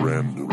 Random. 0.00 0.48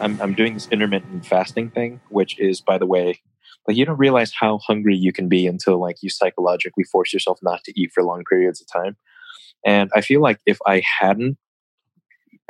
I'm 0.00 0.20
I'm 0.20 0.34
doing 0.34 0.54
this 0.54 0.66
intermittent 0.68 1.24
fasting 1.26 1.70
thing, 1.70 2.00
which 2.08 2.38
is, 2.38 2.60
by 2.60 2.78
the 2.78 2.86
way, 2.86 3.20
like 3.66 3.76
you 3.76 3.84
don't 3.84 3.98
realize 3.98 4.32
how 4.38 4.58
hungry 4.58 4.96
you 4.96 5.12
can 5.12 5.28
be 5.28 5.46
until 5.46 5.80
like 5.80 5.96
you 6.02 6.10
psychologically 6.10 6.84
force 6.84 7.12
yourself 7.12 7.38
not 7.42 7.62
to 7.64 7.80
eat 7.80 7.90
for 7.94 8.02
long 8.02 8.24
periods 8.28 8.60
of 8.60 8.66
time. 8.72 8.96
And 9.64 9.90
I 9.94 10.00
feel 10.00 10.20
like 10.20 10.40
if 10.46 10.58
I 10.66 10.82
hadn't 11.00 11.38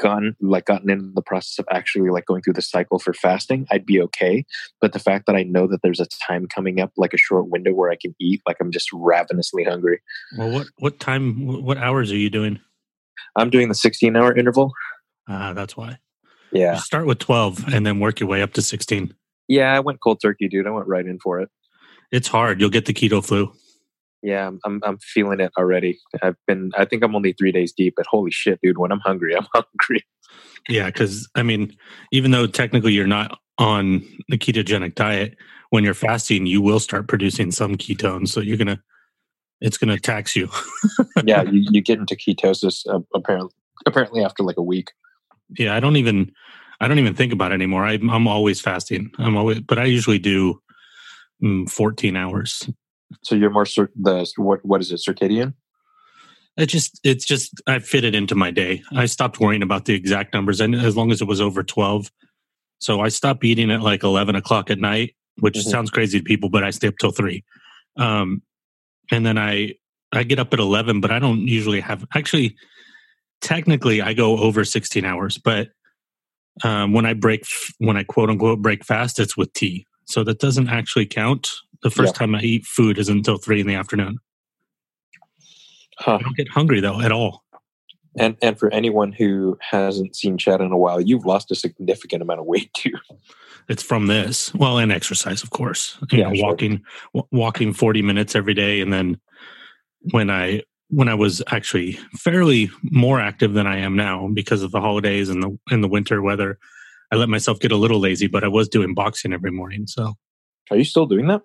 gotten 0.00 0.34
like 0.40 0.64
gotten 0.64 0.90
in 0.90 1.12
the 1.14 1.22
process 1.22 1.58
of 1.58 1.66
actually 1.70 2.10
like 2.10 2.24
going 2.24 2.42
through 2.42 2.54
the 2.54 2.62
cycle 2.62 2.98
for 2.98 3.12
fasting, 3.12 3.66
I'd 3.70 3.86
be 3.86 4.00
okay. 4.00 4.44
But 4.80 4.92
the 4.92 4.98
fact 4.98 5.26
that 5.26 5.36
I 5.36 5.42
know 5.42 5.66
that 5.66 5.80
there's 5.82 6.00
a 6.00 6.06
time 6.26 6.46
coming 6.48 6.80
up, 6.80 6.92
like 6.96 7.12
a 7.12 7.18
short 7.18 7.48
window 7.48 7.72
where 7.72 7.90
I 7.90 7.96
can 7.96 8.14
eat, 8.20 8.40
like 8.46 8.56
I'm 8.60 8.72
just 8.72 8.90
ravenously 8.92 9.64
hungry. 9.64 10.00
Well, 10.36 10.50
what 10.50 10.66
what 10.78 10.98
time? 11.00 11.46
What 11.64 11.78
hours 11.78 12.10
are 12.10 12.16
you 12.16 12.30
doing? 12.30 12.60
I'm 13.36 13.50
doing 13.50 13.68
the 13.68 13.74
16 13.74 14.16
hour 14.16 14.36
interval. 14.36 14.72
Ah, 15.28 15.52
that's 15.52 15.76
why. 15.76 15.98
Yeah. 16.52 16.74
You 16.74 16.80
start 16.80 17.06
with 17.06 17.18
twelve 17.18 17.64
and 17.72 17.86
then 17.86 18.00
work 18.00 18.20
your 18.20 18.28
way 18.28 18.42
up 18.42 18.52
to 18.54 18.62
sixteen. 18.62 19.14
Yeah, 19.52 19.74
I 19.74 19.80
went 19.80 20.00
cold 20.00 20.18
turkey, 20.22 20.48
dude. 20.48 20.66
I 20.66 20.70
went 20.70 20.88
right 20.88 21.04
in 21.04 21.18
for 21.18 21.38
it. 21.38 21.50
It's 22.10 22.26
hard. 22.26 22.58
You'll 22.58 22.70
get 22.70 22.86
the 22.86 22.94
keto 22.94 23.22
flu. 23.22 23.52
Yeah, 24.22 24.50
I'm, 24.64 24.80
I'm 24.82 24.96
feeling 24.96 25.40
it 25.40 25.52
already. 25.58 25.98
I've 26.22 26.36
been 26.46 26.70
I 26.74 26.86
think 26.86 27.04
I'm 27.04 27.14
only 27.14 27.34
3 27.34 27.52
days 27.52 27.70
deep, 27.70 27.92
but 27.98 28.06
holy 28.06 28.30
shit, 28.30 28.60
dude, 28.62 28.78
when 28.78 28.90
I'm 28.90 29.00
hungry, 29.00 29.36
I'm 29.36 29.46
hungry. 29.54 30.06
Yeah, 30.70 30.86
because 30.86 31.28
I 31.34 31.42
mean, 31.42 31.76
even 32.12 32.30
though 32.30 32.46
technically 32.46 32.94
you're 32.94 33.06
not 33.06 33.40
on 33.58 34.02
the 34.30 34.38
ketogenic 34.38 34.94
diet, 34.94 35.36
when 35.68 35.84
you're 35.84 35.92
fasting, 35.92 36.46
you 36.46 36.62
will 36.62 36.80
start 36.80 37.06
producing 37.06 37.50
some 37.50 37.74
ketones. 37.74 38.28
So 38.28 38.40
you're 38.40 38.56
gonna, 38.56 38.82
it's 39.60 39.76
gonna 39.76 39.98
tax 39.98 40.34
you. 40.34 40.48
yeah, 41.24 41.42
you, 41.42 41.62
you 41.70 41.82
get 41.82 41.98
into 41.98 42.16
ketosis 42.16 42.86
uh, 42.88 43.00
apparently 43.14 43.54
apparently 43.84 44.24
after 44.24 44.44
like 44.44 44.56
a 44.56 44.62
week. 44.62 44.92
yeah, 45.58 45.76
I 45.76 45.80
don't 45.80 45.96
even, 45.96 46.32
I 46.82 46.88
don't 46.88 46.98
even 46.98 47.14
think 47.14 47.32
about 47.32 47.52
it 47.52 47.54
anymore. 47.54 47.84
I, 47.86 47.92
I'm 47.92 48.26
always 48.26 48.60
fasting. 48.60 49.12
I'm 49.18 49.36
always, 49.36 49.60
but 49.60 49.78
I 49.78 49.84
usually 49.84 50.18
do 50.18 50.60
mm, 51.42 51.70
14 51.70 52.16
hours. 52.16 52.68
So 53.22 53.36
you're 53.36 53.50
more 53.50 53.64
the 53.64 54.32
what 54.36 54.64
what 54.64 54.80
is 54.80 54.90
it 54.90 55.00
circadian? 55.06 55.54
It 56.56 56.66
just, 56.66 57.00
it's 57.04 57.24
just, 57.24 57.62
I 57.66 57.78
fit 57.78 58.04
it 58.04 58.14
into 58.14 58.34
my 58.34 58.50
day. 58.50 58.82
I 58.92 59.06
stopped 59.06 59.40
worrying 59.40 59.62
about 59.62 59.84
the 59.86 59.94
exact 59.94 60.34
numbers, 60.34 60.60
and 60.60 60.74
as 60.74 60.96
long 60.96 61.10
as 61.12 61.22
it 61.22 61.28
was 61.28 61.40
over 61.40 61.62
12. 61.62 62.10
So 62.78 63.00
I 63.00 63.08
stopped 63.08 63.44
eating 63.44 63.70
at 63.70 63.80
like 63.80 64.02
11 64.02 64.34
o'clock 64.34 64.70
at 64.70 64.78
night, 64.78 65.14
which 65.38 65.54
Mhm. 65.54 65.70
sounds 65.70 65.90
crazy 65.90 66.18
to 66.18 66.24
people, 66.24 66.50
but 66.50 66.64
I 66.64 66.70
stay 66.70 66.88
up 66.88 66.98
till 67.00 67.12
three. 67.12 67.44
Um, 67.96 68.42
and 69.10 69.24
then 69.24 69.38
I, 69.38 69.74
I 70.12 70.24
get 70.24 70.38
up 70.40 70.52
at 70.52 70.58
11, 70.58 71.00
but 71.00 71.10
I 71.10 71.20
don't 71.20 71.46
usually 71.46 71.80
have, 71.80 72.04
actually, 72.14 72.56
technically 73.40 74.02
I 74.02 74.12
go 74.12 74.36
over 74.38 74.64
16 74.64 75.04
hours, 75.04 75.38
but 75.38 75.68
um, 76.64 76.92
when 76.92 77.06
I 77.06 77.14
break, 77.14 77.44
when 77.78 77.96
I 77.96 78.02
quote 78.04 78.30
unquote 78.30 78.60
break 78.62 78.84
fast, 78.84 79.18
it's 79.18 79.36
with 79.36 79.52
tea. 79.52 79.86
So 80.06 80.24
that 80.24 80.38
doesn't 80.40 80.68
actually 80.68 81.06
count. 81.06 81.48
The 81.82 81.90
first 81.90 82.14
Yeah. 82.14 82.18
time 82.18 82.34
I 82.34 82.40
eat 82.40 82.66
food 82.66 82.98
is 82.98 83.08
until 83.08 83.38
three 83.38 83.60
in 83.60 83.66
the 83.66 83.74
afternoon. 83.74 84.18
Huh. 85.98 86.16
I 86.20 86.22
don't 86.22 86.36
get 86.36 86.48
hungry 86.48 86.80
though 86.80 87.00
at 87.00 87.12
all. 87.12 87.42
And 88.18 88.36
and 88.42 88.58
for 88.58 88.70
anyone 88.72 89.12
who 89.12 89.56
hasn't 89.60 90.14
seen 90.16 90.36
Chad 90.36 90.60
in 90.60 90.70
a 90.70 90.76
while, 90.76 91.00
you've 91.00 91.24
lost 91.24 91.50
a 91.50 91.54
significant 91.54 92.20
amount 92.22 92.40
of 92.40 92.46
weight 92.46 92.72
too. 92.74 92.92
It's 93.68 93.82
from 93.82 94.06
this. 94.06 94.52
Well, 94.54 94.78
and 94.78 94.92
exercise, 94.92 95.42
of 95.42 95.50
course. 95.50 95.96
You 96.10 96.18
Yeah, 96.18 96.28
know, 96.28 96.34
sure. 96.34 96.46
walking 96.48 96.82
w- 97.14 97.28
walking 97.32 97.72
40 97.72 98.02
minutes 98.02 98.34
every 98.34 98.54
day 98.54 98.80
and 98.80 98.92
then 98.92 99.18
when 100.10 100.30
I 100.30 100.62
when 100.92 101.08
I 101.08 101.14
was 101.14 101.42
actually 101.48 101.92
fairly 102.18 102.70
more 102.82 103.18
active 103.18 103.54
than 103.54 103.66
I 103.66 103.78
am 103.78 103.96
now 103.96 104.28
because 104.32 104.62
of 104.62 104.72
the 104.72 104.80
holidays 104.80 105.30
and 105.30 105.42
the 105.42 105.58
in 105.70 105.80
the 105.80 105.88
winter 105.88 106.20
weather, 106.20 106.58
I 107.10 107.16
let 107.16 107.30
myself 107.30 107.58
get 107.60 107.72
a 107.72 107.76
little 107.76 107.98
lazy, 107.98 108.26
but 108.26 108.44
I 108.44 108.48
was 108.48 108.68
doing 108.68 108.92
boxing 108.94 109.32
every 109.32 109.50
morning. 109.50 109.86
So, 109.86 110.14
Are 110.70 110.76
you 110.76 110.84
still 110.84 111.06
doing 111.06 111.28
that? 111.28 111.42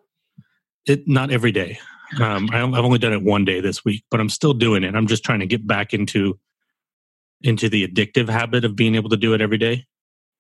it 0.86 1.07
not 1.07 1.31
every 1.31 1.52
day. 1.52 1.80
Um, 2.22 2.50
I, 2.52 2.62
I've 2.62 2.74
only 2.86 3.00
done 3.00 3.13
it 3.13 3.24
one 3.24 3.46
day 3.46 3.62
this 3.62 3.84
week, 3.84 4.03
but 4.12 4.19
I'm 4.19 4.30
still 4.30 4.53
doing 4.53 4.84
it. 4.84 4.96
I'm 4.96 5.07
just 5.07 5.24
trying 5.24 5.40
to 5.40 5.46
get 5.46 5.66
back 5.66 5.94
into 5.94 6.40
into 7.41 7.69
the 7.69 7.88
addictive 7.88 8.28
habit 8.30 8.66
of 8.66 8.75
being 8.75 8.96
able 8.96 9.09
to 9.09 9.18
do 9.18 9.34
it 9.34 9.41
every 9.41 9.57
day. 9.57 9.86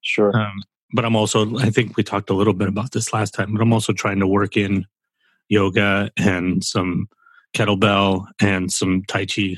Sure. 0.01 0.35
Um, 0.35 0.63
but 0.93 1.05
I'm 1.05 1.15
also, 1.15 1.57
I 1.57 1.69
think 1.69 1.95
we 1.95 2.03
talked 2.03 2.29
a 2.29 2.33
little 2.33 2.53
bit 2.53 2.67
about 2.67 2.91
this 2.91 3.13
last 3.13 3.33
time, 3.33 3.53
but 3.53 3.61
I'm 3.61 3.73
also 3.73 3.93
trying 3.93 4.19
to 4.19 4.27
work 4.27 4.57
in 4.57 4.85
yoga 5.49 6.09
and 6.17 6.63
some 6.63 7.07
kettlebell 7.53 8.27
and 8.39 8.71
some 8.71 9.03
Tai 9.07 9.25
Chi. 9.25 9.55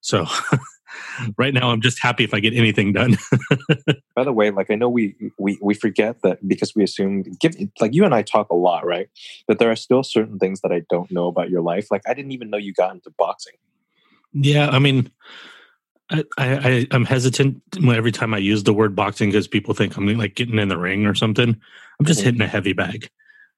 So 0.00 0.26
right 1.38 1.54
now, 1.54 1.70
I'm 1.70 1.80
just 1.80 2.00
happy 2.02 2.24
if 2.24 2.34
I 2.34 2.40
get 2.40 2.54
anything 2.54 2.92
done. 2.92 3.16
By 4.16 4.22
the 4.24 4.32
way, 4.32 4.50
like 4.50 4.70
I 4.70 4.76
know 4.76 4.88
we 4.88 5.16
we 5.38 5.58
we 5.60 5.74
forget 5.74 6.22
that 6.22 6.46
because 6.46 6.74
we 6.74 6.84
assume 6.84 7.24
give 7.40 7.56
like 7.80 7.94
you 7.94 8.04
and 8.04 8.14
I 8.14 8.22
talk 8.22 8.48
a 8.50 8.54
lot, 8.54 8.86
right? 8.86 9.08
But 9.48 9.58
there 9.58 9.70
are 9.70 9.76
still 9.76 10.02
certain 10.04 10.38
things 10.38 10.60
that 10.60 10.72
I 10.72 10.82
don't 10.88 11.10
know 11.10 11.26
about 11.26 11.50
your 11.50 11.62
life. 11.62 11.88
Like 11.90 12.02
I 12.06 12.14
didn't 12.14 12.32
even 12.32 12.50
know 12.50 12.58
you 12.58 12.72
got 12.72 12.94
into 12.94 13.10
boxing. 13.18 13.54
yeah, 14.32 14.68
I 14.70 14.78
mean, 14.78 15.10
I, 16.10 16.24
I, 16.38 16.86
I'm 16.90 17.04
hesitant 17.04 17.62
every 17.82 18.12
time 18.12 18.34
I 18.34 18.38
use 18.38 18.62
the 18.62 18.74
word 18.74 18.94
boxing 18.94 19.30
because 19.30 19.48
people 19.48 19.74
think 19.74 19.96
I'm 19.96 20.06
like 20.18 20.34
getting 20.34 20.58
in 20.58 20.68
the 20.68 20.78
ring 20.78 21.06
or 21.06 21.14
something. 21.14 21.58
I'm 21.98 22.06
just 22.06 22.20
Mhm. 22.20 22.24
hitting 22.24 22.40
a 22.42 22.46
heavy 22.46 22.72
bag, 22.72 23.08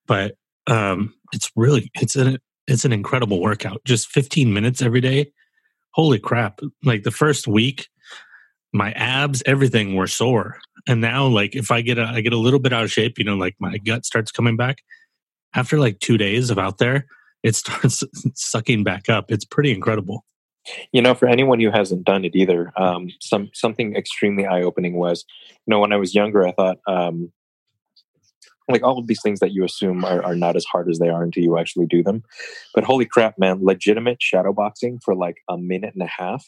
but 0.06 0.36
um, 0.68 1.14
it's 1.32 1.50
really 1.56 1.90
it's 1.94 2.16
an 2.16 2.38
it's 2.66 2.84
an 2.84 2.92
incredible 2.92 3.40
workout. 3.40 3.82
Just 3.84 4.08
15 4.08 4.52
minutes 4.52 4.82
every 4.82 5.00
day. 5.00 5.32
Holy 5.92 6.18
crap! 6.18 6.60
Like 6.84 7.04
the 7.04 7.10
first 7.10 7.48
week, 7.48 7.88
my 8.72 8.92
abs, 8.92 9.42
everything 9.46 9.94
were 9.94 10.06
sore, 10.06 10.58
and 10.86 11.00
now 11.00 11.26
like 11.26 11.56
if 11.56 11.70
I 11.70 11.80
get 11.80 11.98
a 11.98 12.04
I 12.04 12.20
get 12.20 12.34
a 12.34 12.38
little 12.38 12.60
bit 12.60 12.72
out 12.72 12.84
of 12.84 12.92
shape, 12.92 13.18
you 13.18 13.24
know, 13.24 13.36
like 13.36 13.56
my 13.58 13.78
gut 13.78 14.04
starts 14.04 14.30
coming 14.30 14.56
back. 14.56 14.82
After 15.54 15.78
like 15.78 16.00
two 16.00 16.18
days 16.18 16.50
of 16.50 16.58
out 16.58 16.78
there, 16.78 17.06
it 17.42 17.54
starts 17.56 18.04
sucking 18.34 18.84
back 18.84 19.08
up. 19.08 19.30
It's 19.30 19.44
pretty 19.44 19.72
incredible. 19.72 20.24
You 20.92 21.00
know, 21.00 21.14
for 21.14 21.28
anyone 21.28 21.60
who 21.60 21.70
hasn't 21.70 22.04
done 22.04 22.24
it 22.24 22.34
either, 22.34 22.72
um, 22.76 23.08
some 23.20 23.50
something 23.54 23.94
extremely 23.96 24.46
eye 24.46 24.62
opening 24.62 24.94
was, 24.94 25.24
you 25.48 25.70
know, 25.70 25.80
when 25.80 25.92
I 25.92 25.96
was 25.96 26.14
younger, 26.14 26.46
I 26.46 26.52
thought, 26.52 26.78
um, 26.88 27.32
like 28.68 28.82
all 28.82 28.98
of 28.98 29.06
these 29.06 29.22
things 29.22 29.40
that 29.40 29.52
you 29.52 29.64
assume 29.64 30.04
are, 30.04 30.22
are 30.24 30.34
not 30.34 30.56
as 30.56 30.64
hard 30.64 30.88
as 30.88 30.98
they 30.98 31.08
are 31.08 31.22
until 31.22 31.42
you 31.42 31.58
actually 31.58 31.86
do 31.86 32.02
them. 32.02 32.22
But 32.74 32.84
holy 32.84 33.06
crap, 33.06 33.38
man, 33.38 33.64
legitimate 33.64 34.20
shadow 34.20 34.52
boxing 34.52 34.98
for 35.04 35.14
like 35.14 35.38
a 35.48 35.56
minute 35.56 35.94
and 35.94 36.02
a 36.02 36.06
half 36.06 36.44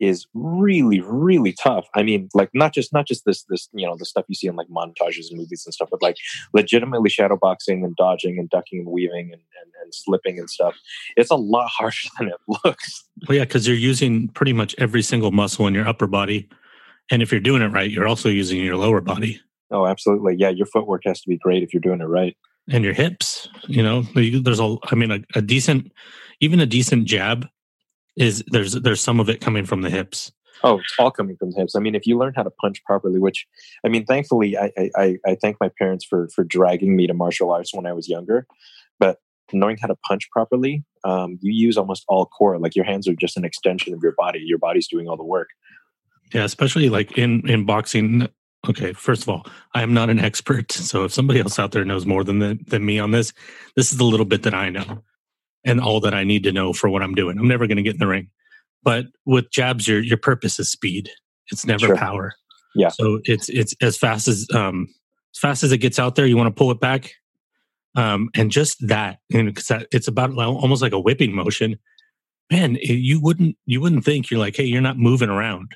is 0.00 0.26
really, 0.32 1.00
really 1.00 1.52
tough. 1.52 1.86
I 1.94 2.02
mean, 2.02 2.30
like 2.32 2.48
not 2.54 2.72
just 2.72 2.92
not 2.92 3.06
just 3.06 3.26
this 3.26 3.44
this 3.50 3.68
you 3.72 3.86
know 3.86 3.96
the 3.98 4.06
stuff 4.06 4.24
you 4.28 4.34
see 4.34 4.46
in 4.46 4.56
like 4.56 4.68
montages 4.68 5.28
and 5.28 5.38
movies 5.38 5.64
and 5.66 5.74
stuff, 5.74 5.88
but 5.90 6.02
like 6.02 6.16
legitimately 6.54 7.10
shadow 7.10 7.36
boxing 7.36 7.84
and 7.84 7.94
dodging 7.96 8.38
and 8.38 8.48
ducking 8.48 8.80
and 8.80 8.88
weaving 8.88 9.30
and, 9.32 9.42
and, 9.62 9.72
and 9.82 9.94
slipping 9.94 10.38
and 10.38 10.48
stuff. 10.48 10.74
It's 11.16 11.30
a 11.30 11.36
lot 11.36 11.68
harsher 11.78 12.08
than 12.18 12.28
it 12.28 12.58
looks. 12.64 13.04
Well, 13.28 13.36
yeah, 13.36 13.44
because 13.44 13.68
you're 13.68 13.76
using 13.76 14.28
pretty 14.28 14.54
much 14.54 14.74
every 14.78 15.02
single 15.02 15.32
muscle 15.32 15.66
in 15.66 15.74
your 15.74 15.86
upper 15.86 16.06
body, 16.06 16.48
and 17.10 17.20
if 17.20 17.30
you're 17.30 17.40
doing 17.40 17.60
it 17.60 17.68
right, 17.68 17.90
you're 17.90 18.08
also 18.08 18.30
using 18.30 18.64
your 18.64 18.76
lower 18.76 19.02
body 19.02 19.40
Oh, 19.70 19.86
absolutely. 19.86 20.34
Yeah, 20.36 20.50
your 20.50 20.66
footwork 20.66 21.02
has 21.06 21.20
to 21.22 21.28
be 21.28 21.38
great 21.38 21.62
if 21.62 21.72
you're 21.72 21.80
doing 21.80 22.00
it 22.00 22.04
right. 22.04 22.36
and 22.68 22.84
your 22.84 22.92
hips. 22.92 23.48
You 23.68 23.82
know, 23.82 24.02
there's 24.14 24.60
a, 24.60 24.76
I 24.90 24.94
mean, 24.94 25.10
a, 25.10 25.20
a 25.36 25.42
decent, 25.42 25.92
even 26.40 26.60
a 26.60 26.66
decent 26.66 27.06
jab 27.06 27.46
is 28.16 28.42
there's 28.48 28.72
there's 28.74 29.00
some 29.00 29.20
of 29.20 29.28
it 29.28 29.40
coming 29.40 29.64
from 29.64 29.82
the 29.82 29.90
hips. 29.90 30.32
Oh, 30.62 30.78
it's 30.78 30.94
all 30.98 31.10
coming 31.10 31.36
from 31.36 31.52
the 31.52 31.56
hips. 31.56 31.74
I 31.74 31.80
mean, 31.80 31.94
if 31.94 32.06
you 32.06 32.18
learn 32.18 32.34
how 32.36 32.42
to 32.42 32.50
punch 32.50 32.82
properly, 32.84 33.18
which 33.18 33.46
I 33.84 33.88
mean, 33.88 34.04
thankfully, 34.04 34.58
I 34.58 34.70
I, 34.76 34.90
I- 34.96 35.18
I 35.26 35.36
thank 35.40 35.56
my 35.60 35.70
parents 35.78 36.04
for 36.04 36.28
for 36.34 36.44
dragging 36.44 36.96
me 36.96 37.06
to 37.06 37.14
martial 37.14 37.50
arts 37.50 37.72
when 37.74 37.86
I 37.86 37.92
was 37.92 38.08
younger. 38.08 38.46
But 38.98 39.18
knowing 39.52 39.78
how 39.80 39.88
to 39.88 39.96
punch 40.06 40.28
properly, 40.30 40.84
um, 41.04 41.38
you 41.40 41.52
use 41.52 41.78
almost 41.78 42.04
all 42.08 42.26
core. 42.26 42.58
Like 42.58 42.76
your 42.76 42.84
hands 42.84 43.08
are 43.08 43.14
just 43.14 43.36
an 43.36 43.44
extension 43.44 43.94
of 43.94 44.00
your 44.02 44.12
body. 44.18 44.40
Your 44.44 44.58
body's 44.58 44.88
doing 44.88 45.08
all 45.08 45.16
the 45.16 45.24
work. 45.24 45.48
Yeah, 46.34 46.44
especially 46.44 46.88
like 46.90 47.16
in 47.16 47.48
in 47.48 47.64
boxing. 47.64 48.28
Okay, 48.68 48.92
first 48.92 49.22
of 49.22 49.28
all, 49.30 49.46
I 49.74 49.82
am 49.82 49.94
not 49.94 50.10
an 50.10 50.18
expert, 50.18 50.70
so 50.72 51.04
if 51.04 51.12
somebody 51.12 51.40
else 51.40 51.58
out 51.58 51.72
there 51.72 51.84
knows 51.84 52.04
more 52.04 52.22
than 52.24 52.40
the, 52.40 52.58
than 52.66 52.84
me 52.84 52.98
on 52.98 53.10
this, 53.10 53.32
this 53.74 53.90
is 53.90 53.96
the 53.98 54.04
little 54.04 54.26
bit 54.26 54.42
that 54.42 54.52
I 54.52 54.68
know, 54.68 55.02
and 55.64 55.80
all 55.80 55.98
that 56.00 56.12
I 56.12 56.24
need 56.24 56.42
to 56.44 56.52
know 56.52 56.72
for 56.74 56.90
what 56.90 57.02
I'm 57.02 57.14
doing. 57.14 57.38
I'm 57.38 57.48
never 57.48 57.66
going 57.66 57.78
to 57.78 57.82
get 57.82 57.94
in 57.94 58.00
the 58.00 58.06
ring, 58.06 58.28
but 58.82 59.06
with 59.24 59.50
jabs, 59.50 59.88
your 59.88 60.00
your 60.00 60.18
purpose 60.18 60.58
is 60.60 60.70
speed. 60.70 61.08
It's 61.50 61.64
never 61.66 61.86
Sure. 61.86 61.96
power. 61.96 62.34
Yeah. 62.74 62.88
So 62.90 63.20
it's 63.24 63.48
it's 63.48 63.74
as 63.80 63.96
fast 63.96 64.28
as 64.28 64.46
um 64.54 64.88
as 65.34 65.38
fast 65.40 65.62
as 65.64 65.72
it 65.72 65.78
gets 65.78 65.98
out 65.98 66.14
there, 66.16 66.26
you 66.26 66.36
want 66.36 66.48
to 66.54 66.58
pull 66.58 66.70
it 66.70 66.80
back, 66.80 67.12
um, 67.96 68.28
and 68.34 68.50
just 68.50 68.76
that, 68.88 69.18
and 69.32 69.46
because 69.48 69.68
that, 69.68 69.86
it's 69.90 70.06
about 70.08 70.36
almost 70.36 70.82
like 70.82 70.92
a 70.92 71.00
whipping 71.00 71.34
motion. 71.34 71.78
man, 72.50 72.76
it- 72.76 72.90
you 73.00 73.20
wouldn't 73.20 73.56
you 73.64 73.80
wouldn't 73.80 74.04
think 74.04 74.30
you're 74.30 74.40
like, 74.40 74.56
hey, 74.56 74.64
you're 74.64 74.80
not 74.82 74.98
moving 74.98 75.30
around, 75.30 75.72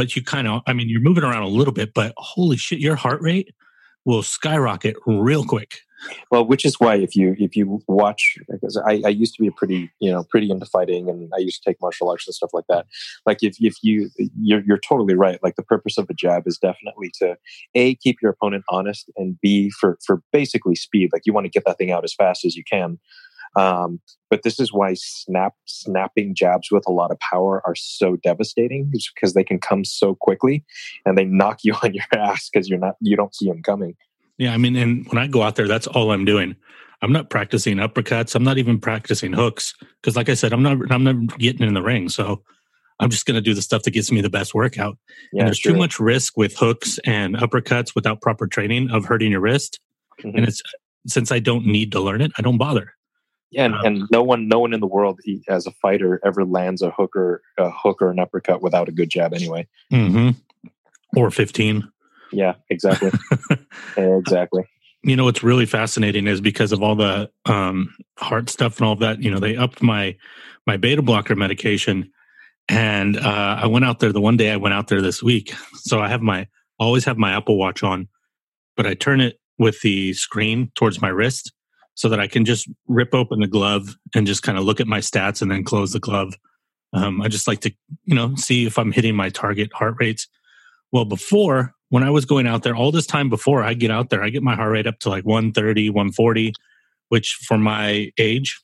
but 0.00 0.16
you 0.16 0.22
kind 0.22 0.48
of, 0.48 0.62
I 0.66 0.72
mean, 0.72 0.88
you're 0.88 1.02
moving 1.02 1.24
around 1.24 1.42
a 1.42 1.48
little 1.48 1.74
bit, 1.74 1.92
but 1.92 2.14
holy 2.16 2.56
shit, 2.56 2.78
your 2.78 2.96
heart 2.96 3.20
rate 3.20 3.52
will 4.06 4.22
skyrocket 4.22 4.96
real 5.06 5.44
quick. 5.44 5.80
Well, 6.30 6.46
which 6.46 6.64
is 6.64 6.80
why 6.80 6.94
if 6.94 7.14
you 7.14 7.36
if 7.38 7.54
you 7.54 7.82
watch, 7.86 8.38
because 8.48 8.78
I, 8.78 9.02
I 9.04 9.10
used 9.10 9.34
to 9.34 9.42
be 9.42 9.48
a 9.48 9.52
pretty 9.52 9.90
you 10.00 10.10
know 10.10 10.24
pretty 10.30 10.50
into 10.50 10.64
fighting, 10.64 11.10
and 11.10 11.30
I 11.36 11.40
used 11.40 11.62
to 11.62 11.70
take 11.70 11.76
martial 11.82 12.08
arts 12.08 12.26
and 12.26 12.34
stuff 12.34 12.48
like 12.54 12.64
that. 12.70 12.86
Like 13.26 13.42
if 13.42 13.56
if 13.60 13.74
you 13.82 14.08
you're 14.40 14.62
you're 14.64 14.78
totally 14.78 15.14
right. 15.14 15.38
Like 15.42 15.56
the 15.56 15.62
purpose 15.62 15.98
of 15.98 16.08
a 16.08 16.14
jab 16.14 16.44
is 16.46 16.56
definitely 16.56 17.10
to 17.16 17.36
a 17.74 17.96
keep 17.96 18.22
your 18.22 18.30
opponent 18.30 18.64
honest, 18.70 19.10
and 19.18 19.38
b 19.42 19.70
for 19.78 19.98
for 20.06 20.22
basically 20.32 20.76
speed. 20.76 21.10
Like 21.12 21.26
you 21.26 21.34
want 21.34 21.44
to 21.44 21.50
get 21.50 21.66
that 21.66 21.76
thing 21.76 21.90
out 21.90 22.04
as 22.04 22.14
fast 22.14 22.46
as 22.46 22.56
you 22.56 22.64
can. 22.64 22.98
Um, 23.56 24.00
but 24.28 24.42
this 24.42 24.60
is 24.60 24.72
why 24.72 24.94
snap 24.94 25.54
snapping 25.66 26.34
jabs 26.34 26.70
with 26.70 26.84
a 26.86 26.92
lot 26.92 27.10
of 27.10 27.18
power 27.18 27.62
are 27.66 27.74
so 27.74 28.16
devastating, 28.16 28.90
is 28.92 29.10
because 29.14 29.34
they 29.34 29.44
can 29.44 29.58
come 29.58 29.84
so 29.84 30.14
quickly, 30.14 30.64
and 31.04 31.18
they 31.18 31.24
knock 31.24 31.60
you 31.64 31.74
on 31.82 31.94
your 31.94 32.04
ass 32.14 32.48
because 32.48 32.68
you're 32.68 32.78
not 32.78 32.96
you 33.00 33.16
don't 33.16 33.34
see 33.34 33.48
them 33.48 33.62
coming. 33.62 33.96
Yeah, 34.38 34.54
I 34.54 34.56
mean, 34.56 34.76
and 34.76 35.06
when 35.08 35.18
I 35.18 35.26
go 35.26 35.42
out 35.42 35.56
there, 35.56 35.68
that's 35.68 35.86
all 35.86 36.12
I'm 36.12 36.24
doing. 36.24 36.56
I'm 37.02 37.12
not 37.12 37.30
practicing 37.30 37.78
uppercuts. 37.78 38.34
I'm 38.34 38.44
not 38.44 38.58
even 38.58 38.78
practicing 38.78 39.32
hooks 39.32 39.74
because, 40.00 40.16
like 40.16 40.28
I 40.28 40.34
said, 40.34 40.52
I'm 40.52 40.62
not. 40.62 40.78
I'm 40.90 41.04
not 41.04 41.38
getting 41.38 41.66
in 41.66 41.74
the 41.74 41.82
ring. 41.82 42.08
So 42.08 42.42
I'm 43.00 43.10
just 43.10 43.26
going 43.26 43.34
to 43.34 43.40
do 43.40 43.54
the 43.54 43.62
stuff 43.62 43.82
that 43.82 43.92
gets 43.92 44.12
me 44.12 44.20
the 44.20 44.30
best 44.30 44.54
workout. 44.54 44.98
Yeah, 45.32 45.40
and 45.40 45.48
there's 45.48 45.58
sure. 45.58 45.72
too 45.72 45.78
much 45.78 45.98
risk 45.98 46.36
with 46.36 46.56
hooks 46.56 46.98
and 47.04 47.34
uppercuts 47.36 47.94
without 47.94 48.20
proper 48.20 48.46
training 48.46 48.90
of 48.90 49.06
hurting 49.06 49.32
your 49.32 49.40
wrist. 49.40 49.80
Mhm. 50.22 50.36
And 50.36 50.44
it's 50.46 50.62
since 51.06 51.32
I 51.32 51.38
don't 51.38 51.66
need 51.66 51.92
to 51.92 52.00
learn 52.00 52.20
it, 52.20 52.30
I 52.36 52.42
don't 52.42 52.58
bother. 52.58 52.94
Yeah, 53.50 53.64
and, 53.64 53.74
Um, 53.74 53.80
and 53.84 54.08
no 54.10 54.22
one, 54.22 54.46
no 54.48 54.60
one 54.60 54.72
in 54.72 54.80
the 54.80 54.86
world 54.86 55.20
as 55.48 55.66
a 55.66 55.72
fighter 55.72 56.20
ever 56.24 56.44
lands 56.44 56.82
a 56.82 56.90
hook 56.90 57.16
or 57.16 57.42
a 57.58 57.70
hook 57.70 58.00
or 58.00 58.10
an 58.10 58.18
uppercut 58.18 58.62
without 58.62 58.88
a 58.88 58.92
good 58.92 59.10
jab. 59.10 59.34
Anyway, 59.34 59.66
hmm 59.90 60.30
Or 61.16 61.30
15. 61.30 61.82
yeah, 62.32 62.54
exactly, 62.68 63.10
exactly. 63.96 64.62
you 65.02 65.16
know 65.16 65.24
what's 65.24 65.42
really 65.42 65.66
fascinating 65.66 66.26
is 66.28 66.40
because 66.40 66.70
of 66.72 66.82
all 66.82 66.94
the 66.94 67.30
um, 67.46 67.92
heart 68.18 68.48
stuff 68.50 68.78
and 68.78 68.86
all 68.86 68.96
that 68.96 69.20
you 69.22 69.30
know 69.30 69.40
they 69.40 69.56
upped 69.56 69.82
my 69.82 70.14
my 70.66 70.76
beta 70.76 71.02
blocker 71.02 71.34
medication 71.34 72.10
and 72.68 73.16
uh, 73.16 73.58
i 73.62 73.66
went 73.66 73.84
out 73.84 73.98
there 73.98 74.12
the 74.12 74.20
one 74.20 74.36
day 74.36 74.50
i 74.52 74.56
went 74.56 74.74
out 74.74 74.88
there 74.88 75.00
this 75.02 75.22
week 75.22 75.54
so 75.74 75.98
i 76.00 76.08
have 76.08 76.20
my 76.22 76.46
always 76.78 77.04
have 77.06 77.16
my 77.18 77.32
apple 77.32 77.56
watch 77.58 77.82
on 77.82 78.06
but 78.76 78.86
i 78.86 78.92
turn 78.94 79.20
it 79.20 79.40
with 79.58 79.80
the 79.80 80.12
screen 80.12 80.70
towards 80.74 81.00
my 81.00 81.08
wrist 81.08 81.52
so 81.94 82.08
that 82.08 82.20
i 82.20 82.26
can 82.26 82.44
just 82.44 82.68
rip 82.88 83.14
open 83.14 83.40
the 83.40 83.46
glove 83.46 83.96
and 84.14 84.26
just 84.26 84.42
kind 84.42 84.58
of 84.58 84.64
look 84.64 84.80
at 84.80 84.86
my 84.86 84.98
stats 84.98 85.42
and 85.42 85.50
then 85.50 85.64
close 85.64 85.92
the 85.92 86.00
glove 86.00 86.34
um, 86.92 87.20
i 87.20 87.28
just 87.28 87.46
like 87.46 87.60
to 87.60 87.72
you 88.04 88.14
know 88.14 88.34
see 88.34 88.66
if 88.66 88.78
i'm 88.78 88.92
hitting 88.92 89.14
my 89.14 89.28
target 89.28 89.72
heart 89.72 89.94
rates 89.98 90.26
well 90.92 91.04
before 91.04 91.74
when 91.90 92.04
I 92.04 92.10
was 92.10 92.24
going 92.24 92.46
out 92.46 92.62
there, 92.62 92.74
all 92.74 92.92
this 92.92 93.06
time 93.06 93.28
before 93.28 93.62
I 93.62 93.74
get 93.74 93.90
out 93.90 94.10
there, 94.10 94.22
I 94.22 94.30
get 94.30 94.42
my 94.42 94.54
heart 94.54 94.72
rate 94.72 94.86
up 94.86 95.00
to 95.00 95.10
like 95.10 95.26
130, 95.26 95.90
140, 95.90 96.52
which 97.08 97.36
for 97.46 97.58
my 97.58 98.10
age 98.16 98.60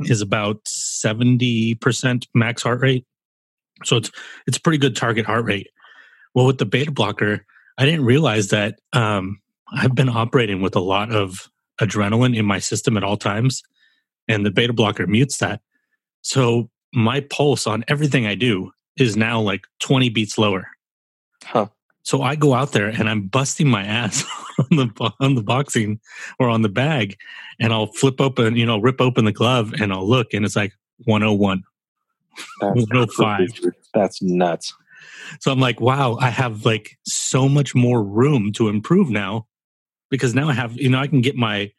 is 0.00 0.22
about 0.22 0.64
70% 0.64 2.26
max 2.34 2.62
heart 2.62 2.80
rate. 2.80 3.04
So 3.84 3.96
it's 3.96 4.10
it's 4.46 4.58
pretty 4.58 4.78
good 4.78 4.96
target 4.96 5.26
heart 5.26 5.44
rate. 5.44 5.68
Well, 6.34 6.46
with 6.46 6.58
the 6.58 6.66
beta 6.66 6.90
blocker, 6.90 7.44
I 7.76 7.84
didn't 7.84 8.04
realize 8.04 8.48
that 8.48 8.80
um, 8.92 9.40
I've 9.72 9.94
been 9.94 10.08
operating 10.08 10.62
with 10.62 10.74
a 10.74 10.80
lot 10.80 11.12
of 11.12 11.48
adrenaline 11.80 12.36
in 12.36 12.44
my 12.44 12.58
system 12.58 12.96
at 12.96 13.04
all 13.04 13.16
times, 13.16 13.62
and 14.26 14.44
the 14.44 14.50
beta 14.50 14.72
blocker 14.72 15.06
mutes 15.06 15.38
that. 15.38 15.60
So 16.22 16.70
my 16.92 17.20
pulse 17.20 17.66
on 17.66 17.84
everything 17.88 18.26
I 18.26 18.34
do 18.34 18.72
is 18.98 19.16
now 19.16 19.40
like 19.40 19.66
20 19.80 20.08
beats 20.10 20.38
lower. 20.38 20.68
Huh. 21.44 21.68
So 22.02 22.22
I 22.22 22.36
go 22.36 22.54
out 22.54 22.72
there 22.72 22.88
and 22.88 23.08
I'm 23.08 23.26
busting 23.26 23.68
my 23.68 23.84
ass 23.84 24.24
on 24.58 24.76
the 24.76 25.12
on 25.20 25.34
the 25.34 25.42
boxing 25.42 26.00
or 26.38 26.48
on 26.48 26.62
the 26.62 26.68
bag, 26.68 27.16
and 27.60 27.72
I'll 27.72 27.92
flip 27.92 28.20
open, 28.20 28.56
you 28.56 28.64
know, 28.64 28.78
rip 28.78 29.00
open 29.00 29.24
the 29.24 29.32
glove, 29.32 29.74
and 29.78 29.92
I'll 29.92 30.08
look, 30.08 30.32
and 30.32 30.44
it's 30.44 30.56
like 30.56 30.72
101. 31.04 31.62
That's, 32.60 32.86
No. 32.92 33.06
Oh 33.62 33.70
That's 33.94 34.22
nuts. 34.22 34.74
So 35.40 35.52
I'm 35.52 35.60
like, 35.60 35.80
wow, 35.80 36.16
I 36.20 36.30
have 36.30 36.64
like 36.64 36.98
so 37.04 37.48
much 37.48 37.74
more 37.74 38.02
room 38.02 38.52
to 38.52 38.68
improve 38.68 39.10
now, 39.10 39.46
because 40.10 40.34
now 40.34 40.48
I 40.48 40.52
have, 40.52 40.76
you 40.76 40.88
know, 40.88 40.98
I 40.98 41.06
can 41.06 41.20
get 41.20 41.36
my, 41.36 41.70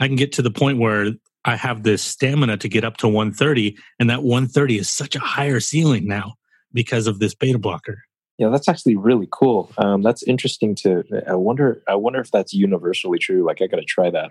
I 0.00 0.06
can 0.06 0.16
get 0.16 0.32
to 0.32 0.42
the 0.42 0.50
point 0.50 0.78
where 0.78 1.12
I 1.44 1.56
have 1.56 1.82
this 1.82 2.02
stamina 2.02 2.56
to 2.58 2.68
get 2.68 2.84
up 2.84 2.98
to 2.98 3.08
130, 3.08 3.76
and 3.98 4.10
that 4.10 4.22
130 4.22 4.78
is 4.78 4.88
such 4.88 5.16
a 5.16 5.20
higher 5.20 5.60
ceiling 5.60 6.06
now 6.06 6.34
because 6.72 7.06
of 7.06 7.18
this 7.18 7.34
beta 7.34 7.58
blocker. 7.58 8.02
Yeah, 8.38 8.48
that's 8.48 8.68
actually 8.68 8.96
really 8.96 9.28
cool. 9.30 9.70
Um, 9.78 10.02
that's 10.02 10.22
interesting 10.22 10.74
to. 10.76 11.04
I 11.28 11.34
wonder. 11.34 11.82
I 11.88 11.94
wonder 11.94 12.20
if 12.20 12.30
that's 12.30 12.52
universally 12.52 13.18
true. 13.18 13.44
Like, 13.44 13.60
I 13.60 13.66
got 13.66 13.76
to 13.76 13.84
try 13.84 14.10
that. 14.10 14.30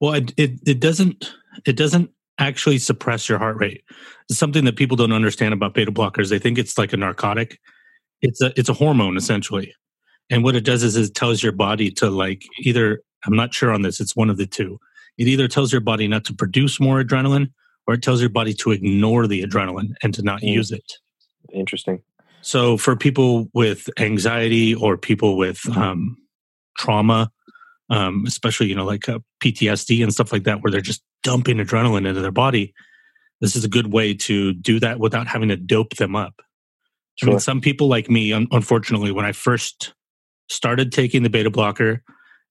Well, 0.00 0.14
it, 0.14 0.34
it 0.36 0.60
it 0.66 0.80
doesn't 0.80 1.32
it 1.64 1.76
doesn't 1.76 2.10
actually 2.38 2.78
suppress 2.78 3.28
your 3.28 3.38
heart 3.38 3.56
rate. 3.56 3.82
It's 4.28 4.38
something 4.38 4.64
that 4.64 4.76
people 4.76 4.96
don't 4.96 5.12
understand 5.12 5.54
about 5.54 5.74
beta 5.74 5.92
blockers. 5.92 6.28
They 6.28 6.38
think 6.38 6.58
it's 6.58 6.76
like 6.76 6.92
a 6.92 6.96
narcotic. 6.96 7.58
It's 8.20 8.40
a 8.42 8.52
it's 8.58 8.68
a 8.68 8.74
hormone 8.74 9.16
essentially, 9.16 9.74
and 10.32 10.42
what 10.42 10.56
it 10.56 10.64
does 10.64 10.82
is 10.82 10.96
it 10.96 11.14
tells 11.14 11.42
your 11.42 11.52
body 11.52 11.90
to 11.92 12.10
like 12.10 12.44
either. 12.58 13.02
I'm 13.24 13.36
not 13.36 13.54
sure 13.54 13.70
on 13.72 13.82
this. 13.82 14.00
It's 14.00 14.16
one 14.16 14.30
of 14.30 14.36
the 14.36 14.46
two. 14.46 14.80
It 15.16 15.28
either 15.28 15.46
tells 15.46 15.70
your 15.70 15.80
body 15.80 16.08
not 16.08 16.24
to 16.24 16.34
produce 16.34 16.80
more 16.80 17.00
adrenaline, 17.02 17.52
or 17.86 17.94
it 17.94 18.02
tells 18.02 18.20
your 18.20 18.30
body 18.30 18.52
to 18.54 18.72
ignore 18.72 19.28
the 19.28 19.44
adrenaline 19.44 19.92
and 20.02 20.12
to 20.14 20.22
not 20.22 20.40
Mm. 20.40 20.54
use 20.54 20.72
it. 20.72 20.94
Interesting. 21.52 22.02
So 22.40 22.76
for 22.76 22.96
people 22.96 23.48
with 23.54 23.88
anxiety 24.00 24.74
or 24.74 24.96
people 24.96 25.36
with 25.36 25.60
um, 25.76 26.16
trauma, 26.78 27.30
um, 27.90 28.24
especially 28.26 28.66
you 28.68 28.74
know 28.74 28.84
like 28.86 29.08
uh, 29.08 29.20
PTSD 29.40 30.02
and 30.02 30.12
stuff 30.12 30.32
like 30.32 30.44
that, 30.44 30.62
where 30.62 30.72
they're 30.72 30.80
just 30.80 31.02
dumping 31.22 31.58
adrenaline 31.58 32.06
into 32.08 32.20
their 32.22 32.32
body, 32.32 32.74
this 33.40 33.54
is 33.54 33.64
a 33.64 33.68
good 33.68 33.92
way 33.92 34.14
to 34.14 34.52
do 34.54 34.80
that 34.80 34.98
without 34.98 35.28
having 35.28 35.50
to 35.50 35.56
dope 35.56 35.96
them 35.96 36.16
up. 36.16 36.40
I 37.22 37.26
mean, 37.26 37.38
some 37.38 37.60
people 37.60 37.86
like 37.88 38.08
me, 38.10 38.32
un- 38.32 38.48
unfortunately, 38.50 39.12
when 39.12 39.26
I 39.26 39.32
first 39.32 39.92
started 40.48 40.92
taking 40.92 41.22
the 41.22 41.30
beta 41.30 41.50
blocker, 41.50 42.02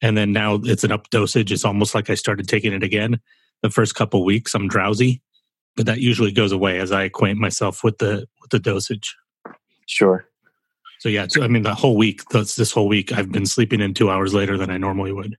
and 0.02 0.18
then 0.18 0.32
now 0.32 0.60
it's 0.64 0.84
an 0.84 0.92
up 0.92 1.10
dosage, 1.10 1.52
it's 1.52 1.66
almost 1.66 1.94
like 1.96 2.10
I 2.10 2.16
started 2.16 2.48
taking 2.48 2.74
it 2.74 2.84
again. 2.84 3.20
The 3.62 3.70
first 3.70 3.96
couple 3.96 4.26
weeks, 4.26 4.56
I'm 4.56 4.68
drowsy, 4.68 5.22
but 5.76 5.86
that 5.86 6.00
usually 6.00 6.31
goes 6.31 6.52
away 6.52 6.80
as 6.80 6.92
I 6.92 7.04
acquaint 7.04 7.38
myself 7.38 7.83
with 7.83 8.00
the 8.00 8.28
with 8.42 8.50
the 8.50 8.60
dosage. 8.60 9.16
Sure. 9.88 10.26
So 11.00 11.10
yeah, 11.10 11.26
so, 11.28 11.42
I 11.42 11.48
mean, 11.48 11.64
the 11.64 11.74
whole 11.74 11.98
week, 11.98 12.24
this, 12.30 12.56
this 12.56 12.71
whole 12.71 12.88
week, 12.88 13.12
I've 13.12 13.31
been 13.31 13.48
sleeping 13.48 13.81
in 13.81 13.95
two 13.95 14.12
hours 14.12 14.36
later 14.36 14.56
than 14.56 14.69
I 14.69 14.78
normally 14.78 15.12
would. 15.12 15.36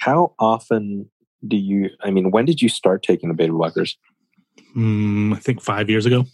How 0.00 0.34
often 0.40 1.08
do 1.46 1.56
you? 1.56 1.90
I 2.02 2.10
mean, 2.10 2.32
when 2.32 2.44
did 2.44 2.60
you 2.60 2.68
start 2.68 3.04
taking 3.04 3.28
the 3.28 3.34
beta 3.34 3.52
blockers? 3.52 3.92
Mm, 4.76 5.34
I 5.34 5.38
think 5.38 5.62
five 5.62 5.88
years 5.88 6.06
ago, 6.06 6.24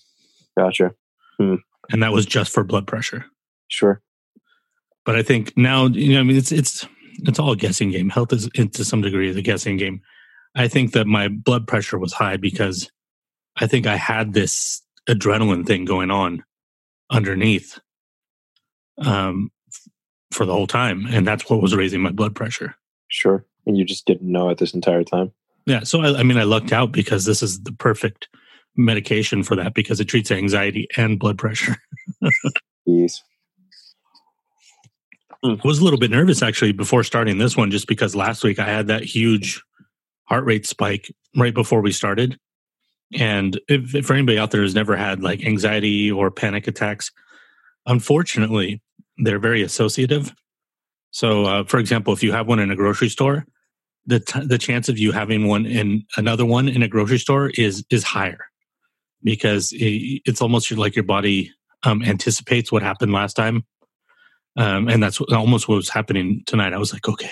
Gotcha. 0.56 0.92
and 1.38 2.02
that 2.02 2.12
was 2.12 2.24
just 2.24 2.50
for 2.52 2.64
blood 2.64 2.86
pressure. 2.86 3.26
Sure. 3.68 4.00
But 5.04 5.16
I 5.16 5.22
think 5.22 5.56
now, 5.56 5.86
you 5.86 6.14
know, 6.14 6.20
I 6.20 6.22
mean, 6.22 6.36
it's 6.36 6.52
it's 6.52 6.86
it's 7.24 7.38
all 7.38 7.52
a 7.52 7.56
guessing 7.56 7.90
game. 7.90 8.08
Health 8.08 8.32
is, 8.32 8.48
to 8.48 8.84
some 8.84 9.02
degree, 9.02 9.28
is 9.28 9.36
a 9.36 9.42
guessing 9.42 9.76
game. 9.76 10.00
I 10.54 10.68
think 10.68 10.92
that 10.92 11.06
my 11.06 11.28
blood 11.28 11.66
pressure 11.66 11.98
was 11.98 12.12
high 12.12 12.36
because 12.36 12.90
I 13.56 13.66
think 13.66 13.86
I 13.86 13.96
had 13.96 14.32
this 14.32 14.82
adrenaline 15.08 15.66
thing 15.66 15.84
going 15.84 16.10
on 16.10 16.44
underneath 17.10 17.78
um, 18.98 19.50
f- 19.68 19.92
for 20.30 20.46
the 20.46 20.52
whole 20.52 20.66
time, 20.66 21.06
and 21.06 21.26
that's 21.26 21.48
what 21.48 21.62
was 21.62 21.74
raising 21.74 22.00
my 22.00 22.10
blood 22.10 22.34
pressure. 22.34 22.76
Sure. 23.08 23.44
And 23.66 23.76
you 23.76 23.84
just 23.84 24.06
didn't 24.06 24.30
know 24.30 24.48
it 24.50 24.58
this 24.58 24.74
entire 24.74 25.04
time. 25.04 25.32
Yeah, 25.66 25.84
so 25.84 26.00
I, 26.00 26.20
I 26.20 26.22
mean, 26.22 26.38
I 26.38 26.42
lucked 26.42 26.72
out 26.72 26.92
because 26.92 27.24
this 27.24 27.42
is 27.42 27.62
the 27.62 27.72
perfect 27.72 28.28
medication 28.76 29.42
for 29.42 29.54
that 29.56 29.74
because 29.74 30.00
it 30.00 30.06
treats 30.06 30.30
anxiety 30.30 30.88
and 30.96 31.18
blood 31.18 31.38
pressure. 31.38 31.76
Jeez. 32.88 33.20
I 35.44 35.58
was 35.64 35.80
a 35.80 35.84
little 35.84 35.98
bit 35.98 36.10
nervous 36.10 36.42
actually 36.42 36.72
before 36.72 37.02
starting 37.02 37.38
this 37.38 37.56
one, 37.56 37.70
just 37.70 37.88
because 37.88 38.14
last 38.14 38.44
week 38.44 38.58
I 38.58 38.66
had 38.66 38.86
that 38.86 39.02
huge 39.02 39.62
heart 40.24 40.44
rate 40.44 40.66
spike 40.66 41.12
right 41.36 41.54
before 41.54 41.80
we 41.80 41.92
started. 41.92 42.38
And 43.14 43.60
if, 43.68 43.94
if 43.94 44.06
for 44.06 44.14
anybody 44.14 44.38
out 44.38 44.50
there 44.52 44.62
who's 44.62 44.74
never 44.74 44.96
had 44.96 45.22
like 45.22 45.44
anxiety 45.44 46.10
or 46.10 46.30
panic 46.30 46.66
attacks, 46.68 47.10
unfortunately, 47.86 48.80
they're 49.18 49.38
very 49.38 49.62
associative. 49.62 50.32
So, 51.10 51.44
uh, 51.44 51.64
for 51.64 51.78
example, 51.78 52.12
if 52.12 52.22
you 52.22 52.32
have 52.32 52.46
one 52.46 52.58
in 52.58 52.70
a 52.70 52.76
grocery 52.76 53.10
store, 53.10 53.44
the 54.06 54.20
t- 54.20 54.46
the 54.46 54.58
chance 54.58 54.88
of 54.88 54.98
you 54.98 55.12
having 55.12 55.46
one 55.46 55.66
in 55.66 56.04
another 56.16 56.46
one 56.46 56.68
in 56.68 56.82
a 56.82 56.88
grocery 56.88 57.18
store 57.18 57.50
is 57.56 57.84
is 57.90 58.02
higher 58.02 58.46
because 59.22 59.72
it, 59.72 60.22
it's 60.24 60.40
almost 60.40 60.72
like 60.72 60.96
your 60.96 61.04
body 61.04 61.52
um, 61.84 62.02
anticipates 62.02 62.72
what 62.72 62.82
happened 62.82 63.12
last 63.12 63.34
time, 63.34 63.64
um, 64.56 64.88
and 64.88 65.02
that's 65.02 65.18
what, 65.20 65.32
almost 65.32 65.68
what 65.68 65.76
was 65.76 65.88
happening 65.88 66.42
tonight. 66.46 66.72
I 66.72 66.78
was 66.78 66.92
like, 66.92 67.08
okay, 67.08 67.30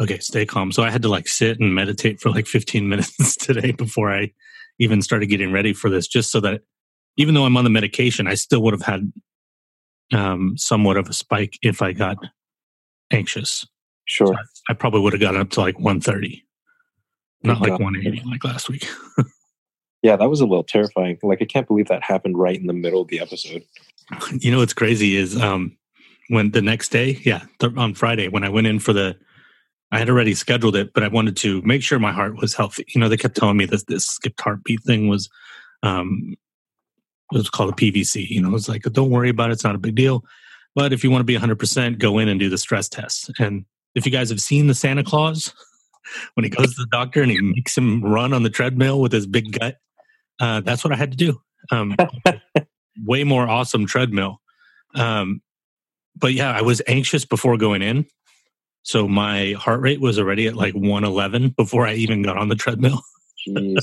okay, 0.00 0.18
stay 0.18 0.46
calm. 0.46 0.72
So 0.72 0.82
I 0.82 0.90
had 0.90 1.02
to 1.02 1.08
like 1.08 1.28
sit 1.28 1.58
and 1.60 1.74
meditate 1.74 2.20
for 2.20 2.30
like 2.30 2.46
15 2.46 2.88
minutes 2.88 3.36
today 3.36 3.72
before 3.72 4.12
I 4.12 4.32
even 4.78 5.02
started 5.02 5.26
getting 5.26 5.52
ready 5.52 5.72
for 5.72 5.90
this, 5.90 6.06
just 6.06 6.30
so 6.30 6.40
that 6.40 6.62
even 7.16 7.34
though 7.34 7.44
I'm 7.46 7.56
on 7.56 7.64
the 7.64 7.70
medication, 7.70 8.26
I 8.26 8.34
still 8.34 8.62
would 8.62 8.74
have 8.74 8.82
had 8.82 9.12
um, 10.12 10.56
somewhat 10.56 10.96
of 10.96 11.08
a 11.08 11.12
spike 11.12 11.58
if 11.62 11.82
I 11.82 11.92
got 11.92 12.18
anxious. 13.10 13.66
Sure. 14.04 14.34
I 14.68 14.74
probably 14.74 15.00
would 15.00 15.14
have 15.14 15.20
gotten 15.20 15.40
up 15.40 15.50
to 15.50 15.60
like 15.60 15.78
130, 15.78 16.44
not 17.42 17.60
like 17.60 17.70
Yeah. 17.70 17.76
180 17.78 18.22
like 18.28 18.44
last 18.44 18.68
week. 18.68 18.88
Yeah, 20.02 20.14
that 20.14 20.28
was 20.28 20.40
a 20.40 20.46
little 20.46 20.62
terrifying. 20.62 21.18
Like, 21.24 21.42
I 21.42 21.46
can't 21.46 21.66
believe 21.66 21.88
that 21.88 22.00
happened 22.00 22.38
right 22.38 22.56
in 22.56 22.68
the 22.68 22.72
middle 22.72 23.00
of 23.00 23.08
the 23.08 23.18
episode. 23.18 23.64
you 24.38 24.52
know 24.52 24.58
what's 24.58 24.74
crazy 24.74 25.16
is 25.16 25.36
um 25.40 25.76
when 26.28 26.50
the 26.50 26.62
next 26.62 26.90
day? 26.90 27.20
Yeah 27.24 27.44
th- 27.60 27.76
on 27.76 27.94
friday 27.94 28.28
when 28.28 28.44
i 28.44 28.48
went 28.48 28.66
in 28.66 28.78
for 28.78 28.92
the 28.92 29.16
i 29.92 29.98
had 29.98 30.10
already 30.10 30.34
scheduled 30.34 30.76
it 30.76 30.92
but 30.92 31.02
i 31.02 31.08
wanted 31.08 31.36
to 31.38 31.62
make 31.62 31.82
sure 31.82 31.98
my 31.98 32.12
heart 32.12 32.40
was 32.40 32.54
healthy. 32.54 32.84
You 32.88 33.00
know 33.00 33.08
they 33.08 33.16
kept 33.16 33.36
telling 33.36 33.56
me 33.56 33.66
that 33.66 33.86
this 33.86 34.06
skipped 34.06 34.40
heartbeat 34.40 34.82
thing 34.82 35.08
was 35.08 35.28
um 35.82 36.34
it 37.32 37.36
was 37.36 37.50
called 37.50 37.70
a 37.70 37.76
pvc 37.76 38.28
you 38.28 38.40
know 38.40 38.54
it's 38.54 38.68
like 38.68 38.82
don't 38.82 39.10
worry 39.10 39.30
about 39.30 39.50
it 39.50 39.54
it's 39.54 39.64
not 39.64 39.74
a 39.74 39.78
big 39.78 39.94
deal 39.94 40.24
but 40.74 40.92
if 40.92 41.02
you 41.02 41.10
want 41.10 41.20
to 41.20 41.24
be 41.24 41.34
100% 41.34 41.98
go 41.98 42.18
in 42.18 42.28
and 42.28 42.38
do 42.38 42.50
the 42.50 42.58
stress 42.58 42.86
test. 42.86 43.30
And 43.38 43.64
if 43.94 44.04
you 44.04 44.12
guys 44.12 44.28
have 44.28 44.42
seen 44.42 44.66
the 44.66 44.74
santa 44.74 45.02
clause 45.02 45.54
when 46.34 46.44
he 46.44 46.50
goes 46.50 46.74
to 46.74 46.82
the 46.82 46.88
doctor 46.92 47.22
and 47.22 47.30
he 47.30 47.40
makes 47.40 47.76
him 47.76 48.04
run 48.04 48.34
on 48.34 48.42
the 48.42 48.50
treadmill 48.50 49.00
with 49.00 49.10
his 49.12 49.26
big 49.26 49.58
gut 49.58 49.76
uh, 50.38 50.60
that's 50.60 50.84
what 50.84 50.92
i 50.92 50.96
had 50.96 51.10
to 51.10 51.16
do. 51.16 51.40
Um, 51.70 51.96
way 53.04 53.24
more 53.24 53.48
awesome 53.48 53.86
treadmill. 53.86 54.40
Um, 54.94 55.42
but 56.16 56.32
yeah, 56.32 56.52
I 56.52 56.62
was 56.62 56.82
anxious 56.86 57.24
before 57.24 57.56
going 57.56 57.82
in. 57.82 58.06
So 58.82 59.08
my 59.08 59.52
heart 59.52 59.80
rate 59.80 60.00
was 60.00 60.18
already 60.18 60.46
at 60.46 60.54
like 60.54 60.74
111 60.74 61.50
before 61.50 61.86
I 61.86 61.94
even 61.94 62.22
got 62.22 62.36
on 62.36 62.48
the 62.48 62.54
treadmill. 62.54 63.02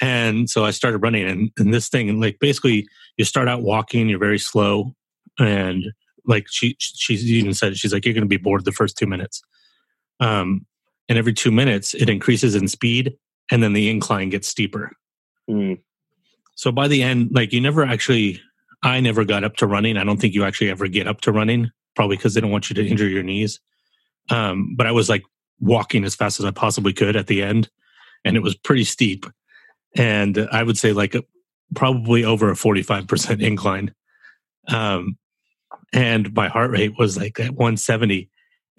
And 0.00 0.48
so 0.48 0.64
I 0.64 0.70
started 0.70 0.98
running 0.98 1.26
and, 1.26 1.50
and 1.58 1.74
this 1.74 1.88
thing, 1.88 2.20
like 2.20 2.38
basically 2.38 2.86
you 3.16 3.24
start 3.24 3.48
out 3.48 3.62
walking, 3.62 4.08
you're 4.08 4.18
very 4.18 4.38
slow. 4.38 4.94
And 5.38 5.86
like 6.24 6.46
she, 6.48 6.76
she's 6.78 7.24
even 7.30 7.54
said, 7.54 7.76
she's 7.76 7.92
like, 7.92 8.04
you're 8.04 8.14
going 8.14 8.22
to 8.22 8.28
be 8.28 8.36
bored 8.36 8.64
the 8.64 8.72
first 8.72 8.96
two 8.96 9.06
minutes. 9.06 9.42
Um, 10.20 10.66
and 11.08 11.18
every 11.18 11.32
two 11.32 11.50
minutes 11.50 11.94
it 11.94 12.08
increases 12.08 12.54
in 12.54 12.68
speed 12.68 13.16
and 13.50 13.62
then 13.62 13.72
the 13.72 13.88
incline 13.88 14.28
gets 14.28 14.48
steeper. 14.48 14.92
Hmm. 15.48 15.74
So 16.54 16.72
by 16.72 16.88
the 16.88 17.02
end, 17.02 17.30
like 17.32 17.52
you 17.52 17.60
never 17.60 17.84
actually, 17.84 18.40
I 18.82 19.00
never 19.00 19.24
got 19.24 19.44
up 19.44 19.56
to 19.56 19.66
running. 19.66 19.96
I 19.96 20.04
don't 20.04 20.20
think 20.20 20.34
you 20.34 20.44
actually 20.44 20.70
ever 20.70 20.88
get 20.88 21.06
up 21.06 21.20
to 21.22 21.32
running, 21.32 21.70
probably 21.96 22.16
because 22.16 22.34
they 22.34 22.40
don't 22.40 22.50
want 22.50 22.70
you 22.70 22.74
to 22.74 22.86
injure 22.86 23.08
your 23.08 23.22
knees. 23.22 23.60
Um, 24.30 24.74
but 24.76 24.86
I 24.86 24.92
was 24.92 25.08
like 25.08 25.24
walking 25.60 26.04
as 26.04 26.14
fast 26.14 26.38
as 26.38 26.46
I 26.46 26.50
possibly 26.50 26.92
could 26.92 27.16
at 27.16 27.26
the 27.26 27.42
end, 27.42 27.68
and 28.24 28.36
it 28.36 28.42
was 28.42 28.54
pretty 28.54 28.84
steep. 28.84 29.26
And 29.96 30.46
I 30.52 30.62
would 30.62 30.78
say 30.78 30.92
like 30.92 31.16
probably 31.74 32.24
over 32.24 32.50
a 32.50 32.54
45% 32.54 33.42
incline. 33.42 33.94
Um, 34.68 35.18
and 35.92 36.32
my 36.34 36.48
heart 36.48 36.70
rate 36.70 36.92
was 36.98 37.16
like 37.16 37.40
at 37.40 37.52
170. 37.52 38.30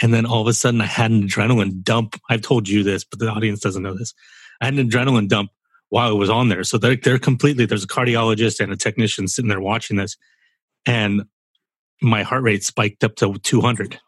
And 0.01 0.13
then 0.13 0.25
all 0.25 0.41
of 0.41 0.47
a 0.47 0.53
sudden 0.53 0.81
I 0.81 0.85
had 0.85 1.11
an 1.11 1.27
adrenaline 1.27 1.83
dump. 1.83 2.19
I've 2.29 2.41
told 2.41 2.69
you 2.69 2.83
this, 2.83 3.03
but 3.03 3.19
the 3.19 3.29
audience 3.29 3.59
doesn't 3.59 3.83
know 3.83 3.97
this. 3.97 4.13
I 4.61 4.65
had 4.65 4.75
an 4.75 4.89
adrenaline 4.89 5.27
dump 5.27 5.51
while 5.89 6.11
it 6.11 6.15
was 6.17 6.29
on 6.29 6.49
there. 6.49 6.63
So 6.63 6.77
they're, 6.77 6.95
they're 6.95 7.19
completely, 7.19 7.65
there's 7.65 7.83
a 7.83 7.87
cardiologist 7.87 8.59
and 8.59 8.71
a 8.71 8.77
technician 8.77 9.27
sitting 9.27 9.49
there 9.49 9.59
watching 9.61 9.97
this. 9.97 10.17
And 10.85 11.23
my 12.01 12.23
heart 12.23 12.43
rate 12.43 12.63
spiked 12.63 13.03
up 13.03 13.15
to 13.17 13.37
200. 13.39 13.99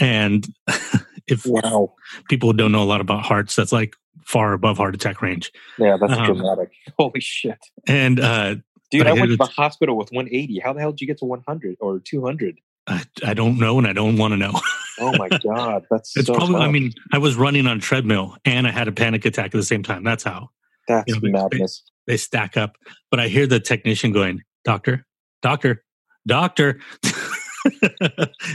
And 0.00 0.46
if 1.26 1.44
Wow. 1.46 1.94
people 2.28 2.52
don't 2.52 2.72
know 2.72 2.82
a 2.82 2.84
lot 2.84 3.00
about 3.00 3.24
hearts, 3.24 3.56
that's 3.56 3.72
like 3.72 3.94
far 4.24 4.52
above 4.52 4.76
heart 4.78 4.94
attack 4.94 5.22
range. 5.22 5.50
Yeah, 5.78 5.96
that's 6.00 6.12
Um, 6.12 6.26
dramatic. 6.26 6.70
Holy 6.98 7.20
shit. 7.20 7.58
And 7.86 8.20
uh, 8.20 8.56
Dude, 8.90 9.06
I 9.06 9.10
I 9.10 9.12
went 9.14 9.30
to 9.30 9.36
the 9.36 9.44
hospital 9.46 9.96
with 9.96 10.10
180. 10.12 10.60
How 10.60 10.72
the 10.72 10.80
hell 10.80 10.92
did 10.92 11.00
you 11.00 11.06
get 11.06 11.18
to 11.18 11.24
100 11.24 11.76
or 11.80 12.00
200? 12.00 12.58
I, 12.86 13.02
I 13.24 13.34
don't 13.34 13.58
know 13.58 13.76
and 13.78 13.86
I 13.86 13.92
don't 13.92 14.16
want 14.16 14.32
to 14.32 14.36
know. 14.36 14.52
Oh 15.00 15.12
my 15.16 15.28
god, 15.44 15.84
that's 15.90 16.16
It's 16.16 16.26
so 16.26 16.34
probably, 16.34 16.56
I 16.56 16.70
mean, 16.70 16.92
I 17.12 17.18
was 17.18 17.36
running 17.36 17.66
on 17.66 17.76
a 17.78 17.80
treadmill 17.80 18.36
and 18.46 18.66
I 18.66 18.70
had 18.70 18.88
a 18.88 18.92
panic 18.92 19.24
attack 19.26 19.46
at 19.46 19.52
the 19.52 19.62
same 19.62 19.82
time. 19.82 20.04
That's 20.04 20.24
how 20.24 20.50
that's 20.88 21.08
you 21.08 21.14
know, 21.14 21.20
they- 21.20 21.30
madness. 21.58 21.82
they 22.06 22.16
stack 22.16 22.56
up. 22.56 22.76
But 23.10 23.20
I 23.20 23.28
hear 23.28 23.46
the 23.46 23.60
technician 23.60 24.12
going, 24.12 24.42
Doctor, 24.64 25.06
Doctor, 25.42 25.84
Doctor, 26.26 26.80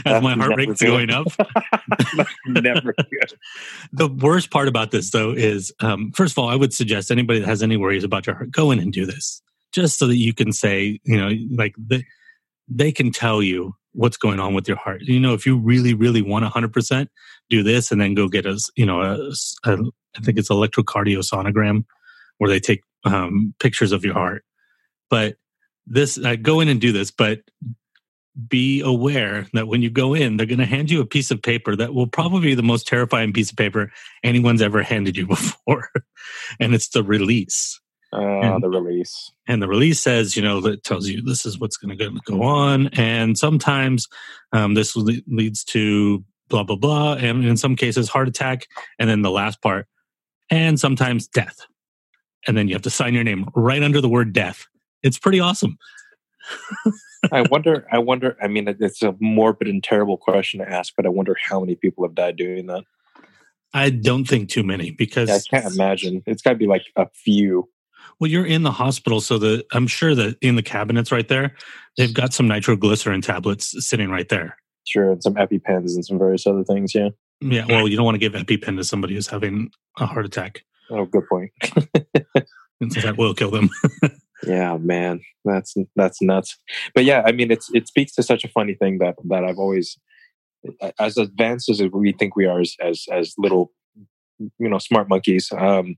as 0.06 0.22
my 0.22 0.34
heart 0.34 0.56
rate's 0.56 0.82
going 0.82 1.10
up. 1.10 1.26
Never 2.46 2.94
the 3.92 4.08
worst 4.08 4.50
part 4.50 4.68
about 4.68 4.90
this 4.90 5.10
though 5.10 5.30
is 5.32 5.72
um, 5.80 6.10
first 6.12 6.32
of 6.32 6.38
all 6.38 6.48
i 6.48 6.54
would 6.56 6.72
suggest 6.72 7.10
anybody 7.10 7.38
that 7.40 7.46
has 7.48 7.62
any 7.62 7.76
worries 7.76 8.04
about 8.04 8.26
your 8.26 8.34
heart 8.36 8.50
go 8.50 8.70
in 8.70 8.78
and 8.78 8.92
do 8.92 9.04
this 9.06 9.42
just 9.72 9.98
so 9.98 10.06
that 10.06 10.16
you 10.16 10.32
can 10.32 10.52
say 10.52 10.98
you 11.04 11.16
know 11.16 11.30
like 11.56 11.74
they, 11.78 12.04
they 12.68 12.90
can 12.92 13.10
tell 13.12 13.42
you 13.42 13.74
what's 13.92 14.16
going 14.16 14.40
on 14.40 14.54
with 14.54 14.66
your 14.68 14.76
heart 14.76 15.02
you 15.02 15.20
know 15.20 15.34
if 15.34 15.44
you 15.46 15.56
really 15.58 15.94
really 15.94 16.22
want 16.22 16.44
100% 16.44 17.06
do 17.50 17.62
this 17.62 17.92
and 17.92 18.00
then 18.00 18.14
go 18.14 18.28
get 18.28 18.46
a, 18.46 18.58
you 18.76 18.86
know 18.86 19.00
a, 19.02 19.30
a- 19.70 19.90
I 20.16 20.20
think 20.20 20.38
it's 20.38 20.48
electrocardiosonogram 20.48 21.84
where 22.38 22.50
they 22.50 22.60
take 22.60 22.82
um, 23.04 23.54
pictures 23.60 23.92
of 23.92 24.04
your 24.04 24.14
heart 24.14 24.44
but 25.10 25.36
this 25.86 26.18
uh, 26.18 26.36
go 26.40 26.60
in 26.60 26.68
and 26.68 26.80
do 26.80 26.92
this 26.92 27.10
but 27.10 27.40
be 28.48 28.80
aware 28.80 29.46
that 29.52 29.68
when 29.68 29.80
you 29.80 29.90
go 29.90 30.12
in, 30.14 30.36
they're 30.36 30.46
going 30.46 30.58
to 30.58 30.64
hand 30.66 30.90
you 30.90 31.00
a 31.00 31.06
piece 31.06 31.30
of 31.30 31.40
paper 31.40 31.76
that 31.76 31.94
will 31.94 32.06
probably 32.08 32.40
be 32.40 32.54
the 32.54 32.62
most 32.64 32.86
terrifying 32.86 33.32
piece 33.32 33.50
of 33.50 33.56
paper 33.56 33.92
anyone's 34.24 34.60
ever 34.60 34.82
handed 34.82 35.16
you 35.16 35.26
before. 35.28 35.88
and 36.58 36.74
it's 36.74 36.88
the 36.88 37.04
release. 37.04 37.80
Uh, 38.12 38.18
And- 38.40 38.62
the 38.62 38.68
release. 38.68 39.30
And 39.46 39.62
the 39.62 39.68
release 39.68 40.00
says, 40.00 40.36
you 40.36 40.42
know, 40.42 40.60
that 40.62 40.82
tells 40.82 41.08
you 41.08 41.22
this 41.22 41.46
is 41.46 41.60
what's 41.60 41.76
going 41.76 41.96
to 41.96 42.10
go 42.26 42.42
on. 42.42 42.88
And 42.88 43.38
sometimes 43.38 44.08
um, 44.52 44.74
this 44.74 44.96
le- 44.96 45.22
leads 45.28 45.62
to 45.66 46.24
blah, 46.48 46.64
blah, 46.64 46.76
blah. 46.76 47.14
And 47.14 47.44
in 47.44 47.56
some 47.56 47.76
cases, 47.76 48.08
heart 48.08 48.26
attack. 48.26 48.66
And 48.98 49.08
then 49.08 49.22
the 49.22 49.30
last 49.30 49.62
part, 49.62 49.86
and 50.50 50.80
sometimes 50.80 51.28
death. 51.28 51.56
And 52.46 52.56
then 52.56 52.68
you 52.68 52.74
have 52.74 52.82
to 52.82 52.90
sign 52.90 53.14
your 53.14 53.24
name 53.24 53.48
right 53.54 53.82
under 53.82 54.00
the 54.00 54.08
word 54.08 54.32
death. 54.32 54.66
It's 55.02 55.18
pretty 55.18 55.40
awesome. 55.40 55.78
I 57.32 57.42
wonder. 57.42 57.86
I 57.90 57.98
wonder. 57.98 58.36
I 58.42 58.48
mean, 58.48 58.68
it's 58.68 59.02
a 59.02 59.14
morbid 59.20 59.68
and 59.68 59.82
terrible 59.82 60.18
question 60.18 60.60
to 60.60 60.68
ask, 60.68 60.92
but 60.96 61.06
I 61.06 61.08
wonder 61.08 61.36
how 61.40 61.60
many 61.60 61.74
people 61.74 62.04
have 62.04 62.14
died 62.14 62.36
doing 62.36 62.66
that. 62.66 62.84
I 63.72 63.90
don't 63.90 64.24
think 64.26 64.50
too 64.50 64.62
many 64.62 64.90
because 64.90 65.30
I 65.30 65.40
can't 65.50 65.74
imagine. 65.74 66.22
It's 66.26 66.42
got 66.42 66.50
to 66.50 66.56
be 66.56 66.66
like 66.66 66.84
a 66.96 67.08
few. 67.14 67.68
Well, 68.20 68.30
you're 68.30 68.46
in 68.46 68.62
the 68.62 68.70
hospital, 68.70 69.20
so 69.20 69.38
the 69.38 69.64
I'm 69.72 69.86
sure 69.86 70.14
that 70.14 70.36
in 70.40 70.56
the 70.56 70.62
cabinets 70.62 71.10
right 71.10 71.26
there, 71.26 71.56
they've 71.96 72.14
got 72.14 72.32
some 72.32 72.46
nitroglycerin 72.46 73.22
tablets 73.22 73.74
sitting 73.84 74.10
right 74.10 74.28
there. 74.28 74.56
Sure, 74.86 75.10
and 75.12 75.22
some 75.22 75.34
EpiPens 75.34 75.94
and 75.94 76.04
some 76.04 76.18
various 76.18 76.46
other 76.46 76.62
things. 76.62 76.94
Yeah. 76.94 77.08
Yeah, 77.40 77.66
well, 77.66 77.88
you 77.88 77.96
don't 77.96 78.04
want 78.04 78.14
to 78.14 78.18
give 78.18 78.32
EpiPen 78.32 78.76
to 78.76 78.84
somebody 78.84 79.14
who's 79.14 79.26
having 79.26 79.70
a 79.98 80.06
heart 80.06 80.24
attack, 80.24 80.64
Oh, 80.90 81.04
good 81.06 81.28
point. 81.28 81.50
that 82.80 83.14
will 83.16 83.34
kill 83.34 83.50
them. 83.50 83.70
Yeah, 84.46 84.76
man, 84.76 85.20
that's 85.44 85.74
that's 85.96 86.20
nuts. 86.20 86.58
But 86.94 87.04
yeah, 87.04 87.22
I 87.24 87.32
mean, 87.32 87.50
it's 87.50 87.70
it 87.72 87.88
speaks 87.88 88.14
to 88.16 88.22
such 88.22 88.44
a 88.44 88.48
funny 88.48 88.74
thing 88.74 88.98
that 88.98 89.14
that 89.28 89.44
I've 89.44 89.58
always, 89.58 89.98
as 90.98 91.16
advanced 91.16 91.70
as 91.70 91.82
we 91.92 92.12
think 92.12 92.36
we 92.36 92.46
are 92.46 92.60
as 92.60 92.76
as, 92.80 93.06
as 93.10 93.34
little, 93.38 93.72
you 94.38 94.68
know, 94.68 94.78
smart 94.78 95.08
monkeys, 95.08 95.50
um, 95.56 95.96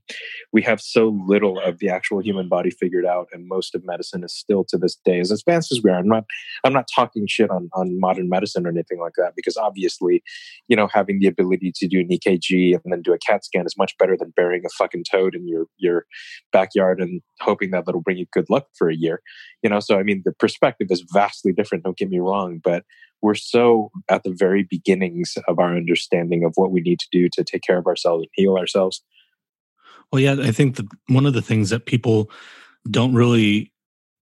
we 0.53 0.61
have 0.61 0.79
so 0.79 1.17
little 1.25 1.59
of 1.59 1.79
the 1.79 1.89
actual 1.89 2.21
human 2.21 2.47
body 2.47 2.69
figured 2.69 3.05
out, 3.05 3.27
and 3.31 3.47
most 3.47 3.75
of 3.75 3.85
medicine 3.85 4.23
is 4.23 4.33
still 4.33 4.63
to 4.69 4.77
this 4.77 4.97
day 5.05 5.19
as 5.19 5.31
advanced 5.31 5.71
as 5.71 5.81
we 5.83 5.89
are. 5.89 5.97
I'm 5.97 6.07
not 6.07 6.25
I'm 6.63 6.73
not 6.73 6.87
talking 6.93 7.25
shit 7.27 7.49
on 7.49 7.69
on 7.73 7.99
modern 7.99 8.29
medicine 8.29 8.65
or 8.65 8.69
anything 8.69 8.99
like 8.99 9.13
that 9.17 9.33
because 9.35 9.57
obviously, 9.57 10.23
you 10.67 10.75
know, 10.75 10.87
having 10.87 11.19
the 11.19 11.27
ability 11.27 11.71
to 11.75 11.87
do 11.87 11.99
an 11.99 12.09
EKG 12.09 12.73
and 12.73 12.93
then 12.93 13.01
do 13.01 13.13
a 13.13 13.17
CAT 13.17 13.45
scan 13.45 13.65
is 13.65 13.77
much 13.77 13.97
better 13.97 14.15
than 14.17 14.33
burying 14.35 14.63
a 14.65 14.69
fucking 14.69 15.03
toad 15.09 15.35
in 15.35 15.47
your 15.47 15.65
your 15.77 16.05
backyard 16.51 17.01
and 17.01 17.21
hoping 17.41 17.71
that 17.71 17.85
that'll 17.85 18.01
bring 18.01 18.17
you 18.17 18.25
good 18.31 18.49
luck 18.49 18.67
for 18.77 18.89
a 18.89 18.95
year. 18.95 19.21
You 19.63 19.69
know, 19.69 19.79
so 19.79 19.97
I 19.97 20.03
mean, 20.03 20.21
the 20.25 20.33
perspective 20.33 20.87
is 20.89 21.03
vastly 21.11 21.53
different. 21.53 21.83
Don't 21.83 21.97
get 21.97 22.09
me 22.09 22.19
wrong, 22.19 22.61
but 22.63 22.83
we're 23.21 23.35
so 23.35 23.91
at 24.09 24.23
the 24.23 24.31
very 24.31 24.63
beginnings 24.63 25.37
of 25.47 25.59
our 25.59 25.75
understanding 25.75 26.43
of 26.43 26.53
what 26.55 26.71
we 26.71 26.81
need 26.81 26.99
to 26.99 27.07
do 27.11 27.29
to 27.33 27.43
take 27.43 27.63
care 27.63 27.77
of 27.77 27.87
ourselves 27.87 28.23
and 28.23 28.29
heal 28.33 28.57
ourselves. 28.57 29.01
well, 30.11 30.21
yeah, 30.21 30.35
I 30.39 30.51
think 30.51 30.79
one 31.07 31.25
of 31.25 31.33
the 31.33 31.41
things 31.41 31.69
that 31.69 31.85
people 31.85 32.31
don't 32.89 33.13
really 33.13 33.71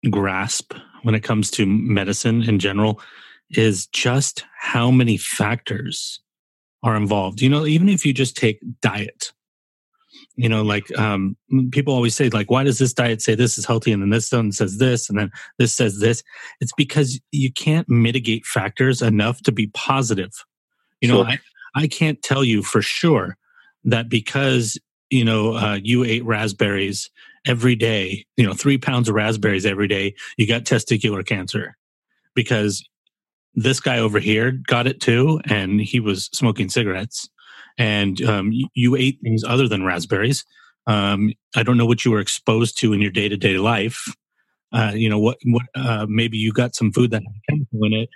grasp 0.09 0.73
when 1.03 1.15
it 1.15 1.23
comes 1.23 1.51
to 1.51 1.65
medicine 1.65 2.43
in 2.43 2.59
general 2.59 3.01
is 3.51 3.87
just 3.87 4.45
how 4.57 4.91
many 4.91 5.17
factors 5.17 6.19
are 6.83 6.95
involved. 6.95 7.41
You 7.41 7.49
know, 7.49 7.65
even 7.65 7.89
if 7.89 8.05
you 8.05 8.13
just 8.13 8.37
take 8.37 8.59
diet, 8.81 9.33
you 10.39 10.47
know, 10.47 10.63
like 10.63 10.97
um, 10.97 11.35
people 11.71 11.93
always 11.93 12.15
say, 12.15 12.29
like, 12.29 12.49
why 12.49 12.63
does 12.63 12.77
this 12.77 12.93
diet 12.93 13.21
say 13.21 13.35
this 13.35 13.57
is 13.57 13.65
healthy 13.65 13.91
and 13.91 14.01
then 14.01 14.09
this 14.09 14.31
one 14.31 14.51
says 14.51 14.77
this 14.77 15.09
and 15.09 15.19
then 15.19 15.31
this 15.57 15.73
says 15.73 15.99
this? 15.99 16.23
It's 16.61 16.71
because 16.77 17.19
you 17.31 17.51
can't 17.51 17.89
mitigate 17.89 18.45
factors 18.45 19.01
enough 19.01 19.41
to 19.43 19.51
be 19.51 19.67
positive. 19.67 20.31
You 21.01 21.09
know, 21.09 21.23
I, 21.23 21.39
I 21.75 21.87
can't 21.87 22.21
tell 22.21 22.43
you 22.43 22.63
for 22.63 22.81
sure 22.81 23.37
that 23.83 24.09
because 24.09 24.77
you 25.09 25.25
know, 25.25 25.55
uh, 25.55 25.79
you 25.81 26.03
ate 26.03 26.23
raspberries 26.23 27.09
every 27.45 27.75
day, 27.75 28.25
you 28.37 28.45
know, 28.45 28.53
three 28.53 28.77
pounds 28.77 29.09
of 29.09 29.15
raspberries 29.15 29.65
every 29.65 29.87
day, 29.87 30.13
you 30.37 30.47
got 30.47 30.63
testicular 30.63 31.25
cancer 31.25 31.75
because 32.35 32.87
this 33.55 33.79
guy 33.79 33.97
over 33.99 34.19
here 34.19 34.51
got 34.67 34.87
it 34.87 35.01
too, 35.01 35.41
and 35.45 35.81
he 35.81 35.99
was 35.99 36.29
smoking 36.31 36.69
cigarettes. 36.69 37.29
And 37.79 38.21
um, 38.23 38.51
you, 38.73 38.95
ate 38.97 39.19
things 39.23 39.43
other 39.43 39.67
than 39.67 39.85
raspberries. 39.85 40.45
Um, 40.85 41.33
I 41.55 41.63
don't 41.63 41.77
know 41.77 41.85
what 41.85 42.03
you 42.03 42.11
were 42.11 42.19
exposed 42.19 42.77
to 42.79 42.91
in 42.91 43.01
your 43.01 43.09
day 43.09 43.29
to 43.29 43.37
day 43.37 43.57
life. 43.57 44.03
Uh, 44.73 44.91
you 44.93 45.09
know 45.09 45.17
what? 45.17 45.37
What? 45.45 45.63
Uh, 45.73 46.05
maybe 46.07 46.37
you 46.37 46.51
got 46.51 46.75
some 46.75 46.91
food 46.91 47.11
that 47.11 47.23
had 47.23 47.41
chemical 47.49 47.85
in 47.85 47.93
it. 47.93 48.09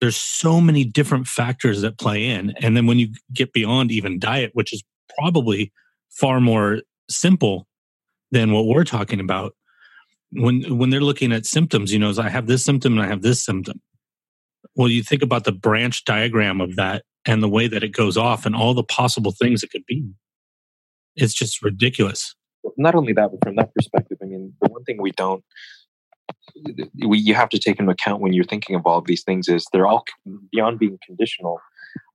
There's 0.00 0.16
so 0.16 0.60
many 0.60 0.84
different 0.84 1.28
factors 1.28 1.80
that 1.80 1.96
play 1.98 2.26
in, 2.26 2.54
and 2.60 2.76
then 2.76 2.86
when 2.86 2.98
you 2.98 3.08
get 3.32 3.52
beyond 3.52 3.90
even 3.90 4.18
diet, 4.18 4.50
which 4.54 4.72
is 4.72 4.82
probably 5.18 5.72
far 6.10 6.40
more 6.40 6.80
simple 7.08 7.66
than 8.32 8.52
what 8.52 8.66
we're 8.66 8.84
talking 8.84 9.20
about, 9.20 9.54
when 10.32 10.76
when 10.76 10.90
they're 10.90 11.00
looking 11.00 11.32
at 11.32 11.46
symptoms, 11.46 11.92
you 11.92 11.98
know, 11.98 12.12
I 12.18 12.28
have 12.28 12.46
this 12.46 12.64
symptom 12.64 12.94
and 12.94 13.02
I 13.02 13.06
have 13.06 13.22
this 13.22 13.44
symptom. 13.44 13.80
Well, 14.74 14.88
you 14.88 15.02
think 15.02 15.22
about 15.22 15.44
the 15.44 15.52
branch 15.52 16.04
diagram 16.04 16.60
of 16.60 16.76
that 16.76 17.04
and 17.24 17.42
the 17.42 17.48
way 17.48 17.68
that 17.68 17.82
it 17.84 17.92
goes 17.92 18.16
off 18.16 18.46
and 18.46 18.54
all 18.54 18.74
the 18.74 18.84
possible 18.84 19.32
things 19.32 19.62
it 19.62 19.70
could 19.70 19.86
be. 19.86 20.04
It's 21.16 21.34
just 21.34 21.62
ridiculous. 21.62 22.34
not 22.76 22.94
only 22.94 23.12
that, 23.12 23.30
but 23.30 23.42
from 23.42 23.56
that 23.56 23.74
perspective, 23.74 24.18
I 24.22 24.26
mean, 24.26 24.54
the 24.62 24.68
one 24.68 24.84
thing 24.84 25.00
we 25.00 25.12
don't, 25.12 25.44
we 27.06 27.18
you 27.18 27.34
have 27.34 27.48
to 27.50 27.58
take 27.58 27.78
into 27.80 27.92
account 27.92 28.20
when 28.20 28.32
you're 28.32 28.44
thinking 28.44 28.76
of 28.76 28.86
all 28.86 28.98
of 28.98 29.06
these 29.06 29.22
things 29.24 29.48
is 29.48 29.66
they're 29.72 29.86
all 29.86 30.04
beyond 30.52 30.78
being 30.78 30.98
conditional. 31.04 31.58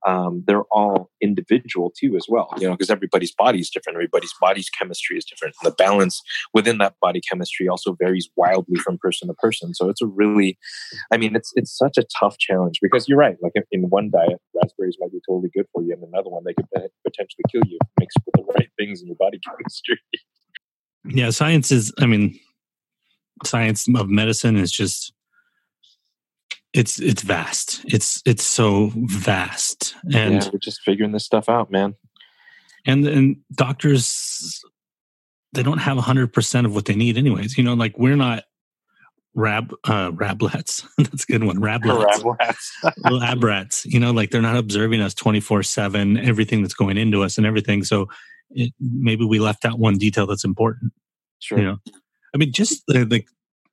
Um, 0.06 0.44
they're 0.46 0.64
all 0.64 1.10
individual 1.22 1.92
too, 1.98 2.14
as 2.16 2.26
well. 2.28 2.52
You 2.58 2.68
know, 2.68 2.72
because 2.72 2.90
everybody's 2.90 3.32
body 3.32 3.60
is 3.60 3.70
different. 3.70 3.96
Everybody's 3.96 4.34
body's 4.38 4.68
chemistry 4.68 5.16
is 5.16 5.24
different. 5.24 5.54
And 5.62 5.72
the 5.72 5.74
balance 5.74 6.20
within 6.52 6.78
that 6.78 6.94
body 7.00 7.20
chemistry 7.20 7.68
also 7.68 7.94
varies 7.94 8.28
wildly 8.36 8.76
from 8.76 8.98
person 8.98 9.28
to 9.28 9.34
person. 9.34 9.74
So 9.74 9.88
it's 9.88 10.02
a 10.02 10.06
really, 10.06 10.58
I 11.10 11.16
mean, 11.16 11.34
it's 11.34 11.52
it's 11.56 11.76
such 11.76 11.96
a 11.96 12.04
tough 12.20 12.36
challenge 12.38 12.80
because 12.82 13.08
you're 13.08 13.18
right. 13.18 13.36
Like 13.40 13.52
in 13.72 13.88
one 13.88 14.10
diet, 14.10 14.40
raspberries 14.54 14.98
might 15.00 15.12
be 15.12 15.20
totally 15.26 15.50
good 15.54 15.66
for 15.72 15.82
you, 15.82 15.94
and 15.94 16.02
another 16.02 16.28
one 16.28 16.44
they 16.44 16.54
could 16.54 16.68
potentially 17.04 17.44
kill 17.50 17.62
you 17.66 17.78
mixed 17.98 18.18
with 18.26 18.34
the 18.34 18.52
right 18.58 18.68
things 18.78 19.00
in 19.00 19.06
your 19.06 19.16
body 19.16 19.40
chemistry. 19.48 19.98
Yeah, 21.06 21.30
science 21.30 21.72
is. 21.72 21.92
I 21.98 22.06
mean, 22.06 22.38
science 23.44 23.86
of 23.96 24.10
medicine 24.10 24.56
is 24.56 24.70
just 24.70 25.13
it's 26.74 26.98
it's 27.00 27.22
vast. 27.22 27.84
It's 27.86 28.20
it's 28.26 28.44
so 28.44 28.90
vast, 28.94 29.94
and 30.12 30.34
yeah, 30.34 30.50
we're 30.52 30.58
just 30.58 30.82
figuring 30.82 31.12
this 31.12 31.24
stuff 31.24 31.48
out, 31.48 31.70
man. 31.70 31.94
And 32.84 33.06
and 33.06 33.36
doctors 33.54 34.62
they 35.52 35.62
don't 35.62 35.78
have 35.78 35.96
hundred 35.98 36.32
percent 36.32 36.66
of 36.66 36.74
what 36.74 36.86
they 36.86 36.96
need, 36.96 37.16
anyways. 37.16 37.56
You 37.56 37.62
know, 37.62 37.74
like 37.74 37.96
we're 37.96 38.16
not 38.16 38.42
rab 39.36 39.72
uh 39.84 40.10
rablets. 40.10 40.84
That's 40.98 41.22
a 41.22 41.26
good 41.26 41.44
one. 41.44 41.58
Rablets. 41.58 42.22
Rablets. 42.22 42.92
lab 43.10 43.44
rats. 43.44 43.86
You 43.86 44.00
know, 44.00 44.10
like 44.10 44.32
they're 44.32 44.42
not 44.42 44.56
observing 44.56 45.00
us 45.00 45.14
twenty 45.14 45.40
four 45.40 45.62
seven, 45.62 46.18
everything 46.18 46.60
that's 46.60 46.74
going 46.74 46.98
into 46.98 47.22
us 47.22 47.38
and 47.38 47.46
everything. 47.46 47.84
So 47.84 48.08
it, 48.50 48.72
maybe 48.80 49.24
we 49.24 49.38
left 49.38 49.64
out 49.64 49.78
one 49.78 49.96
detail 49.96 50.26
that's 50.26 50.44
important. 50.44 50.92
Sure. 51.38 51.58
You 51.58 51.64
know, 51.64 51.76
I 52.34 52.38
mean, 52.38 52.52
just 52.52 52.82
like 52.88 53.28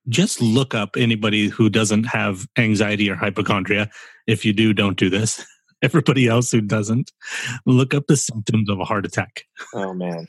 just 0.08 0.42
look 0.42 0.74
up 0.74 0.96
anybody 0.98 1.48
who 1.48 1.70
doesn't 1.70 2.06
have 2.06 2.48
anxiety 2.58 3.10
or 3.10 3.16
hypochondria. 3.16 3.90
If 4.28 4.46
you 4.46 4.54
do, 4.54 4.74
don't 4.74 4.98
do 4.98 5.10
this. 5.10 5.46
Everybody 5.82 6.28
else 6.28 6.52
who 6.52 6.62
doesn't, 6.62 7.12
look 7.66 7.96
up 7.96 8.06
the 8.08 8.18
symptoms 8.18 8.70
of 8.70 8.80
a 8.80 8.86
heart 8.86 9.06
attack. 9.06 9.46
Oh 9.74 9.94
man, 9.94 10.28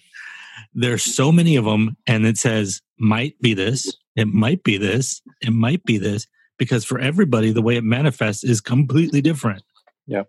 there's 0.75 1.03
so 1.03 1.31
many 1.31 1.57
of 1.57 1.65
them, 1.65 1.97
and 2.07 2.27
it 2.27 2.39
says 2.39 2.81
might 2.99 3.39
be 3.41 3.53
this, 3.53 3.95
it 4.17 4.29
might 4.29 4.63
be 4.63 4.79
this, 4.79 5.21
it 5.41 5.51
might 5.51 5.85
be 5.85 5.99
this, 5.99 6.27
because 6.59 6.85
for 6.85 6.99
everybody, 6.99 7.53
the 7.53 7.63
way 7.63 7.77
it 7.77 7.85
manifests 7.85 8.45
is 8.45 8.61
completely 8.61 9.21
different. 9.21 9.63
Yep. 10.07 10.29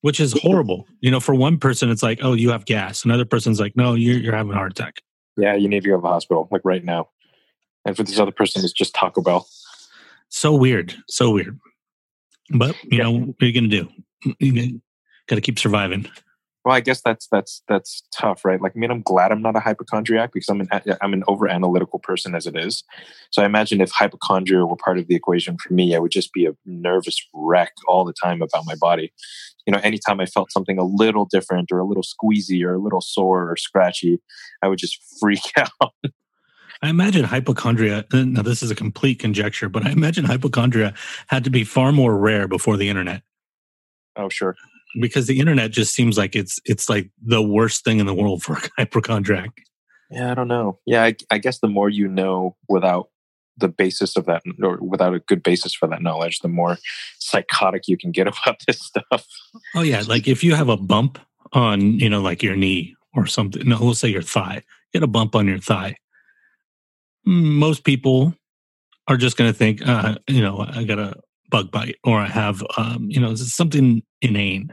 Which 0.00 0.20
is 0.20 0.38
horrible. 0.40 0.86
You 1.00 1.10
know, 1.10 1.20
for 1.20 1.34
one 1.34 1.58
person, 1.58 1.90
it's 1.90 2.02
like, 2.02 2.20
oh, 2.22 2.34
you 2.34 2.50
have 2.50 2.64
gas. 2.64 3.04
Another 3.04 3.24
person's 3.24 3.58
like, 3.58 3.76
no, 3.76 3.94
you're, 3.94 4.18
you're 4.18 4.36
having 4.36 4.52
a 4.52 4.56
heart 4.56 4.72
attack. 4.72 5.02
Yeah, 5.36 5.54
you 5.54 5.68
need 5.68 5.82
to 5.82 5.88
go 5.88 5.96
to 5.96 6.02
the 6.02 6.08
hospital, 6.08 6.48
like 6.50 6.62
right 6.64 6.84
now. 6.84 7.08
And 7.86 7.96
for 7.96 8.02
this 8.02 8.18
other 8.18 8.32
person, 8.32 8.62
it's 8.64 8.72
just 8.72 8.94
Taco 8.94 9.22
Bell. 9.22 9.48
So 10.28 10.54
weird. 10.54 10.94
So 11.08 11.30
weird. 11.30 11.58
But, 12.50 12.76
you 12.84 12.98
yeah. 12.98 13.04
know, 13.04 13.12
what 13.12 13.36
are 13.40 13.46
you 13.46 13.52
going 13.52 13.70
to 13.70 13.84
do? 13.84 14.34
You 14.40 14.80
got 15.28 15.36
to 15.36 15.40
keep 15.40 15.58
surviving. 15.58 16.08
Well, 16.64 16.74
I 16.74 16.80
guess 16.80 17.00
that's 17.00 17.28
that's 17.30 17.62
that's 17.68 18.02
tough, 18.12 18.44
right? 18.44 18.60
Like, 18.60 18.72
I 18.74 18.78
mean, 18.80 18.90
I'm 18.90 19.02
glad 19.02 19.30
I'm 19.30 19.40
not 19.40 19.54
a 19.54 19.60
hypochondriac 19.60 20.32
because 20.32 20.48
I'm 20.48 20.62
an 20.62 20.68
I'm 21.00 21.12
an 21.12 21.22
over 21.28 21.48
analytical 21.48 22.00
person 22.00 22.34
as 22.34 22.44
it 22.44 22.56
is. 22.56 22.82
So 23.30 23.40
I 23.40 23.46
imagine 23.46 23.80
if 23.80 23.92
hypochondria 23.92 24.66
were 24.66 24.74
part 24.74 24.98
of 24.98 25.06
the 25.06 25.14
equation 25.14 25.58
for 25.58 25.72
me, 25.72 25.94
I 25.94 26.00
would 26.00 26.10
just 26.10 26.32
be 26.32 26.44
a 26.44 26.56
nervous 26.64 27.24
wreck 27.32 27.70
all 27.86 28.04
the 28.04 28.12
time 28.12 28.42
about 28.42 28.66
my 28.66 28.74
body. 28.74 29.12
You 29.64 29.74
know, 29.74 29.78
anytime 29.84 30.18
I 30.18 30.26
felt 30.26 30.50
something 30.50 30.76
a 30.76 30.82
little 30.82 31.24
different 31.24 31.70
or 31.70 31.78
a 31.78 31.84
little 31.84 32.02
squeezy 32.02 32.64
or 32.64 32.74
a 32.74 32.80
little 32.80 33.00
sore 33.00 33.48
or 33.48 33.56
scratchy, 33.56 34.18
I 34.60 34.66
would 34.66 34.80
just 34.80 34.98
freak 35.20 35.52
out. 35.56 35.92
I 36.82 36.90
imagine 36.90 37.24
hypochondria, 37.24 38.04
uh, 38.12 38.24
now 38.24 38.42
this 38.42 38.62
is 38.62 38.70
a 38.70 38.74
complete 38.74 39.18
conjecture, 39.18 39.68
but 39.68 39.86
I 39.86 39.90
imagine 39.90 40.24
hypochondria 40.24 40.94
had 41.28 41.44
to 41.44 41.50
be 41.50 41.64
far 41.64 41.92
more 41.92 42.16
rare 42.16 42.48
before 42.48 42.76
the 42.76 42.88
internet. 42.88 43.22
Oh, 44.16 44.28
sure. 44.28 44.56
Because 45.00 45.26
the 45.26 45.40
internet 45.40 45.70
just 45.70 45.94
seems 45.94 46.16
like 46.16 46.34
it's 46.34 46.58
it's 46.64 46.88
like 46.88 47.10
the 47.22 47.42
worst 47.42 47.84
thing 47.84 47.98
in 47.98 48.06
the 48.06 48.14
world 48.14 48.42
for 48.42 48.54
a 48.54 48.62
hypochondriac. 48.78 49.50
Yeah, 50.10 50.30
I 50.30 50.34
don't 50.34 50.48
know. 50.48 50.78
Yeah, 50.86 51.04
I, 51.04 51.16
I 51.30 51.38
guess 51.38 51.58
the 51.58 51.68
more 51.68 51.88
you 51.88 52.08
know 52.08 52.56
without 52.68 53.08
the 53.58 53.68
basis 53.68 54.16
of 54.16 54.26
that, 54.26 54.42
or 54.62 54.78
without 54.78 55.14
a 55.14 55.20
good 55.20 55.42
basis 55.42 55.74
for 55.74 55.88
that 55.88 56.02
knowledge, 56.02 56.40
the 56.40 56.48
more 56.48 56.78
psychotic 57.18 57.88
you 57.88 57.96
can 57.96 58.10
get 58.10 58.26
about 58.26 58.56
this 58.66 58.78
stuff. 58.78 59.26
Oh 59.74 59.82
yeah, 59.82 60.02
like 60.06 60.28
if 60.28 60.44
you 60.44 60.54
have 60.54 60.68
a 60.68 60.76
bump 60.76 61.18
on, 61.52 61.98
you 61.98 62.08
know, 62.08 62.22
like 62.22 62.42
your 62.42 62.56
knee 62.56 62.94
or 63.14 63.26
something. 63.26 63.66
No, 63.68 63.78
we'll 63.80 63.94
say 63.94 64.08
your 64.08 64.22
thigh. 64.22 64.62
You 64.92 65.00
Get 65.00 65.02
a 65.02 65.08
bump 65.08 65.34
on 65.34 65.46
your 65.46 65.58
thigh 65.58 65.96
most 67.26 67.84
people 67.84 68.34
are 69.08 69.16
just 69.16 69.36
going 69.36 69.50
to 69.50 69.56
think, 69.56 69.86
uh, 69.86 70.16
you 70.28 70.40
know, 70.40 70.64
I 70.68 70.84
got 70.84 70.98
a 70.98 71.14
bug 71.50 71.70
bite 71.70 71.96
or 72.04 72.18
I 72.18 72.26
have, 72.26 72.62
um, 72.76 73.06
you 73.10 73.20
know, 73.20 73.34
something 73.34 74.02
inane. 74.22 74.72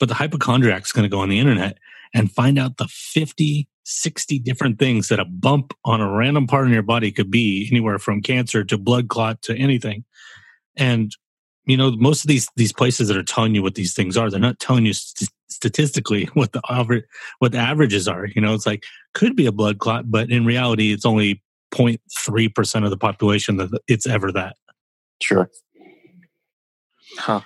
But 0.00 0.08
the 0.08 0.14
hypochondriac 0.14 0.84
is 0.84 0.92
going 0.92 1.04
to 1.04 1.08
go 1.08 1.20
on 1.20 1.28
the 1.28 1.38
internet 1.38 1.78
and 2.14 2.32
find 2.32 2.58
out 2.58 2.76
the 2.76 2.88
50, 2.88 3.68
60 3.84 4.38
different 4.38 4.78
things 4.78 5.08
that 5.08 5.20
a 5.20 5.24
bump 5.24 5.74
on 5.84 6.00
a 6.00 6.10
random 6.10 6.46
part 6.46 6.66
in 6.66 6.72
your 6.72 6.82
body 6.82 7.10
could 7.10 7.30
be 7.30 7.68
anywhere 7.70 7.98
from 7.98 8.22
cancer 8.22 8.64
to 8.64 8.78
blood 8.78 9.08
clot 9.08 9.42
to 9.42 9.56
anything. 9.56 10.04
And, 10.76 11.14
you 11.66 11.76
know, 11.76 11.90
most 11.92 12.24
of 12.24 12.28
these, 12.28 12.48
these 12.56 12.72
places 12.72 13.08
that 13.08 13.16
are 13.16 13.22
telling 13.22 13.54
you 13.54 13.62
what 13.62 13.74
these 13.74 13.94
things 13.94 14.16
are, 14.16 14.30
they're 14.30 14.40
not 14.40 14.60
telling 14.60 14.86
you 14.86 14.92
st- 14.92 15.30
statistically 15.48 16.26
what 16.34 16.52
the 16.52 17.02
what 17.40 17.52
the 17.52 17.58
averages 17.58 18.06
are. 18.06 18.26
You 18.26 18.40
know, 18.40 18.54
it's 18.54 18.66
like 18.66 18.84
could 19.14 19.34
be 19.34 19.46
a 19.46 19.52
blood 19.52 19.78
clot, 19.78 20.10
but 20.10 20.30
in 20.30 20.46
reality, 20.46 20.92
it's 20.92 21.06
only 21.06 21.42
0.3% 21.72 22.84
of 22.84 22.90
the 22.90 22.96
population 22.96 23.56
that 23.56 23.80
it's 23.88 24.06
ever 24.06 24.32
that. 24.32 24.56
Sure. 25.20 25.50
Huh. 27.18 27.40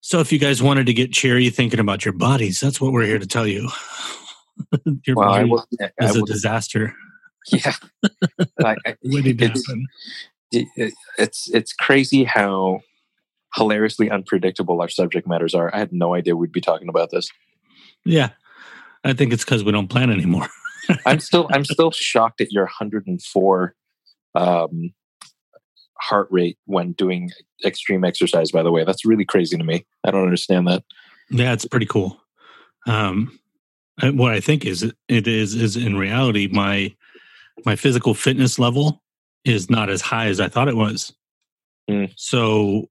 So 0.00 0.20
if 0.20 0.32
you 0.32 0.38
guys 0.38 0.62
wanted 0.62 0.86
to 0.86 0.92
get 0.92 1.12
cheery 1.12 1.50
thinking 1.50 1.80
about 1.80 2.04
your 2.04 2.14
bodies, 2.14 2.60
that's 2.60 2.80
what 2.80 2.92
we're 2.92 3.06
here 3.06 3.18
to 3.18 3.26
tell 3.26 3.46
you. 3.46 3.68
your 5.04 5.16
well, 5.16 5.28
body 5.30 5.50
will, 5.50 5.66
is 6.00 6.16
a 6.16 6.22
disaster. 6.22 6.94
Yeah. 7.52 7.74
I, 8.64 8.76
I, 8.86 8.96
it's, 9.02 9.70
it's, 11.18 11.50
it's 11.50 11.72
crazy 11.72 12.24
how 12.24 12.80
hilariously 13.56 14.10
unpredictable 14.10 14.80
our 14.80 14.88
subject 14.88 15.26
matters 15.26 15.54
are. 15.54 15.74
I 15.74 15.78
had 15.78 15.92
no 15.92 16.14
idea 16.14 16.36
we'd 16.36 16.52
be 16.52 16.60
talking 16.60 16.88
about 16.88 17.10
this. 17.10 17.28
Yeah. 18.04 18.30
I 19.04 19.12
think 19.12 19.32
it's 19.32 19.44
because 19.44 19.64
we 19.64 19.72
don't 19.72 19.88
plan 19.88 20.10
anymore. 20.10 20.48
I'm 21.06 21.20
still 21.20 21.48
I'm 21.52 21.64
still 21.64 21.90
shocked 21.90 22.40
at 22.40 22.52
your 22.52 22.64
104 22.64 23.74
um, 24.34 24.94
heart 25.98 26.28
rate 26.30 26.58
when 26.66 26.92
doing 26.92 27.30
extreme 27.64 28.04
exercise. 28.04 28.50
By 28.50 28.62
the 28.62 28.72
way, 28.72 28.84
that's 28.84 29.04
really 29.04 29.24
crazy 29.24 29.56
to 29.56 29.64
me. 29.64 29.86
I 30.04 30.10
don't 30.10 30.24
understand 30.24 30.68
that. 30.68 30.84
Yeah, 31.30 31.52
it's 31.52 31.64
pretty 31.64 31.86
cool. 31.86 32.20
Um, 32.86 33.38
what 34.02 34.32
I 34.32 34.40
think 34.40 34.64
is 34.64 34.82
it 35.08 35.26
is 35.26 35.54
is 35.54 35.76
in 35.76 35.96
reality 35.96 36.48
my 36.50 36.94
my 37.64 37.76
physical 37.76 38.14
fitness 38.14 38.58
level 38.58 39.02
is 39.44 39.70
not 39.70 39.88
as 39.88 40.00
high 40.00 40.26
as 40.26 40.40
I 40.40 40.48
thought 40.48 40.68
it 40.68 40.76
was. 40.76 41.14
Mm. 41.88 42.12
So 42.16 42.88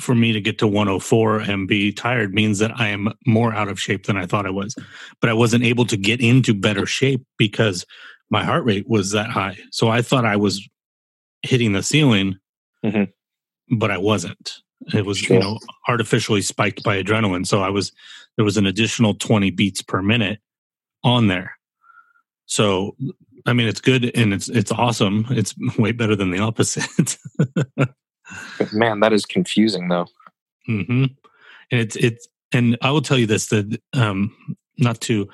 for 0.00 0.14
me 0.14 0.32
to 0.32 0.40
get 0.40 0.58
to 0.58 0.66
104 0.66 1.40
and 1.40 1.68
be 1.68 1.92
tired 1.92 2.34
means 2.34 2.58
that 2.58 2.72
I 2.78 2.88
am 2.88 3.12
more 3.26 3.52
out 3.54 3.68
of 3.68 3.80
shape 3.80 4.06
than 4.06 4.16
I 4.16 4.26
thought 4.26 4.46
I 4.46 4.50
was. 4.50 4.74
But 5.20 5.30
I 5.30 5.34
wasn't 5.34 5.64
able 5.64 5.84
to 5.86 5.96
get 5.96 6.20
into 6.20 6.54
better 6.54 6.86
shape 6.86 7.24
because 7.38 7.86
my 8.30 8.44
heart 8.44 8.64
rate 8.64 8.88
was 8.88 9.12
that 9.12 9.30
high. 9.30 9.56
So 9.70 9.88
I 9.88 10.02
thought 10.02 10.24
I 10.24 10.36
was 10.36 10.66
hitting 11.42 11.72
the 11.72 11.82
ceiling, 11.82 12.38
mm-hmm. 12.84 13.76
but 13.76 13.90
I 13.90 13.98
wasn't. 13.98 14.58
It 14.94 15.04
was, 15.04 15.18
sure. 15.18 15.36
you 15.36 15.42
know, 15.42 15.58
artificially 15.88 16.42
spiked 16.42 16.82
by 16.82 17.02
adrenaline. 17.02 17.46
So 17.46 17.62
I 17.62 17.68
was, 17.68 17.92
there 18.36 18.44
was 18.44 18.56
an 18.56 18.66
additional 18.66 19.14
20 19.14 19.50
beats 19.50 19.82
per 19.82 20.00
minute 20.00 20.38
on 21.04 21.28
there. 21.28 21.56
So, 22.46 22.96
I 23.46 23.52
mean, 23.52 23.68
it's 23.68 23.80
good 23.80 24.10
and 24.16 24.34
it's 24.34 24.48
it's 24.48 24.72
awesome. 24.72 25.24
It's 25.30 25.54
way 25.78 25.92
better 25.92 26.16
than 26.16 26.30
the 26.30 26.40
opposite. 26.40 27.16
But 28.58 28.72
man, 28.72 29.00
that 29.00 29.12
is 29.12 29.24
confusing 29.24 29.88
though. 29.88 30.06
hmm 30.66 31.06
And 31.70 31.80
it's 31.80 31.96
it's 31.96 32.28
and 32.52 32.76
I 32.82 32.90
will 32.90 33.02
tell 33.02 33.18
you 33.18 33.26
this 33.26 33.46
that 33.48 33.80
um 33.92 34.34
not 34.78 35.00
to 35.02 35.28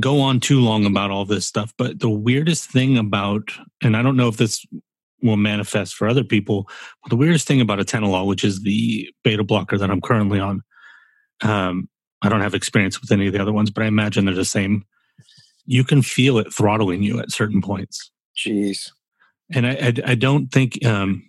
go 0.00 0.20
on 0.20 0.40
too 0.40 0.60
long 0.60 0.86
about 0.86 1.10
all 1.10 1.24
this 1.24 1.46
stuff, 1.46 1.74
but 1.76 2.00
the 2.00 2.10
weirdest 2.10 2.70
thing 2.70 2.96
about 2.96 3.50
and 3.82 3.96
I 3.96 4.02
don't 4.02 4.16
know 4.16 4.28
if 4.28 4.36
this 4.36 4.64
will 5.22 5.36
manifest 5.36 5.94
for 5.94 6.08
other 6.08 6.24
people, 6.24 6.68
but 7.02 7.10
the 7.10 7.16
weirdest 7.16 7.46
thing 7.46 7.60
about 7.60 7.78
atenolol, 7.78 8.26
which 8.26 8.44
is 8.44 8.62
the 8.62 9.08
beta 9.22 9.44
blocker 9.44 9.78
that 9.78 9.90
I'm 9.90 10.00
currently 10.00 10.40
on, 10.40 10.62
um, 11.42 11.88
I 12.22 12.28
don't 12.28 12.40
have 12.40 12.54
experience 12.54 13.00
with 13.00 13.12
any 13.12 13.28
of 13.28 13.32
the 13.32 13.40
other 13.40 13.52
ones, 13.52 13.70
but 13.70 13.84
I 13.84 13.86
imagine 13.86 14.24
they're 14.24 14.34
the 14.34 14.44
same. 14.44 14.84
You 15.64 15.84
can 15.84 16.02
feel 16.02 16.38
it 16.38 16.52
throttling 16.52 17.04
you 17.04 17.20
at 17.20 17.30
certain 17.30 17.62
points 17.62 18.10
Jeez. 18.36 18.90
and 19.54 19.66
I, 19.66 19.70
I, 19.70 20.12
I 20.12 20.14
don't 20.14 20.48
think 20.48 20.84
um, 20.84 21.22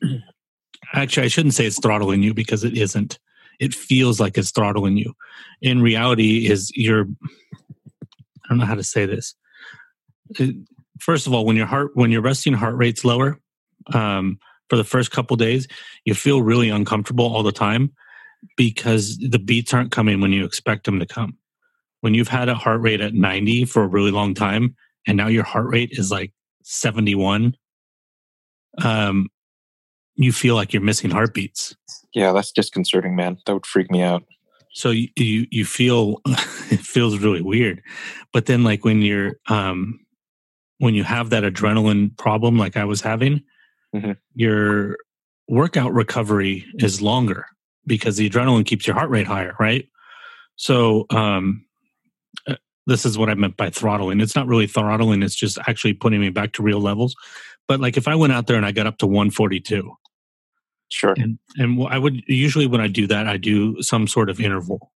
actually 0.93 1.25
I 1.25 1.29
shouldn't 1.29 1.53
say 1.53 1.65
it's 1.65 1.79
throttling 1.79 2.23
you 2.23 2.33
because 2.33 2.63
it 2.63 2.77
isn't. 2.77 3.19
It 3.59 3.73
feels 3.73 4.19
like 4.19 4.37
it's 4.37 4.51
throttling 4.51 4.97
you. 4.97 5.13
In 5.61 5.81
reality, 5.81 6.47
is 6.47 6.71
your 6.75 7.05
I 7.25 8.49
don't 8.49 8.57
know 8.59 8.65
how 8.65 8.75
to 8.75 8.83
say 8.83 9.05
this. 9.05 9.35
It- 10.39 10.55
first 10.99 11.27
of 11.27 11.33
all, 11.33 11.45
when 11.45 11.55
your 11.55 11.65
heart 11.65 11.91
when 11.95 12.11
your 12.11 12.21
resting 12.21 12.53
heart 12.53 12.75
rate's 12.75 13.03
lower, 13.05 13.39
um, 13.93 14.39
for 14.69 14.77
the 14.77 14.83
first 14.83 15.11
couple 15.11 15.35
days, 15.35 15.67
you 16.05 16.13
feel 16.15 16.41
really 16.41 16.69
uncomfortable 16.69 17.25
all 17.25 17.43
the 17.43 17.51
time 17.51 17.91
because 18.57 19.17
the 19.17 19.39
beats 19.39 19.73
aren't 19.73 19.91
coming 19.91 20.21
when 20.21 20.31
you 20.31 20.45
expect 20.45 20.85
them 20.85 20.99
to 20.99 21.05
come. 21.05 21.37
When 22.01 22.13
you've 22.13 22.27
had 22.27 22.49
a 22.49 22.55
heart 22.55 22.81
rate 22.81 23.01
at 23.01 23.13
90 23.13 23.65
for 23.65 23.83
a 23.83 23.87
really 23.87 24.11
long 24.11 24.33
time, 24.33 24.75
and 25.07 25.17
now 25.17 25.27
your 25.27 25.43
heart 25.43 25.67
rate 25.67 25.91
is 25.91 26.11
like 26.11 26.33
71, 26.63 27.55
um, 28.81 29.29
you 30.15 30.31
feel 30.31 30.55
like 30.55 30.73
you're 30.73 30.81
missing 30.81 31.09
heartbeats. 31.11 31.75
Yeah, 32.13 32.31
that's 32.31 32.51
disconcerting, 32.51 33.15
man. 33.15 33.37
That 33.45 33.53
would 33.53 33.65
freak 33.65 33.89
me 33.91 34.01
out. 34.01 34.23
So 34.73 34.89
you 34.91 35.07
you, 35.15 35.47
you 35.51 35.65
feel 35.65 36.21
it 36.25 36.79
feels 36.79 37.17
really 37.19 37.41
weird. 37.41 37.81
But 38.31 38.45
then 38.47 38.63
like 38.63 38.83
when 38.85 39.01
you're 39.01 39.33
um 39.47 39.99
when 40.79 40.95
you 40.95 41.03
have 41.03 41.29
that 41.29 41.43
adrenaline 41.43 42.15
problem 42.17 42.57
like 42.57 42.75
I 42.77 42.85
was 42.85 43.01
having, 43.01 43.41
Mhm. 43.95 44.17
your 44.33 44.97
workout 45.47 45.93
recovery 45.93 46.65
is 46.79 47.01
longer 47.01 47.45
because 47.85 48.17
the 48.17 48.27
adrenaline 48.29 48.65
keeps 48.65 48.87
your 48.87 48.95
heart 48.95 49.09
rate 49.11 49.27
higher, 49.27 49.55
right? 49.59 49.87
So 50.55 51.05
um 51.11 51.65
uh, 52.47 52.55
this 52.87 53.05
is 53.05 53.17
what 53.17 53.29
I 53.29 53.35
meant 53.35 53.55
by 53.57 53.69
throttling. 53.69 54.19
It's 54.21 54.35
not 54.35 54.47
really 54.47 54.67
throttling, 54.67 55.21
it's 55.23 55.35
just 55.35 55.57
actually 55.67 55.93
putting 55.93 56.19
me 56.19 56.29
back 56.29 56.53
to 56.53 56.63
real 56.63 56.79
levels. 56.81 57.15
But 57.67 57.79
like 57.79 57.95
if 57.97 58.07
I 58.07 58.15
went 58.15 58.33
out 58.33 58.47
there 58.47 58.57
and 58.57 58.65
I 58.65 58.71
got 58.71 58.87
up 58.87 58.97
to 58.99 59.05
142, 59.07 59.91
Sure. 60.93 61.15
and 61.17 61.39
and 61.57 61.87
I 61.87 61.97
would 61.97 62.21
usually 62.27 62.67
when 62.67 62.79
I 62.79 62.87
do 62.87 63.07
that, 63.07 63.25
I 63.27 63.37
do 63.37 63.81
some 63.81 64.07
sort 64.07 64.29
of 64.29 64.39
interval 64.39 64.91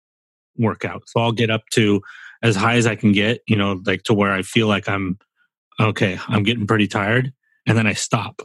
workout. 0.57 1.03
So 1.07 1.21
I'll 1.21 1.31
get 1.31 1.51
up 1.51 1.63
to 1.75 2.03
as 2.43 2.57
high 2.57 2.75
as 2.75 2.85
I 2.85 2.97
can 2.97 3.13
get, 3.13 3.43
you 3.47 3.55
know, 3.55 3.81
like 3.87 4.03
to 4.05 4.15
where 4.15 4.33
I 4.33 4.43
feel 4.43 4.67
like 4.67 4.89
I'm 4.89 5.19
okay. 5.79 6.19
I'm 6.27 6.43
getting 6.43 6.67
pretty 6.67 6.89
tired, 6.89 7.33
and 7.65 7.79
then 7.79 7.87
I 7.87 7.93
stop, 7.93 8.43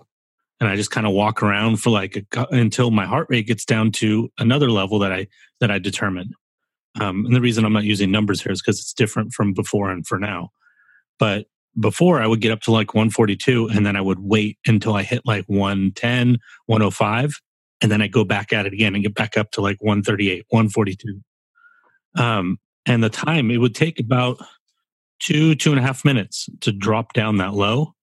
and 0.60 0.70
I 0.70 0.76
just 0.76 0.92
kind 0.92 1.08
of 1.08 1.14
walk 1.14 1.42
around 1.42 1.78
for 1.78 1.90
like 1.90 2.24
a, 2.36 2.46
until 2.52 2.92
my 2.92 3.08
heart 3.08 3.26
rate 3.32 3.48
gets 3.48 3.66
down 3.66 3.92
to 3.94 4.32
another 4.38 4.70
level 4.70 5.00
that 5.00 5.12
I 5.12 5.26
that 5.60 5.72
I 5.72 5.80
determine. 5.80 6.34
Um, 7.02 7.26
and 7.26 7.36
the 7.36 7.42
reason 7.42 7.66
I'm 7.66 7.74
not 7.74 7.84
using 7.84 8.12
numbers 8.12 8.44
here 8.44 8.52
is 8.52 8.62
because 8.62 8.80
it's 8.80 8.94
different 8.94 9.34
from 9.34 9.54
before 9.54 9.90
and 9.90 10.06
for 10.06 10.20
now. 10.20 10.52
But 11.18 11.48
before 11.80 12.22
I 12.22 12.28
would 12.28 12.42
get 12.42 12.52
up 12.52 12.62
to 12.62 12.72
like 12.72 12.94
142 12.94 13.70
and 13.70 13.86
then 13.86 13.96
I 13.96 14.02
would 14.02 14.20
wait 14.20 14.58
until 14.66 14.96
I 14.96 15.04
hit 15.04 15.22
like 15.26 15.46
110, 15.48 16.38
105 16.66 17.34
and 17.82 17.92
then 17.92 18.02
I 18.02 18.08
go 18.08 18.24
back 18.24 18.52
at 18.52 18.66
it 18.66 18.74
again 18.74 18.96
and 18.96 19.04
get 19.04 19.16
back 19.16 19.38
up 19.38 19.52
to 19.52 19.62
like 19.62 19.82
138, 19.82 20.46
142. 20.50 21.22
Um, 22.22 22.60
and 22.86 23.04
the 23.04 23.10
time 23.10 23.52
it 23.52 23.58
would 23.58 23.76
take 23.76 24.00
about 24.00 24.40
two, 25.20 25.56
two 25.56 25.72
and 25.72 25.80
a 25.80 25.84
half 25.84 26.04
minutes 26.04 26.50
to 26.62 26.72
drop 26.72 27.14
down 27.14 27.38
that 27.38 27.54
low. 27.54 27.94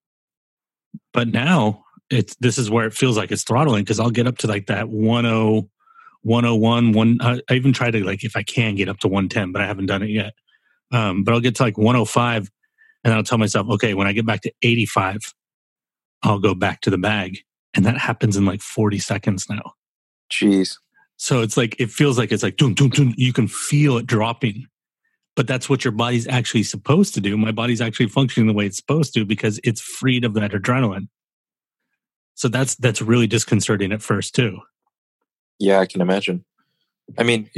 But 1.12 1.28
now 1.28 1.84
it's 2.10 2.36
this 2.36 2.58
is 2.58 2.70
where 2.70 2.86
it 2.86 2.94
feels 2.94 3.16
like 3.16 3.32
it's 3.32 3.42
throttling 3.42 3.82
because 3.82 3.98
I'll 3.98 4.10
get 4.10 4.26
up 4.26 4.38
to 4.38 4.46
like 4.46 4.66
that 4.66 4.84
10, 4.84 4.90
101, 4.90 6.92
one. 6.92 7.18
I 7.20 7.40
I 7.50 7.54
even 7.54 7.72
try 7.72 7.90
to 7.90 8.04
like 8.04 8.24
if 8.24 8.36
I 8.36 8.42
can 8.42 8.76
get 8.76 8.88
up 8.88 8.98
to 9.00 9.08
110, 9.08 9.52
but 9.52 9.62
I 9.62 9.66
haven't 9.66 9.86
done 9.86 10.02
it 10.02 10.10
yet. 10.10 10.34
Um, 10.92 11.24
but 11.24 11.34
I'll 11.34 11.40
get 11.40 11.56
to 11.56 11.64
like 11.64 11.76
105 11.76 12.50
and 13.06 13.14
I'll 13.14 13.22
tell 13.22 13.38
myself, 13.38 13.68
okay, 13.70 13.94
when 13.94 14.08
I 14.08 14.12
get 14.12 14.26
back 14.26 14.40
to 14.40 14.52
85, 14.62 15.32
I'll 16.24 16.40
go 16.40 16.56
back 16.56 16.80
to 16.80 16.90
the 16.90 16.98
bag. 16.98 17.38
And 17.72 17.86
that 17.86 17.96
happens 17.96 18.36
in 18.36 18.44
like 18.44 18.60
40 18.60 18.98
seconds 18.98 19.48
now. 19.48 19.74
Jeez. 20.28 20.76
So 21.16 21.40
it's 21.40 21.56
like 21.56 21.76
it 21.78 21.92
feels 21.92 22.18
like 22.18 22.32
it's 22.32 22.42
like 22.42 22.56
doom, 22.56 22.74
doom, 22.74 22.90
doom. 22.90 23.14
you 23.16 23.32
can 23.32 23.46
feel 23.46 23.96
it 23.96 24.06
dropping. 24.06 24.66
But 25.36 25.46
that's 25.46 25.68
what 25.68 25.84
your 25.84 25.92
body's 25.92 26.26
actually 26.26 26.64
supposed 26.64 27.14
to 27.14 27.20
do. 27.20 27.36
My 27.36 27.52
body's 27.52 27.80
actually 27.80 28.08
functioning 28.08 28.48
the 28.48 28.54
way 28.54 28.66
it's 28.66 28.78
supposed 28.78 29.14
to 29.14 29.24
because 29.24 29.60
it's 29.62 29.80
freed 29.80 30.24
of 30.24 30.34
that 30.34 30.50
adrenaline. 30.50 31.06
So 32.34 32.48
that's 32.48 32.74
that's 32.74 33.00
really 33.00 33.28
disconcerting 33.28 33.92
at 33.92 34.02
first 34.02 34.34
too. 34.34 34.58
Yeah, 35.60 35.78
I 35.78 35.86
can 35.86 36.00
imagine. 36.00 36.44
I 37.18 37.22
mean, 37.22 37.48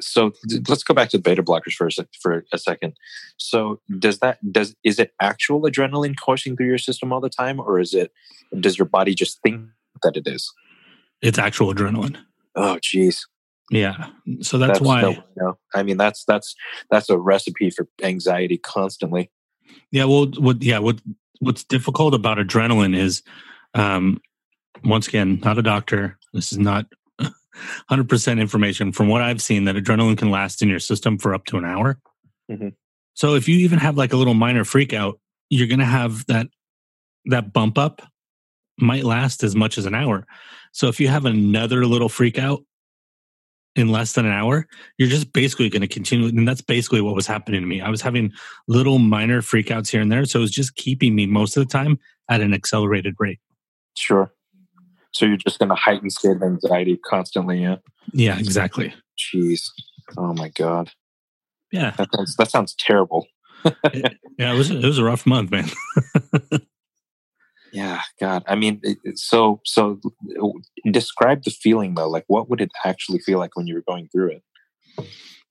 so 0.00 0.32
let's 0.68 0.82
go 0.82 0.92
back 0.94 1.08
to 1.10 1.16
the 1.16 1.22
beta 1.22 1.42
blockers 1.42 1.72
for 1.72 1.86
a, 1.86 1.92
sec- 1.92 2.14
for 2.20 2.44
a 2.52 2.58
second. 2.58 2.94
So, 3.38 3.80
does 3.98 4.18
that 4.18 4.38
does 4.52 4.76
is 4.84 4.98
it 4.98 5.12
actual 5.20 5.62
adrenaline 5.62 6.14
coursing 6.22 6.56
through 6.56 6.66
your 6.66 6.78
system 6.78 7.12
all 7.12 7.20
the 7.20 7.30
time, 7.30 7.60
or 7.60 7.80
is 7.80 7.94
it 7.94 8.12
does 8.60 8.78
your 8.78 8.86
body 8.86 9.14
just 9.14 9.40
think 9.42 9.62
that 10.02 10.16
it 10.16 10.26
is? 10.26 10.52
It's 11.22 11.38
actual 11.38 11.74
adrenaline. 11.74 12.18
Oh, 12.54 12.78
geez, 12.82 13.26
Yeah. 13.70 14.08
So 14.40 14.58
that's, 14.58 14.80
why 14.80 15.00
no, 15.00 15.16
no. 15.36 15.58
I 15.74 15.82
mean, 15.82 15.96
that's 15.96 16.24
that's 16.24 16.54
that's 16.90 17.08
a 17.08 17.18
recipe 17.18 17.70
for 17.70 17.88
anxiety 18.02 18.58
constantly. 18.58 19.30
Yeah, 19.90 20.04
well, 20.04 20.26
what 20.38 20.62
yeah, 20.62 20.78
what 20.78 21.00
what's 21.40 21.64
difficult 21.64 22.14
about 22.14 22.38
adrenaline 22.38 22.96
is, 22.96 23.22
um, 23.74 24.20
once 24.84 25.08
again, 25.08 25.40
not 25.44 25.58
a 25.58 25.62
doctor. 25.62 26.18
This 26.32 26.52
is 26.52 26.58
not 26.58 26.86
hundred 27.88 28.08
percent 28.08 28.40
information 28.40 28.92
from 28.92 29.08
what 29.08 29.22
I've 29.22 29.42
seen 29.42 29.64
that 29.64 29.76
adrenaline 29.76 30.18
can 30.18 30.30
last 30.30 30.62
in 30.62 30.68
your 30.68 30.78
system 30.78 31.18
for 31.18 31.34
up 31.34 31.44
to 31.46 31.58
an 31.58 31.64
hour. 31.64 31.98
Mhm. 32.50 32.74
So 33.14 33.34
if 33.34 33.48
you 33.48 33.58
even 33.58 33.78
have 33.78 33.96
like 33.96 34.12
a 34.12 34.16
little 34.16 34.34
minor 34.34 34.64
freak 34.64 34.92
out, 34.92 35.18
you're 35.50 35.68
gonna 35.68 35.84
have 35.84 36.24
that 36.26 36.48
that 37.26 37.52
bump 37.52 37.78
up 37.78 38.02
might 38.80 39.04
last 39.04 39.42
as 39.42 39.54
much 39.54 39.78
as 39.78 39.86
an 39.86 39.94
hour. 39.94 40.26
So 40.72 40.88
if 40.88 41.00
you 41.00 41.08
have 41.08 41.24
another 41.24 41.84
little 41.86 42.08
freak 42.08 42.38
out 42.38 42.62
in 43.74 43.88
less 43.88 44.12
than 44.12 44.26
an 44.26 44.32
hour, 44.32 44.66
you're 44.98 45.08
just 45.08 45.32
basically 45.32 45.68
going 45.68 45.82
to 45.82 45.88
continue. 45.88 46.28
And 46.28 46.46
that's 46.46 46.60
basically 46.60 47.00
what 47.00 47.14
was 47.14 47.26
happening 47.26 47.60
to 47.60 47.66
me. 47.66 47.80
I 47.80 47.90
was 47.90 48.00
having 48.00 48.32
little 48.66 48.98
minor 48.98 49.40
freakouts 49.40 49.88
here 49.88 50.00
and 50.00 50.10
there. 50.10 50.24
So 50.24 50.40
it 50.40 50.42
was 50.42 50.50
just 50.50 50.74
keeping 50.76 51.14
me 51.14 51.26
most 51.26 51.56
of 51.56 51.66
the 51.66 51.70
time 51.70 51.98
at 52.28 52.40
an 52.40 52.54
accelerated 52.54 53.14
rate. 53.18 53.40
Sure. 53.96 54.32
So 55.12 55.26
you're 55.26 55.36
just 55.36 55.58
going 55.58 55.68
to 55.70 55.74
heighten 55.74 56.10
state 56.10 56.36
of 56.36 56.42
anxiety 56.42 56.98
constantly. 57.04 57.62
Yeah. 57.62 57.76
Yeah, 58.12 58.38
exactly. 58.38 58.94
Jeez. 59.18 59.70
Oh 60.16 60.32
my 60.34 60.48
god. 60.50 60.90
Yeah. 61.72 61.90
That 61.92 62.08
sounds 62.14 62.36
that 62.36 62.50
sounds 62.50 62.74
terrible. 62.74 63.26
Yeah. 64.38 64.52
It 64.54 64.56
was, 64.56 64.70
it 64.70 64.84
was 64.84 64.98
a 64.98 65.04
rough 65.04 65.26
month, 65.26 65.50
man. 65.50 65.68
Yeah, 67.72 68.00
God. 68.18 68.44
I 68.48 68.54
mean, 68.54 68.80
it- 68.82 68.98
it- 69.04 69.18
so 69.18 69.60
so 69.64 70.00
describe 70.90 71.44
the 71.44 71.50
feeling 71.50 71.94
though. 71.94 72.08
Like, 72.08 72.24
what 72.26 72.48
would 72.48 72.60
it 72.62 72.70
actually 72.84 73.18
feel 73.18 73.38
like 73.38 73.56
when 73.56 73.66
you 73.66 73.74
were 73.74 73.84
going 73.86 74.08
through 74.08 74.30
it? 74.32 74.42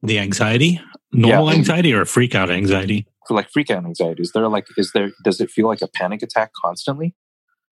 the 0.04 0.20
anxiety, 0.20 0.80
normal 1.12 1.50
Yeah. 1.52 1.58
anxiety 1.58 1.94
or 1.94 2.06
freak 2.06 2.34
out 2.36 2.50
anxiety? 2.52 3.08
Like 3.30 3.50
freak 3.50 3.70
out 3.72 3.84
anxiety, 3.86 4.22
is 4.24 4.32
there 4.32 4.48
like 4.48 4.66
is 4.78 4.92
there 4.94 5.12
does 5.24 5.40
it 5.42 5.52
feel 5.52 5.68
like 5.68 5.82
a 5.82 5.88
panic 5.88 6.22
attack 6.24 6.52
constantly? 6.54 7.14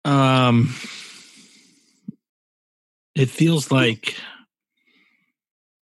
Um, 0.06 0.74
it 3.16 3.30
feels 3.30 3.72
like 3.72 4.16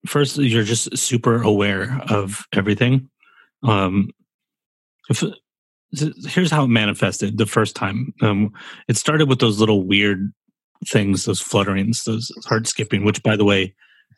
first 0.07 0.37
you're 0.37 0.63
just 0.63 0.97
super 0.97 1.43
aware 1.43 2.01
of 2.09 2.47
everything. 2.53 3.09
Um, 3.63 4.11
if, 5.09 5.23
here's 6.27 6.51
how 6.51 6.65
it 6.65 6.69
manifested 6.69 7.39
the 7.39 7.47
first 7.47 7.75
time. 7.77 8.13
Um, 8.23 8.53
it 8.89 8.97
started 8.97 9.29
with 9.29 9.39
those 9.39 9.59
little 9.59 9.87
weird 9.87 10.33
things, 10.87 11.25
those 11.25 11.43
flutterings, 11.43 12.05
those 12.05 12.31
heart 12.47 12.67
skipping. 12.67 13.05
Which, 13.05 13.23
by 13.23 13.37
the 13.37 13.45
way, 13.45 13.75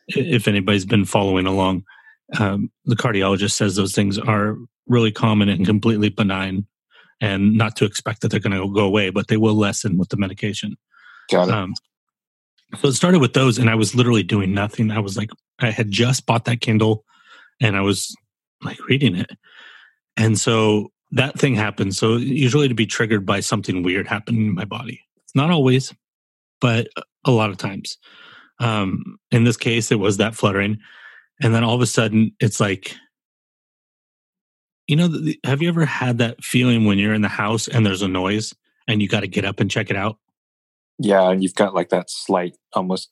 if 0.09 0.49
anybody's 0.49 0.87
been 0.87 1.05
following 1.05 1.47
along, 1.47 1.85
um, 2.39 2.71
the 2.85 2.97
cardiologist 2.97 3.53
says 3.53 3.77
those 3.77 3.95
things 3.95 4.19
are 4.19 4.57
really 4.87 5.13
common 5.13 5.49
and 5.49 5.67
completely 5.67 6.09
benign 6.09 6.67
and 7.21 7.57
not 7.57 7.77
to 7.77 7.85
expect 7.85 8.21
that 8.21 8.31
they're 8.31 8.41
going 8.41 8.53
to 8.57 8.73
go 8.73 8.85
away, 8.85 9.11
but 9.11 9.29
they 9.29 9.37
will 9.37 9.55
lessen 9.55 9.99
with 9.99 10.09
the 10.09 10.17
medication. 10.17 10.77
Got 11.31 11.49
it. 11.49 11.55
Um, 11.55 11.75
so 12.77 12.89
it 12.89 12.93
started 12.93 13.21
with 13.21 13.33
those, 13.33 13.59
and 13.59 13.71
I 13.71 13.75
was 13.75 13.95
literally 13.95 14.23
doing 14.23 14.53
nothing. 14.53 14.91
I 14.91 14.99
was 14.99 15.17
like, 15.17 15.31
I 15.59 15.71
had 15.71 15.91
just 15.91 16.27
bought 16.27 16.45
that 16.45 16.61
Kindle, 16.61 17.05
and 17.61 17.77
I 17.77 17.81
was 17.81 18.15
like 18.63 18.79
reading 18.89 19.17
it, 19.17 19.31
and 20.17 20.39
so 20.39 20.91
that 21.13 21.39
thing 21.39 21.55
happened. 21.55 21.97
So 21.97 22.17
usually 22.17 22.69
to 22.69 22.75
be 22.75 22.87
triggered 22.87 23.25
by 23.25 23.41
something 23.41 23.83
weird 23.83 24.07
happening 24.07 24.49
in 24.49 24.55
my 24.55 24.67
body. 24.67 25.01
Not 25.35 25.51
always, 25.51 25.95
but 26.61 26.89
a 27.25 27.31
lot 27.31 27.51
of 27.51 27.57
times. 27.57 27.97
Um, 28.61 29.19
in 29.31 29.45
this 29.45 29.57
case, 29.57 29.91
it 29.91 29.99
was 29.99 30.17
that 30.19 30.35
fluttering, 30.35 30.79
and 31.41 31.55
then 31.55 31.65
all 31.65 31.75
of 31.75 31.81
a 31.81 31.87
sudden, 31.87 32.33
it's 32.41 32.61
like, 32.61 32.95
you 34.87 34.97
know, 34.97 35.09
have 35.45 35.63
you 35.63 35.69
ever 35.69 35.85
had 35.85 36.19
that 36.19 36.43
feeling 36.43 36.85
when 36.85 36.99
you're 36.99 37.15
in 37.15 37.23
the 37.23 37.29
house 37.29 37.69
and 37.69 37.85
there's 37.85 38.03
a 38.03 38.09
noise 38.09 38.55
and 38.89 39.01
you 39.03 39.09
got 39.09 39.21
to 39.21 39.29
get 39.29 39.45
up 39.45 39.61
and 39.61 39.71
check 39.71 39.91
it 39.91 39.97
out? 39.97 40.19
Yeah, 40.99 41.31
and 41.31 41.43
you've 41.43 41.55
got 41.55 41.75
like 41.75 41.91
that 41.91 42.11
slight, 42.11 42.57
almost. 42.73 43.11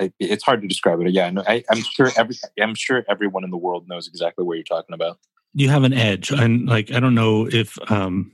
I- 0.00 0.12
It's 0.20 0.44
hard 0.44 0.62
to 0.62 0.68
describe 0.68 1.00
it. 1.00 1.10
Yeah, 1.12 1.28
no, 1.30 1.42
I, 1.46 1.64
I'm 1.70 1.82
sure 1.82 2.10
every. 2.16 2.36
I'm 2.60 2.74
sure 2.74 3.04
everyone 3.08 3.44
in 3.44 3.50
the 3.50 3.56
world 3.56 3.88
knows 3.88 4.06
exactly 4.06 4.44
what 4.44 4.54
you're 4.54 4.64
talking 4.64 4.94
about. 4.94 5.18
you 5.54 5.68
have 5.70 5.82
an 5.82 5.92
edge 5.94 6.30
and 6.30 6.66
like 6.68 6.92
i 6.92 7.00
don't 7.00 7.14
know 7.14 7.48
if 7.50 7.78
um 7.90 8.30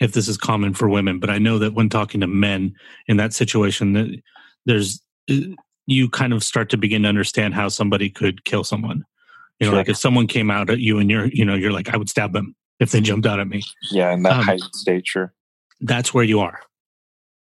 if 0.00 0.12
this 0.14 0.26
is 0.26 0.38
common 0.38 0.72
for 0.72 0.88
women 0.88 1.20
but 1.20 1.28
i 1.28 1.36
know 1.38 1.58
that 1.58 1.74
when 1.74 1.88
talking 1.90 2.20
to 2.22 2.26
men 2.26 2.74
in 3.08 3.18
that 3.18 3.34
situation 3.34 3.92
that 3.92 4.08
there's 4.64 5.00
uh, 5.30 5.34
you 5.86 6.08
kind 6.08 6.32
of 6.32 6.42
start 6.42 6.70
to 6.70 6.78
begin 6.78 7.02
to 7.02 7.08
understand 7.08 7.52
how 7.54 7.68
somebody 7.68 8.08
could 8.08 8.42
kill 8.46 8.64
someone 8.64 9.04
you 9.60 9.66
know 9.66 9.72
Sure. 9.72 9.78
like 9.80 9.90
if 9.90 9.98
someone 9.98 10.26
came 10.26 10.50
out 10.50 10.70
at 10.70 10.78
you 10.80 10.98
and 10.98 11.10
you're 11.10 11.26
you 11.26 11.44
know 11.44 11.54
you're 11.54 11.72
like 11.72 11.92
i 11.92 11.96
would 11.96 12.08
stab 12.08 12.32
them 12.32 12.56
if 12.80 12.90
they 12.90 13.00
jumped 13.02 13.26
out 13.26 13.38
at 13.38 13.48
me 13.48 13.60
Yeah, 13.92 14.12
in 14.14 14.22
that 14.22 14.32
Um, 14.38 14.44
heightened 14.44 14.74
state, 14.74 15.06
sure. 15.06 15.34
that's 15.82 16.14
where 16.14 16.24
you 16.24 16.40
are 16.40 16.58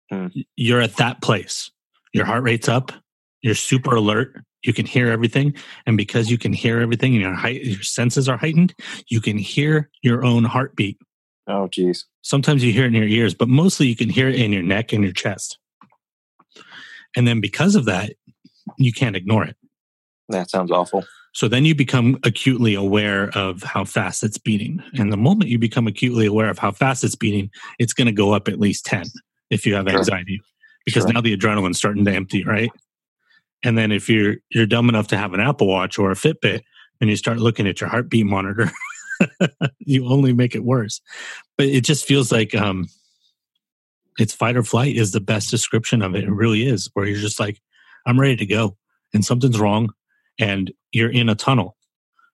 Hmm. 0.09 0.27
you're 0.55 0.81
at 0.81 0.95
that 0.97 1.21
place. 1.21 1.69
Your 2.13 2.25
heart 2.25 2.43
rate's 2.43 2.69
up. 2.69 2.91
You're 3.41 3.55
super 3.55 3.95
alert. 3.95 4.41
You 4.63 4.73
can 4.73 4.85
hear 4.85 5.09
everything. 5.11 5.53
And 5.85 5.97
because 5.97 6.31
you 6.31 6.37
can 6.37 6.53
hear 6.53 6.79
everything 6.79 7.13
and 7.13 7.21
your 7.21 7.33
height, 7.33 7.63
your 7.63 7.83
senses 7.83 8.27
are 8.27 8.37
heightened 8.37 8.73
you 9.07 9.21
can 9.21 9.37
hear 9.37 9.89
your 10.01 10.23
own 10.25 10.43
heartbeat. 10.43 10.97
Oh, 11.49 11.67
geez. 11.69 12.05
sometimes 12.23 12.61
you 12.63 12.73
hear 12.73 12.83
it 12.83 12.87
in 12.87 12.93
your 12.93 13.07
ears 13.07 13.33
but 13.33 13.47
mostly 13.47 13.87
you 13.87 13.95
can 13.95 14.09
hear 14.09 14.27
it 14.27 14.35
in 14.35 14.51
your 14.51 14.63
neck 14.63 14.91
and 14.91 15.03
your 15.03 15.13
chest. 15.13 15.59
And 17.15 17.25
then 17.27 17.39
because 17.39 17.75
of 17.75 17.85
that 17.85 18.13
you 18.77 18.91
can't 18.91 19.15
ignore 19.15 19.45
it. 19.45 19.55
That 20.29 20.49
sounds 20.49 20.71
awful. 20.71 21.05
so 21.33 21.47
then 21.47 21.63
you 21.63 21.73
become 21.73 22.17
acutely 22.23 22.73
aware 22.73 23.29
of 23.29 23.63
how 23.63 23.85
fast 23.85 24.23
it's 24.23 24.37
beating. 24.37 24.83
And 24.95 25.11
the 25.11 25.17
moment 25.17 25.49
you 25.49 25.57
become 25.57 25.87
acutely 25.87 26.25
aware 26.25 26.49
of 26.49 26.57
how 26.57 26.71
fast 26.71 27.03
it's 27.05 27.15
beating 27.15 27.49
it's 27.79 27.93
going 27.93 28.07
to 28.07 28.11
go 28.11 28.33
up 28.33 28.47
at 28.49 28.59
least 28.59 28.85
10 28.85 29.05
if 29.49 29.65
you 29.65 29.75
have 29.75 29.87
Sure. 29.87 29.97
anxiety 29.99 30.41
because 30.85 31.03
Sure. 31.03 31.13
now 31.13 31.21
the 31.21 31.35
adrenaline's 31.35 31.77
starting 31.77 32.05
to 32.05 32.11
empty 32.11 32.43
right 32.43 32.71
and 33.63 33.77
then 33.77 33.91
if 33.91 34.09
you're 34.09 34.35
you're 34.49 34.65
dumb 34.65 34.89
enough 34.89 35.07
to 35.07 35.17
have 35.17 35.33
an 35.33 35.39
apple 35.39 35.67
watch 35.67 35.97
or 35.97 36.11
a 36.11 36.15
fitbit 36.15 36.61
and 37.01 37.09
you 37.09 37.15
start 37.15 37.37
looking 37.37 37.67
at 37.67 37.79
your 37.81 37.89
heartbeat 37.89 38.25
monitor 38.25 38.71
you 39.79 40.07
only 40.07 40.33
make 40.33 40.55
it 40.55 40.63
worse 40.63 41.01
but 41.57 41.65
it 41.67 41.81
just 41.83 42.05
feels 42.05 42.31
like 42.31 42.53
um 42.55 42.87
it's 44.19 44.33
fight 44.33 44.57
or 44.57 44.63
flight 44.63 44.95
is 44.95 45.11
the 45.11 45.21
best 45.21 45.49
description 45.49 46.01
of 46.01 46.15
it 46.15 46.23
it 46.23 46.31
really 46.31 46.67
is 46.67 46.89
where 46.93 47.05
you're 47.05 47.19
just 47.19 47.39
like 47.39 47.59
i'm 48.05 48.19
ready 48.19 48.35
to 48.35 48.45
go 48.45 48.75
and 49.13 49.25
something's 49.25 49.59
wrong 49.59 49.89
and 50.39 50.71
you're 50.91 51.09
in 51.11 51.29
a 51.29 51.35
tunnel 51.35 51.75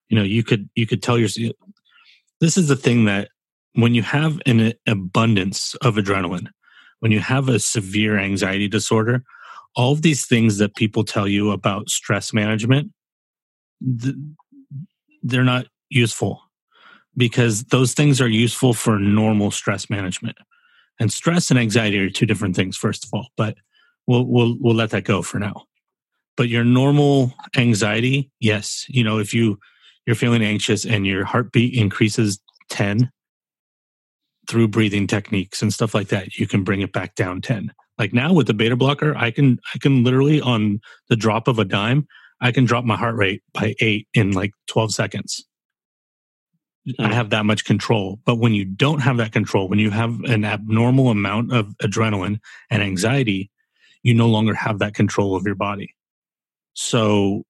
you 0.08 0.16
know 0.16 0.22
you 0.24 0.42
could 0.42 0.68
you 0.74 0.86
could 0.86 1.02
tell 1.02 1.18
your 1.18 1.28
this 2.40 2.56
is 2.56 2.68
the 2.68 2.76
thing 2.76 3.04
that 3.06 3.28
when 3.74 3.94
you 3.94 4.02
have 4.02 4.40
an 4.46 4.72
abundance 4.86 5.74
of 5.76 5.94
adrenaline 5.96 6.48
when 7.00 7.12
you 7.12 7.20
have 7.20 7.48
a 7.48 7.58
severe 7.58 8.18
anxiety 8.18 8.68
disorder 8.68 9.22
all 9.76 9.92
of 9.92 10.02
these 10.02 10.26
things 10.26 10.58
that 10.58 10.76
people 10.76 11.04
tell 11.04 11.26
you 11.26 11.50
about 11.50 11.90
stress 11.90 12.32
management, 12.32 12.92
they're 13.80 15.44
not 15.44 15.66
useful 15.90 16.40
because 17.16 17.64
those 17.64 17.94
things 17.94 18.20
are 18.20 18.28
useful 18.28 18.72
for 18.72 18.98
normal 18.98 19.50
stress 19.50 19.90
management. 19.90 20.36
And 21.00 21.12
stress 21.12 21.50
and 21.50 21.58
anxiety 21.58 21.98
are 21.98 22.10
two 22.10 22.26
different 22.26 22.54
things 22.54 22.76
first 22.76 23.04
of 23.04 23.10
all 23.12 23.26
but 23.36 23.56
we'll 24.06 24.24
we'll 24.26 24.56
we'll 24.60 24.74
let 24.76 24.90
that 24.90 25.04
go 25.04 25.22
for 25.22 25.38
now. 25.38 25.64
But 26.36 26.48
your 26.48 26.64
normal 26.64 27.34
anxiety 27.56 28.30
yes 28.38 28.86
you 28.88 29.02
know 29.02 29.18
if 29.18 29.34
you 29.34 29.58
you're 30.06 30.16
feeling 30.16 30.42
anxious 30.42 30.84
and 30.84 31.06
your 31.06 31.24
heartbeat 31.24 31.74
increases 31.74 32.40
10 32.70 33.10
through 34.48 34.68
breathing 34.68 35.06
techniques 35.06 35.62
and 35.62 35.72
stuff 35.72 35.94
like 35.94 36.08
that 36.08 36.36
you 36.36 36.46
can 36.46 36.62
bring 36.64 36.80
it 36.80 36.92
back 36.92 37.14
down 37.14 37.40
10 37.40 37.72
like 37.98 38.12
now 38.12 38.32
with 38.32 38.46
the 38.46 38.54
beta 38.54 38.76
blocker 38.76 39.16
i 39.16 39.30
can 39.30 39.58
i 39.74 39.78
can 39.78 40.04
literally 40.04 40.40
on 40.40 40.80
the 41.08 41.16
drop 41.16 41.48
of 41.48 41.58
a 41.58 41.64
dime 41.64 42.06
i 42.40 42.52
can 42.52 42.64
drop 42.64 42.84
my 42.84 42.96
heart 42.96 43.16
rate 43.16 43.42
by 43.52 43.74
8 43.80 44.06
in 44.14 44.32
like 44.32 44.52
12 44.68 44.92
seconds. 44.92 45.44
I 46.98 47.06
Hmm. 47.06 47.12
have 47.12 47.30
that 47.30 47.46
much 47.46 47.64
control. 47.64 48.20
But 48.26 48.36
when 48.36 48.52
you 48.52 48.66
don't 48.66 49.00
have 49.00 49.16
that 49.16 49.32
control 49.32 49.68
when 49.68 49.78
you 49.78 49.90
have 49.90 50.20
an 50.24 50.44
abnormal 50.44 51.08
amount 51.08 51.50
of 51.50 51.68
adrenaline 51.78 52.40
and 52.68 52.82
anxiety 52.82 53.50
you 54.02 54.12
no 54.12 54.28
longer 54.28 54.52
have 54.52 54.80
that 54.80 54.92
control 54.94 55.34
of 55.34 55.46
your 55.46 55.54
body. 55.54 55.94
So 56.74 57.44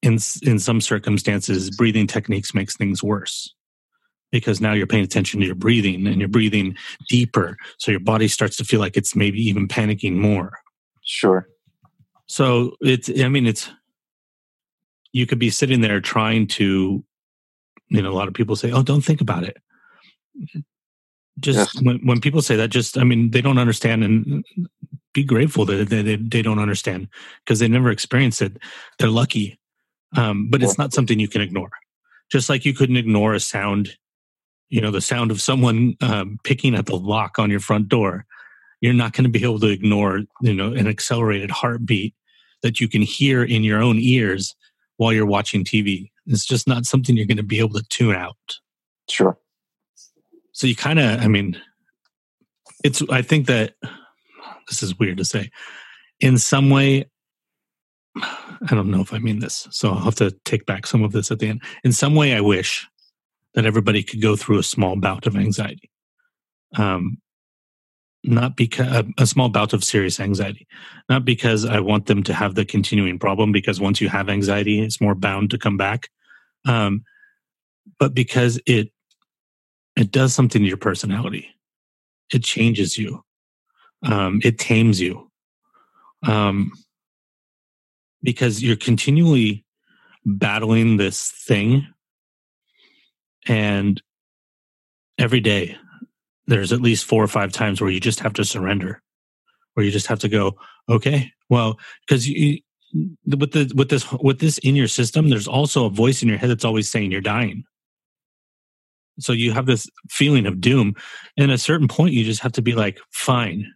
in 0.00 0.18
in 0.42 0.58
some 0.58 0.80
circumstances 0.80 1.70
breathing 1.70 2.06
techniques 2.06 2.54
makes 2.54 2.74
things 2.74 3.02
worse 3.02 3.54
because 4.30 4.60
now 4.60 4.72
you're 4.72 4.86
paying 4.86 5.04
attention 5.04 5.40
to 5.40 5.46
your 5.46 5.54
breathing 5.54 6.06
and 6.06 6.18
you're 6.20 6.28
breathing 6.28 6.76
deeper. 7.08 7.56
So 7.78 7.90
your 7.90 8.00
body 8.00 8.28
starts 8.28 8.56
to 8.58 8.64
feel 8.64 8.80
like 8.80 8.96
it's 8.96 9.16
maybe 9.16 9.40
even 9.40 9.68
panicking 9.68 10.14
more. 10.14 10.52
Sure. 11.02 11.48
so 12.26 12.76
it's 12.80 13.10
i 13.20 13.28
mean 13.28 13.46
it's 13.46 13.70
you 15.12 15.26
could 15.26 15.40
be 15.40 15.50
sitting 15.50 15.80
there 15.80 16.00
trying 16.00 16.46
to 16.46 17.02
you 17.88 18.02
know 18.02 18.10
a 18.12 18.14
lot 18.14 18.28
of 18.28 18.34
people 18.34 18.54
say 18.54 18.70
oh 18.70 18.82
don't 18.82 19.00
think 19.04 19.20
about 19.20 19.42
it. 19.42 19.56
Just 21.40 21.74
Yes. 21.74 21.82
when, 21.82 21.98
when 22.06 22.20
people 22.20 22.42
say 22.42 22.54
that 22.56 22.68
just 22.70 22.96
i 22.98 23.02
mean 23.02 23.30
they 23.32 23.40
don't 23.40 23.58
understand 23.58 24.04
and 24.04 24.44
be 25.12 25.24
grateful 25.24 25.64
that 25.64 25.88
they, 25.88 26.02
they, 26.02 26.16
they 26.16 26.42
don't 26.42 26.58
understand 26.60 27.08
because 27.44 27.58
they 27.58 27.66
never 27.68 27.90
experienced 27.90 28.42
it. 28.42 28.58
They're 28.98 29.08
lucky. 29.08 29.58
Um, 30.16 30.48
but 30.50 30.62
it's 30.62 30.78
not 30.78 30.92
something 30.92 31.18
you 31.18 31.28
can 31.28 31.40
ignore. 31.40 31.70
Just 32.30 32.48
like 32.48 32.64
you 32.64 32.74
couldn't 32.74 32.96
ignore 32.96 33.34
a 33.34 33.40
sound 33.40 33.96
you 34.70 34.80
know 34.80 34.90
the 34.90 35.00
sound 35.00 35.30
of 35.30 35.40
someone 35.40 35.96
um, 36.00 36.38
picking 36.44 36.74
at 36.74 36.86
the 36.86 36.96
lock 36.96 37.38
on 37.38 37.50
your 37.50 37.60
front 37.60 37.88
door 37.88 38.24
you're 38.80 38.94
not 38.94 39.12
going 39.12 39.24
to 39.24 39.30
be 39.30 39.42
able 39.42 39.60
to 39.60 39.68
ignore 39.68 40.20
you 40.40 40.54
know 40.54 40.72
an 40.72 40.86
accelerated 40.86 41.50
heartbeat 41.50 42.14
that 42.62 42.80
you 42.80 42.88
can 42.88 43.02
hear 43.02 43.42
in 43.42 43.62
your 43.62 43.82
own 43.82 43.98
ears 43.98 44.54
while 44.96 45.12
you're 45.12 45.26
watching 45.26 45.64
tv 45.64 46.10
it's 46.26 46.46
just 46.46 46.68
not 46.68 46.86
something 46.86 47.16
you're 47.16 47.26
going 47.26 47.36
to 47.36 47.42
be 47.42 47.58
able 47.58 47.74
to 47.74 47.84
tune 47.88 48.14
out. 48.14 48.36
Sure. 49.08 49.36
so 50.52 50.68
you 50.68 50.76
kind 50.76 51.00
of 51.00 51.20
i 51.20 51.26
mean 51.26 51.60
it's 52.84 53.02
i 53.10 53.22
think 53.22 53.46
that 53.48 53.74
this 54.68 54.84
is 54.84 54.96
weird 55.00 55.18
to 55.18 55.24
say 55.24 55.50
in 56.20 56.38
some 56.38 56.70
way 56.70 57.10
i 58.16 58.68
don't 58.68 58.88
know 58.90 59.00
if 59.00 59.12
i 59.12 59.18
mean 59.18 59.40
this 59.40 59.66
so 59.72 59.90
i'll 59.90 59.98
have 59.98 60.14
to 60.14 60.30
take 60.44 60.64
back 60.64 60.86
some 60.86 61.02
of 61.02 61.10
this 61.10 61.32
at 61.32 61.40
the 61.40 61.48
end. 61.48 61.60
In 61.82 61.90
some 61.90 62.14
way 62.14 62.36
i 62.36 62.40
wish 62.40 62.86
that 63.54 63.66
everybody 63.66 64.02
could 64.02 64.22
go 64.22 64.36
through 64.36 64.58
a 64.58 64.62
small 64.62 64.96
bout 64.96 65.26
of 65.26 65.36
anxiety. 65.36 65.90
Um 66.76 67.18
not 68.22 68.54
because 68.54 68.86
a, 68.86 69.04
a 69.16 69.26
small 69.26 69.48
bout 69.48 69.72
of 69.72 69.82
serious 69.82 70.20
anxiety. 70.20 70.66
Not 71.08 71.24
because 71.24 71.64
i 71.64 71.80
want 71.80 72.06
them 72.06 72.22
to 72.24 72.34
have 72.34 72.54
the 72.54 72.64
continuing 72.64 73.18
problem 73.18 73.50
because 73.52 73.80
once 73.80 74.00
you 74.00 74.08
have 74.08 74.28
anxiety 74.28 74.80
it's 74.80 75.00
more 75.00 75.14
bound 75.14 75.50
to 75.50 75.58
come 75.58 75.76
back. 75.76 76.08
Um 76.66 77.04
but 77.98 78.14
because 78.14 78.60
it 78.66 78.92
it 79.96 80.10
does 80.10 80.34
something 80.34 80.62
to 80.62 80.68
your 80.68 80.76
personality. 80.76 81.48
It 82.32 82.44
changes 82.44 82.96
you. 82.96 83.24
Um, 84.02 84.40
it 84.42 84.58
tames 84.58 85.00
you. 85.00 85.30
Um, 86.22 86.72
because 88.22 88.62
you're 88.62 88.76
continually 88.76 89.64
battling 90.24 90.96
this 90.96 91.30
thing 91.30 91.86
and 93.46 94.02
every 95.18 95.40
day 95.40 95.76
there's 96.46 96.72
at 96.72 96.80
least 96.80 97.04
four 97.04 97.22
or 97.22 97.28
five 97.28 97.52
times 97.52 97.80
where 97.80 97.90
you 97.90 98.00
just 98.00 98.20
have 98.20 98.32
to 98.32 98.44
surrender 98.44 99.02
where 99.74 99.84
you 99.86 99.92
just 99.92 100.06
have 100.06 100.18
to 100.18 100.28
go 100.28 100.56
okay 100.88 101.30
well 101.48 101.78
because 102.06 102.28
you 102.28 102.58
with 103.26 103.52
the 103.52 103.72
with 103.74 103.88
this 103.88 104.10
with 104.12 104.40
this 104.40 104.58
in 104.58 104.74
your 104.74 104.88
system 104.88 105.28
there's 105.28 105.48
also 105.48 105.86
a 105.86 105.90
voice 105.90 106.22
in 106.22 106.28
your 106.28 106.38
head 106.38 106.50
that's 106.50 106.64
always 106.64 106.90
saying 106.90 107.12
you're 107.12 107.20
dying. 107.20 107.64
So 109.18 109.32
you 109.32 109.52
have 109.52 109.66
this 109.66 109.88
feeling 110.08 110.46
of 110.46 110.60
doom. 110.60 110.94
And 111.36 111.50
at 111.50 111.54
a 111.54 111.58
certain 111.58 111.88
point 111.88 112.14
you 112.14 112.24
just 112.24 112.40
have 112.40 112.52
to 112.52 112.62
be 112.62 112.74
like 112.74 112.98
fine. 113.10 113.66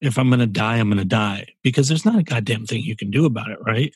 If 0.00 0.18
i'm 0.18 0.28
going 0.28 0.40
to 0.40 0.46
die 0.46 0.76
i'm 0.76 0.88
going 0.88 0.98
to 0.98 1.04
die. 1.04 1.46
Because 1.62 1.88
there's 1.88 2.04
not 2.04 2.18
a 2.18 2.22
goddamn 2.22 2.66
thing 2.66 2.82
you 2.82 2.96
can 2.96 3.10
do 3.10 3.24
about 3.24 3.50
it 3.50 3.58
right? 3.64 3.92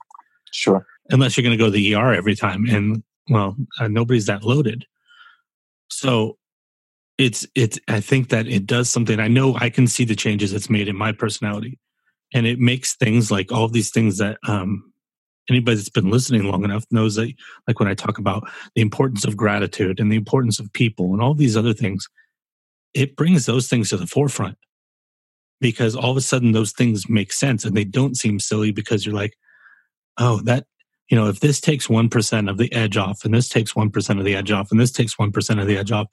Sure. 0.52 0.86
unless 1.10 1.36
you're 1.36 1.42
going 1.42 1.56
to 1.56 1.62
go 1.62 1.66
to 1.66 1.72
the 1.72 1.94
er 1.96 2.12
every 2.12 2.36
time. 2.36 2.66
And 2.68 3.02
well 3.28 3.56
uh, 3.80 3.88
nobody's 3.88 4.26
that 4.26 4.44
loaded 4.44 4.86
so 5.88 6.36
it's 7.18 7.46
it's 7.54 7.78
i 7.88 8.00
think 8.00 8.28
that 8.30 8.46
it 8.46 8.66
does 8.66 8.90
something 8.90 9.20
i 9.20 9.28
know 9.28 9.54
i 9.56 9.70
can 9.70 9.86
see 9.86 10.04
the 10.04 10.16
changes 10.16 10.52
it's 10.52 10.70
made 10.70 10.88
in 10.88 10.96
my 10.96 11.12
personality 11.12 11.78
and 12.32 12.46
it 12.46 12.58
makes 12.58 12.96
things 12.96 13.30
like 13.30 13.52
all 13.52 13.68
these 13.68 13.90
things 13.90 14.18
that 14.18 14.38
um 14.48 14.92
anybody 15.48 15.76
that's 15.76 15.90
been 15.90 16.10
listening 16.10 16.44
long 16.44 16.64
enough 16.64 16.84
knows 16.90 17.14
that 17.14 17.32
like 17.68 17.78
when 17.78 17.88
i 17.88 17.94
talk 17.94 18.18
about 18.18 18.48
the 18.74 18.82
importance 18.82 19.24
of 19.24 19.36
gratitude 19.36 20.00
and 20.00 20.10
the 20.10 20.16
importance 20.16 20.58
of 20.58 20.72
people 20.72 21.12
and 21.12 21.22
all 21.22 21.34
these 21.34 21.56
other 21.56 21.74
things 21.74 22.08
it 22.94 23.16
brings 23.16 23.44
those 23.44 23.68
things 23.68 23.90
to 23.90 23.96
the 23.96 24.06
forefront. 24.06 24.56
Because 25.60 25.96
all 25.96 26.12
of 26.12 26.16
a 26.16 26.20
sudden 26.20 26.52
those 26.52 26.72
things 26.72 27.08
make 27.08 27.32
sense 27.32 27.64
and 27.64 27.76
they 27.76 27.84
don't 27.84 28.16
seem 28.16 28.38
silly 28.38 28.70
because 28.70 29.04
you're 29.04 29.14
like 29.14 29.34
oh 30.18 30.40
that 30.44 30.66
you 31.10 31.16
know 31.16 31.28
if 31.28 31.40
this 31.40 31.60
takes 31.60 31.86
1% 31.88 32.50
of 32.50 32.58
the 32.58 32.72
edge 32.72 32.96
off 32.96 33.24
and 33.24 33.34
this 33.34 33.48
takes 33.48 33.72
1% 33.74 34.18
of 34.18 34.24
the 34.24 34.34
edge 34.36 34.50
off 34.50 34.70
and 34.70 34.80
this 34.80 34.92
takes 34.92 35.16
1% 35.16 35.60
of 35.60 35.66
the 35.66 35.76
edge 35.76 35.92
off 35.92 36.06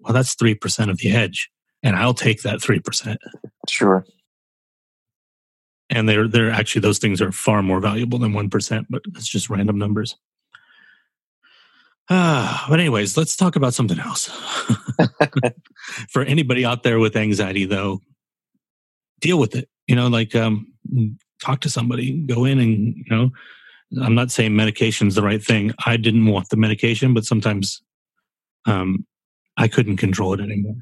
well 0.00 0.12
that's 0.12 0.34
3% 0.34 0.90
of 0.90 0.98
the 0.98 1.12
edge 1.12 1.50
and 1.82 1.96
i'll 1.96 2.14
take 2.14 2.42
that 2.42 2.58
3% 2.60 3.16
Sure. 3.68 4.04
and 5.90 6.08
they're 6.08 6.26
they're 6.28 6.50
actually 6.50 6.80
those 6.80 6.98
things 6.98 7.20
are 7.20 7.32
far 7.32 7.62
more 7.62 7.80
valuable 7.80 8.18
than 8.18 8.32
one 8.32 8.48
percent, 8.48 8.86
but 8.90 9.02
it's 9.14 9.28
just 9.28 9.50
random 9.50 9.78
numbers. 9.78 10.16
Ah, 12.10 12.66
but 12.70 12.80
anyways, 12.80 13.16
let's 13.16 13.36
talk 13.36 13.56
about 13.56 13.74
something 13.74 13.98
else. 14.00 14.26
For 16.10 16.22
anybody 16.22 16.64
out 16.64 16.82
there 16.82 16.98
with 16.98 17.16
anxiety, 17.16 17.64
though, 17.66 18.00
deal 19.20 19.38
with 19.38 19.54
it. 19.54 19.68
You 19.86 19.96
know, 19.96 20.08
like 20.08 20.34
um, 20.34 20.66
talk 21.42 21.60
to 21.62 21.70
somebody, 21.70 22.18
go 22.26 22.44
in, 22.44 22.58
and 22.58 22.96
you 22.96 23.04
know, 23.10 23.30
I'm 24.00 24.14
not 24.14 24.30
saying 24.30 24.56
medication's 24.56 25.14
the 25.14 25.22
right 25.22 25.42
thing. 25.42 25.72
I 25.84 25.96
didn't 25.96 26.26
want 26.26 26.48
the 26.48 26.56
medication, 26.56 27.12
but 27.14 27.24
sometimes 27.24 27.82
um, 28.66 29.06
I 29.56 29.68
couldn't 29.68 29.98
control 29.98 30.34
it 30.34 30.40
anymore. 30.40 30.76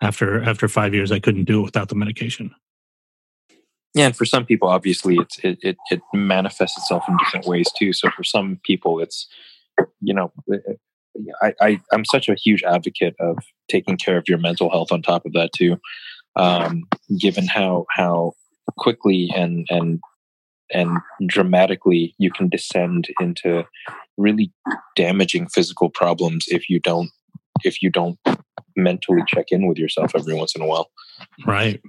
After 0.00 0.42
after 0.42 0.68
five 0.68 0.94
years, 0.94 1.10
I 1.10 1.18
couldn't 1.18 1.44
do 1.44 1.60
it 1.60 1.64
without 1.64 1.88
the 1.88 1.94
medication. 1.94 2.54
Yeah, 3.94 4.06
and 4.06 4.16
for 4.16 4.26
some 4.26 4.44
people, 4.44 4.68
obviously, 4.68 5.16
it, 5.16 5.58
it 5.62 5.76
it 5.90 6.02
manifests 6.12 6.76
itself 6.76 7.04
in 7.08 7.16
different 7.16 7.46
ways 7.46 7.70
too. 7.76 7.94
So 7.94 8.10
for 8.10 8.24
some 8.24 8.60
people, 8.62 9.00
it's 9.00 9.26
you 10.02 10.12
know, 10.12 10.32
I, 11.42 11.54
I 11.60 11.80
I'm 11.92 12.04
such 12.04 12.28
a 12.28 12.34
huge 12.34 12.62
advocate 12.62 13.16
of 13.20 13.38
taking 13.68 13.96
care 13.96 14.18
of 14.18 14.28
your 14.28 14.38
mental 14.38 14.70
health 14.70 14.92
on 14.92 15.00
top 15.00 15.24
of 15.24 15.32
that 15.32 15.52
too. 15.54 15.78
Um, 16.36 16.86
given 17.18 17.46
how 17.46 17.86
how 17.90 18.34
quickly 18.76 19.30
and 19.34 19.66
and 19.70 20.00
and 20.72 20.98
dramatically 21.26 22.14
you 22.18 22.30
can 22.30 22.48
descend 22.48 23.08
into 23.20 23.64
really 24.16 24.52
damaging 24.96 25.46
physical 25.48 25.90
problems 25.90 26.46
if 26.48 26.68
you 26.68 26.80
don't 26.80 27.10
if 27.64 27.82
you 27.82 27.90
don't 27.90 28.18
mentally 28.76 29.22
check 29.26 29.46
in 29.50 29.66
with 29.66 29.78
yourself 29.78 30.12
every 30.14 30.34
once 30.34 30.54
in 30.54 30.60
a 30.60 30.66
while. 30.66 30.90
Right. 31.46 31.80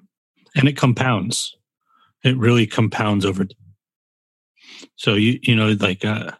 And 0.55 0.67
it 0.67 0.77
compounds. 0.77 1.55
It 2.23 2.37
really 2.37 2.65
compounds 2.65 3.25
over. 3.25 3.45
time. 3.45 3.57
So 4.95 5.13
you 5.13 5.39
you 5.41 5.55
know 5.55 5.75
like 5.79 6.05
uh, 6.05 6.31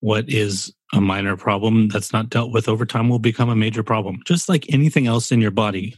what 0.00 0.28
is 0.28 0.72
a 0.92 1.00
minor 1.00 1.36
problem 1.36 1.88
that's 1.88 2.12
not 2.12 2.30
dealt 2.30 2.52
with 2.52 2.68
over 2.68 2.84
time 2.84 3.08
will 3.08 3.18
become 3.18 3.48
a 3.48 3.56
major 3.56 3.82
problem. 3.82 4.20
Just 4.26 4.48
like 4.48 4.72
anything 4.72 5.06
else 5.06 5.30
in 5.30 5.40
your 5.40 5.50
body. 5.50 5.96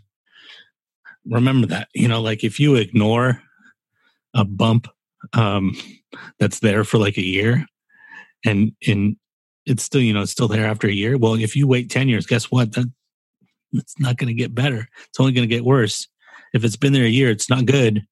Remember 1.24 1.66
that. 1.68 1.88
You 1.94 2.08
know, 2.08 2.20
like 2.20 2.44
if 2.44 2.58
you 2.58 2.74
ignore 2.74 3.42
a 4.34 4.44
bump 4.44 4.88
um, 5.32 5.74
that's 6.38 6.60
there 6.60 6.84
for 6.84 6.98
like 6.98 7.16
a 7.16 7.22
year, 7.22 7.66
and 8.44 8.72
and 8.86 9.16
it's 9.66 9.82
still 9.82 10.00
you 10.00 10.12
know 10.12 10.22
it's 10.22 10.32
still 10.32 10.48
there 10.48 10.66
after 10.66 10.86
a 10.86 10.92
year. 10.92 11.16
Well, 11.18 11.34
if 11.34 11.56
you 11.56 11.66
wait 11.66 11.90
ten 11.90 12.08
years, 12.08 12.26
guess 12.26 12.50
what? 12.50 12.72
That 12.72 12.90
it's 13.72 13.98
not 13.98 14.16
going 14.16 14.28
to 14.28 14.34
get 14.34 14.54
better. 14.54 14.88
It's 15.08 15.20
only 15.20 15.32
going 15.32 15.48
to 15.48 15.54
get 15.54 15.64
worse. 15.64 16.08
If 16.52 16.64
it's 16.64 16.76
been 16.76 16.92
there 16.92 17.04
a 17.04 17.08
year, 17.08 17.30
it's 17.30 17.48
not 17.48 17.64
good. 17.64 18.06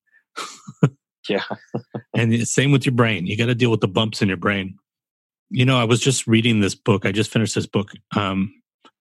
Yeah. 1.29 1.45
and 2.15 2.47
same 2.47 2.73
with 2.73 2.87
your 2.87 2.95
brain. 2.95 3.27
You 3.27 3.37
got 3.37 3.47
to 3.47 3.55
deal 3.55 3.71
with 3.71 3.81
the 3.81 3.89
bumps 3.89 4.23
in 4.23 4.29
your 4.29 4.37
brain. 4.37 4.77
You 5.51 5.65
know, 5.65 5.79
I 5.79 5.85
was 5.85 6.01
just 6.01 6.27
reading 6.27 6.61
this 6.61 6.75
book. 6.75 7.05
I 7.05 7.13
just 7.13 7.31
finished 7.31 7.55
this 7.55 7.67
book 7.67 7.93
um, 8.17 8.53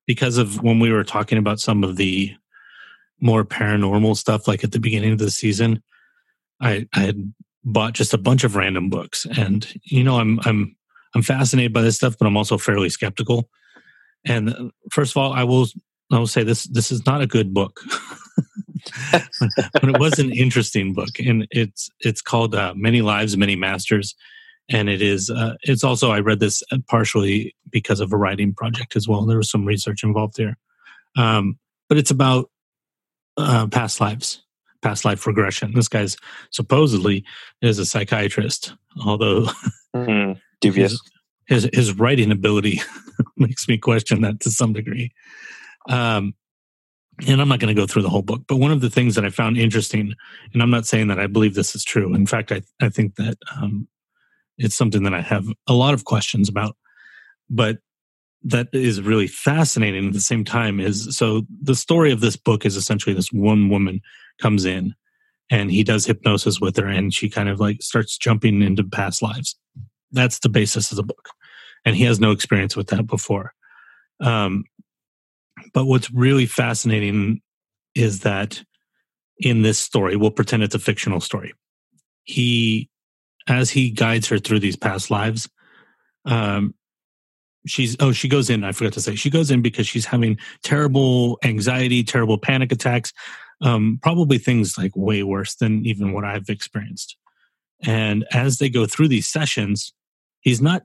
because 0.07 0.37
of 0.37 0.61
when 0.61 0.79
we 0.79 0.91
were 0.91 1.03
talking 1.03 1.37
about 1.37 1.59
some 1.59 1.83
of 1.83 1.95
the 1.95 2.33
more 3.21 3.43
paranormal 3.43 4.15
stuff, 4.17 4.47
like 4.47 4.63
at 4.63 4.71
the 4.71 4.79
beginning 4.79 5.11
of 5.11 5.19
the 5.19 5.31
season. 5.31 5.83
I, 6.61 6.87
I 6.93 6.99
had 6.99 7.33
bought 7.63 7.93
just 7.93 8.13
a 8.13 8.17
bunch 8.17 8.43
of 8.43 8.55
random 8.55 8.89
books, 8.89 9.25
and 9.37 9.67
you 9.83 10.03
know, 10.03 10.19
I'm 10.19 10.39
I'm 10.45 10.75
I'm 11.15 11.21
fascinated 11.21 11.73
by 11.73 11.81
this 11.81 11.95
stuff, 11.95 12.15
but 12.17 12.27
I'm 12.27 12.37
also 12.37 12.57
fairly 12.57 12.89
skeptical. 12.89 13.49
And 14.25 14.49
uh, 14.49 14.69
first 14.91 15.11
of 15.11 15.17
all, 15.17 15.33
I 15.33 15.43
will 15.43 15.67
I 16.11 16.19
will 16.19 16.27
say 16.27 16.43
this 16.43 16.65
this 16.65 16.91
is 16.91 17.05
not 17.05 17.21
a 17.21 17.27
good 17.27 17.53
book. 17.53 17.79
but 19.11 19.83
it 19.83 19.99
was 19.99 20.19
an 20.19 20.31
interesting 20.31 20.93
book 20.93 21.19
and 21.19 21.45
it's 21.51 21.89
it's 21.99 22.21
called 22.21 22.55
uh, 22.55 22.73
many 22.75 23.01
lives 23.01 23.37
many 23.37 23.55
masters. 23.55 24.15
And 24.71 24.87
it 24.87 25.01
is 25.01 25.29
uh, 25.29 25.55
it's 25.63 25.83
also 25.83 26.11
i 26.11 26.19
read 26.19 26.39
this 26.39 26.61
partially 26.87 27.55
because 27.71 27.99
of 27.99 28.13
a 28.13 28.17
writing 28.17 28.53
project 28.53 28.95
as 28.95 29.07
well. 29.07 29.25
There 29.25 29.37
was 29.37 29.49
some 29.49 29.65
research 29.65 30.03
involved 30.03 30.37
there. 30.37 30.57
Um, 31.17 31.57
but 31.87 31.97
it's 31.97 32.11
about 32.11 32.51
uh, 33.37 33.67
past 33.67 33.99
lives 33.99 34.43
past 34.81 35.05
life 35.05 35.25
regression 35.27 35.73
this 35.73 35.87
guy's 35.87 36.15
supposedly 36.51 37.23
is 37.61 37.79
a 37.79 37.85
psychiatrist 37.85 38.73
although 39.05 39.45
Mm, 39.95 40.39
dubious. 40.61 40.99
his 41.47 41.69
his 41.73 41.93
writing 41.97 42.31
ability 42.31 42.81
makes 43.37 43.67
me 43.67 43.77
question 43.77 44.21
that 44.21 44.39
to 44.41 44.51
some 44.51 44.73
degree. 44.73 45.11
Um, 45.89 46.33
and 47.27 47.41
I'm 47.41 47.49
not 47.49 47.59
going 47.59 47.73
to 47.73 47.79
go 47.81 47.87
through 47.87 48.03
the 48.03 48.09
whole 48.09 48.21
book, 48.21 48.43
but 48.47 48.57
one 48.57 48.71
of 48.71 48.81
the 48.81 48.89
things 48.89 49.15
that 49.15 49.25
I 49.25 49.29
found 49.29 49.57
interesting, 49.57 50.13
and 50.53 50.61
I'm 50.61 50.69
not 50.69 50.85
saying 50.85 51.07
that 51.07 51.19
I 51.19 51.27
believe 51.27 51.53
this 51.55 51.75
is 51.75 51.83
true. 51.83 52.13
In 52.13 52.25
fact, 52.25 52.51
I 52.51 52.61
I 52.79 52.89
think 52.89 53.15
that 53.15 53.37
um, 53.55 53.87
it's 54.57 54.75
something 54.75 55.03
that 55.03 55.13
I 55.13 55.21
have 55.21 55.45
a 55.67 55.73
lot 55.73 55.93
of 55.93 56.05
questions 56.05 56.47
about, 56.49 56.77
but 57.49 57.79
that 58.43 58.67
is 58.71 59.01
really 59.01 59.27
fascinating 59.27 60.07
at 60.07 60.13
the 60.13 60.21
same 60.21 60.45
time 60.45 60.79
is 60.79 61.17
so 61.17 61.41
the 61.61 61.75
story 61.75 62.11
of 62.11 62.21
this 62.21 62.37
book 62.37 62.65
is 62.65 62.77
essentially 62.77 63.13
this 63.13 63.33
one 63.33 63.69
woman 63.69 64.01
comes 64.39 64.65
in 64.65 64.93
and 65.49 65.71
he 65.71 65.83
does 65.83 66.05
hypnosis 66.05 66.59
with 66.59 66.77
her 66.77 66.87
and 66.87 67.13
she 67.13 67.29
kind 67.29 67.49
of 67.49 67.59
like 67.59 67.81
starts 67.81 68.17
jumping 68.17 68.61
into 68.61 68.83
past 68.83 69.21
lives. 69.21 69.55
That's 70.11 70.39
the 70.39 70.49
basis 70.49 70.91
of 70.91 70.97
the 70.97 71.03
book. 71.03 71.29
And 71.85 71.95
he 71.95 72.03
has 72.03 72.19
no 72.19 72.31
experience 72.31 72.75
with 72.75 72.87
that 72.87 73.07
before. 73.07 73.53
Um, 74.19 74.65
but 75.73 75.85
what's 75.85 76.11
really 76.11 76.45
fascinating 76.45 77.41
is 77.95 78.21
that 78.21 78.63
in 79.37 79.61
this 79.61 79.79
story 79.79 80.15
we'll 80.15 80.31
pretend 80.31 80.63
it's 80.63 80.75
a 80.75 80.79
fictional 80.79 81.21
story. 81.21 81.53
He 82.23 82.89
as 83.47 83.69
he 83.71 83.89
guides 83.89 84.27
her 84.27 84.37
through 84.37 84.59
these 84.59 84.75
past 84.75 85.09
lives 85.09 85.49
um, 86.25 86.75
she's 87.65 87.95
oh 87.99 88.11
she 88.11 88.27
goes 88.27 88.49
in 88.49 88.63
i 88.63 88.71
forgot 88.71 88.93
to 88.93 89.01
say 89.01 89.15
she 89.15 89.29
goes 89.29 89.51
in 89.51 89.61
because 89.61 89.85
she's 89.85 90.05
having 90.05 90.37
terrible 90.63 91.37
anxiety 91.43 92.03
terrible 92.03 92.37
panic 92.37 92.71
attacks 92.71 93.11
um, 93.61 93.99
probably 94.01 94.37
things 94.37 94.77
like 94.77 94.91
way 94.95 95.23
worse 95.23 95.55
than 95.55 95.85
even 95.85 96.13
what 96.13 96.25
i've 96.25 96.49
experienced. 96.49 97.17
And 97.83 98.25
as 98.31 98.57
they 98.57 98.69
go 98.69 98.85
through 98.85 99.07
these 99.07 99.27
sessions 99.27 99.93
he's 100.41 100.61
not 100.61 100.83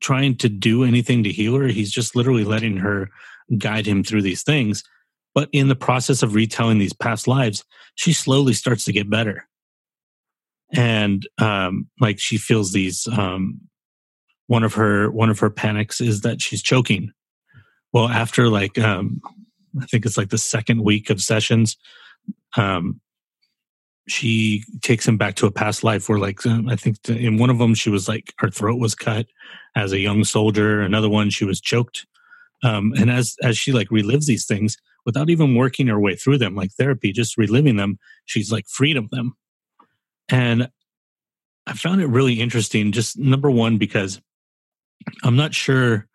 trying 0.00 0.36
to 0.36 0.48
do 0.48 0.84
anything 0.84 1.24
to 1.24 1.32
heal 1.32 1.56
her. 1.56 1.66
He's 1.66 1.90
just 1.90 2.14
literally 2.14 2.44
letting 2.44 2.76
her 2.78 3.10
guide 3.56 3.86
him 3.86 4.04
through 4.04 4.22
these 4.22 4.42
things. 4.42 4.84
But 5.34 5.48
in 5.52 5.68
the 5.68 5.76
process 5.76 6.22
of 6.22 6.34
retelling 6.34 6.78
these 6.78 6.92
past 6.92 7.26
lives 7.26 7.64
she 7.94 8.12
slowly 8.12 8.52
starts 8.52 8.84
to 8.84 8.92
get 8.92 9.10
better. 9.10 9.48
And 10.72 11.26
um, 11.38 11.88
like 12.00 12.20
she 12.20 12.38
feels 12.38 12.72
these 12.72 13.08
um, 13.08 13.60
one 14.46 14.62
of 14.62 14.74
her 14.74 15.10
one 15.10 15.30
of 15.30 15.40
her 15.40 15.50
panics 15.50 16.00
is 16.00 16.20
that 16.22 16.40
she's 16.40 16.62
choking. 16.62 17.12
Well 17.92 18.08
after 18.08 18.48
like 18.48 18.78
um 18.78 19.20
i 19.82 19.86
think 19.86 20.04
it's 20.04 20.16
like 20.16 20.30
the 20.30 20.38
second 20.38 20.82
week 20.82 21.10
of 21.10 21.20
sessions 21.20 21.76
um 22.56 23.00
she 24.08 24.64
takes 24.80 25.06
him 25.06 25.18
back 25.18 25.34
to 25.34 25.46
a 25.46 25.50
past 25.50 25.84
life 25.84 26.08
where 26.08 26.18
like 26.18 26.44
um, 26.46 26.68
i 26.68 26.76
think 26.76 26.96
in 27.08 27.36
one 27.36 27.50
of 27.50 27.58
them 27.58 27.74
she 27.74 27.90
was 27.90 28.08
like 28.08 28.32
her 28.38 28.50
throat 28.50 28.78
was 28.78 28.94
cut 28.94 29.26
as 29.78 29.92
a 29.92 29.98
young 29.98 30.24
soldier. 30.24 30.80
Another 30.80 31.08
one 31.08 31.30
she 31.30 31.44
was 31.44 31.60
choked. 31.60 32.06
Um 32.62 32.92
and 32.96 33.10
as 33.10 33.36
as 33.42 33.56
she 33.56 33.72
like 33.72 33.88
relives 33.88 34.26
these 34.26 34.46
things 34.46 34.76
without 35.06 35.30
even 35.30 35.54
working 35.54 35.86
her 35.86 36.00
way 36.00 36.16
through 36.16 36.38
them 36.38 36.54
like 36.54 36.72
therapy 36.72 37.12
just 37.12 37.38
reliving 37.38 37.76
them 37.76 37.98
she's 38.26 38.50
like 38.50 38.66
freed 38.68 38.96
of 38.96 39.10
them. 39.10 39.34
And 40.28 40.68
i 41.66 41.74
found 41.74 42.00
it 42.00 42.06
really 42.06 42.40
interesting 42.40 42.92
just 42.92 43.18
number 43.18 43.50
one 43.50 43.78
because 43.78 44.20
I'm 45.22 45.36
not 45.36 45.54
sure 45.54 46.08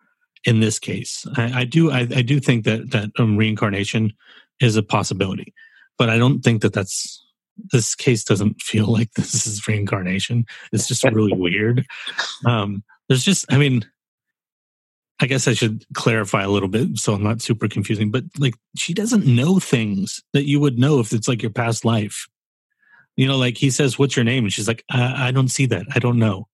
in 0.44 0.60
this 0.60 0.78
case. 0.78 1.26
I, 1.36 1.60
I 1.60 1.64
do 1.64 1.90
I, 1.90 2.00
I 2.00 2.22
do 2.22 2.40
think 2.40 2.64
that 2.64 2.90
that 2.90 3.10
um, 3.18 3.36
reincarnation 3.36 4.12
is 4.60 4.76
a 4.76 4.82
possibility, 4.82 5.54
but 5.98 6.10
I 6.10 6.18
don't 6.18 6.40
think 6.40 6.62
that 6.62 6.72
that's 6.72 7.20
this 7.72 7.94
case 7.94 8.24
doesn't 8.24 8.60
feel 8.60 8.86
like 8.86 9.12
this 9.16 9.46
is 9.46 9.66
reincarnation. 9.66 10.44
It's 10.72 10.86
just 10.86 11.04
really 11.04 11.32
weird. 11.36 11.86
Um, 12.44 12.82
there's 13.08 13.24
just 13.24 13.50
I 13.52 13.58
mean, 13.58 13.84
I 15.20 15.26
guess 15.26 15.48
I 15.48 15.54
should 15.54 15.84
clarify 15.94 16.42
a 16.42 16.50
little 16.50 16.68
bit 16.68 16.98
so 16.98 17.14
I'm 17.14 17.22
not 17.22 17.42
super 17.42 17.68
confusing. 17.68 18.10
But 18.10 18.24
like 18.38 18.54
she 18.76 18.94
doesn't 18.94 19.26
know 19.26 19.58
things 19.58 20.22
that 20.32 20.46
you 20.46 20.60
would 20.60 20.78
know 20.78 21.00
if 21.00 21.12
it's 21.12 21.28
like 21.28 21.42
your 21.42 21.52
past 21.52 21.84
life. 21.84 22.26
You 23.16 23.28
know, 23.28 23.36
like 23.36 23.56
he 23.56 23.70
says, 23.70 23.96
"What's 23.96 24.16
your 24.16 24.24
name?" 24.24 24.42
and 24.42 24.52
she's 24.52 24.66
like, 24.66 24.84
"I, 24.90 25.28
I 25.28 25.30
don't 25.30 25.48
see 25.48 25.66
that. 25.66 25.86
I 25.94 26.00
don't 26.00 26.18
know." 26.18 26.48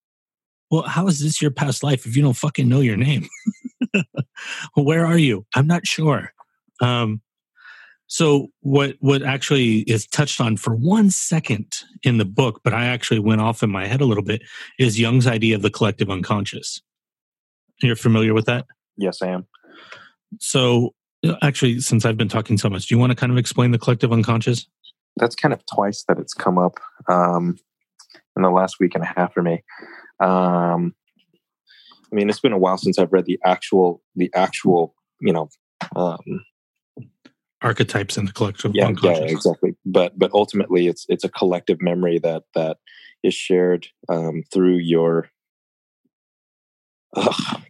well, 0.71 0.83
how 0.83 1.09
is 1.09 1.19
this 1.19 1.43
your 1.43 1.51
past 1.51 1.83
life 1.83 2.07
if 2.07 2.17
you 2.17 2.23
don't 2.23 2.37
fucking 2.37 2.69
know 2.69 2.81
your 2.81 2.97
name? 2.97 3.29
Where 4.75 5.07
are 5.07 5.19
you? 5.19 5.47
I'm 5.55 5.67
not 5.67 5.87
sure. 5.87 6.33
Um, 6.81 7.21
so 8.07 8.49
what 8.61 8.97
what 8.99 9.23
actually 9.23 9.79
is 9.81 10.07
touched 10.07 10.41
on 10.41 10.57
for 10.57 10.75
one 10.75 11.11
second 11.11 11.77
in 12.03 12.19
the 12.19 12.25
book, 12.25 12.61
but 12.65 12.75
I 12.75 12.87
actually 12.87 13.21
went 13.21 13.41
off 13.41 13.63
in 13.63 13.71
my 13.71 13.87
head 13.87 14.01
a 14.01 14.05
little 14.05 14.25
bit, 14.25 14.43
is 14.81 14.99
Jung's 14.99 15.29
idea 15.29 15.55
of 15.55 15.63
the 15.63 15.71
collective 15.71 16.11
unconscious. 16.11 16.83
You're 17.81 17.95
familiar 17.95 18.35
with 18.35 18.47
that? 18.47 18.67
Yes, 18.97 19.23
I 19.23 19.29
am. 19.29 19.47
So 20.41 20.95
actually, 21.41 21.81
since 21.81 22.05
I've 22.05 22.17
been 22.17 22.29
talking 22.29 22.59
so 22.59 22.69
much, 22.69 22.89
do 22.89 22.95
you 22.95 22.99
want 22.99 23.11
to 23.11 23.17
kind 23.17 23.31
of 23.31 23.39
explain 23.39 23.71
the 23.71 23.79
collective 23.79 24.13
unconscious? 24.13 24.67
That's 25.17 25.37
kind 25.37 25.53
of 25.55 25.65
twice 25.67 26.05
that 26.09 26.19
it's 26.19 26.35
come 26.35 26.59
up 26.59 26.79
um, 27.09 27.59
in 28.37 28.43
the 28.43 28.51
last 28.51 28.81
week 28.81 28.97
and 28.97 29.05
a 29.05 29.13
half 29.17 29.35
for 29.35 29.43
me. 29.43 29.63
Um, 30.19 30.95
I 32.13 32.17
mean, 32.17 32.29
it's 32.29 32.41
been 32.41 32.53
a 32.53 32.59
while 32.59 32.79
since 32.79 32.99
I've 32.99 33.13
read 33.13 33.27
the 33.27 33.39
actual, 33.45 34.03
the 34.17 34.31
actual, 34.35 34.95
you 35.21 35.33
know, 35.33 35.49
um, 35.97 36.45
Archetypes 37.63 38.17
in 38.17 38.25
the 38.25 38.33
collective 38.33 38.75
yeah, 38.75 38.91
yeah, 39.03 39.19
exactly. 39.19 39.77
But 39.85 40.19
but 40.19 40.31
ultimately, 40.33 40.87
it's 40.87 41.05
it's 41.11 41.25
a 41.25 41.29
collective 41.29 41.83
memory 41.83 42.19
that 42.19 42.45
that 42.55 42.79
is 43.23 43.35
shared 43.35 43.87
um, 44.09 44.45
through 44.51 44.77
your 44.77 45.31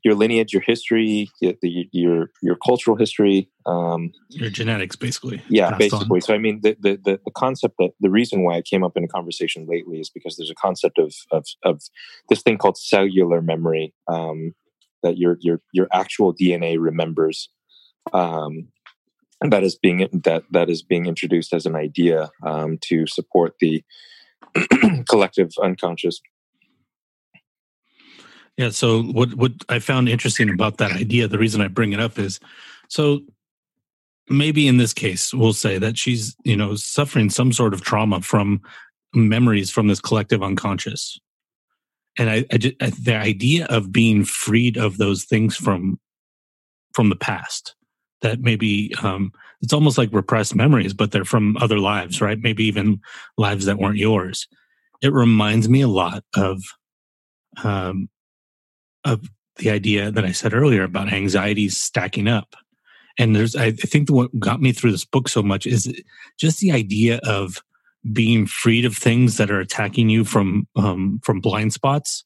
your 0.05 0.15
lineage, 0.15 0.53
your 0.53 0.63
history, 0.63 1.31
y- 1.43 1.57
the, 1.61 1.89
your 1.93 2.31
your 2.43 2.57
cultural 2.57 2.97
history. 2.97 3.51
Um, 3.67 4.13
Your 4.31 4.51
genetics, 4.51 4.97
basically. 4.97 5.43
yeah, 5.49 5.71
passed 5.71 5.93
on. 5.93 6.01
basically. 6.01 6.21
So 6.21 6.35
I 6.35 6.39
mean, 6.39 6.61
the, 6.63 6.77
the 6.81 6.97
the 7.05 7.21
the 7.25 7.31
concept 7.33 7.77
that 7.79 7.91
the 8.01 8.11
reason 8.11 8.43
why 8.43 8.57
it 8.57 8.65
came 8.65 8.85
up 8.85 8.97
in 8.97 9.05
a 9.05 9.09
conversation 9.09 9.67
lately 9.69 10.01
is 10.01 10.11
because 10.11 10.37
there's 10.37 10.51
a 10.51 10.55
concept 10.55 10.99
of 10.99 11.15
of 11.31 11.47
of 11.65 11.83
this 12.29 12.43
thing 12.43 12.59
called 12.59 12.79
cellular 12.79 13.43
memory 13.43 13.95
um, 14.09 14.55
that 15.03 15.19
your 15.19 15.37
your 15.41 15.61
your 15.73 15.89
actual 15.93 16.35
DNA 16.35 16.77
remembers. 16.79 17.49
Um, 18.13 18.69
and 19.43 19.53
that 19.53 19.63
is 19.63 19.77
being 19.77 20.09
that 20.25 20.45
that 20.51 20.69
is 20.69 20.83
being 20.83 21.07
introduced 21.07 21.53
as 21.55 21.67
an 21.67 21.75
idea 21.75 22.31
um, 22.45 22.79
to 22.83 23.07
support 23.07 23.55
the 23.61 23.83
collective 25.09 25.51
unconscious. 25.63 26.21
Yeah. 28.57 28.71
So 28.71 29.03
what 29.03 29.35
what 29.35 29.53
I 29.69 29.79
found 29.79 30.09
interesting 30.09 30.51
about 30.51 30.79
that 30.79 30.93
idea, 30.93 31.29
the 31.29 31.39
reason 31.39 31.61
I 31.61 31.69
bring 31.69 31.93
it 31.93 32.01
up 32.01 32.19
is, 32.19 32.41
so 32.89 33.21
maybe 34.29 34.69
in 34.69 34.77
this 34.77 34.93
case, 34.93 35.33
we'll 35.33 35.53
say 35.53 35.79
that 35.79 35.99
she's 35.99 36.37
you 36.45 36.57
know 36.57 36.75
suffering 36.75 37.31
some 37.31 37.53
sort 37.53 37.75
of 37.75 37.83
trauma 37.83 38.21
from 38.21 38.61
memories 39.15 39.71
from 39.71 39.89
this 39.89 40.01
collective 40.01 40.43
unconscious, 40.43 41.19
and 42.19 42.31
I, 42.31 42.45
I, 42.53 42.59
ju- 42.59 42.77
I 42.81 42.91
the 42.91 43.17
idea 43.17 43.67
of 43.67 43.93
being 43.93 44.25
freed 44.25 44.77
of 44.77 44.99
those 44.99 45.25
things 45.25 45.57
from 45.57 45.99
from 46.95 47.09
the 47.09 47.17
past 47.17 47.75
that 48.23 48.41
maybe 48.41 48.93
um, 49.03 49.33
it's 49.63 49.73
almost 49.73 49.99
like 49.99 50.11
repressed 50.13 50.55
memories, 50.55 50.93
but 50.93 51.11
they're 51.11 51.25
from 51.25 51.57
other 51.57 51.79
lives, 51.79 52.21
right? 52.21 52.39
Maybe 52.39 52.65
even 52.65 53.01
lives 53.39 53.65
that 53.67 53.79
weren't 53.79 53.97
yours. 53.97 54.47
It 55.03 55.13
reminds 55.13 55.69
me 55.69 55.81
a 55.81 55.89
lot 55.89 56.25
of 56.37 56.63
um, 57.65 58.09
of 59.05 59.29
the 59.57 59.71
idea 59.71 60.11
that 60.11 60.25
I 60.25 60.33
said 60.33 60.55
earlier 60.55 60.85
about 60.85 61.13
anxieties 61.13 61.77
stacking 61.81 62.29
up. 62.29 62.55
And 63.19 63.37
there's, 63.37 63.57
I 63.57 63.67
I 63.67 63.71
think 63.73 64.09
what 64.09 64.39
got 64.39 64.61
me 64.61 64.73
through 64.73 64.93
this 64.93 65.05
book 65.05 65.29
so 65.29 65.43
much 65.43 65.67
is 65.67 65.93
just 66.39 66.61
the 66.61 66.73
idea 66.73 67.21
of 67.25 67.63
being 68.13 68.47
freed 68.47 68.85
of 68.85 68.97
things 68.97 69.37
that 69.37 69.51
are 69.51 69.61
attacking 69.61 70.09
you 70.09 70.25
from 70.25 70.67
um, 70.77 71.21
from 71.23 71.41
blind 71.41 71.73
spots 71.73 72.25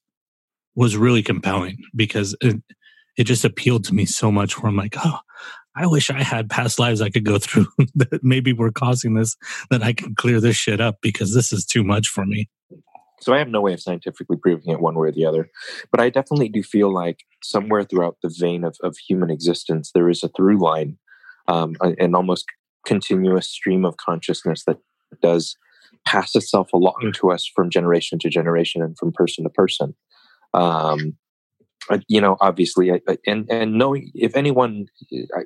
was 0.76 0.96
really 0.96 1.22
compelling 1.22 1.78
because 1.94 2.36
it, 2.40 2.62
it 3.16 3.24
just 3.24 3.44
appealed 3.44 3.84
to 3.84 3.94
me 3.94 4.04
so 4.04 4.30
much. 4.30 4.60
Where 4.60 4.68
I'm 4.68 4.76
like, 4.76 4.96
oh, 5.04 5.18
I 5.76 5.86
wish 5.86 6.10
I 6.10 6.22
had 6.22 6.48
past 6.50 6.78
lives 6.78 7.00
I 7.00 7.10
could 7.10 7.24
go 7.24 7.38
through 7.38 7.66
that 7.94 8.22
maybe 8.22 8.52
were 8.52 8.72
causing 8.72 9.14
this, 9.14 9.36
that 9.70 9.82
I 9.82 9.92
can 9.92 10.14
clear 10.14 10.40
this 10.40 10.56
shit 10.56 10.80
up 10.80 10.98
because 11.02 11.34
this 11.34 11.52
is 11.52 11.64
too 11.64 11.82
much 11.82 12.08
for 12.08 12.24
me. 12.24 12.48
So 13.24 13.32
I 13.32 13.38
have 13.38 13.48
no 13.48 13.60
way 13.60 13.72
of 13.72 13.80
scientifically 13.80 14.36
proving 14.36 14.70
it 14.70 14.80
one 14.80 14.94
way 14.96 15.08
or 15.08 15.12
the 15.12 15.24
other, 15.24 15.50
but 15.90 16.00
I 16.00 16.10
definitely 16.10 16.50
do 16.50 16.62
feel 16.62 16.92
like 16.92 17.24
somewhere 17.42 17.82
throughout 17.82 18.18
the 18.22 18.34
vein 18.38 18.64
of, 18.64 18.76
of 18.82 18.96
human 18.98 19.30
existence 19.30 19.90
there 19.94 20.10
is 20.10 20.22
a 20.22 20.28
through 20.28 20.58
line, 20.58 20.98
um, 21.48 21.74
an 21.80 22.14
almost 22.14 22.44
continuous 22.86 23.48
stream 23.48 23.84
of 23.84 23.96
consciousness 23.96 24.64
that 24.66 24.76
does 25.22 25.56
pass 26.06 26.34
itself 26.34 26.70
along 26.72 27.12
to 27.16 27.30
us 27.30 27.50
from 27.54 27.70
generation 27.70 28.18
to 28.18 28.28
generation 28.28 28.82
and 28.82 28.98
from 28.98 29.10
person 29.10 29.44
to 29.44 29.50
person. 29.50 29.94
Um, 30.52 31.16
uh, 31.90 31.98
you 32.08 32.20
know, 32.20 32.36
obviously, 32.40 32.90
and 33.26 33.50
and 33.50 33.74
knowing 33.74 34.10
if 34.14 34.36
anyone, 34.36 34.86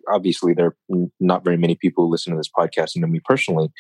obviously, 0.09 0.55
there 0.55 0.67
are 0.93 1.07
not 1.19 1.45
very 1.45 1.57
many 1.57 1.75
people 1.75 2.05
who 2.05 2.11
listen 2.11 2.33
to 2.33 2.37
this 2.37 2.51
podcast 2.51 2.95
and 2.95 3.03
know 3.03 3.09
me 3.09 3.21
personally, 3.25 3.71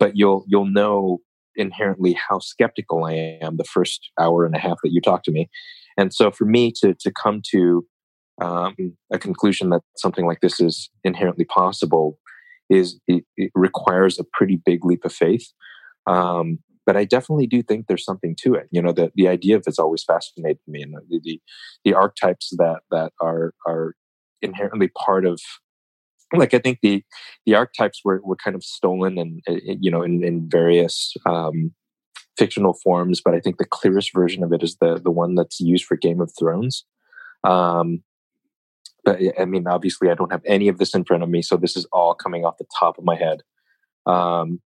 but 0.00 0.16
you'll 0.16 0.44
you'll 0.48 0.66
know 0.66 1.20
inherently 1.58 2.16
how 2.28 2.38
skeptical 2.38 3.04
I 3.04 3.38
am 3.42 3.56
the 3.56 3.64
first 3.64 4.10
hour 4.18 4.46
and 4.46 4.54
a 4.54 4.58
half 4.58 4.78
that 4.82 4.92
you 4.92 5.00
talk 5.00 5.22
to 5.24 5.30
me, 5.30 5.50
and 5.96 6.14
so 6.14 6.30
for 6.30 6.44
me 6.44 6.72
to 6.80 6.94
to 6.94 7.12
come 7.12 7.42
to 7.50 7.86
um, 8.40 8.74
a 9.12 9.18
conclusion 9.18 9.70
that 9.70 9.82
something 9.96 10.26
like 10.26 10.40
this 10.40 10.60
is 10.60 10.90
inherently 11.04 11.44
possible 11.44 12.18
is 12.70 13.00
it, 13.08 13.24
it 13.36 13.50
requires 13.54 14.18
a 14.18 14.24
pretty 14.32 14.60
big 14.64 14.84
leap 14.84 15.04
of 15.04 15.12
faith. 15.12 15.46
Um, 16.06 16.58
but 16.86 16.96
I 16.96 17.04
definitely 17.04 17.46
do 17.46 17.62
think 17.62 17.86
there's 17.86 18.04
something 18.04 18.34
to 18.40 18.54
it. 18.54 18.68
You 18.70 18.80
know, 18.80 18.92
the 18.92 19.12
the 19.14 19.28
idea 19.28 19.56
of 19.56 19.64
it's 19.66 19.78
always 19.78 20.04
fascinated 20.04 20.60
me, 20.66 20.82
and 20.82 20.94
the 20.94 21.20
the, 21.22 21.40
the 21.84 21.94
archetypes 21.94 22.50
that 22.56 22.80
that 22.90 23.12
are 23.20 23.52
are 23.66 23.94
inherently 24.40 24.88
part 24.88 25.26
of. 25.26 25.40
Like 26.32 26.52
I 26.54 26.58
think 26.58 26.80
the 26.82 27.02
the 27.46 27.54
archetypes 27.54 28.02
were 28.04 28.20
were 28.22 28.36
kind 28.36 28.54
of 28.54 28.62
stolen 28.62 29.18
and 29.18 29.42
uh, 29.48 29.56
you 29.64 29.90
know 29.90 30.02
in 30.02 30.22
in 30.22 30.48
various 30.48 31.14
um, 31.26 31.72
fictional 32.36 32.74
forms, 32.74 33.20
but 33.24 33.34
I 33.34 33.40
think 33.40 33.58
the 33.58 33.64
clearest 33.64 34.14
version 34.14 34.44
of 34.44 34.52
it 34.52 34.62
is 34.62 34.76
the 34.80 35.00
the 35.02 35.10
one 35.10 35.34
that's 35.34 35.60
used 35.60 35.84
for 35.84 35.96
Game 35.96 36.20
of 36.20 36.32
Thrones. 36.38 36.84
Um, 37.44 38.02
but 39.04 39.18
I 39.38 39.44
mean, 39.46 39.66
obviously, 39.66 40.10
I 40.10 40.14
don't 40.14 40.32
have 40.32 40.42
any 40.44 40.68
of 40.68 40.78
this 40.78 40.94
in 40.94 41.04
front 41.04 41.22
of 41.22 41.28
me, 41.28 41.40
so 41.40 41.56
this 41.56 41.76
is 41.76 41.86
all 41.92 42.14
coming 42.14 42.44
off 42.44 42.58
the 42.58 42.66
top 42.78 42.98
of 42.98 43.04
my 43.04 43.16
head. 43.16 43.42
Um, 44.06 44.60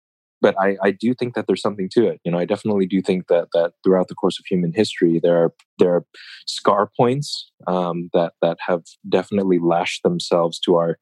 but 0.40 0.54
I, 0.60 0.76
I 0.82 0.90
do 0.92 1.14
think 1.14 1.34
that 1.34 1.46
there's 1.46 1.62
something 1.62 1.88
to 1.92 2.06
it. 2.06 2.20
You 2.24 2.30
know, 2.30 2.38
I 2.38 2.44
definitely 2.44 2.86
do 2.86 3.02
think 3.02 3.26
that 3.26 3.48
that 3.54 3.72
throughout 3.82 4.08
the 4.08 4.14
course 4.14 4.38
of 4.38 4.46
human 4.46 4.72
history, 4.72 5.18
there 5.20 5.36
are 5.36 5.54
there 5.78 5.94
are 5.94 6.06
scar 6.46 6.90
points 6.96 7.50
um, 7.66 8.10
that 8.12 8.34
that 8.42 8.58
have 8.66 8.84
definitely 9.08 9.58
lashed 9.58 10.02
themselves 10.02 10.58
to 10.60 10.76
our 10.76 10.98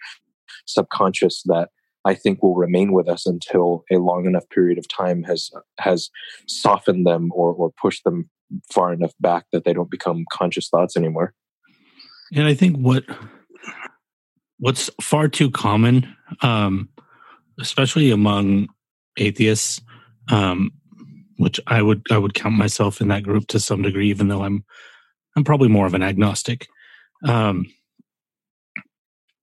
subconscious 0.67 1.43
that 1.47 1.71
I 2.05 2.15
think 2.15 2.43
will 2.43 2.55
remain 2.55 2.93
with 2.93 3.09
us 3.09 3.27
until 3.27 3.85
a 3.91 3.97
long 3.97 4.27
enough 4.27 4.49
period 4.51 4.79
of 4.79 4.87
time 4.89 5.25
has 5.25 5.51
has 5.79 6.11
softened 6.47 7.07
them 7.07 7.31
or 7.35 7.53
or 7.53 7.73
pushed 7.73 8.05
them 8.05 8.31
far 8.73 8.93
enough 8.93 9.13
back 9.21 9.47
that 9.53 9.65
they 9.65 9.73
don't 9.73 9.91
become 9.91 10.25
conscious 10.33 10.69
thoughts 10.69 10.97
anymore. 10.97 11.35
And 12.33 12.47
I 12.47 12.55
think 12.55 12.77
what 12.77 13.05
what's 14.59 14.89
far 15.01 15.29
too 15.29 15.51
common, 15.51 16.15
um, 16.43 16.89
especially 17.61 18.11
among 18.11 18.69
atheists, 19.17 19.81
um, 20.31 20.71
which 21.39 21.61
I 21.67 21.83
would 21.83 22.03
I 22.11 22.19
would 22.19 22.35
count 22.35 22.55
myself 22.55 23.01
in 23.01 23.09
that 23.09 23.25
group 23.25 23.49
to 23.49 23.61
some 23.61 23.83
degree, 23.83 24.11
even 24.11 24.29
though 24.29 24.43
I'm 24.43 24.65
I'm 25.37 25.45
probably 25.45 25.69
more 25.69 25.87
of 25.87 25.95
an 25.95 26.03
agnostic. 26.03 26.69
Um, 27.27 27.67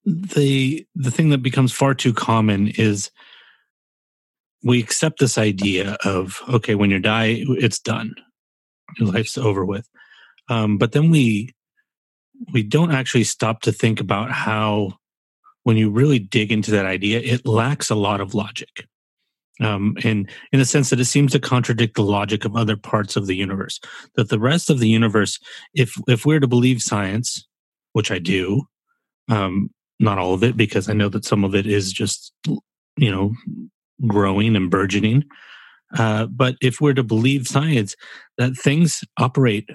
the 0.05 0.85
the 0.95 1.11
thing 1.11 1.29
that 1.29 1.41
becomes 1.41 1.71
far 1.71 1.93
too 1.93 2.13
common 2.13 2.69
is 2.69 3.11
we 4.63 4.79
accept 4.79 5.19
this 5.19 5.37
idea 5.37 5.97
of 6.03 6.41
okay, 6.49 6.75
when 6.75 6.89
you 6.89 6.99
die, 6.99 7.43
it's 7.47 7.79
done, 7.79 8.13
your 8.97 9.11
life's 9.11 9.37
over 9.37 9.65
with. 9.65 9.87
Um, 10.49 10.77
but 10.77 10.91
then 10.91 11.09
we 11.09 11.53
we 12.51 12.63
don't 12.63 12.91
actually 12.91 13.23
stop 13.23 13.61
to 13.61 13.71
think 13.71 13.99
about 13.99 14.31
how 14.31 14.93
when 15.63 15.77
you 15.77 15.89
really 15.89 16.19
dig 16.19 16.51
into 16.51 16.71
that 16.71 16.85
idea 16.85 17.19
it 17.19 17.45
lacks 17.45 17.89
a 17.89 17.95
lot 17.95 18.19
of 18.19 18.33
logic. 18.33 18.87
Um, 19.61 19.95
and 20.03 20.27
in 20.51 20.59
the 20.59 20.65
sense 20.65 20.89
that 20.89 20.99
it 20.99 21.05
seems 21.05 21.31
to 21.33 21.39
contradict 21.39 21.95
the 21.95 22.01
logic 22.01 22.43
of 22.43 22.55
other 22.55 22.75
parts 22.75 23.15
of 23.15 23.27
the 23.27 23.35
universe. 23.35 23.79
That 24.15 24.29
the 24.29 24.39
rest 24.39 24.69
of 24.69 24.79
the 24.79 24.89
universe 24.89 25.39
if 25.73 25.95
if 26.07 26.25
we're 26.25 26.39
to 26.39 26.47
believe 26.47 26.81
science 26.81 27.47
which 27.93 28.09
i 28.11 28.17
do 28.17 28.63
um, 29.29 29.69
not 29.99 30.17
all 30.17 30.33
of 30.33 30.43
it 30.43 30.57
because 30.57 30.89
i 30.89 30.93
know 30.93 31.09
that 31.09 31.25
some 31.25 31.43
of 31.43 31.55
it 31.55 31.67
is 31.67 31.91
just 31.91 32.33
you 32.97 33.11
know 33.11 33.33
growing 34.07 34.55
and 34.55 34.69
burgeoning 34.69 35.23
uh, 35.97 36.25
but 36.25 36.55
if 36.61 36.81
we're 36.81 36.93
to 36.93 37.03
believe 37.03 37.47
science 37.47 37.95
that 38.37 38.55
things 38.55 39.03
operate 39.17 39.69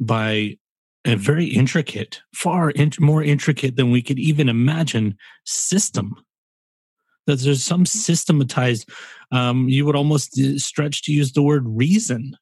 by 0.00 0.56
a 1.04 1.16
very 1.16 1.46
intricate, 1.46 2.22
far 2.34 2.70
in, 2.70 2.90
more 2.98 3.22
intricate 3.22 3.76
than 3.76 3.90
we 3.90 4.02
could 4.02 4.18
even 4.18 4.48
imagine 4.48 5.16
system. 5.44 6.14
That 7.26 7.40
there's 7.40 7.64
some 7.64 7.86
systematized, 7.86 8.88
um, 9.32 9.68
you 9.68 9.86
would 9.86 9.96
almost 9.96 10.38
uh, 10.38 10.58
stretch 10.58 11.02
to 11.04 11.12
use 11.12 11.32
the 11.32 11.42
word 11.42 11.64
reason. 11.66 12.36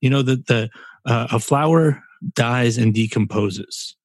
You 0.00 0.10
know 0.10 0.22
that 0.22 0.46
the 0.46 0.68
uh, 1.06 1.28
a 1.32 1.38
flower 1.38 2.02
dies 2.34 2.76
and 2.76 2.94
decomposes. 2.94 3.96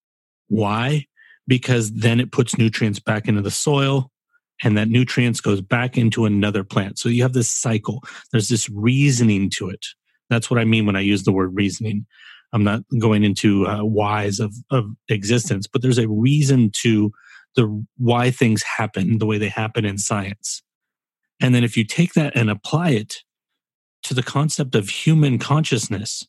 Why? 0.48 1.06
Because 1.50 1.92
then 1.92 2.20
it 2.20 2.32
puts 2.32 2.58
nutrients 2.58 3.00
back 3.00 3.28
into 3.28 3.42
the 3.42 3.52
soil 3.52 4.12
and 4.64 4.78
that 4.78 4.90
nutrients 4.90 5.42
goes 5.42 5.62
back 5.62 5.98
into 5.98 6.26
another 6.26 6.64
plant. 6.64 7.00
So 7.00 7.10
you 7.10 7.24
have 7.24 7.34
this 7.34 7.50
cycle. 7.50 8.04
There's 8.32 8.50
this 8.50 8.70
reasoning 8.70 9.50
to 9.56 9.70
it. 9.70 9.86
That's 10.30 10.52
what 10.52 10.60
I 10.60 10.66
mean 10.66 10.86
when 10.86 10.96
I 10.96 11.02
use 11.02 11.24
the 11.24 11.32
word 11.32 11.56
reasoning. 11.56 12.06
I'm 12.54 12.64
not 12.64 12.82
going 13.00 13.24
into 13.24 13.68
uh, 13.68 13.84
whys 13.84 14.40
of, 14.40 14.54
of 14.72 14.86
existence, 15.08 15.68
but 15.68 15.82
there's 15.82 15.98
a 15.98 16.08
reason 16.08 16.72
to 16.82 17.12
the 17.56 17.86
why 17.98 18.32
things 18.32 18.64
happen 18.64 19.18
the 19.18 19.26
way 19.26 19.38
they 19.38 19.50
happen 19.50 19.86
in 19.86 19.98
science. 19.98 20.62
And 21.40 21.56
then 21.56 21.64
if 21.64 21.78
you 21.78 21.84
take 21.84 22.14
that 22.14 22.36
and 22.36 22.50
apply 22.50 22.92
it 22.92 23.18
to 24.04 24.14
the 24.14 24.24
concept 24.24 24.76
of 24.76 24.90
human 24.90 25.40
consciousness 25.40 26.28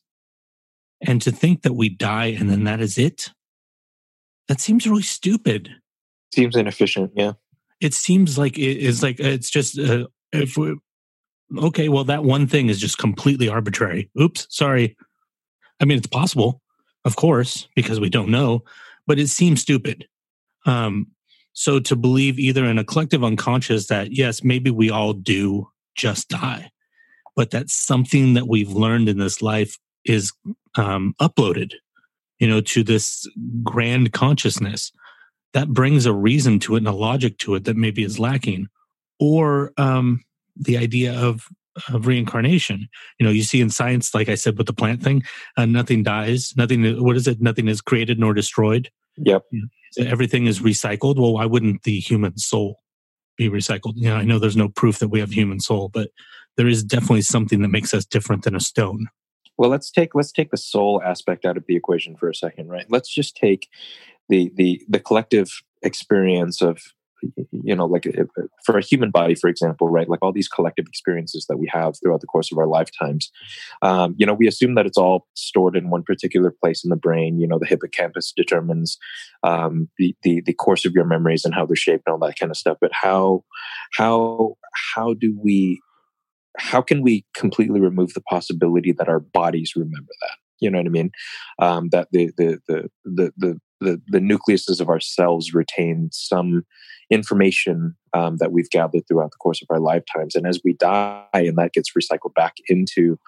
and 1.01 1.21
to 1.21 1.31
think 1.31 1.61
that 1.63 1.73
we 1.73 1.89
die 1.89 2.27
and 2.27 2.49
then 2.49 2.63
that 2.63 2.81
is 2.81 2.97
it, 2.97 3.29
that 4.51 4.59
seems 4.59 4.85
really 4.85 5.01
stupid. 5.01 5.69
Seems 6.35 6.57
inefficient. 6.57 7.13
Yeah. 7.15 7.33
It 7.79 7.93
seems 7.93 8.37
like 8.37 8.57
it 8.57 8.79
is 8.79 9.01
like 9.01 9.17
it's 9.17 9.49
just 9.49 9.79
uh, 9.79 10.07
if 10.33 10.57
we, 10.57 10.77
okay, 11.57 11.87
well 11.87 12.03
that 12.03 12.25
one 12.25 12.47
thing 12.47 12.67
is 12.67 12.77
just 12.77 12.97
completely 12.97 13.47
arbitrary. 13.47 14.09
Oops, 14.19 14.45
sorry. 14.49 14.97
I 15.79 15.85
mean, 15.85 15.97
it's 15.97 16.07
possible, 16.07 16.61
of 17.05 17.15
course, 17.15 17.69
because 17.77 18.01
we 18.01 18.09
don't 18.09 18.27
know, 18.27 18.65
but 19.07 19.19
it 19.19 19.29
seems 19.29 19.61
stupid. 19.61 20.05
Um, 20.65 21.07
so 21.53 21.79
to 21.79 21.95
believe 21.95 22.37
either 22.37 22.65
in 22.65 22.77
a 22.77 22.83
collective 22.83 23.23
unconscious 23.23 23.87
that 23.87 24.11
yes, 24.11 24.43
maybe 24.43 24.69
we 24.69 24.89
all 24.89 25.13
do 25.13 25.69
just 25.95 26.27
die, 26.27 26.71
but 27.37 27.51
that 27.51 27.69
something 27.69 28.33
that 28.33 28.49
we've 28.49 28.71
learned 28.71 29.07
in 29.07 29.17
this 29.17 29.41
life 29.41 29.79
is 30.03 30.33
um, 30.75 31.15
uploaded, 31.21 31.71
you 32.41 32.47
know, 32.47 32.59
to 32.59 32.83
this 32.83 33.27
grand 33.63 34.11
consciousness 34.13 34.91
that 35.53 35.69
brings 35.69 36.07
a 36.07 36.13
reason 36.13 36.57
to 36.59 36.75
it 36.75 36.79
and 36.79 36.87
a 36.87 36.91
logic 36.91 37.37
to 37.37 37.53
it 37.53 37.65
that 37.65 37.77
maybe 37.77 38.03
is 38.03 38.19
lacking, 38.19 38.67
or 39.19 39.71
um, 39.77 40.23
the 40.55 40.77
idea 40.77 41.13
of 41.13 41.47
of 41.93 42.07
reincarnation. 42.07 42.89
You 43.19 43.25
know, 43.25 43.31
you 43.31 43.43
see 43.43 43.61
in 43.61 43.69
science, 43.69 44.15
like 44.15 44.27
I 44.27 44.35
said 44.35 44.57
with 44.57 44.65
the 44.65 44.73
plant 44.73 45.03
thing, 45.03 45.23
uh, 45.55 45.65
nothing 45.65 46.01
dies, 46.01 46.53
nothing. 46.57 46.83
What 47.03 47.15
is 47.15 47.27
it? 47.27 47.39
Nothing 47.41 47.67
is 47.67 47.79
created 47.79 48.19
nor 48.19 48.33
destroyed. 48.33 48.89
Yep. 49.17 49.43
Everything 49.99 50.47
is 50.47 50.61
recycled. 50.61 51.19
Well, 51.19 51.33
why 51.33 51.45
wouldn't 51.45 51.83
the 51.83 51.99
human 51.99 52.39
soul 52.39 52.79
be 53.37 53.49
recycled? 53.49 53.93
You 53.97 54.09
know, 54.09 54.15
I 54.15 54.23
know 54.23 54.39
there's 54.39 54.57
no 54.57 54.69
proof 54.69 54.97
that 54.97 55.09
we 55.09 55.19
have 55.19 55.31
human 55.31 55.59
soul, 55.59 55.89
but 55.89 56.09
there 56.57 56.67
is 56.67 56.83
definitely 56.83 57.21
something 57.21 57.61
that 57.61 57.67
makes 57.67 57.93
us 57.93 58.03
different 58.03 58.43
than 58.43 58.55
a 58.55 58.59
stone. 58.59 59.07
Well, 59.57 59.69
let's 59.69 59.91
take 59.91 60.15
let's 60.15 60.31
take 60.31 60.51
the 60.51 60.57
soul 60.57 61.01
aspect 61.03 61.45
out 61.45 61.57
of 61.57 61.65
the 61.67 61.75
equation 61.75 62.15
for 62.15 62.29
a 62.29 62.35
second, 62.35 62.69
right? 62.69 62.85
Let's 62.89 63.13
just 63.13 63.35
take 63.35 63.67
the 64.29 64.51
the 64.55 64.81
the 64.87 64.99
collective 64.99 65.61
experience 65.83 66.61
of 66.61 66.79
you 67.51 67.75
know 67.75 67.85
like 67.85 68.07
for 68.65 68.77
a 68.77 68.83
human 68.83 69.11
body 69.11 69.35
for 69.35 69.47
example 69.47 69.87
right? 69.89 70.09
Like 70.09 70.23
all 70.23 70.31
these 70.31 70.47
collective 70.47 70.85
experiences 70.87 71.45
that 71.49 71.57
we 71.57 71.69
have 71.71 71.93
throughout 71.99 72.21
the 72.21 72.27
course 72.27 72.51
of 72.51 72.57
our 72.57 72.65
lifetimes 72.65 73.31
um, 73.81 74.15
you 74.17 74.25
know 74.25 74.33
we 74.33 74.47
assume 74.47 74.75
that 74.75 74.85
it's 74.85 74.97
all 74.97 75.27
stored 75.35 75.75
in 75.75 75.89
one 75.89 76.03
particular 76.03 76.51
place 76.51 76.83
in 76.83 76.89
the 76.89 76.95
brain. 76.95 77.39
You 77.39 77.47
know 77.47 77.59
the 77.59 77.67
hippocampus 77.67 78.33
determines 78.35 78.97
um, 79.43 79.89
the, 79.97 80.15
the 80.23 80.41
the 80.41 80.53
course 80.53 80.85
of 80.85 80.93
your 80.93 81.05
memories 81.05 81.45
and 81.45 81.53
how 81.53 81.65
they're 81.65 81.75
shaped 81.75 82.03
and 82.07 82.13
all 82.13 82.27
that 82.27 82.39
kind 82.39 82.51
of 82.51 82.57
stuff. 82.57 82.77
But 82.81 82.91
how 82.93 83.43
how 83.93 84.55
how 84.95 85.13
do 85.13 85.37
we 85.43 85.81
how 86.57 86.81
can 86.81 87.01
we 87.01 87.25
completely 87.35 87.79
remove 87.79 88.13
the 88.13 88.21
possibility 88.21 88.91
that 88.91 89.09
our 89.09 89.19
bodies 89.19 89.73
remember 89.75 90.11
that 90.21 90.37
you 90.59 90.69
know 90.69 90.77
what 90.77 90.87
i 90.87 90.89
mean 90.89 91.11
um, 91.59 91.89
that 91.89 92.07
the 92.11 92.31
the 92.37 92.59
the 92.67 92.89
the, 93.05 93.33
the 93.37 93.59
the, 93.81 93.99
the 94.07 94.19
nucleuses 94.19 94.79
of 94.79 94.89
our 94.89 94.99
cells 94.99 95.53
retain 95.53 96.09
some 96.11 96.63
information 97.09 97.95
um, 98.13 98.37
that 98.37 98.51
we've 98.51 98.69
gathered 98.69 99.03
throughout 99.07 99.31
the 99.31 99.37
course 99.37 99.61
of 99.61 99.67
our 99.69 99.79
lifetimes. 99.79 100.35
And 100.35 100.47
as 100.47 100.61
we 100.63 100.73
die 100.73 101.25
and 101.33 101.57
that 101.57 101.73
gets 101.73 101.91
recycled 101.97 102.33
back 102.35 102.53
into 102.69 103.19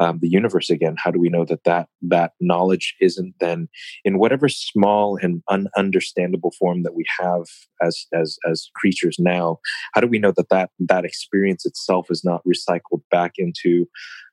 um, 0.00 0.18
the 0.20 0.28
universe 0.28 0.70
again, 0.70 0.96
how 0.98 1.10
do 1.10 1.20
we 1.20 1.28
know 1.28 1.44
that, 1.44 1.64
that 1.64 1.88
that 2.02 2.32
knowledge 2.40 2.96
isn't 3.00 3.34
then 3.38 3.68
in 4.04 4.18
whatever 4.18 4.48
small 4.48 5.18
and 5.20 5.42
ununderstandable 5.50 6.54
form 6.58 6.82
that 6.82 6.94
we 6.94 7.04
have 7.20 7.44
as 7.82 8.06
as 8.12 8.38
as 8.50 8.70
creatures 8.74 9.16
now? 9.18 9.58
How 9.92 10.00
do 10.00 10.08
we 10.08 10.18
know 10.18 10.32
that 10.32 10.48
that 10.48 10.70
that 10.80 11.04
experience 11.04 11.66
itself 11.66 12.06
is 12.10 12.24
not 12.24 12.42
recycled 12.44 13.02
back 13.10 13.34
into 13.36 13.86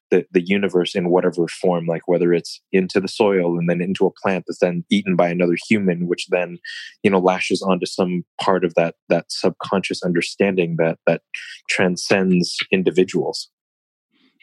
the, 0.09 0.25
the 0.31 0.41
universe 0.41 0.95
in 0.95 1.09
whatever 1.09 1.49
form, 1.49 1.85
like 1.85 2.07
whether 2.07 2.33
it's 2.33 2.61
into 2.71 3.01
the 3.01 3.09
soil 3.09 3.57
and 3.59 3.69
then 3.69 3.81
into 3.81 4.05
a 4.05 4.11
plant 4.23 4.45
that's 4.47 4.59
then 4.59 4.85
eaten 4.89 5.17
by 5.17 5.27
another 5.27 5.57
human, 5.67 6.07
which 6.07 6.27
then, 6.29 6.59
you 7.03 7.11
know, 7.11 7.19
lashes 7.19 7.61
onto 7.61 7.85
some 7.85 8.23
part 8.41 8.63
of 8.63 8.73
that 8.75 8.95
that 9.09 9.25
subconscious 9.29 10.01
understanding 10.03 10.77
that 10.77 10.97
that 11.05 11.23
transcends 11.69 12.57
individuals. 12.71 13.49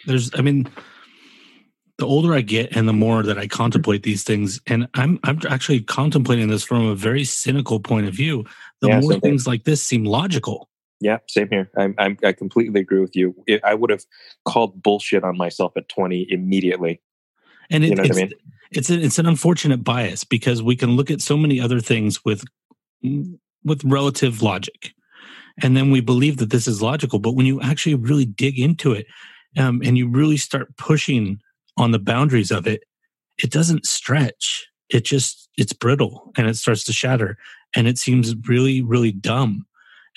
There's 0.07 0.31
I 0.35 0.43
mean 0.43 0.69
the 1.99 2.07
older 2.07 2.35
I 2.35 2.41
get 2.41 2.77
and 2.77 2.89
the 2.89 2.93
more 2.93 3.23
that 3.23 3.39
I 3.39 3.47
contemplate 3.47 4.03
these 4.03 4.25
things, 4.25 4.61
and 4.67 4.89
I'm 4.95 5.19
I'm 5.23 5.39
actually 5.49 5.81
contemplating 5.81 6.49
this 6.49 6.65
from 6.65 6.87
a 6.87 6.95
very 6.95 7.25
cynical 7.25 7.81
point 7.81 8.07
of 8.07 8.15
view, 8.15 8.45
the 8.81 8.89
yeah, 8.89 9.01
more 9.01 9.21
things 9.21 9.47
like 9.47 9.65
this 9.65 9.83
seem 9.83 10.05
logical. 10.05 10.69
Yeah, 11.01 11.19
same 11.29 11.49
here. 11.51 11.71
I'm, 11.77 11.95
I'm, 11.99 12.17
i 12.25 12.33
completely 12.33 12.81
agree 12.81 13.01
with 13.01 13.15
you. 13.15 13.35
I 13.63 13.75
would 13.75 13.91
have 13.91 14.05
called 14.45 14.83
bullshit 14.83 15.23
on 15.23 15.37
myself 15.37 15.77
at 15.77 15.89
20 15.89 16.27
immediately. 16.31 17.03
And 17.71 17.85
it, 17.85 17.91
you 17.91 17.95
know 17.97 18.05
it's, 18.05 18.17
I 18.17 18.21
mean? 18.21 18.33
it's, 18.71 18.91
a, 18.91 19.01
it's 19.01 19.19
an 19.19 19.27
unfortunate 19.27 19.85
bias 19.85 20.25
because 20.25 20.63
we 20.63 20.77
can 20.77 20.93
look 20.93 21.11
at 21.11 21.21
so 21.21 21.37
many 21.37 21.61
other 21.61 21.81
things 21.81 22.25
with 22.25 22.45
with 23.65 23.85
relative 23.85 24.41
logic, 24.43 24.95
and 25.63 25.77
then 25.77 25.91
we 25.91 26.01
believe 26.01 26.39
that 26.39 26.51
this 26.51 26.67
is 26.67 26.81
logical. 26.81 27.19
But 27.19 27.33
when 27.33 27.47
you 27.47 27.61
actually 27.61 27.95
really 27.97 28.25
dig 28.25 28.59
into 28.59 28.93
it, 28.93 29.07
um, 29.59 29.83
and 29.85 29.97
you 29.99 30.09
really 30.09 30.37
start 30.39 30.75
pushing 30.77 31.39
on 31.77 31.91
the 31.91 31.99
boundaries 31.99 32.51
of 32.51 32.67
it, 32.67 32.83
it 33.43 33.51
doesn't 33.51 33.87
stretch. 33.87 34.67
It 34.91 35.05
just 35.05 35.49
it's 35.57 35.73
brittle 35.73 36.33
and 36.37 36.47
it 36.47 36.57
starts 36.57 36.85
to 36.85 36.93
shatter, 36.93 37.37
and 37.75 37.87
it 37.87 37.99
seems 37.99 38.35
really 38.49 38.83
really 38.83 39.13
dumb 39.13 39.67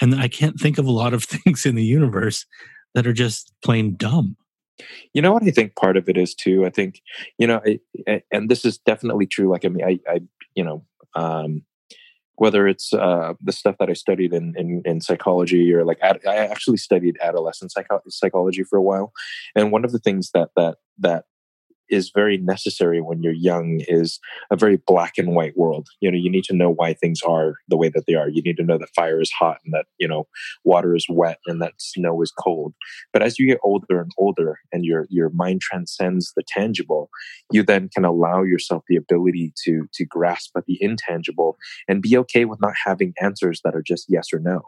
and 0.01 0.15
I 0.15 0.27
can't 0.27 0.59
think 0.59 0.77
of 0.77 0.85
a 0.85 0.91
lot 0.91 1.13
of 1.13 1.23
things 1.23 1.65
in 1.65 1.75
the 1.75 1.85
universe 1.85 2.45
that 2.93 3.07
are 3.07 3.13
just 3.13 3.53
plain 3.63 3.95
dumb. 3.95 4.35
You 5.13 5.21
know 5.21 5.33
what 5.33 5.43
I 5.43 5.49
think 5.49 5.75
part 5.75 5.97
of 5.97 6.07
it 6.07 6.17
is 6.17 6.35
too. 6.35 6.65
I 6.65 6.69
think 6.69 7.01
you 7.39 7.47
know, 7.47 7.61
I, 8.07 8.21
and 8.31 8.47
this 8.47 8.63
is 8.63 8.77
definitely 8.77 9.25
true. 9.25 9.49
Like 9.49 9.65
I 9.65 9.69
mean, 9.69 9.83
I, 9.83 9.99
I 10.07 10.21
you 10.53 10.63
know, 10.63 10.85
um, 11.15 11.63
whether 12.35 12.67
it's 12.67 12.93
uh, 12.93 13.33
the 13.41 13.51
stuff 13.51 13.77
that 13.79 13.89
I 13.89 13.93
studied 13.93 14.33
in, 14.33 14.53
in, 14.55 14.83
in 14.85 15.01
psychology 15.01 15.73
or 15.73 15.83
like 15.83 15.97
ad, 16.03 16.19
I 16.27 16.35
actually 16.35 16.77
studied 16.77 17.17
adolescent 17.23 17.71
psycho- 17.71 18.03
psychology 18.07 18.61
for 18.63 18.77
a 18.77 18.81
while, 18.83 19.13
and 19.55 19.71
one 19.71 19.83
of 19.83 19.91
the 19.91 19.99
things 19.99 20.29
that 20.35 20.49
that 20.55 20.77
that 20.99 21.25
is 21.89 22.11
very 22.13 22.37
necessary 22.37 23.01
when 23.01 23.21
you're 23.21 23.33
young 23.33 23.81
is 23.87 24.19
a 24.51 24.55
very 24.55 24.77
black 24.77 25.13
and 25.17 25.35
white 25.35 25.57
world. 25.57 25.87
You 26.01 26.11
know, 26.11 26.17
you 26.17 26.29
need 26.29 26.43
to 26.45 26.55
know 26.55 26.69
why 26.69 26.93
things 26.93 27.21
are 27.21 27.55
the 27.67 27.77
way 27.77 27.89
that 27.89 28.05
they 28.07 28.15
are. 28.15 28.29
You 28.29 28.41
need 28.41 28.57
to 28.57 28.63
know 28.63 28.77
that 28.77 28.93
fire 28.95 29.21
is 29.21 29.31
hot 29.31 29.57
and 29.65 29.73
that, 29.73 29.85
you 29.99 30.07
know, 30.07 30.27
water 30.63 30.95
is 30.95 31.05
wet 31.09 31.39
and 31.45 31.61
that 31.61 31.73
snow 31.77 32.21
is 32.21 32.31
cold. 32.31 32.73
But 33.13 33.21
as 33.21 33.39
you 33.39 33.47
get 33.47 33.59
older 33.63 34.01
and 34.01 34.11
older 34.17 34.59
and 34.71 34.85
your 34.85 35.07
your 35.09 35.29
mind 35.29 35.61
transcends 35.61 36.33
the 36.35 36.43
tangible, 36.47 37.09
you 37.51 37.63
then 37.63 37.89
can 37.93 38.05
allow 38.05 38.43
yourself 38.43 38.83
the 38.87 38.95
ability 38.95 39.53
to 39.63 39.87
to 39.93 40.05
grasp 40.05 40.51
at 40.57 40.65
the 40.65 40.77
intangible 40.81 41.57
and 41.87 42.01
be 42.01 42.17
okay 42.17 42.45
with 42.45 42.61
not 42.61 42.73
having 42.85 43.13
answers 43.21 43.61
that 43.63 43.75
are 43.75 43.83
just 43.83 44.05
yes 44.09 44.27
or 44.33 44.39
no. 44.39 44.61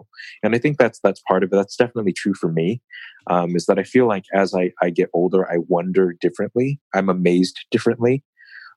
And 0.44 0.56
I 0.56 0.58
think 0.58 0.78
that's 0.78 1.00
that's 1.00 1.22
part 1.28 1.44
of 1.44 1.50
it. 1.52 1.56
That's 1.56 1.76
definitely 1.76 2.14
true 2.14 2.34
for 2.34 2.52
me 2.52 2.82
um, 3.30 3.56
is 3.56 3.68
that 3.68 3.80
I 3.80 3.84
feel 3.84 4.08
like 4.08 4.26
as 4.34 4.54
I, 4.54 4.74
I 4.82 4.90
get 4.90 5.10
older, 5.14 5.50
I 5.50 5.58
wonder 5.68 6.14
differently. 6.20 6.80
I'm 6.94 7.10
amazed 7.10 7.60
differently. 7.72 8.24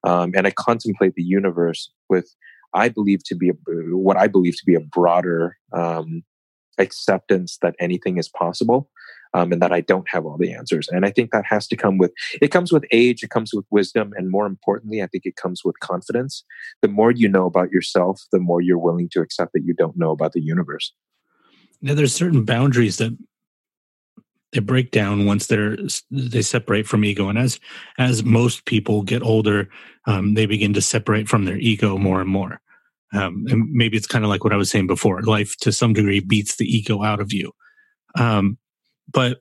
Um, 0.05 0.33
and 0.37 0.47
I 0.47 0.51
contemplate 0.51 1.15
the 1.15 1.23
universe 1.23 1.91
with, 2.09 2.35
I 2.75 2.89
believe 2.89 3.25
to 3.25 3.35
be 3.35 3.51
a, 3.51 3.55
what 3.97 4.17
I 4.17 4.29
believe 4.29 4.57
to 4.57 4.67
be 4.67 4.75
a 4.75 4.81
broader 4.81 5.57
um, 5.73 6.23
acceptance 6.79 7.59
that 7.63 7.75
anything 7.81 8.19
is 8.19 8.29
possible. 8.29 8.91
Um, 9.35 9.51
and 9.51 9.63
that 9.63 9.73
I 9.73 9.81
don't 9.81 10.07
have 10.11 10.27
all 10.27 10.37
the 10.37 10.53
answers. 10.53 10.89
And 10.89 11.07
I 11.07 11.11
think 11.11 11.31
that 11.31 11.47
has 11.47 11.67
to 11.69 11.77
come 11.77 11.97
with 11.97 12.13
it 12.43 12.49
comes 12.49 12.71
with 12.71 12.85
age, 12.91 13.23
it 13.23 13.31
comes 13.31 13.55
with 13.55 13.65
wisdom, 13.71 14.13
and 14.15 14.31
more 14.31 14.45
importantly, 14.45 15.03
I 15.03 15.07
think 15.07 15.25
it 15.25 15.37
comes 15.37 15.65
with 15.65 15.81
confidence. 15.81 16.45
The 16.83 16.89
more 16.89 17.11
you 17.11 17.31
know 17.31 17.47
about 17.47 17.71
yourself, 17.71 18.21
the 18.31 18.39
more 18.39 18.61
you're 18.61 18.77
willing 18.77 19.09
to 19.13 19.23
accept 19.23 19.55
that 19.55 19.65
you 19.65 19.73
don't 19.73 19.97
know 19.97 20.11
about 20.11 20.35
the 20.35 20.43
universe. 20.43 20.93
Now, 21.81 21.95
there's 21.95 22.13
certain 22.13 22.45
boundaries 22.45 22.99
that 22.99 23.17
they 24.53 24.61
break 24.61 24.91
down 24.91 25.27
once 25.27 25.47
they're 25.47 25.77
they 26.11 26.43
separate 26.43 26.87
from 26.87 27.05
ego. 27.05 27.29
And 27.29 27.39
as 27.39 27.59
as 27.99 28.25
most 28.25 28.65
people 28.65 29.03
get 29.03 29.23
older 29.23 29.69
um, 30.07 30.35
they 30.35 30.47
begin 30.47 30.73
to 30.75 30.81
separate 30.81 31.29
from 31.29 31.45
their 31.45 31.59
ego 31.59 31.97
more 31.97 32.21
and 32.21 32.31
more. 32.31 32.61
Um, 33.13 33.45
and 33.49 33.71
maybe 33.71 33.97
it's 33.97 34.07
kind 34.07 34.25
of 34.25 34.31
like 34.31 34.43
what 34.43 34.55
i 34.55 34.57
was 34.57 34.71
saying 34.71 34.87
before 34.87 35.21
life 35.23 35.55
to 35.59 35.71
some 35.71 35.93
degree 35.93 36.21
beats 36.21 36.57
the 36.57 36.65
ego 36.65 37.03
out 37.03 37.21
of 37.21 37.33
you. 37.33 37.53
Um, 38.19 38.59
but 39.11 39.41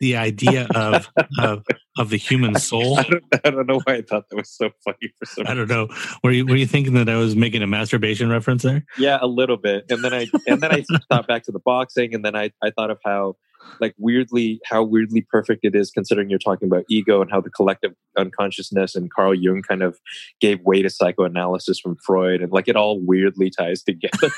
the 0.00 0.16
idea 0.16 0.66
of 0.74 1.08
of 1.38 1.64
of 1.98 2.10
the 2.10 2.16
human 2.16 2.56
soul. 2.56 2.98
I 2.98 3.02
don't, 3.02 3.24
I 3.44 3.50
don't 3.50 3.66
know 3.66 3.80
why 3.84 3.96
I 3.96 4.02
thought 4.02 4.28
that 4.30 4.36
was 4.36 4.50
so 4.50 4.70
funny 4.84 5.12
for 5.18 5.26
some 5.26 5.46
I 5.46 5.54
don't 5.54 5.68
know. 5.68 5.88
Were 6.24 6.32
you 6.32 6.46
were 6.46 6.56
you 6.56 6.66
thinking 6.66 6.94
that 6.94 7.08
I 7.08 7.16
was 7.16 7.36
making 7.36 7.62
a 7.62 7.66
masturbation 7.66 8.30
reference 8.30 8.62
there? 8.62 8.84
Yeah, 8.98 9.18
a 9.20 9.26
little 9.26 9.56
bit. 9.56 9.84
And 9.90 10.02
then 10.02 10.14
I 10.14 10.26
and 10.46 10.60
then 10.60 10.72
I 10.72 10.84
thought 11.10 11.28
back 11.28 11.44
to 11.44 11.52
the 11.52 11.60
boxing, 11.60 12.14
and 12.14 12.24
then 12.24 12.34
I 12.34 12.50
I 12.62 12.70
thought 12.70 12.90
of 12.90 12.98
how 13.04 13.36
like 13.78 13.94
weirdly 13.98 14.58
how 14.64 14.82
weirdly 14.82 15.26
perfect 15.30 15.64
it 15.64 15.74
is 15.74 15.90
considering 15.90 16.30
you're 16.30 16.38
talking 16.38 16.66
about 16.66 16.84
ego 16.88 17.20
and 17.20 17.30
how 17.30 17.40
the 17.40 17.50
collective 17.50 17.92
unconsciousness 18.16 18.94
and 18.94 19.12
Carl 19.12 19.34
Jung 19.34 19.62
kind 19.62 19.82
of 19.82 19.98
gave 20.40 20.60
way 20.62 20.80
to 20.82 20.88
psychoanalysis 20.88 21.78
from 21.78 21.96
Freud 22.04 22.40
and 22.40 22.50
like 22.52 22.68
it 22.68 22.76
all 22.76 22.98
weirdly 23.00 23.50
ties 23.50 23.82
together. 23.82 24.30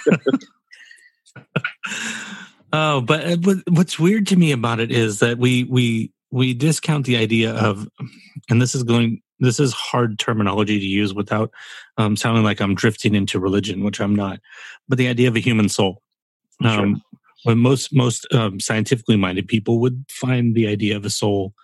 Oh, 2.73 3.01
but 3.01 3.25
uh, 3.27 3.55
what's 3.69 3.99
weird 3.99 4.27
to 4.29 4.37
me 4.37 4.53
about 4.53 4.81
it 4.81 4.91
is 4.91 5.19
that 5.19 5.39
we 5.39 5.65
we 5.65 6.11
we 6.31 6.55
discount 6.55 7.05
the 7.05 7.17
idea 7.17 7.55
of, 7.55 7.87
and 8.49 8.63
this 8.63 8.75
is 8.75 8.83
going 8.83 9.21
this 9.41 9.61
is 9.61 9.73
hard 9.73 10.19
terminology 10.19 10.79
to 10.79 10.87
use 10.87 11.13
without 11.13 11.51
um, 11.99 12.17
sounding 12.17 12.45
like 12.45 12.61
I'm 12.61 12.75
drifting 12.75 13.15
into 13.15 13.41
religion, 13.41 13.85
which 13.85 14.01
I'm 14.01 14.15
not. 14.15 14.41
But 14.89 14.99
the 14.99 15.09
idea 15.09 15.29
of 15.29 15.37
a 15.37 15.41
human 15.41 15.69
soul. 15.69 16.03
Um, 16.65 17.03
When 17.45 17.59
most 17.59 17.93
most 17.93 18.27
um, 18.33 18.61
scientifically 18.61 19.17
minded 19.17 19.49
people 19.49 19.81
would 19.81 20.05
find 20.09 20.55
the 20.55 20.69
idea 20.69 20.97
of 20.97 21.05
a 21.05 21.11
soul 21.11 21.55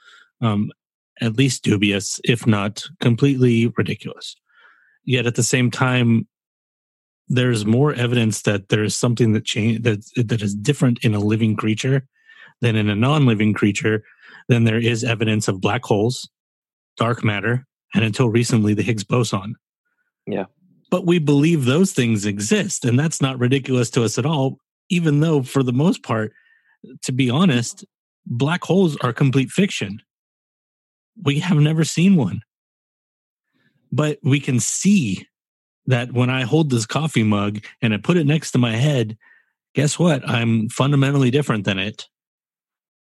um, 0.40 0.72
at 1.20 1.36
least 1.36 1.62
dubious, 1.62 2.20
if 2.24 2.46
not 2.46 2.84
completely 3.00 3.72
ridiculous. 3.76 4.34
Yet 5.04 5.26
at 5.26 5.36
the 5.36 5.44
same 5.44 5.70
time, 5.70 6.26
there's 7.28 7.66
more 7.66 7.92
evidence 7.92 8.42
that 8.42 8.68
there 8.68 8.82
is 8.82 8.96
something 8.96 9.32
that 9.32 9.44
change 9.44 9.82
that 9.82 10.00
that 10.16 10.42
is 10.42 10.54
different 10.54 10.98
in 11.04 11.14
a 11.14 11.18
living 11.18 11.56
creature 11.56 12.06
than 12.60 12.76
in 12.76 12.88
a 12.88 12.96
non-living 12.96 13.54
creature. 13.54 14.02
Then 14.48 14.64
there 14.64 14.78
is 14.78 15.04
evidence 15.04 15.46
of 15.46 15.60
black 15.60 15.84
holes, 15.84 16.28
dark 16.96 17.22
matter, 17.22 17.66
and 17.94 18.04
until 18.04 18.30
recently, 18.30 18.74
the 18.74 18.82
Higgs 18.82 19.04
boson. 19.04 19.54
Yeah. 20.26 20.44
But 20.90 21.06
we 21.06 21.18
believe 21.18 21.64
those 21.64 21.92
things 21.92 22.24
exist, 22.24 22.84
and 22.84 22.98
that's 22.98 23.20
not 23.20 23.38
ridiculous 23.38 23.90
to 23.90 24.04
us 24.04 24.18
at 24.18 24.26
all. 24.26 24.58
Even 24.88 25.20
though, 25.20 25.42
for 25.42 25.62
the 25.62 25.72
most 25.72 26.02
part, 26.02 26.32
to 27.02 27.12
be 27.12 27.28
honest, 27.28 27.84
black 28.24 28.64
holes 28.64 28.96
are 29.02 29.12
complete 29.12 29.50
fiction. 29.50 30.00
We 31.22 31.40
have 31.40 31.58
never 31.58 31.84
seen 31.84 32.16
one, 32.16 32.40
but 33.92 34.18
we 34.22 34.40
can 34.40 34.60
see 34.60 35.26
that 35.88 36.12
when 36.12 36.30
I 36.30 36.42
hold 36.42 36.70
this 36.70 36.86
coffee 36.86 37.22
mug 37.22 37.64
and 37.82 37.92
I 37.92 37.96
put 37.96 38.16
it 38.16 38.26
next 38.26 38.52
to 38.52 38.58
my 38.58 38.76
head, 38.76 39.16
guess 39.74 39.98
what? 39.98 40.26
I'm 40.28 40.68
fundamentally 40.68 41.30
different 41.30 41.64
than 41.64 41.78
it. 41.78 42.06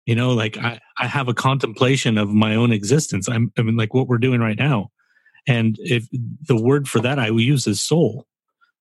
You 0.07 0.14
know, 0.14 0.32
like 0.32 0.59
I, 0.59 0.80
I 0.99 1.07
have 1.07 1.28
a 1.28 1.35
contemplation 1.35 2.18
of 2.18 2.28
my 2.28 2.55
own 2.55 2.72
existence. 2.72 3.26
I'm, 3.26 3.51
I 3.59 3.62
mean, 3.62 3.76
like 3.76 3.95
what 3.95 4.07
we're 4.07 4.18
doing 4.18 4.41
right 4.41 4.59
now. 4.59 4.91
And 5.47 5.76
if 5.80 6.07
the 6.47 6.61
word 6.61 6.87
for 6.87 7.01
that 7.01 7.18
I 7.18 7.28
use 7.28 7.66
is 7.66 7.80
soul, 7.80 8.26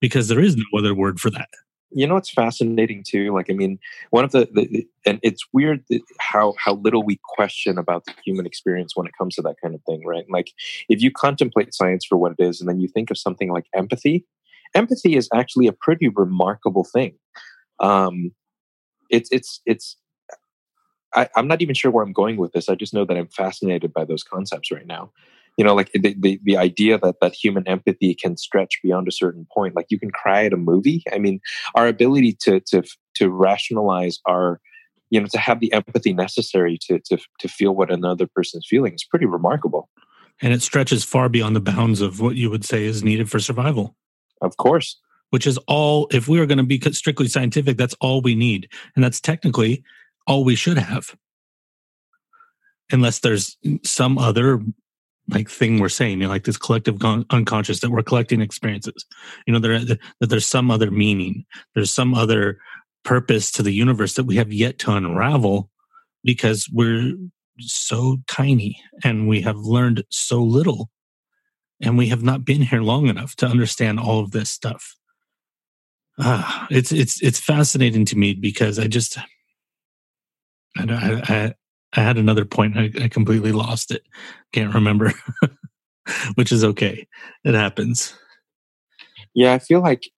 because 0.02 0.28
there 0.28 0.42
is 0.42 0.58
no 0.58 0.66
other 0.78 0.94
word 0.94 1.20
for 1.20 1.30
that. 1.30 1.50
You 1.96 2.08
know 2.08 2.16
what's 2.16 2.32
fascinating 2.32 3.04
too 3.06 3.34
like 3.34 3.50
i 3.50 3.54
mean 3.54 3.80
one 4.10 4.24
of 4.24 4.32
the, 4.32 4.48
the 4.54 4.88
and 5.06 5.20
it's 5.24 5.46
weird 5.54 5.84
how 6.20 6.54
how 6.58 6.76
little 6.76 7.04
we 7.04 7.20
question 7.24 7.78
about 7.78 8.06
the 8.06 8.14
human 8.26 8.46
experience 8.46 8.96
when 8.96 9.08
it 9.08 9.14
comes 9.18 9.36
to 9.36 9.42
that 9.42 9.56
kind 9.62 9.76
of 9.76 9.82
thing 9.84 10.04
right? 10.06 10.26
Like 10.30 10.52
if 10.90 11.02
you 11.02 11.12
contemplate 11.12 11.74
science 11.74 12.06
for 12.06 12.18
what 12.18 12.34
it 12.38 12.44
is 12.44 12.60
and 12.60 12.70
then 12.70 12.80
you 12.80 12.88
think 12.88 13.12
of 13.12 13.18
something 13.18 13.52
like 13.52 13.66
empathy 13.74 14.26
empathy 14.74 15.16
is 15.16 15.30
actually 15.34 15.68
a 15.68 15.74
pretty 15.74 16.10
remarkable 16.10 16.84
thing. 16.84 17.16
Um 17.80 18.32
it's 19.10 19.30
it's 19.32 19.62
it's 19.66 19.98
I, 21.16 21.30
i'm 21.36 21.48
not 21.48 21.62
even 21.62 21.76
sure 21.76 21.92
where 21.92 22.04
i'm 22.04 22.14
going 22.14 22.38
with 22.38 22.54
this. 22.54 22.70
I 22.70 22.76
just 22.76 22.94
know 22.94 23.06
that 23.06 23.18
i'm 23.18 23.28
fascinated 23.28 23.94
by 23.94 24.06
those 24.06 24.24
concepts 24.24 24.72
right 24.72 24.88
now 24.88 25.12
you 25.58 25.64
know 25.64 25.76
like 25.76 25.92
the, 25.94 26.16
the, 26.20 26.40
the 26.44 26.58
idea 26.58 26.98
that 26.98 27.16
that 27.22 27.34
human 27.34 27.68
empathy 27.68 28.14
can 28.14 28.38
stretch 28.38 28.80
beyond 28.84 29.08
a 29.08 29.12
certain 29.12 29.48
point 29.54 29.76
like 29.76 29.88
you 29.90 30.00
can 30.00 30.12
cry 30.12 30.46
at 30.46 30.54
a 30.54 30.58
movie 30.58 31.04
i 31.14 31.18
mean 31.18 31.40
our 31.76 31.88
ability 31.88 32.34
to 32.34 32.60
to 32.62 32.84
to 33.16 33.30
rationalize 33.30 34.20
our 34.26 34.60
you 35.10 35.20
know 35.20 35.28
to 35.28 35.38
have 35.38 35.60
the 35.60 35.72
empathy 35.74 36.14
necessary 36.14 36.78
to 36.82 37.00
to 37.00 37.18
to 37.40 37.48
feel 37.48 37.76
what 37.76 37.92
another 37.92 38.28
person's 38.28 38.66
feeling 38.70 38.94
is 38.94 39.04
pretty 39.04 39.26
remarkable 39.26 39.90
And 40.42 40.54
it 40.54 40.62
stretches 40.62 41.04
far 41.04 41.30
beyond 41.30 41.56
the 41.56 41.62
bounds 41.62 42.02
of 42.02 42.20
what 42.20 42.36
you 42.36 42.50
would 42.50 42.66
say 42.66 42.86
is 42.86 43.04
needed 43.04 43.30
for 43.30 43.40
survival, 43.40 43.96
of 44.42 44.58
course 44.58 44.98
which 45.34 45.48
is 45.48 45.58
all, 45.68 46.08
if 46.12 46.28
we 46.28 46.40
are 46.40 46.46
going 46.46 46.60
to 46.60 46.64
be 46.64 46.80
strictly 46.92 47.28
scientific, 47.28 47.76
that's 47.76 47.96
all 48.00 48.22
we 48.22 48.36
need. 48.36 48.70
And 48.96 49.04
that's 49.04 49.20
technically 49.20 49.84
all 50.28 50.44
we 50.44 50.54
should 50.54 50.78
have. 50.78 51.16
Unless 52.92 53.22
there's 53.22 53.58
some 53.84 54.20
other 54.20 54.62
like 55.30 55.50
thing 55.50 55.80
we're 55.80 55.90
saying, 55.90 56.20
you 56.20 56.28
know, 56.28 56.30
like 56.30 56.44
this 56.44 56.58
collective 56.58 57.00
con- 57.00 57.26
unconscious 57.30 57.80
that 57.80 57.92
we're 57.92 58.04
collecting 58.04 58.42
experiences. 58.42 59.06
You 59.48 59.54
know, 59.54 59.60
that 59.60 60.00
there's 60.20 60.46
some 60.46 60.70
other 60.70 60.92
meaning, 60.92 61.46
there's 61.76 61.94
some 61.94 62.14
other 62.14 62.58
purpose 63.04 63.52
to 63.52 63.64
the 63.64 63.74
universe 63.74 64.14
that 64.14 64.26
we 64.26 64.36
have 64.38 64.52
yet 64.52 64.80
to 64.80 64.92
unravel 64.92 65.70
because 66.24 66.70
we're 66.72 67.14
so 67.60 68.18
tiny 68.28 68.82
and 69.04 69.28
we 69.28 69.42
have 69.42 69.58
learned 69.58 70.04
so 70.10 70.42
little 70.42 70.90
and 71.82 71.98
we 71.98 72.08
have 72.08 72.24
not 72.24 72.46
been 72.46 72.62
here 72.62 72.82
long 72.82 73.08
enough 73.08 73.36
to 73.36 73.46
understand 73.46 74.00
all 74.00 74.20
of 74.20 74.32
this 74.32 74.50
stuff. 74.50 74.96
Ah, 76.20 76.68
it's 76.70 76.92
it's 76.92 77.22
it's 77.22 77.40
fascinating 77.40 78.06
to 78.06 78.18
me 78.18 78.34
because 78.34 78.78
I 78.78 78.88
just 78.88 79.18
I 79.18 79.24
I, 80.78 81.54
I, 81.96 82.02
had 82.02 82.18
another 82.18 82.46
point. 82.46 82.78
I, 82.78 82.92
I 83.02 83.08
completely 83.08 83.52
lost 83.52 83.92
it. 83.92 84.04
Can't 84.52 84.74
remember, 84.74 85.14
which 86.36 86.52
is 86.52 86.64
okay. 86.64 87.08
It 87.44 87.54
happens. 87.54 88.16
yeah 89.36 89.54
i 89.54 89.60
feel 89.60 89.82
like 89.82 90.10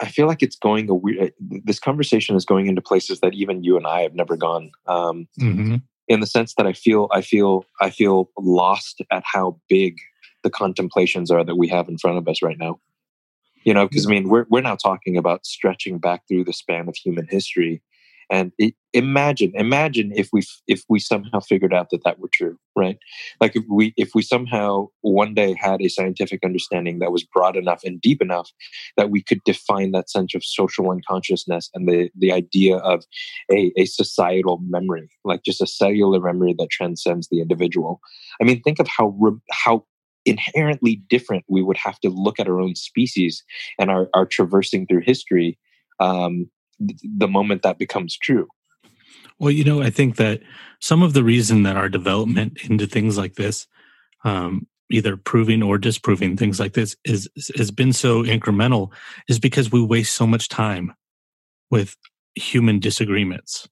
i 0.00 0.06
feel 0.06 0.26
like 0.26 0.42
it's 0.42 0.56
going 0.56 0.88
a 0.88 0.94
weird 0.94 1.32
this 1.38 1.78
conversation 1.78 2.34
is 2.34 2.44
going 2.44 2.66
into 2.66 2.80
places 2.80 3.20
that 3.20 3.34
even 3.34 3.62
you 3.62 3.76
and 3.76 3.86
i 3.86 4.00
have 4.00 4.14
never 4.14 4.36
gone 4.36 4.70
um 4.86 5.26
hmm 5.38 5.76
in 6.08 6.20
the 6.20 6.26
sense 6.26 6.54
that 6.54 6.66
I 6.66 6.72
feel 6.72 7.08
I 7.10 7.20
feel 7.20 7.64
I 7.80 7.90
feel 7.90 8.30
lost 8.38 9.00
at 9.10 9.22
how 9.24 9.58
big 9.68 9.98
the 10.42 10.50
contemplations 10.50 11.30
are 11.30 11.44
that 11.44 11.56
we 11.56 11.68
have 11.68 11.88
in 11.88 11.98
front 11.98 12.18
of 12.18 12.28
us 12.28 12.42
right 12.42 12.58
now. 12.58 12.80
You 13.64 13.72
know, 13.72 13.88
because 13.88 14.06
I 14.06 14.10
mean, 14.10 14.28
we're 14.28 14.46
we're 14.50 14.60
now 14.60 14.76
talking 14.76 15.16
about 15.16 15.46
stretching 15.46 15.98
back 15.98 16.26
through 16.28 16.44
the 16.44 16.52
span 16.52 16.88
of 16.88 16.96
human 16.96 17.26
history, 17.28 17.80
and 18.32 18.50
it, 18.56 18.74
imagine 18.94 19.52
imagine 19.54 20.10
if 20.16 20.30
we 20.32 20.42
if 20.66 20.82
we 20.88 20.98
somehow 20.98 21.38
figured 21.38 21.74
out 21.74 21.90
that 21.90 22.02
that 22.04 22.18
were 22.18 22.30
true, 22.32 22.58
right? 22.74 22.98
Like 23.40 23.54
if 23.54 23.62
we 23.70 23.92
if 23.98 24.14
we 24.14 24.22
somehow 24.22 24.88
one 25.02 25.34
day 25.34 25.54
had 25.60 25.82
a 25.82 25.88
scientific 25.88 26.40
understanding 26.42 26.98
that 26.98 27.12
was 27.12 27.24
broad 27.24 27.56
enough 27.56 27.82
and 27.84 28.00
deep 28.00 28.22
enough 28.22 28.50
that 28.96 29.10
we 29.10 29.22
could 29.22 29.44
define 29.44 29.92
that 29.92 30.08
sense 30.08 30.34
of 30.34 30.42
social 30.42 30.90
unconsciousness 30.90 31.68
and 31.74 31.86
the 31.86 32.10
the 32.16 32.32
idea 32.32 32.78
of 32.78 33.04
a, 33.52 33.70
a 33.76 33.84
societal 33.84 34.60
memory, 34.66 35.10
like 35.24 35.44
just 35.44 35.60
a 35.60 35.66
cellular 35.66 36.18
memory 36.18 36.54
that 36.58 36.70
transcends 36.70 37.28
the 37.28 37.42
individual. 37.42 38.00
I 38.40 38.44
mean, 38.44 38.62
think 38.62 38.80
of 38.80 38.88
how 38.88 39.14
how 39.50 39.84
inherently 40.24 41.02
different 41.10 41.44
we 41.48 41.62
would 41.62 41.76
have 41.76 42.00
to 42.00 42.08
look 42.08 42.40
at 42.40 42.48
our 42.48 42.60
own 42.60 42.76
species 42.76 43.44
and 43.78 43.90
our, 43.90 44.08
our 44.14 44.24
traversing 44.24 44.86
through 44.86 45.02
history 45.04 45.58
um, 46.00 46.48
the 47.02 47.28
moment 47.28 47.62
that 47.62 47.78
becomes 47.78 48.16
true. 48.16 48.48
Well, 49.38 49.50
you 49.50 49.64
know, 49.64 49.82
I 49.82 49.90
think 49.90 50.16
that 50.16 50.40
some 50.80 51.02
of 51.02 51.14
the 51.14 51.24
reason 51.24 51.62
that 51.64 51.76
our 51.76 51.88
development 51.88 52.58
into 52.62 52.86
things 52.86 53.18
like 53.18 53.34
this, 53.34 53.66
um, 54.24 54.66
either 54.90 55.16
proving 55.16 55.62
or 55.62 55.78
disproving 55.78 56.36
things 56.36 56.60
like 56.60 56.74
this, 56.74 56.96
is 57.04 57.28
has 57.56 57.70
been 57.70 57.92
so 57.92 58.22
incremental, 58.22 58.92
is 59.28 59.38
because 59.38 59.72
we 59.72 59.82
waste 59.82 60.14
so 60.14 60.26
much 60.26 60.48
time 60.48 60.92
with 61.70 61.96
human 62.34 62.78
disagreements. 62.78 63.68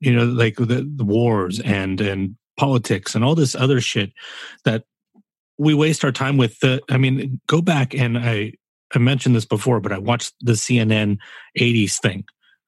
You 0.00 0.14
know, 0.14 0.24
like 0.24 0.56
the, 0.56 0.88
the 0.96 1.04
wars 1.04 1.60
and 1.60 2.00
and 2.00 2.36
politics 2.56 3.14
and 3.14 3.24
all 3.24 3.34
this 3.34 3.54
other 3.54 3.80
shit 3.80 4.12
that 4.64 4.84
we 5.58 5.74
waste 5.74 6.04
our 6.04 6.12
time 6.12 6.36
with. 6.36 6.58
The 6.60 6.80
I 6.90 6.98
mean, 6.98 7.40
go 7.46 7.60
back 7.60 7.94
and 7.94 8.16
I 8.16 8.54
I 8.94 8.98
mentioned 8.98 9.34
this 9.34 9.46
before, 9.46 9.80
but 9.80 9.92
I 9.92 9.98
watched 9.98 10.34
the 10.40 10.52
CNN 10.52 11.18
'80s 11.58 12.00
thing 12.00 12.24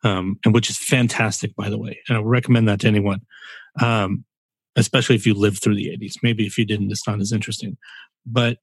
um, 0.06 0.38
and 0.44 0.54
which 0.54 0.70
is 0.70 0.78
fantastic, 0.78 1.54
by 1.56 1.68
the 1.68 1.78
way. 1.78 2.00
And 2.08 2.16
I 2.16 2.20
recommend 2.20 2.68
that 2.68 2.80
to 2.80 2.86
anyone, 2.86 3.20
um, 3.82 4.24
especially 4.76 5.16
if 5.16 5.26
you 5.26 5.34
lived 5.34 5.62
through 5.62 5.74
the 5.74 5.88
80s. 5.88 6.14
Maybe 6.22 6.46
if 6.46 6.56
you 6.58 6.64
didn't, 6.64 6.90
it's 6.90 7.06
not 7.06 7.20
as 7.20 7.32
interesting. 7.32 7.76
But 8.24 8.58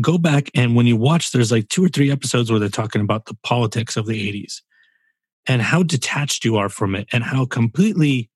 go 0.00 0.18
back 0.18 0.50
and 0.54 0.74
when 0.74 0.86
you 0.86 0.96
watch, 0.96 1.30
there's 1.30 1.52
like 1.52 1.68
two 1.68 1.84
or 1.84 1.88
three 1.88 2.10
episodes 2.10 2.50
where 2.50 2.58
they're 2.58 2.68
talking 2.68 3.02
about 3.02 3.26
the 3.26 3.36
politics 3.44 3.96
of 3.96 4.06
the 4.06 4.32
80s 4.32 4.62
and 5.46 5.62
how 5.62 5.82
detached 5.82 6.44
you 6.44 6.56
are 6.56 6.68
from 6.68 6.94
it 6.94 7.06
and 7.12 7.22
how 7.22 7.44
completely 7.44 8.30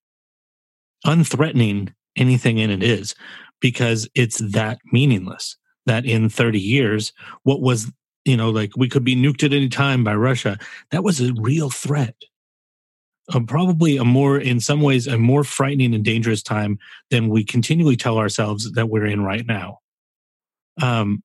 unthreatening 1.07 1.93
anything 2.17 2.59
in 2.59 2.71
it 2.71 2.83
is 2.83 3.15
because 3.61 4.09
it's 4.15 4.39
that 4.39 4.79
meaningless 4.93 5.57
that 5.87 6.05
in 6.05 6.29
30 6.29 6.61
years, 6.61 7.13
what 7.43 7.61
was 7.61 7.91
you 8.29 8.37
know, 8.37 8.51
like 8.51 8.73
we 8.77 8.89
could 8.89 9.05
be 9.05 9.17
nuked 9.17 9.43
at 9.43 9.55
any 9.55 9.71
time 9.71 10.05
by 10.05 10.15
Russia. 10.15 10.59
That 10.91 11.03
was 11.03 11.21
a 11.21 11.33
real 11.35 11.71
threat. 11.71 12.15
probably 13.47 13.97
a 13.97 14.05
more, 14.05 14.39
in 14.39 14.61
some 14.61 14.83
ways, 14.83 15.07
a 15.07 15.19
more 15.19 15.45
frightening 15.45 15.95
and 15.95 16.05
dangerous 16.05 16.43
time 16.43 16.79
than 17.11 17.31
we 17.31 17.43
continually 17.43 17.97
tell 17.97 18.19
ourselves 18.19 18.71
that 18.73 18.91
we're 18.91 19.07
in 19.07 19.25
right 19.25 19.47
now. 19.47 19.79
Um, 20.83 21.23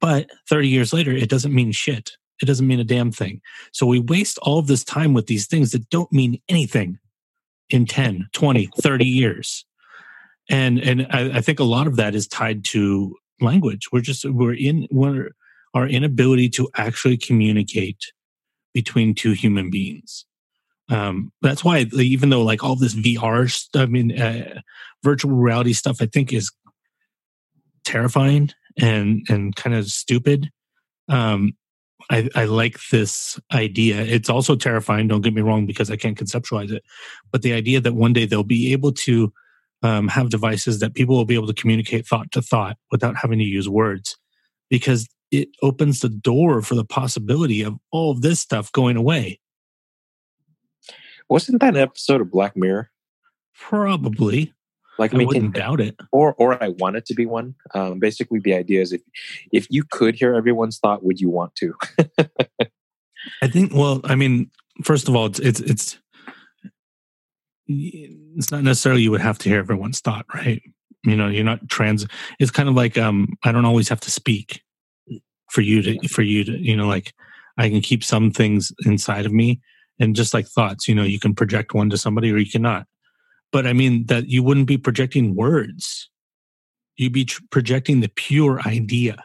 but 0.00 0.30
30 0.48 0.68
years 0.68 0.92
later, 0.92 1.12
it 1.12 1.28
doesn't 1.28 1.54
mean 1.54 1.70
shit. 1.70 2.12
It 2.40 2.46
doesn't 2.46 2.66
mean 2.66 2.80
a 2.80 2.84
damn 2.84 3.12
thing. 3.12 3.40
So 3.72 3.86
we 3.86 4.00
waste 4.00 4.38
all 4.38 4.58
of 4.58 4.66
this 4.66 4.82
time 4.82 5.12
with 5.12 5.26
these 5.26 5.46
things 5.46 5.70
that 5.72 5.88
don't 5.90 6.10
mean 6.12 6.40
anything 6.48 6.98
in 7.68 7.86
10, 7.86 8.28
20, 8.32 8.70
30 8.80 9.04
years. 9.04 9.64
And 10.50 10.80
and 10.80 11.06
I, 11.10 11.38
I 11.38 11.40
think 11.40 11.60
a 11.60 11.64
lot 11.64 11.86
of 11.86 11.96
that 11.96 12.16
is 12.16 12.26
tied 12.26 12.64
to 12.70 13.16
language. 13.40 13.92
We're 13.92 14.00
just 14.00 14.24
we're 14.24 14.54
in 14.54 14.88
we're 14.90 15.30
our 15.74 15.86
inability 15.86 16.48
to 16.50 16.68
actually 16.76 17.16
communicate 17.16 18.12
between 18.74 19.14
two 19.14 19.32
human 19.32 19.70
beings. 19.70 20.24
Um, 20.88 21.32
that's 21.40 21.64
why 21.64 21.86
even 21.94 22.30
though 22.30 22.42
like 22.42 22.62
all 22.62 22.76
this 22.76 22.94
VR, 22.94 23.68
I 23.74 23.86
mean, 23.86 24.20
uh, 24.20 24.60
virtual 25.02 25.32
reality 25.32 25.72
stuff, 25.72 25.98
I 26.00 26.06
think 26.06 26.32
is 26.32 26.50
terrifying 27.84 28.50
and 28.78 29.24
and 29.28 29.54
kind 29.56 29.74
of 29.74 29.86
stupid. 29.86 30.50
Um, 31.08 31.52
I, 32.10 32.28
I 32.34 32.44
like 32.44 32.78
this 32.90 33.38
idea. 33.52 34.00
It's 34.02 34.28
also 34.28 34.56
terrifying. 34.56 35.08
Don't 35.08 35.20
get 35.20 35.34
me 35.34 35.42
wrong, 35.42 35.66
because 35.66 35.90
I 35.90 35.96
can't 35.96 36.18
conceptualize 36.18 36.72
it. 36.72 36.82
But 37.30 37.42
the 37.42 37.52
idea 37.52 37.80
that 37.80 37.94
one 37.94 38.12
day 38.12 38.26
they'll 38.26 38.42
be 38.42 38.72
able 38.72 38.92
to 38.92 39.32
um, 39.82 40.08
have 40.08 40.30
devices 40.30 40.80
that 40.80 40.94
people 40.94 41.16
will 41.16 41.24
be 41.24 41.34
able 41.34 41.46
to 41.46 41.54
communicate 41.54 42.06
thought 42.06 42.30
to 42.32 42.42
thought 42.42 42.76
without 42.90 43.16
having 43.16 43.38
to 43.38 43.44
use 43.44 43.68
words, 43.68 44.16
because 44.68 45.08
it 45.32 45.48
opens 45.62 46.00
the 46.00 46.08
door 46.08 46.62
for 46.62 46.76
the 46.76 46.84
possibility 46.84 47.62
of 47.62 47.78
all 47.90 48.12
of 48.12 48.20
this 48.20 48.38
stuff 48.38 48.70
going 48.70 48.96
away. 48.96 49.40
Wasn't 51.28 51.60
that 51.60 51.74
an 51.74 51.80
episode 51.82 52.20
of 52.20 52.30
Black 52.30 52.56
Mirror? 52.56 52.90
Probably. 53.58 54.52
Like, 54.98 55.14
I 55.14 55.22
I 55.22 55.24
wouldn't 55.24 55.54
can- 55.54 55.60
doubt 55.62 55.80
it. 55.80 55.96
or 56.12 56.34
or 56.34 56.62
I 56.62 56.68
want 56.68 56.96
it 56.96 57.06
to 57.06 57.14
be 57.14 57.24
one. 57.24 57.54
Um, 57.74 57.98
basically, 57.98 58.38
the 58.40 58.54
idea 58.54 58.82
is 58.82 58.92
if 58.92 59.00
if 59.50 59.66
you 59.70 59.84
could 59.90 60.14
hear 60.14 60.34
everyone's 60.34 60.78
thought, 60.78 61.02
would 61.02 61.18
you 61.18 61.30
want 61.30 61.54
to? 61.56 61.74
I 63.40 63.48
think. 63.48 63.72
Well, 63.74 64.02
I 64.04 64.14
mean, 64.14 64.50
first 64.84 65.08
of 65.08 65.16
all, 65.16 65.26
it's 65.26 65.40
it's 65.40 65.60
it's 65.60 65.98
it's 67.66 68.50
not 68.50 68.62
necessarily 68.64 69.00
you 69.02 69.10
would 69.10 69.22
have 69.22 69.38
to 69.38 69.48
hear 69.48 69.58
everyone's 69.58 70.00
thought, 70.00 70.26
right? 70.34 70.60
You 71.04 71.16
know, 71.16 71.28
you're 71.28 71.42
not 71.44 71.68
trans. 71.70 72.06
It's 72.38 72.50
kind 72.50 72.68
of 72.68 72.74
like 72.74 72.98
um, 72.98 73.28
I 73.44 73.52
don't 73.52 73.64
always 73.64 73.88
have 73.88 74.00
to 74.00 74.10
speak 74.10 74.60
for 75.52 75.60
you 75.60 75.82
to 75.82 76.08
for 76.08 76.22
you 76.22 76.44
to 76.44 76.58
you 76.58 76.76
know 76.76 76.88
like 76.88 77.12
I 77.58 77.68
can 77.68 77.82
keep 77.82 78.02
some 78.02 78.30
things 78.30 78.72
inside 78.86 79.26
of 79.26 79.32
me 79.32 79.60
and 80.00 80.16
just 80.16 80.32
like 80.32 80.46
thoughts. 80.46 80.88
You 80.88 80.94
know, 80.94 81.02
you 81.04 81.20
can 81.20 81.34
project 81.34 81.74
one 81.74 81.90
to 81.90 81.98
somebody 81.98 82.32
or 82.32 82.38
you 82.38 82.50
cannot. 82.50 82.86
But 83.52 83.66
I 83.66 83.74
mean 83.74 84.06
that 84.06 84.28
you 84.28 84.42
wouldn't 84.42 84.66
be 84.66 84.78
projecting 84.78 85.36
words. 85.36 86.08
You'd 86.96 87.12
be 87.12 87.26
tr- 87.26 87.42
projecting 87.50 88.00
the 88.00 88.08
pure 88.08 88.60
idea 88.62 89.22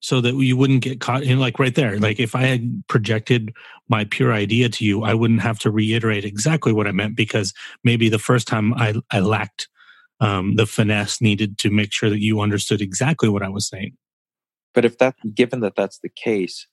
so 0.00 0.20
that 0.20 0.34
you 0.36 0.56
wouldn't 0.56 0.82
get 0.82 1.00
caught 1.00 1.24
in 1.24 1.40
like 1.40 1.58
right 1.58 1.74
there 1.74 1.98
like 1.98 2.20
if 2.20 2.36
i 2.36 2.42
had 2.42 2.84
projected 2.88 3.52
my 3.88 4.04
pure 4.04 4.32
idea 4.32 4.68
to 4.68 4.84
you 4.84 5.02
i 5.02 5.12
wouldn't 5.12 5.40
have 5.40 5.58
to 5.58 5.72
reiterate 5.72 6.24
exactly 6.24 6.72
what 6.72 6.86
i 6.86 6.92
meant 6.92 7.16
because 7.16 7.52
maybe 7.82 8.08
the 8.08 8.16
first 8.16 8.46
time 8.46 8.72
i 8.74 8.94
i 9.10 9.18
lacked 9.18 9.68
um, 10.20 10.54
the 10.54 10.66
finesse 10.66 11.20
needed 11.20 11.58
to 11.58 11.68
make 11.68 11.92
sure 11.92 12.10
that 12.10 12.22
you 12.22 12.40
understood 12.40 12.80
exactly 12.80 13.28
what 13.28 13.42
i 13.42 13.48
was 13.48 13.66
saying 13.66 13.96
But 14.78 14.84
if 14.84 14.98
that, 14.98 15.16
given 15.34 15.58
that 15.62 15.74
that's 15.74 15.98
the 16.04 16.08
case, 16.08 16.68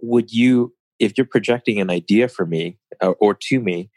would 0.00 0.32
you, 0.32 0.74
if 0.98 1.12
you're 1.16 1.24
projecting 1.24 1.80
an 1.80 1.90
idea 1.90 2.26
for 2.26 2.44
me 2.44 2.76
uh, 3.00 3.10
or 3.20 3.34
to 3.34 3.60
me, 3.60 3.88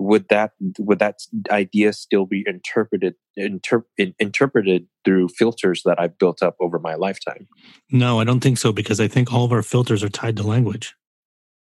would 0.00 0.28
that 0.30 0.50
would 0.80 0.98
that 0.98 1.20
idea 1.48 1.92
still 1.92 2.26
be 2.26 2.42
interpreted 2.44 3.14
inter, 3.36 3.84
in, 3.96 4.16
interpreted 4.18 4.88
through 5.04 5.28
filters 5.28 5.82
that 5.84 6.00
I've 6.00 6.18
built 6.18 6.42
up 6.42 6.56
over 6.58 6.80
my 6.80 6.96
lifetime? 6.96 7.46
no 7.92 8.18
i 8.18 8.24
don't 8.24 8.40
think 8.40 8.58
so 8.58 8.72
because 8.72 8.98
i 8.98 9.06
think 9.06 9.32
all 9.32 9.44
of 9.44 9.52
our 9.52 9.62
filters 9.62 10.02
are 10.02 10.08
tied 10.08 10.36
to 10.38 10.42
language 10.42 10.96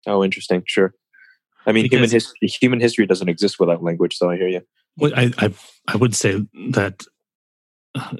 Oh, 0.06 0.24
interesting. 0.24 0.62
Sure. 0.66 0.94
I 1.66 1.72
mean, 1.72 1.84
human, 1.90 2.08
Because- 2.08 2.32
his, 2.40 2.54
human 2.54 2.80
history 2.80 3.04
doesn't 3.06 3.28
exist 3.28 3.60
without 3.60 3.82
language. 3.82 4.16
So 4.16 4.30
I 4.30 4.36
hear 4.36 4.48
you. 4.48 4.62
Well, 4.96 5.12
I, 5.14 5.30
I 5.36 5.52
I 5.88 5.96
would 5.96 6.14
say 6.14 6.42
that 6.70 7.02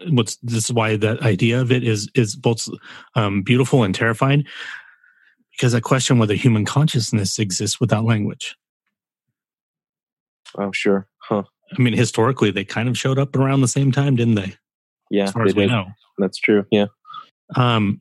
what's 0.08 0.36
this 0.42 0.64
is 0.64 0.72
why 0.72 0.96
that 0.96 1.22
idea 1.22 1.60
of 1.60 1.70
it 1.72 1.84
is 1.84 2.08
is 2.14 2.36
both 2.36 2.68
um, 3.14 3.42
beautiful 3.42 3.82
and 3.82 3.94
terrifying 3.94 4.44
because 5.52 5.74
I 5.74 5.80
question 5.80 6.18
whether 6.18 6.34
human 6.34 6.64
consciousness 6.64 7.38
exists 7.38 7.80
without 7.80 8.04
language. 8.04 8.56
Oh, 10.58 10.70
sure. 10.72 11.08
Huh. 11.18 11.44
I 11.76 11.82
mean, 11.82 11.94
historically, 11.94 12.50
they 12.50 12.64
kind 12.64 12.88
of 12.88 12.96
showed 12.96 13.18
up 13.18 13.34
around 13.34 13.62
the 13.62 13.68
same 13.68 13.90
time, 13.90 14.16
didn't 14.16 14.34
they? 14.34 14.54
Yeah, 15.10 15.24
As 15.24 15.32
far 15.32 15.44
as 15.44 15.54
we 15.54 15.66
know. 15.66 15.86
That's 16.18 16.38
true. 16.38 16.64
Yeah. 16.70 16.86
Um, 17.54 18.00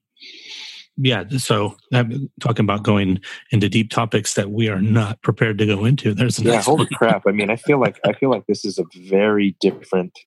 yeah. 0.97 1.25
So 1.37 1.75
I'm 1.93 2.29
talking 2.39 2.63
about 2.63 2.83
going 2.83 3.19
into 3.51 3.69
deep 3.69 3.89
topics 3.89 4.33
that 4.35 4.51
we 4.51 4.69
are 4.69 4.81
not 4.81 5.21
prepared 5.21 5.57
to 5.59 5.65
go 5.65 5.85
into. 5.85 6.13
There's 6.13 6.39
Yeah. 6.39 6.61
Holy 6.61 6.87
crap. 6.87 7.23
I 7.27 7.31
mean, 7.31 7.49
I 7.49 7.57
feel 7.57 7.79
like 7.79 7.99
I 8.05 8.13
feel 8.13 8.29
like 8.29 8.45
this 8.47 8.63
is 8.63 8.79
a 8.79 8.85
very 9.09 9.55
different 9.59 10.17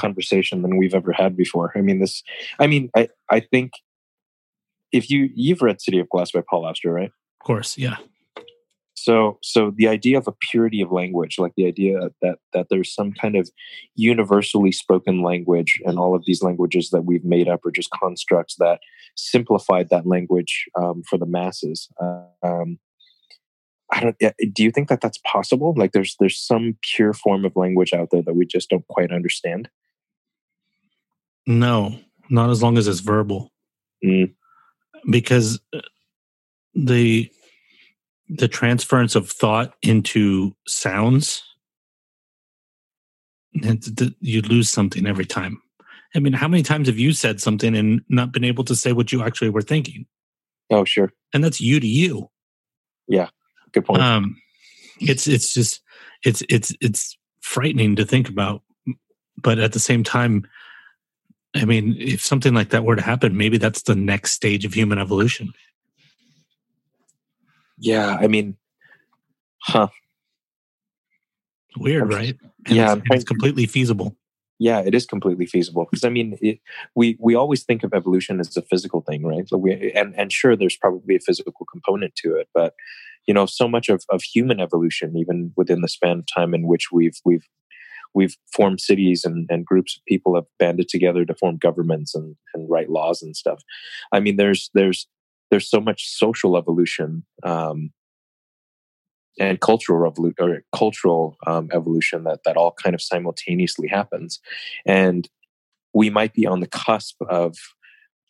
conversation 0.00 0.62
than 0.62 0.78
we've 0.78 0.94
ever 0.94 1.12
had 1.12 1.36
before. 1.36 1.72
I 1.76 1.80
mean, 1.80 2.00
this. 2.00 2.22
I 2.58 2.66
mean, 2.66 2.90
I 2.96 3.08
I 3.30 3.40
think 3.40 3.72
if 4.92 5.10
you 5.10 5.30
you've 5.34 5.62
read 5.62 5.80
City 5.80 5.98
of 5.98 6.08
Glass 6.08 6.32
by 6.32 6.42
Paul 6.48 6.64
Auster, 6.64 6.92
right? 6.92 7.12
Of 7.40 7.46
course. 7.46 7.78
Yeah. 7.78 7.96
So 8.94 9.38
so 9.42 9.72
the 9.74 9.88
idea 9.88 10.18
of 10.18 10.28
a 10.28 10.34
purity 10.50 10.82
of 10.82 10.92
language, 10.92 11.38
like 11.38 11.54
the 11.56 11.66
idea 11.66 12.10
that 12.22 12.38
that 12.52 12.66
there's 12.68 12.94
some 12.94 13.12
kind 13.12 13.36
of 13.36 13.50
universally 13.94 14.72
spoken 14.72 15.22
language, 15.22 15.80
and 15.86 15.98
all 15.98 16.14
of 16.14 16.24
these 16.26 16.42
languages 16.42 16.90
that 16.90 17.06
we've 17.06 17.24
made 17.24 17.48
up 17.48 17.64
are 17.64 17.70
just 17.70 17.90
constructs 18.02 18.56
that 18.56 18.80
simplified 19.16 19.88
that 19.88 20.06
language 20.06 20.66
um, 20.80 21.02
for 21.08 21.18
the 21.18 21.26
masses. 21.26 21.88
Uh, 22.02 22.24
um, 22.42 22.78
I 23.92 24.00
don't. 24.00 24.16
Do 24.52 24.62
you 24.62 24.70
think 24.70 24.88
that 24.88 25.00
that's 25.00 25.20
possible? 25.26 25.74
Like, 25.76 25.92
there's 25.92 26.16
there's 26.20 26.38
some 26.38 26.76
pure 26.82 27.12
form 27.12 27.44
of 27.44 27.56
language 27.56 27.92
out 27.92 28.08
there 28.10 28.22
that 28.22 28.36
we 28.36 28.46
just 28.46 28.70
don't 28.70 28.86
quite 28.88 29.12
understand. 29.12 29.68
No, 31.50 31.98
not 32.30 32.50
as 32.50 32.62
long 32.62 32.78
as 32.78 32.86
it's 32.86 33.00
verbal. 33.00 33.50
Mm. 34.04 34.34
Because 35.10 35.60
uh, 35.74 35.80
the 36.74 37.30
the 38.28 38.46
transference 38.46 39.16
of 39.16 39.28
thought 39.28 39.74
into 39.82 40.54
sounds 40.68 41.42
and 43.64 43.82
th- 43.82 43.96
th- 43.96 44.12
you 44.20 44.42
lose 44.42 44.70
something 44.70 45.06
every 45.06 45.24
time. 45.24 45.60
I 46.14 46.20
mean, 46.20 46.32
how 46.32 46.46
many 46.46 46.62
times 46.62 46.86
have 46.86 46.98
you 46.98 47.12
said 47.12 47.40
something 47.40 47.74
and 47.76 48.02
not 48.08 48.30
been 48.32 48.44
able 48.44 48.62
to 48.64 48.76
say 48.76 48.92
what 48.92 49.10
you 49.10 49.24
actually 49.24 49.50
were 49.50 49.62
thinking? 49.62 50.06
Oh, 50.70 50.84
sure. 50.84 51.12
And 51.34 51.42
that's 51.42 51.60
you 51.60 51.80
to 51.80 51.86
you. 51.86 52.30
Yeah. 53.08 53.30
Good 53.72 53.84
point. 53.84 54.02
Um, 54.02 54.36
it's 55.00 55.26
it's 55.26 55.52
just 55.52 55.80
it's 56.24 56.44
it's 56.48 56.72
it's 56.80 57.18
frightening 57.40 57.96
to 57.96 58.04
think 58.04 58.28
about, 58.28 58.62
but 59.36 59.58
at 59.58 59.72
the 59.72 59.80
same 59.80 60.04
time, 60.04 60.46
I 61.54 61.64
mean, 61.64 61.96
if 61.98 62.20
something 62.20 62.54
like 62.54 62.70
that 62.70 62.84
were 62.84 62.96
to 62.96 63.02
happen, 63.02 63.36
maybe 63.36 63.58
that's 63.58 63.82
the 63.82 63.96
next 63.96 64.32
stage 64.32 64.64
of 64.64 64.74
human 64.74 64.98
evolution. 64.98 65.52
yeah. 67.78 68.16
I 68.20 68.28
mean, 68.28 68.56
huh. 69.62 69.88
Weird, 71.76 72.12
right? 72.12 72.36
And 72.66 72.76
yeah, 72.76 72.84
it's, 72.84 72.92
I'm 72.92 72.98
and 72.98 73.06
trying 73.06 73.16
it's 73.16 73.24
completely 73.24 73.66
feasible. 73.66 74.16
Yeah, 74.58 74.80
it 74.80 74.94
is 74.94 75.06
completely 75.06 75.46
feasible 75.46 75.86
because 75.90 76.04
I 76.04 76.10
mean, 76.10 76.36
it, 76.42 76.60
we 76.94 77.16
we 77.18 77.34
always 77.34 77.62
think 77.62 77.82
of 77.82 77.94
evolution 77.94 78.40
as 78.40 78.56
a 78.56 78.62
physical 78.62 79.00
thing, 79.00 79.24
right? 79.24 79.48
So 79.48 79.56
we 79.56 79.92
and 79.92 80.14
and 80.16 80.32
sure, 80.32 80.54
there's 80.56 80.76
probably 80.76 81.16
a 81.16 81.20
physical 81.20 81.64
component 81.64 82.14
to 82.16 82.36
it, 82.36 82.48
but 82.52 82.74
you 83.26 83.32
know, 83.32 83.46
so 83.46 83.68
much 83.68 83.88
of 83.88 84.04
of 84.10 84.22
human 84.22 84.60
evolution, 84.60 85.16
even 85.16 85.52
within 85.56 85.80
the 85.80 85.88
span 85.88 86.18
of 86.18 86.26
time 86.32 86.52
in 86.54 86.66
which 86.66 86.92
we've 86.92 87.18
we've 87.24 87.46
we've 88.14 88.36
formed 88.52 88.80
cities 88.80 89.24
and, 89.24 89.46
and 89.50 89.64
groups 89.64 89.96
of 89.96 90.04
people 90.06 90.34
have 90.34 90.46
banded 90.58 90.88
together 90.88 91.24
to 91.24 91.34
form 91.34 91.56
governments 91.56 92.14
and, 92.14 92.36
and 92.54 92.68
write 92.68 92.90
laws 92.90 93.22
and 93.22 93.36
stuff. 93.36 93.62
I 94.12 94.20
mean, 94.20 94.36
there's 94.36 94.70
there's 94.74 95.06
there's 95.50 95.68
so 95.68 95.80
much 95.80 96.08
social 96.08 96.56
evolution 96.56 97.24
um, 97.42 97.90
and 99.38 99.60
cultural 99.60 100.10
revolu- 100.10 100.34
or 100.40 100.62
cultural 100.74 101.36
um, 101.46 101.68
evolution 101.72 102.24
that 102.24 102.40
that 102.44 102.56
all 102.56 102.72
kind 102.72 102.94
of 102.94 103.02
simultaneously 103.02 103.88
happens, 103.88 104.40
and 104.86 105.28
we 105.92 106.10
might 106.10 106.34
be 106.34 106.46
on 106.46 106.60
the 106.60 106.68
cusp 106.68 107.16
of 107.28 107.56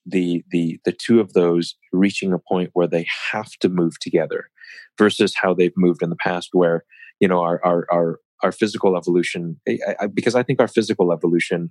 the 0.06 0.44
the 0.50 0.80
the 0.84 0.92
two 0.92 1.20
of 1.20 1.32
those 1.32 1.76
reaching 1.92 2.32
a 2.32 2.38
point 2.38 2.70
where 2.72 2.86
they 2.86 3.06
have 3.32 3.52
to 3.60 3.68
move 3.68 3.98
together, 4.00 4.50
versus 4.98 5.34
how 5.36 5.54
they've 5.54 5.76
moved 5.76 6.02
in 6.02 6.10
the 6.10 6.16
past, 6.16 6.50
where 6.52 6.84
you 7.20 7.28
know 7.28 7.40
our 7.40 7.60
our 7.64 7.86
our, 7.90 8.20
our 8.42 8.52
physical 8.52 8.96
evolution, 8.96 9.60
I, 9.68 9.78
I, 10.00 10.06
because 10.06 10.34
I 10.34 10.42
think 10.42 10.60
our 10.60 10.68
physical 10.68 11.12
evolution 11.12 11.70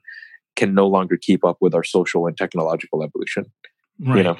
can 0.55 0.73
no 0.73 0.87
longer 0.87 1.17
keep 1.17 1.45
up 1.45 1.57
with 1.61 1.73
our 1.73 1.83
social 1.83 2.27
and 2.27 2.37
technological 2.37 3.03
evolution 3.03 3.45
Right. 4.01 4.17
you 4.17 4.23
know 4.23 4.37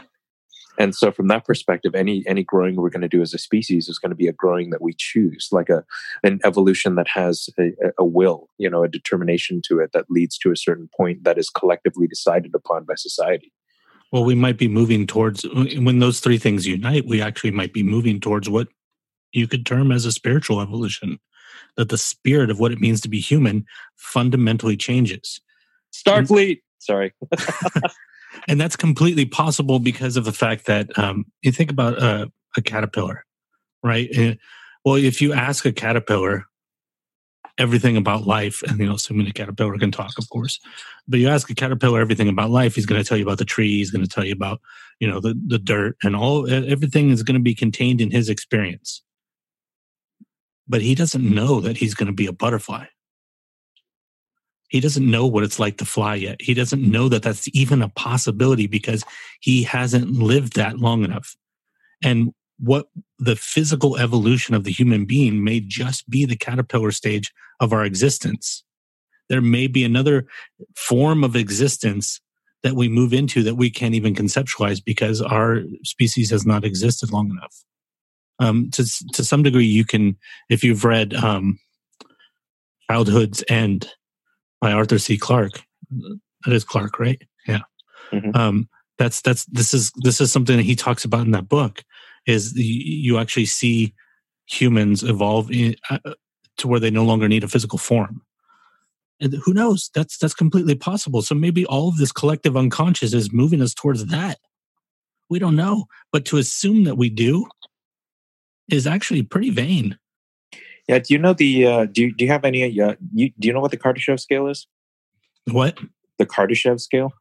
and 0.77 0.95
so 0.95 1.11
from 1.11 1.27
that 1.27 1.45
perspective 1.45 1.93
any 1.93 2.23
any 2.25 2.43
growing 2.43 2.75
we're 2.77 2.89
going 2.89 3.01
to 3.01 3.09
do 3.09 3.21
as 3.21 3.33
a 3.33 3.37
species 3.37 3.89
is 3.89 3.99
going 3.99 4.09
to 4.09 4.15
be 4.15 4.27
a 4.27 4.33
growing 4.33 4.69
that 4.69 4.81
we 4.81 4.93
choose 4.97 5.49
like 5.51 5.69
a 5.69 5.83
an 6.23 6.39
evolution 6.45 6.95
that 6.95 7.07
has 7.09 7.49
a, 7.59 7.71
a 7.97 8.05
will 8.05 8.47
you 8.57 8.69
know 8.69 8.83
a 8.83 8.87
determination 8.87 9.61
to 9.65 9.79
it 9.79 9.91
that 9.91 10.05
leads 10.09 10.37
to 10.37 10.51
a 10.51 10.55
certain 10.55 10.89
point 10.95 11.23
that 11.25 11.37
is 11.37 11.49
collectively 11.49 12.07
decided 12.07 12.53
upon 12.55 12.85
by 12.85 12.95
society 12.95 13.51
Well, 14.11 14.23
we 14.23 14.35
might 14.35 14.57
be 14.57 14.67
moving 14.67 15.05
towards 15.05 15.43
when 15.87 15.99
those 15.99 16.19
three 16.19 16.37
things 16.37 16.65
unite, 16.65 17.05
we 17.05 17.21
actually 17.21 17.51
might 17.51 17.73
be 17.73 17.83
moving 17.83 18.19
towards 18.19 18.49
what 18.49 18.67
you 19.31 19.47
could 19.47 19.65
term 19.65 19.91
as 19.91 20.05
a 20.05 20.11
spiritual 20.11 20.61
evolution. 20.61 21.19
That 21.77 21.89
the 21.89 21.97
spirit 21.97 22.49
of 22.49 22.59
what 22.59 22.71
it 22.71 22.79
means 22.79 23.01
to 23.01 23.09
be 23.09 23.19
human 23.19 23.65
fundamentally 23.95 24.77
changes. 24.77 25.41
starfleet 25.93 26.61
sorry 26.79 27.13
And 28.47 28.59
that's 28.59 28.75
completely 28.75 29.25
possible 29.25 29.79
because 29.79 30.17
of 30.17 30.25
the 30.25 30.31
fact 30.31 30.65
that 30.67 30.97
um, 30.97 31.25
you 31.41 31.51
think 31.51 31.71
about 31.71 32.01
a, 32.01 32.31
a 32.57 32.61
caterpillar, 32.61 33.25
right? 33.83 34.09
Eh, 34.13 34.35
Well, 34.85 34.95
if 34.95 35.21
you 35.21 35.33
ask 35.33 35.65
a 35.65 35.71
caterpillar 35.71 36.45
everything 37.57 37.97
about 37.97 38.25
life, 38.25 38.63
and 38.63 38.79
you 38.79 38.85
know, 38.85 38.95
assuming 38.95 39.27
a 39.27 39.33
caterpillar 39.33 39.77
can 39.77 39.91
talk, 39.91 40.17
of 40.17 40.29
course, 40.29 40.59
but 41.07 41.19
you 41.19 41.27
ask 41.27 41.49
a 41.49 41.55
caterpillar 41.55 41.99
everything 41.99 42.29
about 42.29 42.49
life, 42.49 42.75
he's 42.75 42.85
going 42.85 43.01
to 43.01 43.07
tell 43.07 43.17
you 43.17 43.25
about 43.25 43.37
the 43.37 43.45
tree, 43.45 43.77
he's 43.77 43.91
going 43.91 44.05
to 44.05 44.09
tell 44.09 44.25
you 44.25 44.33
about 44.33 44.61
you 44.99 45.07
know 45.07 45.19
the 45.19 45.39
the 45.47 45.59
dirt, 45.59 45.97
and 46.03 46.15
all 46.15 46.49
everything 46.49 47.09
is 47.09 47.23
going 47.23 47.37
to 47.37 47.43
be 47.43 47.55
contained 47.55 48.01
in 48.01 48.11
his 48.11 48.29
experience. 48.29 49.01
But 50.69 50.81
he 50.81 50.95
doesn't 50.95 51.23
know 51.23 51.59
that 51.61 51.77
he's 51.77 51.95
going 51.95 52.07
to 52.07 52.13
be 52.13 52.27
a 52.27 52.31
butterfly. 52.31 52.85
He 54.69 54.79
doesn't 54.79 55.09
know 55.09 55.25
what 55.25 55.43
it's 55.43 55.59
like 55.59 55.77
to 55.77 55.85
fly 55.85 56.15
yet. 56.15 56.39
He 56.39 56.53
doesn't 56.53 56.81
know 56.81 57.09
that 57.09 57.23
that's 57.23 57.49
even 57.53 57.81
a 57.81 57.89
possibility 57.89 58.67
because 58.67 59.03
he 59.41 59.63
hasn't 59.63 60.11
lived 60.11 60.55
that 60.55 60.77
long 60.77 61.03
enough. 61.03 61.35
And 62.03 62.33
what 62.59 62.87
the 63.17 63.35
physical 63.35 63.97
evolution 63.97 64.53
of 64.53 64.63
the 64.63 64.71
human 64.71 65.05
being 65.05 65.43
may 65.43 65.59
just 65.59 66.07
be 66.09 66.25
the 66.25 66.35
caterpillar 66.35 66.91
stage 66.91 67.33
of 67.59 67.73
our 67.73 67.83
existence. 67.83 68.63
There 69.27 69.41
may 69.41 69.67
be 69.67 69.83
another 69.83 70.27
form 70.75 71.23
of 71.23 71.35
existence 71.35 72.21
that 72.63 72.75
we 72.75 72.89
move 72.89 73.13
into 73.13 73.41
that 73.43 73.55
we 73.55 73.69
can't 73.69 73.95
even 73.95 74.13
conceptualize 74.13 74.83
because 74.83 75.21
our 75.21 75.61
species 75.83 76.29
has 76.31 76.45
not 76.45 76.65
existed 76.65 77.11
long 77.11 77.29
enough. 77.29 77.63
Um, 78.39 78.69
to 78.71 78.85
to 79.13 79.23
some 79.23 79.43
degree, 79.43 79.65
you 79.65 79.85
can, 79.85 80.17
if 80.49 80.63
you've 80.63 80.85
read 80.85 81.13
um, 81.13 81.59
Childhood's 82.89 83.43
End 83.49 83.89
by 84.61 84.71
Arthur 84.71 84.97
C. 84.97 85.17
Clarke, 85.17 85.61
that 86.45 86.53
is 86.53 86.63
Clarke, 86.63 86.99
right? 86.99 87.21
Yeah. 87.47 87.61
Mhm. 88.11 88.35
Um, 88.35 88.69
that's 88.97 89.21
that's 89.21 89.45
this 89.45 89.73
is 89.73 89.91
this 90.03 90.21
is 90.21 90.31
something 90.31 90.57
that 90.57 90.63
he 90.63 90.75
talks 90.75 91.03
about 91.03 91.25
in 91.25 91.31
that 91.31 91.49
book. 91.49 91.83
Is 92.25 92.53
the, 92.53 92.63
you 92.63 93.17
actually 93.17 93.45
see 93.45 93.93
humans 94.45 95.03
evolve 95.03 95.51
in, 95.51 95.75
uh, 95.89 95.99
to 96.57 96.67
where 96.67 96.79
they 96.79 96.91
no 96.91 97.03
longer 97.03 97.27
need 97.27 97.43
a 97.43 97.47
physical 97.47 97.79
form. 97.79 98.21
And 99.21 99.33
who 99.43 99.53
knows? 99.53 99.89
That's 99.93 100.17
that's 100.17 100.33
completely 100.33 100.75
possible. 100.75 101.21
So 101.21 101.35
maybe 101.35 101.65
all 101.65 101.89
of 101.89 101.97
this 101.97 102.11
collective 102.11 102.55
unconscious 102.55 103.13
is 103.13 103.33
moving 103.33 103.61
us 103.61 103.73
towards 103.73 104.05
that. 104.07 104.39
We 105.29 105.39
don't 105.39 105.55
know, 105.55 105.85
but 106.11 106.25
to 106.25 106.37
assume 106.37 106.85
that 106.85 106.97
we 106.97 107.09
do 107.09 107.45
is 108.71 108.87
actually 108.87 109.23
pretty 109.23 109.49
vain. 109.49 109.97
yeah 110.87 110.99
do 110.99 111.13
you 111.13 111.19
know 111.19 111.33
the 111.33 111.65
uh 111.65 111.85
do 111.85 112.01
you, 112.03 112.13
do 112.15 112.25
you 112.25 112.31
have 112.31 112.45
any 112.45 112.63
uh, 112.81 112.95
you, 113.13 113.31
do 113.39 113.47
you 113.47 113.53
know 113.53 113.59
what 113.61 113.71
the 113.71 113.77
kardashev 113.77 114.19
scale 114.19 114.47
is 114.47 114.67
What? 115.51 115.77
the 116.17 116.25
kardashev 116.25 116.79
scale 116.79 117.11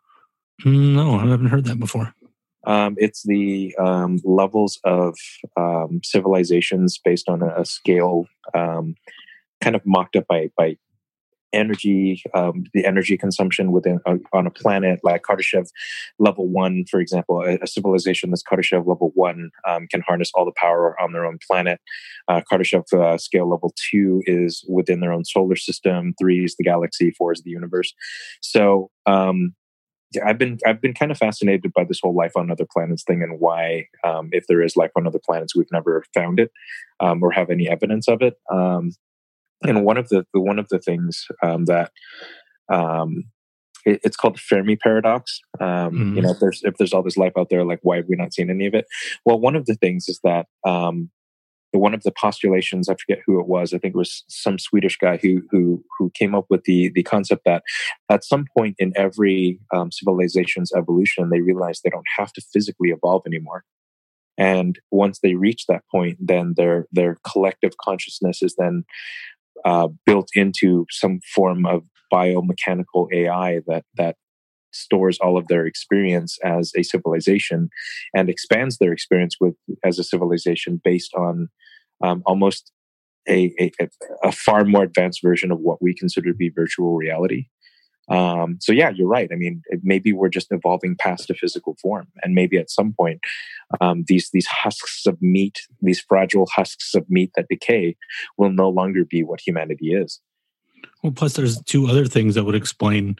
No, 0.65 1.15
I 1.23 1.27
haven't 1.27 1.49
heard 1.55 1.65
that 1.67 1.79
before. 1.79 2.15
Um, 2.67 2.97
it's 2.99 3.23
the 3.23 3.75
um, 3.79 4.19
levels 4.25 4.81
of 4.85 5.17
um, 5.57 6.01
civilizations 6.03 6.99
based 7.03 7.29
on 7.29 7.43
a, 7.43 7.61
a 7.61 7.65
scale 7.65 8.27
um, 8.55 8.97
kind 9.61 9.77
of 9.77 9.83
mocked 9.87 10.17
up 10.17 10.27
by, 10.27 10.51
by 10.57 10.77
energy, 11.53 12.23
um, 12.35 12.65
the 12.75 12.85
energy 12.85 13.17
consumption 13.17 13.73
within 13.73 14.01
uh, 14.07 14.17
on 14.33 14.47
a 14.47 14.51
planet 14.51 15.01
like 15.03 15.23
Kardashev 15.23 15.69
level 16.19 16.49
one, 16.49 16.85
for 16.91 17.01
example, 17.01 17.41
a, 17.43 17.59
a 17.63 17.67
civilization 17.67 18.31
that's 18.31 18.43
Kardashev 18.43 18.87
level 18.87 19.13
one 19.15 19.51
um, 19.67 19.87
can 19.91 20.03
harness 20.07 20.31
all 20.35 20.45
the 20.45 20.53
power 20.57 21.01
on 21.01 21.13
their 21.13 21.25
own 21.25 21.39
planet. 21.47 21.81
Uh, 22.29 22.43
Kardashev 22.51 22.93
uh, 22.93 23.19
scale 23.19 23.49
level 23.49 23.75
two 23.91 24.23
is 24.27 24.65
within 24.69 25.01
their 25.01 25.13
own 25.13 25.25
solar 25.25 25.57
system. 25.57 26.15
Three 26.19 26.45
is 26.45 26.57
the 26.57 26.65
galaxy. 26.65 27.11
Four 27.13 27.33
is 27.33 27.43
the 27.43 27.51
universe. 27.51 27.93
So 28.41 28.91
um, 29.07 29.55
I've 30.25 30.39
been 30.39 30.59
I've 30.67 30.81
been 30.81 30.95
kind 30.95 31.11
of 31.11 31.19
fascinated 31.19 31.73
by 31.75 31.85
this 31.85 32.01
whole 32.03 32.15
life 32.15 32.33
on 32.37 32.51
other 32.51 32.67
planets 32.71 33.05
thing 33.05 33.23
and 33.23 33.41
why, 33.41 33.89
um, 34.05 34.31
if 34.33 34.47
there 34.49 34.63
is 34.63 34.77
life 34.77 34.91
on 34.97 35.07
other 35.07 35.21
planets, 35.25 35.55
we've 35.55 35.71
never 35.73 36.05
found 36.15 36.41
it 36.41 36.51
um, 37.01 37.23
or 37.23 37.31
have 37.31 37.51
any 37.51 37.69
evidence 37.69 38.09
of 38.09 38.23
it. 38.23 38.35
And 39.67 39.85
one 39.85 39.97
of 39.97 40.09
the, 40.09 40.25
the 40.33 40.41
one 40.41 40.59
of 40.59 40.69
the 40.69 40.79
things 40.79 41.27
um, 41.43 41.65
that 41.67 41.91
um, 42.73 43.25
it, 43.85 44.01
it's 44.05 44.17
called 44.17 44.37
the 44.37 44.41
Fermi 44.41 44.77
paradox. 44.77 45.41
Um, 45.61 46.13
You 46.15 46.23
Mhm. 46.23 46.25
know, 46.25 46.31
if 46.33 46.39
there's 46.41 46.63
if 46.65 46.75
there's 46.79 46.93
all 46.93 47.03
this 47.03 47.17
life 47.17 47.33
out 47.37 47.49
there, 47.51 47.65
like 47.65 47.81
why 47.83 47.97
have 47.97 48.07
we 48.09 48.17
not 48.17 48.35
seen 48.35 48.51
any 48.51 48.67
of 48.67 48.75
it? 48.75 48.87
Well, 49.25 49.41
one 49.41 49.57
of 49.57 49.67
the 49.67 49.75
things 49.75 50.09
is 50.09 50.21
that 50.25 50.47
um, 50.65 51.11
one 51.73 51.93
of 51.95 52.03
the 52.03 52.13
postulations 52.13 52.89
I 52.89 52.95
forget 52.95 53.23
who 53.27 53.41
it 53.41 53.47
was. 53.47 53.75
I 53.75 53.79
think 53.79 53.95
it 53.95 53.99
was 53.99 54.25
some 54.29 54.59
Swedish 54.59 54.97
guy 54.97 55.19
who 55.19 55.43
who 55.51 55.85
who 55.99 56.11
came 56.15 56.35
up 56.35 56.47
with 56.51 56.65
the 56.65 56.91
the 56.95 57.03
concept 57.03 57.43
that 57.45 57.63
at 58.11 58.25
some 58.25 58.47
point 58.57 58.77
in 58.79 58.93
every 58.97 59.61
um, 59.75 59.91
civilization's 59.91 60.73
evolution, 60.73 61.31
they 61.31 61.41
realize 61.41 61.81
they 61.81 61.91
don't 61.91 62.07
have 62.17 62.33
to 62.35 62.43
physically 62.53 62.91
evolve 62.91 63.23
anymore. 63.27 63.65
And 64.39 64.79
once 64.93 65.19
they 65.21 65.35
reach 65.35 65.67
that 65.67 65.83
point, 65.91 66.17
then 66.21 66.55
their 66.57 66.87
their 66.93 67.17
collective 67.31 67.77
consciousness 67.77 68.43
is 68.43 68.55
then 68.57 68.85
uh, 69.65 69.89
built 70.07 70.29
into 70.35 70.87
some 70.91 71.21
form 71.35 71.67
of 71.67 71.85
biomechanical 72.13 73.09
AI 73.13 73.61
that 73.67 73.85
that 73.97 74.17
stores 74.73 75.19
all 75.21 75.37
of 75.37 75.49
their 75.49 75.67
experience 75.67 76.39
as 76.45 76.73
a 76.77 76.83
civilization 76.83 77.71
and 78.15 78.29
expands 78.29 78.79
their 78.79 78.93
experience 78.93 79.37
with 79.41 79.55
as 79.85 79.99
a 79.99 80.05
civilization 80.05 80.81
based 80.83 81.15
on 81.15 81.49
um, 82.03 82.23
almost 82.27 82.71
a, 83.29 83.53
a, 83.61 83.71
a 84.23 84.33
far 84.33 84.65
more 84.65 84.83
advanced 84.83 85.21
version 85.23 85.51
of 85.51 85.59
what 85.61 85.83
we 85.83 85.95
consider 85.95 86.31
to 86.31 86.37
be 86.37 86.49
virtual 86.49 86.97
reality. 86.97 87.47
Um, 88.11 88.59
so 88.61 88.73
yeah, 88.73 88.91
you're 88.91 89.09
right. 89.09 89.29
I 89.33 89.37
mean, 89.37 89.63
maybe 89.83 90.13
we're 90.13 90.29
just 90.29 90.51
evolving 90.51 90.97
past 90.97 91.31
a 91.31 91.35
physical 91.35 91.77
form, 91.81 92.09
and 92.23 92.35
maybe 92.35 92.57
at 92.57 92.71
some 92.71 92.93
point, 92.93 93.21
um, 93.81 94.05
these 94.07 94.31
these 94.31 94.47
husks 94.47 95.07
of 95.07 95.21
meat, 95.21 95.61
these 95.83 96.01
fragile 96.01 96.47
husks 96.47 96.95
of 96.95 97.09
meat 97.11 97.33
that 97.37 97.49
decay, 97.49 97.97
will 98.37 98.51
no 98.51 98.69
longer 98.69 99.05
be 99.05 99.23
what 99.23 99.41
humanity 99.41 99.93
is. 99.93 100.21
Well, 101.03 101.13
plus 101.13 101.35
there's 101.35 101.61
two 101.63 101.87
other 101.87 102.07
things 102.07 102.35
that 102.35 102.45
would 102.45 102.55
explain 102.55 103.17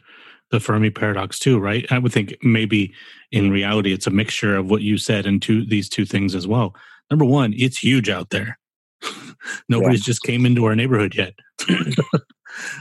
the 0.51 0.59
Fermi 0.59 0.89
paradox 0.89 1.39
too, 1.39 1.59
right? 1.59 1.85
I 1.91 1.99
would 1.99 2.11
think 2.11 2.35
maybe 2.41 2.93
in 3.31 3.51
reality 3.51 3.93
it's 3.93 4.07
a 4.07 4.11
mixture 4.11 4.55
of 4.55 4.69
what 4.69 4.81
you 4.81 4.97
said 4.97 5.25
and 5.25 5.41
two 5.41 5.65
these 5.65 5.89
two 5.89 6.05
things 6.05 6.35
as 6.35 6.47
well. 6.47 6.75
Number 7.09 7.25
one, 7.25 7.53
it's 7.55 7.77
huge 7.77 8.09
out 8.09 8.29
there. 8.29 8.57
Nobody's 9.69 10.03
just 10.03 10.23
came 10.23 10.45
into 10.45 10.65
our 10.65 10.75
neighborhood 10.75 11.15
yet. 11.15 11.33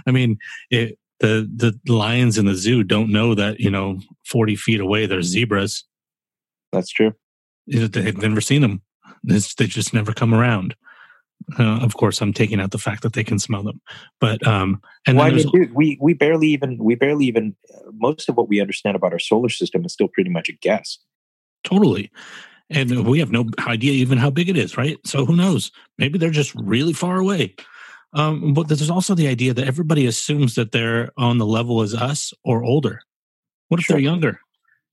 I 0.07 0.11
mean, 0.11 0.39
it, 0.71 0.99
the 1.21 1.49
the 1.59 1.93
lions 1.93 2.39
in 2.39 2.47
the 2.47 2.55
zoo 2.55 2.83
don't 2.83 3.11
know 3.11 3.35
that 3.35 3.61
you 3.61 3.71
know 3.71 4.01
forty 4.27 4.57
feet 4.57 4.81
away 4.81 5.07
there's 5.07 5.27
zebras. 5.27 5.85
That's 6.73 6.91
true. 6.91 7.15
They've 7.67 8.17
never 8.19 8.41
seen 8.41 8.63
them. 8.63 8.83
It's, 9.25 9.55
they 9.55 9.67
just 9.67 9.93
never 9.93 10.13
come 10.13 10.35
around. 10.35 10.75
Uh, 11.59 11.81
of 11.83 11.97
course, 11.97 12.21
I'm 12.21 12.33
taking 12.33 12.61
out 12.61 12.73
the 12.73 12.79
fact 12.79 13.03
that 13.03 13.15
they 13.15 13.25
can 13.25 13.39
smell 13.39 13.63
them, 13.63 13.81
but 14.21 14.45
um, 14.47 14.83
and 15.07 15.17
well, 15.17 15.27
I 15.27 15.31
then 15.31 15.39
mean, 15.39 15.51
dude, 15.53 15.75
we 15.75 15.99
we 16.01 16.13
barely 16.13 16.49
even 16.49 16.77
we 16.79 16.95
barely 16.95 17.27
even 17.27 17.57
uh, 17.75 17.91
most 17.95 18.29
of 18.29 18.37
what 18.37 18.49
we 18.49 18.61
understand 18.61 18.97
about 18.97 19.13
our 19.13 19.19
solar 19.19 19.49
system 19.49 19.85
is 19.85 19.93
still 19.93 20.09
pretty 20.09 20.31
much 20.31 20.49
a 20.49 20.53
guess. 20.53 20.99
Totally. 21.65 22.11
And 22.71 23.07
we 23.07 23.19
have 23.19 23.31
no 23.31 23.47
idea 23.67 23.93
even 23.93 24.19
how 24.19 24.31
big 24.31 24.49
it 24.49 24.57
is, 24.57 24.77
right? 24.77 24.99
So 25.07 25.25
who 25.25 25.37
knows? 25.37 25.71
Maybe 25.97 26.19
they're 26.19 26.31
just 26.31 26.55
really 26.55 26.93
far 26.93 27.17
away. 27.17 27.55
Um, 28.13 28.55
but 28.55 28.69
there's 28.69 28.91
also 28.91 29.15
the 29.15 29.29
idea 29.29 29.53
that 29.55 29.67
everybody 29.67 30.07
assumes 30.07 30.55
that 30.55 30.73
they're 30.73 31.11
on 31.17 31.39
the 31.39 31.47
level 31.47 31.83
as 31.83 31.95
us 31.95 32.33
or 32.45 32.65
older. 32.65 33.01
What 33.69 33.81
if 33.81 33.87
Sure. 33.87 33.95
they're 33.95 34.03
younger? 34.03 34.41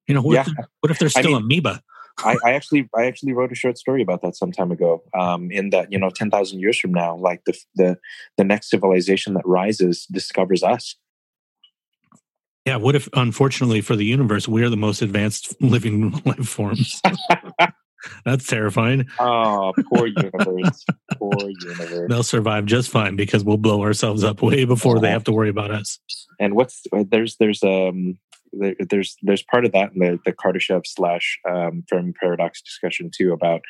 You 0.07 0.15
know, 0.15 0.21
what, 0.21 0.37
if, 0.39 0.45
they're, 0.47 0.67
what 0.81 0.91
if 0.91 0.99
they're 0.99 1.07
I 1.15 1.21
still 1.21 1.39
mean- 1.39 1.43
amoeba? 1.61 1.81
I, 2.23 2.37
I 2.45 2.53
actually 2.53 2.87
I 2.95 3.07
actually 3.07 3.33
wrote 3.33 3.51
a 3.51 3.55
short 3.55 3.77
story 3.77 4.01
about 4.01 4.21
that 4.21 4.37
some 4.37 4.49
time 4.53 4.71
ago. 4.71 5.03
Um, 5.13 5.51
in 5.51 5.71
that 5.71 5.91
you 5.91 5.99
know, 5.99 6.09
ten 6.09 6.31
thousand 6.31 6.61
years 6.61 6.79
from 6.79 6.93
now, 6.93 7.17
like 7.17 7.43
the 7.45 7.53
the 7.75 7.97
the 8.37 8.45
next 8.45 8.69
civilization 8.69 9.33
that 9.33 9.45
rises 9.45 10.05
discovers 10.09 10.63
us. 10.63 10.95
Yeah. 12.65 12.77
What 12.77 12.95
if, 12.95 13.09
unfortunately 13.13 13.81
for 13.81 13.97
the 13.97 14.05
universe, 14.05 14.47
we're 14.47 14.69
the 14.69 14.77
most 14.77 15.01
advanced 15.01 15.61
living 15.61 16.11
life 16.25 16.47
forms? 16.47 17.01
That's 18.25 18.47
terrifying. 18.47 19.07
Oh, 19.19 19.73
poor 19.93 20.07
universe, 20.07 20.85
poor 21.17 21.49
universe. 21.61 22.09
They'll 22.09 22.23
survive 22.23 22.65
just 22.65 22.89
fine 22.89 23.15
because 23.15 23.43
we'll 23.43 23.57
blow 23.57 23.81
ourselves 23.83 24.23
up 24.23 24.41
way 24.41 24.65
before 24.65 24.99
they 24.99 25.11
have 25.11 25.23
to 25.25 25.31
worry 25.31 25.49
about 25.49 25.71
us. 25.71 25.99
And 26.39 26.55
what's 26.55 26.83
there's 26.91 27.37
there's 27.37 27.63
um 27.63 28.17
there, 28.57 28.75
there's 28.89 29.17
there's 29.21 29.43
part 29.43 29.65
of 29.65 29.71
that 29.73 29.93
in 29.93 29.99
the 29.99 30.19
the 30.25 30.33
Kardashev 30.33 30.85
slash 30.85 31.39
um, 31.49 31.83
Fermi 31.87 32.13
paradox 32.13 32.61
discussion 32.61 33.11
too 33.15 33.33
about 33.33 33.61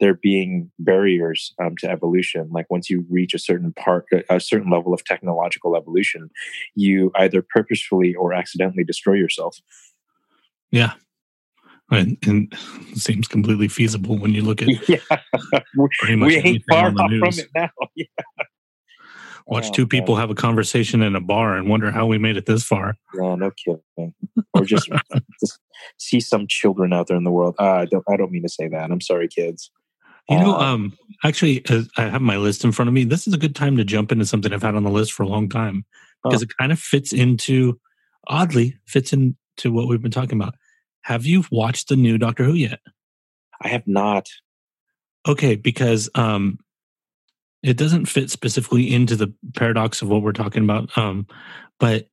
there 0.00 0.14
being 0.14 0.70
barriers 0.78 1.54
um, 1.62 1.76
to 1.78 1.90
evolution. 1.90 2.48
Like 2.50 2.66
once 2.70 2.90
you 2.90 3.04
reach 3.10 3.34
a 3.34 3.38
certain 3.38 3.72
part, 3.72 4.06
a 4.28 4.40
certain 4.40 4.70
level 4.70 4.92
of 4.92 5.04
technological 5.04 5.76
evolution, 5.76 6.30
you 6.74 7.10
either 7.16 7.42
purposefully 7.42 8.14
or 8.14 8.32
accidentally 8.32 8.84
destroy 8.84 9.14
yourself. 9.14 9.58
Yeah. 10.70 10.94
And, 11.90 12.16
and 12.26 12.52
it 12.90 12.98
seems 12.98 13.28
completely 13.28 13.68
feasible 13.68 14.16
when 14.18 14.32
you 14.32 14.42
look 14.42 14.62
at 14.62 14.68
yeah, 14.88 14.96
we, 15.76 15.88
pretty 15.98 16.16
much 16.16 16.28
we 16.28 16.36
ain't 16.36 16.64
far 16.68 16.88
off 16.88 16.94
from 16.94 17.22
it 17.38 17.48
now. 17.54 17.68
Yeah. 17.94 18.06
Watch 19.46 19.66
Oh, 19.68 19.72
two 19.72 19.86
people 19.86 20.14
man. 20.14 20.22
have 20.22 20.30
a 20.30 20.34
conversation 20.34 21.02
in 21.02 21.14
a 21.14 21.20
bar 21.20 21.54
and 21.56 21.68
wonder 21.68 21.90
how 21.90 22.06
we 22.06 22.16
made 22.16 22.38
it 22.38 22.46
this 22.46 22.64
far. 22.64 22.96
Yeah, 23.14 23.34
no 23.34 23.50
kidding. 23.50 24.14
Or 24.54 24.64
just 24.64 24.88
just 25.40 25.58
see 25.98 26.18
some 26.20 26.46
children 26.48 26.94
out 26.94 27.08
there 27.08 27.16
in 27.18 27.24
the 27.24 27.30
world. 27.30 27.54
Uh, 27.58 27.64
I 27.72 27.84
don't. 27.84 28.04
I 28.08 28.16
don't 28.16 28.30
mean 28.32 28.42
to 28.44 28.48
say 28.48 28.68
that. 28.68 28.90
I'm 28.90 29.02
sorry, 29.02 29.28
kids. 29.28 29.70
You 30.30 30.38
know, 30.38 30.54
Uh, 30.54 30.60
um, 30.60 30.96
actually, 31.24 31.62
uh, 31.68 31.82
I 31.98 32.04
have 32.04 32.22
my 32.22 32.38
list 32.38 32.64
in 32.64 32.72
front 32.72 32.88
of 32.88 32.94
me. 32.94 33.04
This 33.04 33.26
is 33.26 33.34
a 33.34 33.38
good 33.38 33.54
time 33.54 33.76
to 33.76 33.84
jump 33.84 34.10
into 34.10 34.24
something 34.24 34.50
I've 34.50 34.62
had 34.62 34.74
on 34.76 34.84
the 34.84 34.90
list 34.90 35.12
for 35.12 35.22
a 35.22 35.28
long 35.28 35.50
time 35.50 35.84
because 36.22 36.40
it 36.40 36.56
kind 36.56 36.72
of 36.72 36.80
fits 36.80 37.12
into, 37.12 37.78
oddly, 38.28 38.78
fits 38.86 39.12
into 39.12 39.70
what 39.70 39.86
we've 39.88 40.00
been 40.00 40.10
talking 40.10 40.40
about. 40.40 40.54
Have 41.04 41.26
you 41.26 41.44
watched 41.50 41.88
the 41.88 41.96
new 41.96 42.16
Doctor 42.16 42.44
Who 42.44 42.54
yet? 42.54 42.80
I 43.60 43.68
have 43.68 43.86
not. 43.86 44.28
Okay, 45.28 45.54
because 45.54 46.08
um, 46.14 46.58
it 47.62 47.76
doesn't 47.76 48.06
fit 48.06 48.30
specifically 48.30 48.92
into 48.92 49.14
the 49.14 49.32
paradox 49.54 50.00
of 50.00 50.08
what 50.08 50.22
we're 50.22 50.32
talking 50.32 50.64
about, 50.64 50.96
um, 50.96 51.26
but 51.78 52.08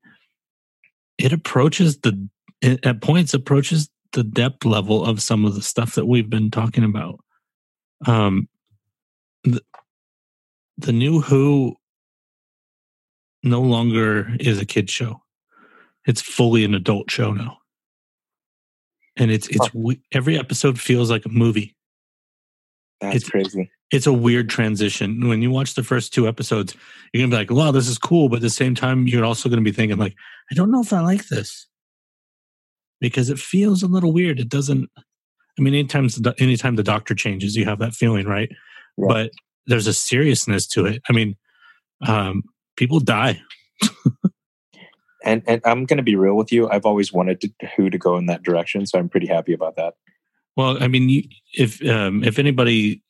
it 1.18 1.32
approaches 1.32 2.00
the 2.00 2.28
it, 2.62 2.86
at 2.86 3.02
points 3.02 3.34
approaches 3.34 3.90
the 4.12 4.24
depth 4.24 4.66
level 4.66 5.06
of 5.06 5.22
some 5.22 5.46
of 5.46 5.56
the 5.56 5.62
stuff 5.62 5.96
that 5.96 6.06
we've 6.06 6.30
been 6.30 6.52
talking 6.52 6.84
about. 6.84 7.20
Um, 8.06 8.50
the, 9.46 9.62
the 10.78 10.92
new 10.92 11.22
Who 11.22 11.76
no 13.42 13.62
longer 13.62 14.36
is 14.40 14.60
a 14.60 14.66
kid 14.66 14.90
show; 14.90 15.22
it's 16.06 16.22
fully 16.22 16.66
an 16.66 16.76
adult 16.76 17.10
show 17.10 17.32
now, 17.32 17.58
and 19.22 19.32
it's 19.32 19.48
it's 19.48 19.74
we- 19.74 20.02
every 20.12 20.38
episode 20.38 20.80
feels 20.80 21.10
like 21.10 21.26
a 21.26 21.30
movie. 21.30 21.76
That's 23.00 23.16
It's- 23.18 23.30
crazy. 23.30 23.72
it's 23.92 24.06
a 24.08 24.14
weird 24.14 24.50
transition. 24.50 25.28
When 25.28 25.42
you 25.42 25.50
watch 25.52 25.74
the 25.76 25.84
first 25.84 26.14
two 26.14 26.28
episodes, 26.28 26.76
you're 27.14 27.22
gonna 27.22 27.32
be 27.32 27.38
like, 27.38 27.52
"Wow, 27.52 27.72
this 27.72 27.88
is 27.88 27.98
cool," 27.98 28.28
but 28.30 28.38
at 28.38 28.42
the 28.42 28.50
same 28.50 28.76
time, 28.76 29.08
you're 29.08 29.26
also 29.26 29.48
gonna 29.50 29.62
be 29.62 29.72
thinking, 29.72 29.98
like, 29.98 30.16
"I 30.52 30.56
don't 30.56 30.72
know 30.72 30.82
if 30.82 30.92
I 30.94 31.00
like 31.02 31.28
this," 31.30 31.68
because 33.00 33.30
it 33.30 33.40
feels 33.40 33.82
a 33.84 33.88
little 33.88 34.12
weird. 34.14 34.40
It 34.40 34.50
doesn't. 34.50 34.90
I 34.98 35.62
mean, 35.62 35.74
anytime 35.74 36.08
the 36.08 36.34
anytime 36.40 36.76
the 36.76 36.84
doctor 36.84 37.16
changes, 37.16 37.56
you 37.56 37.66
have 37.66 37.80
that 37.80 37.94
feeling, 37.94 38.26
right? 38.28 38.50
Right. 38.98 39.10
But 39.10 39.32
there's 39.68 39.88
a 39.88 39.94
seriousness 39.94 40.68
to 40.68 40.86
it. 40.86 41.02
I 41.10 41.14
mean, 41.14 41.36
um, 42.08 42.44
people 42.78 43.00
die. 43.00 43.42
And 45.24 45.44
and 45.48 45.62
I'm 45.66 45.86
going 45.86 45.98
to 45.98 46.04
be 46.04 46.16
real 46.16 46.36
with 46.36 46.52
you. 46.52 46.70
I've 46.70 46.86
always 46.86 47.14
wanted 47.14 47.42
to, 47.42 47.50
who 47.76 47.90
to 47.90 47.98
go 47.98 48.18
in 48.18 48.26
that 48.26 48.44
direction, 48.44 48.86
so 48.86 48.98
I'm 48.98 49.10
pretty 49.10 49.28
happy 49.28 49.54
about 49.54 49.76
that. 49.76 49.94
Well, 50.58 50.82
I 50.84 50.88
mean, 50.88 51.30
if 51.54 51.84
um, 51.88 52.24
if 52.24 52.40
anybody 52.40 53.02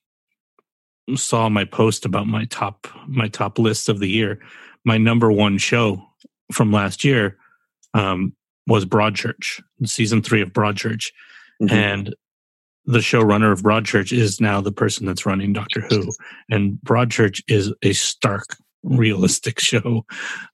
saw 1.15 1.49
my 1.49 1.65
post 1.65 2.05
about 2.05 2.27
my 2.27 2.45
top 2.45 2.87
my 3.07 3.27
top 3.27 3.57
list 3.57 3.89
of 3.89 3.99
the 3.99 4.09
year, 4.09 4.39
my 4.85 4.97
number 4.97 5.31
one 5.31 5.57
show 5.57 6.01
from 6.51 6.71
last 6.71 7.03
year 7.03 7.37
um, 7.93 8.33
was 8.67 8.85
Broadchurch, 8.85 9.61
season 9.85 10.21
three 10.21 10.41
of 10.41 10.53
Broadchurch, 10.53 11.11
Mhm. 11.61 11.71
and 11.71 12.15
the 12.85 12.99
showrunner 12.99 13.51
of 13.51 13.61
Broadchurch 13.61 14.11
is 14.15 14.41
now 14.41 14.59
the 14.61 14.71
person 14.71 15.05
that's 15.05 15.25
running 15.25 15.53
Doctor 15.53 15.81
Who, 15.81 16.11
and 16.49 16.77
Broadchurch 16.85 17.41
is 17.47 17.73
a 17.83 17.93
stark, 17.93 18.57
realistic 18.83 19.59
show 19.59 20.05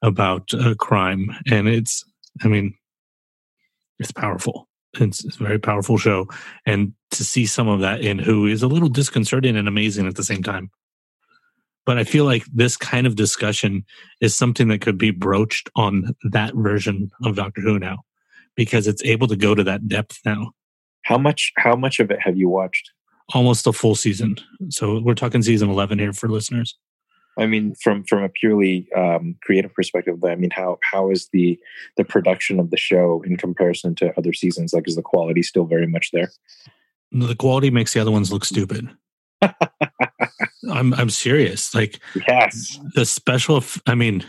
about 0.01 0.53
uh, 0.53 0.75
crime, 0.75 1.29
and 1.49 1.67
it's, 1.67 2.03
I 2.43 2.47
mean, 2.47 2.73
it's 3.99 4.11
powerful. 4.11 4.67
It's, 4.99 5.23
it's 5.23 5.39
a 5.39 5.43
very 5.43 5.59
powerful 5.59 5.97
show, 5.97 6.27
and 6.65 6.93
to 7.11 7.23
see 7.23 7.45
some 7.45 7.67
of 7.67 7.81
that 7.81 8.01
in 8.01 8.19
Who 8.19 8.45
is 8.45 8.63
a 8.63 8.67
little 8.67 8.89
disconcerting 8.89 9.55
and 9.55 9.67
amazing 9.67 10.07
at 10.07 10.15
the 10.15 10.23
same 10.23 10.43
time. 10.43 10.71
But 11.85 11.97
I 11.97 12.03
feel 12.03 12.25
like 12.25 12.43
this 12.53 12.75
kind 12.75 13.07
of 13.07 13.15
discussion 13.15 13.85
is 14.19 14.35
something 14.35 14.67
that 14.67 14.81
could 14.81 14.97
be 14.97 15.11
broached 15.11 15.69
on 15.75 16.15
that 16.23 16.53
version 16.53 17.11
of 17.23 17.37
Doctor 17.37 17.61
Who 17.61 17.79
now, 17.79 17.99
because 18.55 18.87
it's 18.87 19.03
able 19.03 19.27
to 19.27 19.37
go 19.37 19.55
to 19.55 19.63
that 19.63 19.87
depth 19.87 20.19
now 20.25 20.51
How 21.03 21.17
much? 21.17 21.53
How 21.57 21.75
much 21.75 21.99
of 21.99 22.11
it 22.11 22.19
have 22.21 22.37
you 22.37 22.49
watched? 22.49 22.91
almost 23.33 23.67
a 23.67 23.73
full 23.73 23.95
season. 23.95 24.37
So 24.69 24.99
we're 24.99 25.15
talking 25.15 25.41
season 25.41 25.69
11 25.69 25.99
here 25.99 26.13
for 26.13 26.29
listeners. 26.29 26.77
I 27.37 27.45
mean, 27.45 27.75
from 27.75 28.03
from 28.03 28.23
a 28.23 28.29
purely 28.29 28.87
um, 28.95 29.35
creative 29.43 29.73
perspective, 29.73 30.23
I 30.23 30.35
mean, 30.35 30.49
how 30.49 30.79
how 30.81 31.11
is 31.11 31.29
the 31.31 31.59
the 31.95 32.03
production 32.03 32.59
of 32.59 32.71
the 32.71 32.77
show 32.77 33.21
in 33.25 33.37
comparison 33.37 33.95
to 33.95 34.17
other 34.17 34.33
seasons? 34.33 34.73
Like, 34.73 34.87
is 34.87 34.95
the 34.95 35.01
quality 35.01 35.43
still 35.43 35.65
very 35.65 35.87
much 35.87 36.11
there? 36.11 36.31
The 37.11 37.35
quality 37.35 37.69
makes 37.69 37.93
the 37.93 37.99
other 37.99 38.11
ones 38.11 38.31
look 38.31 38.43
stupid. 38.43 38.89
I'm 40.71 40.93
I'm 40.93 41.09
serious. 41.09 41.73
Like 41.73 41.99
Yes. 42.27 42.79
the 42.95 43.05
special 43.05 43.63
I 43.85 43.95
mean 43.95 44.25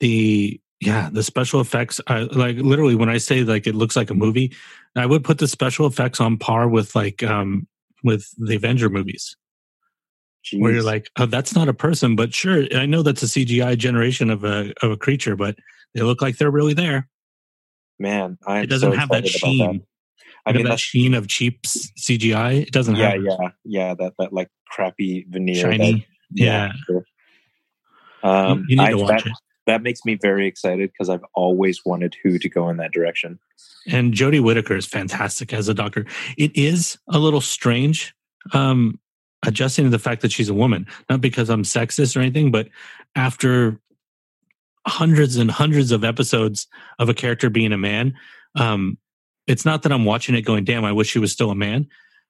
the 0.00 0.60
yeah, 0.80 1.10
the 1.12 1.22
special 1.22 1.60
effects 1.60 2.00
I 2.06 2.20
like 2.20 2.56
literally 2.56 2.94
when 2.94 3.08
I 3.08 3.18
say 3.18 3.44
like 3.44 3.66
it 3.66 3.74
looks 3.74 3.96
like 3.96 4.10
a 4.10 4.14
movie, 4.14 4.52
I 4.96 5.06
would 5.06 5.24
put 5.24 5.38
the 5.38 5.48
special 5.48 5.86
effects 5.86 6.20
on 6.20 6.36
par 6.36 6.68
with 6.68 6.94
like 6.94 7.22
um 7.22 7.66
with 8.02 8.26
the 8.38 8.56
Avenger 8.56 8.88
movies. 8.88 9.36
Where 10.56 10.72
you're 10.72 10.82
like, 10.82 11.08
oh, 11.18 11.26
that's 11.26 11.54
not 11.54 11.68
a 11.68 11.74
person, 11.74 12.16
but 12.16 12.32
sure, 12.34 12.64
I 12.74 12.86
know 12.86 13.02
that's 13.02 13.22
a 13.22 13.26
CGI 13.26 13.76
generation 13.76 14.30
of 14.30 14.44
a 14.44 14.72
of 14.82 14.90
a 14.90 14.96
creature, 14.96 15.36
but 15.36 15.56
they 15.94 16.02
look 16.02 16.22
like 16.22 16.38
they're 16.38 16.50
really 16.50 16.74
there. 16.74 17.08
man, 17.98 18.38
I'm 18.46 18.64
it 18.64 18.66
doesn't 18.70 18.92
so 18.92 18.98
have 18.98 19.08
that 19.10 19.26
sheen. 19.28 19.84
I 20.46 20.52
mean, 20.52 20.64
that 20.64 20.80
sheen 20.80 21.12
of 21.14 21.28
cheap 21.28 21.62
CGI. 21.64 22.62
It 22.62 22.72
doesn't 22.72 22.96
yeah, 22.96 23.10
have 23.12 23.22
yeah, 23.22 23.48
yeah. 23.64 23.94
That 23.94 24.14
that 24.18 24.32
like 24.32 24.48
crappy 24.66 25.26
veneer. 25.28 25.56
shiny. 25.56 25.92
That, 25.92 26.02
yeah. 26.32 26.72
You- 26.88 27.04
Um, 28.22 28.64
you 28.68 28.76
need 28.76 28.82
I- 28.84 28.90
to 28.90 28.96
watch 28.98 29.24
that, 29.24 29.30
it. 29.30 29.36
that 29.66 29.82
makes 29.82 30.04
me 30.04 30.14
very 30.20 30.46
excited 30.46 30.90
because 30.92 31.08
I've 31.08 31.24
always 31.34 31.84
wanted 31.84 32.16
Who 32.22 32.38
to 32.38 32.48
go 32.48 32.68
in 32.68 32.76
that 32.78 32.92
direction. 32.92 33.38
And 33.86 34.12
Jodie 34.12 34.42
Whittaker 34.42 34.76
is 34.76 34.86
fantastic 34.86 35.52
as 35.54 35.68
a 35.68 35.74
doctor. 35.74 36.04
It 36.36 36.54
is 36.56 36.98
a 37.08 37.18
little 37.18 37.40
strange 37.40 38.14
um, 38.52 38.98
adjusting 39.44 39.84
to 39.84 39.90
the 39.90 39.98
fact 39.98 40.22
that 40.22 40.32
she's 40.32 40.48
a 40.48 40.54
woman, 40.54 40.86
not 41.08 41.20
because 41.20 41.48
I'm 41.48 41.62
sexist 41.62 42.16
or 42.16 42.20
anything, 42.20 42.50
but 42.50 42.68
after 43.14 43.80
hundreds 44.86 45.36
and 45.36 45.50
hundreds 45.50 45.92
of 45.92 46.04
episodes 46.04 46.66
of 46.98 47.08
a 47.08 47.14
character 47.14 47.50
being 47.50 47.72
a 47.72 47.78
man, 47.78 48.14
um, 48.56 48.98
it's 49.46 49.64
not 49.64 49.82
that 49.82 49.92
I'm 49.92 50.04
watching 50.04 50.34
it 50.34 50.42
going, 50.42 50.64
damn, 50.64 50.84
I 50.84 50.92
wish 50.92 51.08
she 51.08 51.18
was 51.18 51.32
still 51.32 51.50
a 51.50 51.54
man, 51.54 51.88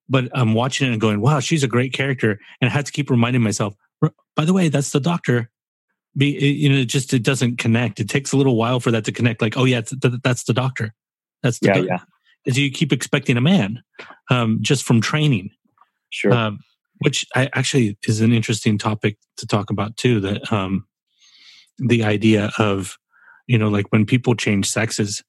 but 0.08 0.28
I'm 0.34 0.54
watching 0.54 0.88
it 0.88 0.92
and 0.92 1.00
going, 1.00 1.20
wow, 1.20 1.40
she's 1.40 1.62
a 1.62 1.68
great 1.68 1.92
character. 1.92 2.38
And 2.60 2.70
I 2.70 2.72
had 2.72 2.86
to 2.86 2.92
keep 2.92 3.10
reminding 3.10 3.42
myself, 3.42 3.74
by 4.36 4.44
the 4.44 4.52
way, 4.52 4.68
that's 4.68 4.90
the 4.90 5.00
doctor. 5.00 5.50
Be, 6.16 6.36
it, 6.36 6.56
you 6.56 6.68
know, 6.68 6.78
it 6.78 6.86
just, 6.86 7.12
it 7.12 7.22
doesn't 7.22 7.58
connect. 7.58 8.00
It 8.00 8.08
takes 8.08 8.32
a 8.32 8.36
little 8.36 8.56
while 8.56 8.80
for 8.80 8.90
that 8.90 9.04
to 9.04 9.12
connect. 9.12 9.42
Like, 9.42 9.56
oh 9.56 9.64
yeah, 9.64 9.80
th- 9.82 10.00
th- 10.00 10.14
that's 10.24 10.44
the 10.44 10.52
doctor. 10.52 10.94
That's 11.42 11.58
the 11.60 11.68
Yeah, 11.68 11.74
doc- 11.74 11.86
yeah, 11.86 11.98
is 12.46 12.58
you 12.58 12.70
keep 12.70 12.92
expecting 12.92 13.36
a 13.36 13.40
man 13.40 13.82
um, 14.28 14.58
just 14.60 14.84
from 14.84 15.00
training, 15.00 15.50
sure. 16.10 16.32
um, 16.32 16.60
which 17.00 17.24
I 17.34 17.50
actually 17.54 17.98
is 18.06 18.20
an 18.20 18.32
interesting 18.32 18.78
topic 18.78 19.18
to 19.38 19.46
talk 19.46 19.70
about 19.70 19.96
too. 19.96 20.20
That 20.20 20.52
um, 20.52 20.86
the 21.78 22.04
idea 22.04 22.52
of 22.58 22.96
you 23.46 23.58
know 23.58 23.68
like 23.68 23.86
when 23.92 24.06
people 24.06 24.34
change 24.34 24.70
sexes, 24.70 25.22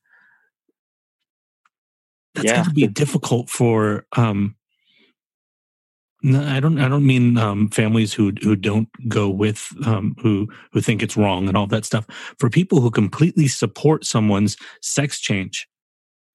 that's 2.36 2.46
Yeah. 2.46 2.58
got 2.58 2.66
to 2.66 2.72
be 2.72 2.88
difficult 2.88 3.50
for. 3.50 4.06
Um, 4.16 4.56
no, 6.24 6.44
I 6.44 6.60
don't. 6.60 6.80
I 6.80 6.88
don't 6.88 7.06
mean 7.06 7.38
um, 7.38 7.70
families 7.70 8.14
who 8.14 8.32
who 8.44 8.56
don't 8.56 8.90
go 9.08 9.30
with 9.30 9.70
um, 9.86 10.16
who 10.22 10.48
who 10.72 10.82
think 10.82 11.02
it's 11.02 11.18
wrong 11.18 11.48
and 11.48 11.58
all 11.58 11.68
that 11.68 11.86
stuff. 11.86 12.06
For 12.40 12.50
people 12.50 12.80
who 12.80 12.92
completely 12.92 13.48
support 13.48 14.06
someone's 14.06 14.56
sex 14.82 15.20
change, 15.20 15.68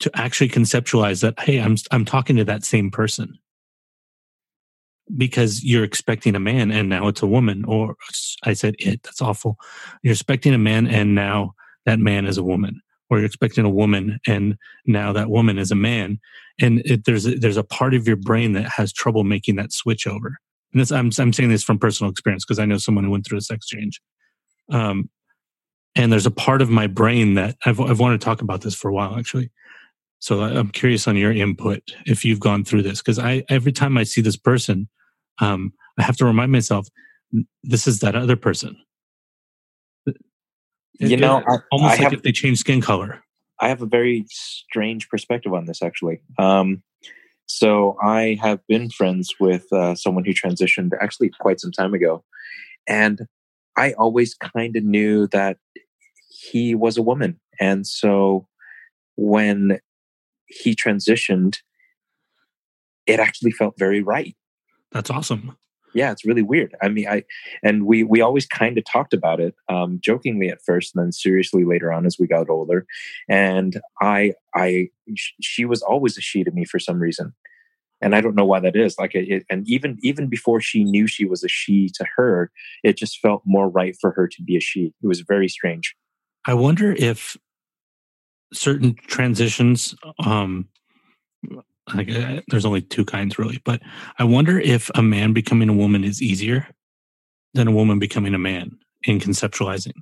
to 0.01 0.11
actually 0.15 0.49
conceptualize 0.49 1.23
that, 1.23 1.39
hey, 1.39 1.61
I'm 1.61 1.77
I'm 1.93 2.05
talking 2.05 2.37
to 2.37 2.45
that 2.45 2.65
same 2.65 2.91
person 2.91 3.39
because 5.17 5.63
you're 5.63 5.85
expecting 5.85 6.35
a 6.35 6.41
man 6.41 6.71
and 6.71 6.89
now 6.89 7.09
it's 7.09 7.23
a 7.23 7.27
woman, 7.27 7.65
or 7.65 7.97
I 8.45 8.55
said 8.55 8.75
it. 8.79 9.03
That's 9.03 9.23
awful. 9.23 9.57
You're 10.03 10.13
expecting 10.13 10.55
a 10.55 10.59
man 10.59 10.87
and 10.87 11.15
now 11.15 11.55
that 11.85 11.99
man 11.99 12.27
is 12.27 12.39
a 12.39 12.43
woman, 12.43 12.81
or 13.09 13.19
you're 13.19 13.27
expecting 13.27 13.65
a 13.65 13.71
woman 13.71 14.19
and 14.27 14.57
now 14.87 15.13
that 15.13 15.31
woman 15.31 15.59
is 15.59 15.71
a 15.71 15.77
man, 15.77 16.19
and 16.61 16.81
it, 16.85 17.05
there's 17.05 17.27
a, 17.27 17.37
there's 17.37 17.57
a 17.57 17.65
part 17.65 17.95
of 17.95 18.07
your 18.07 18.17
brain 18.17 18.53
that 18.53 18.69
has 18.77 18.93
trouble 18.93 19.25
making 19.25 19.57
that 19.57 19.73
switch 19.73 20.07
over. 20.07 20.39
And 20.73 20.81
this, 20.81 20.91
I'm 20.91 21.11
I'm 21.19 21.33
saying 21.33 21.51
this 21.51 21.63
from 21.63 21.79
personal 21.79 22.11
experience 22.11 22.45
because 22.45 22.59
I 22.59 22.65
know 22.65 22.79
someone 22.79 23.05
who 23.05 23.11
went 23.11 23.27
through 23.27 23.39
a 23.39 23.43
sex 23.43 23.67
change. 23.67 24.01
Um, 24.71 25.09
and 25.95 26.13
there's 26.13 26.27
a 26.27 26.31
part 26.31 26.61
of 26.61 26.69
my 26.69 26.87
brain 26.87 27.35
that 27.35 27.57
I've, 27.65 27.81
I've 27.81 28.01
wanted 28.01 28.21
to 28.21 28.25
talk 28.25 28.43
about 28.43 28.61
this 28.61 28.75
for 28.75 28.89
a 28.89 28.93
while 28.93 29.17
actually 29.17 29.51
so 30.19 30.41
I- 30.41 30.59
i'm 30.59 30.71
curious 30.71 31.09
on 31.09 31.17
your 31.17 31.33
input 31.33 31.83
if 32.07 32.25
you've 32.25 32.41
gone 32.41 32.65
through 32.65 32.83
this 32.83 33.01
because 33.01 33.19
i 33.19 33.45
every 33.49 33.73
time 33.73 33.97
i 33.99 34.03
see 34.03 34.21
this 34.21 34.37
person 34.37 34.89
um, 35.41 35.73
i 35.99 36.03
have 36.03 36.17
to 36.17 36.25
remind 36.25 36.53
myself 36.53 36.89
this 37.65 37.87
is 37.87 38.01
that 38.01 38.15
other 38.15 38.37
person 38.37 38.77
It- 40.99 41.11
You 41.11 41.17
know, 41.19 41.43
I- 41.47 41.59
almost 41.71 41.93
I 41.93 41.97
like 41.97 42.01
have- 42.05 42.13
if 42.15 42.23
they 42.23 42.33
change 42.33 42.59
skin 42.59 42.81
color 42.81 43.23
I 43.61 43.69
have 43.69 43.81
a 43.83 43.87
very 43.87 44.25
strange 44.29 45.09
perspective 45.09 45.55
on 45.55 45.65
this, 45.65 45.83
actually. 45.83 46.21
Um, 46.39 46.83
so 47.47 47.97
I 48.03 48.39
have 48.43 48.61
been 48.67 48.91
friends 48.91 49.35
with 49.41 49.65
uh, 49.73 49.95
someone 49.95 50.25
who 50.27 50.33
transitioned 50.35 50.91
actually 51.01 51.31
quite 51.41 51.59
some 51.61 51.73
time 51.73 51.95
ago, 51.95 52.23
and 52.87 53.27
I 53.77 53.93
always 53.95 54.35
kind 54.35 54.77
of 54.77 54.85
knew 54.85 55.27
that 55.29 55.57
he 56.29 56.75
was 56.75 56.99
a 56.99 57.03
woman, 57.03 57.41
and 57.59 57.87
so 57.87 58.47
when 59.17 59.81
he 60.49 60.75
transitioned, 60.75 61.59
it 63.07 63.21
actually 63.21 63.53
felt 63.53 63.79
very 63.79 64.03
right. 64.03 64.37
That's 64.97 65.11
awesome. 65.11 65.57
Yeah 65.95 66.11
it's 66.13 66.25
really 66.27 66.43
weird. 66.43 66.75
I 66.83 66.89
mean 66.89 67.07
i 67.09 67.23
and 67.63 67.87
we 67.87 68.03
we 68.03 68.21
always 68.21 68.47
kind 68.47 68.77
of 68.79 68.85
talked 68.85 69.15
about 69.15 69.41
it 69.41 69.55
um 69.69 69.99
jokingly 70.03 70.49
at 70.49 70.63
first 70.69 70.95
and 70.95 71.03
then 71.05 71.13
seriously 71.13 71.65
later 71.65 71.93
on 71.93 72.05
as 72.07 72.19
we 72.19 72.27
got 72.27 72.51
older. 72.51 72.87
And 73.29 73.81
i 74.01 74.33
i 74.55 74.89
sh- 75.15 75.33
she 75.41 75.65
was 75.65 75.83
always 75.83 76.19
a 76.19 76.21
she 76.21 76.45
to 76.45 76.51
me 76.51 76.65
for 76.65 76.79
some 76.79 76.99
reason. 76.99 77.33
And 78.03 78.15
i 78.15 78.21
don't 78.21 78.35
know 78.35 78.45
why 78.45 78.61
that 78.61 78.77
is 78.77 78.99
like 78.99 79.15
it- 79.15 79.47
and 79.49 79.67
even 79.69 79.99
even 80.03 80.29
before 80.29 80.61
she 80.61 80.85
knew 80.85 81.07
she 81.07 81.25
was 81.25 81.43
a 81.45 81.49
she 81.49 81.89
to 81.95 82.05
her 82.17 82.51
it 82.83 82.97
just 82.97 83.19
felt 83.21 83.43
more 83.47 83.69
right 83.69 83.97
for 84.01 84.11
her 84.13 84.27
to 84.29 84.43
be 84.43 84.57
a 84.57 84.61
she. 84.61 84.93
It 85.03 85.07
was 85.07 85.21
very 85.21 85.49
strange. 85.49 85.95
I 86.45 86.55
wonder 86.55 86.93
if 86.93 87.37
certain 88.53 88.95
transitions, 89.09 89.95
um, 90.25 90.69
like 91.95 92.11
uh, 92.11 92.41
there's 92.49 92.65
only 92.65 92.83
two 92.83 93.05
kinds 93.05 93.39
really, 93.39 93.61
but 93.65 93.81
I 94.19 94.25
wonder 94.25 94.59
if 94.59 94.91
a 94.95 95.03
man 95.03 95.33
becoming 95.33 95.69
a 95.69 95.75
woman 95.75 96.05
is 96.05 96.21
easier 96.21 96.67
than 97.55 97.69
a 97.69 97.73
woman 97.73 97.99
becoming 97.99 98.35
a 98.35 98.39
man 98.39 98.77
in 99.05 99.21
conceptualizing. 99.21 99.95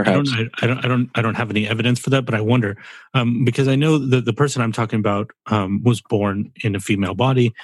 I 0.00 0.02
perhaps. 0.04 0.30
don't, 0.30 0.50
I, 0.60 0.64
I 0.64 0.66
don't, 0.66 0.84
I 0.84 0.88
don't, 0.88 1.10
I 1.14 1.22
don't 1.22 1.34
have 1.36 1.50
any 1.50 1.66
evidence 1.66 1.98
for 1.98 2.10
that, 2.10 2.26
but 2.26 2.34
I 2.34 2.40
wonder 2.40 2.76
um, 3.14 3.44
because 3.44 3.68
I 3.68 3.76
know 3.76 3.98
that 3.98 4.26
the 4.26 4.32
person 4.32 4.60
I'm 4.60 4.72
talking 4.72 4.98
about 4.98 5.30
um, 5.46 5.82
was 5.82 6.02
born 6.02 6.52
in 6.62 6.74
a 6.74 6.80
female 6.80 7.14
body 7.14 7.54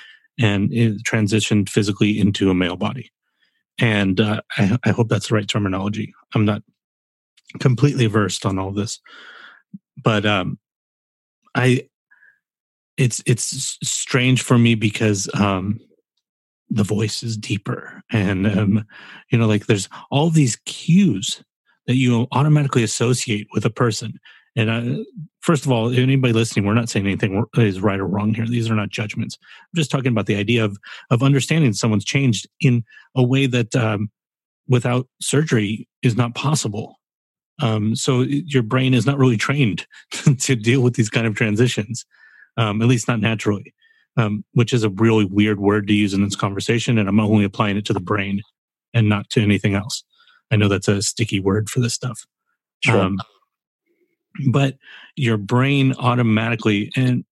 and 0.41 0.73
it 0.73 1.03
transitioned 1.05 1.69
physically 1.69 2.19
into 2.19 2.51
a 2.51 2.55
male 2.55 2.77
body, 2.77 3.13
and 3.79 4.19
uh, 4.19 4.41
I, 4.57 4.79
I 4.85 4.91
hope 4.91 5.09
that's 5.09 5.29
the 5.29 5.35
right 5.35 5.47
terminology. 5.47 6.15
I'm 6.35 6.47
not 6.47 6.63
completely 7.61 8.07
versed 8.07 8.47
on 8.47 8.59
all 8.59 8.73
this, 8.73 9.01
but 10.03 10.25
um, 10.25 10.59
I, 11.55 11.89
it's 12.97 13.23
it's 13.27 13.79
strange 13.83 14.43
for 14.43 14.59
me 14.59 14.75
because 14.75 15.29
um, 15.35 15.81
the 16.71 16.85
voice 16.85 17.23
is 17.23 17.37
deeper, 17.37 18.03
and 18.11 18.47
um, 18.47 18.85
you 19.31 19.39
know, 19.39 19.47
like 19.47 19.67
there's 19.67 19.89
all 20.11 20.31
these 20.31 20.57
cues 20.67 21.43
that 21.87 21.97
you 21.97 22.27
automatically 22.33 22.83
associate 22.83 23.49
with 23.53 23.65
a 23.65 23.71
person. 23.71 24.19
And 24.55 24.71
uh, 24.71 25.05
first 25.41 25.65
of 25.65 25.73
all, 25.73 25.91
anybody 25.93 26.33
listening, 26.33 26.67
we're 26.67 26.75
not 26.75 26.91
saying 26.91 27.07
anything 27.07 27.45
is 27.57 27.81
right 27.81 27.99
or 27.99 28.07
wrong 28.07 28.35
here. 28.35 28.47
These 28.47 28.71
are 28.71 28.75
not 28.75 28.91
judgments. 28.91 29.39
I'm 29.43 29.77
just 29.77 29.91
talking 29.91 30.13
about 30.13 30.27
the 30.27 30.37
idea 30.37 30.65
of 30.65 30.79
of 31.11 31.23
understanding 31.23 31.73
someone's 31.73 32.05
changed 32.05 32.47
in 32.61 32.85
a 33.17 33.23
way 33.23 33.47
that 33.47 33.75
um, 33.75 34.11
without 34.69 35.09
surgery 35.21 35.89
is 36.03 36.17
not 36.17 36.35
possible. 36.35 36.99
Um, 37.61 37.95
so 37.95 38.23
your 38.23 38.63
brain 38.63 38.95
is 38.95 39.07
not 39.07 39.19
really 39.19 39.37
trained 39.37 39.87
to 40.41 40.57
deal 40.57 40.81
with 40.81 40.95
these 40.95 41.11
kind 41.11 41.27
of 41.27 41.35
transitions, 41.35 42.05
um, 42.57 42.83
at 42.83 42.89
least 42.89 43.09
not 43.09 43.21
naturally. 43.21 43.75
Um, 44.19 44.45
which 44.53 44.75
is 44.75 44.85
a 44.85 44.91
really 44.91 45.25
weird 45.25 45.59
word 45.59 45.87
to 45.87 45.95
use 45.95 46.13
in 46.13 46.23
this 46.23 46.37
conversation, 46.37 46.99
and 46.99 47.09
I'm 47.09 47.19
only 47.19 47.45
applying 47.45 47.79
it 47.79 47.87
to 47.87 47.95
the 47.95 48.01
brain 48.01 48.43
and 48.93 49.09
not 49.09 49.31
to 49.31 49.43
anything 49.43 49.75
else. 49.75 50.05
I 50.51 50.57
know 50.57 50.69
that's 50.69 50.87
a 50.87 51.01
sticky 51.01 51.41
word 51.41 51.71
for 51.71 51.81
this 51.81 51.95
stuff. 51.95 52.27
Sure. 52.85 53.01
Um, 53.01 53.19
but 54.51 54.77
your 55.17 55.37
brain 55.37 55.95
automatically, 55.99 56.91
and 56.97 57.25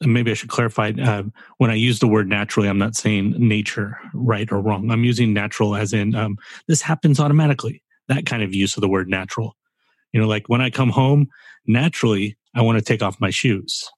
maybe 0.00 0.30
I 0.30 0.34
should 0.34 0.50
clarify 0.50 0.92
uh, 1.02 1.24
when 1.58 1.70
I 1.70 1.74
use 1.74 1.98
the 1.98 2.08
word 2.08 2.28
naturally, 2.28 2.68
I'm 2.68 2.78
not 2.78 2.96
saying 2.96 3.34
nature, 3.36 3.98
right 4.14 4.50
or 4.50 4.60
wrong. 4.60 4.90
I'm 4.90 5.04
using 5.04 5.32
natural 5.32 5.76
as 5.76 5.92
in 5.92 6.14
um, 6.14 6.36
this 6.68 6.82
happens 6.82 7.20
automatically. 7.20 7.82
That 8.08 8.26
kind 8.26 8.42
of 8.42 8.54
use 8.54 8.76
of 8.76 8.80
the 8.80 8.88
word 8.88 9.08
natural. 9.08 9.56
You 10.12 10.20
know, 10.20 10.28
like 10.28 10.48
when 10.48 10.60
I 10.60 10.70
come 10.70 10.90
home, 10.90 11.28
naturally, 11.66 12.36
I 12.54 12.62
want 12.62 12.78
to 12.78 12.84
take 12.84 13.02
off 13.02 13.20
my 13.20 13.30
shoes. 13.30 13.88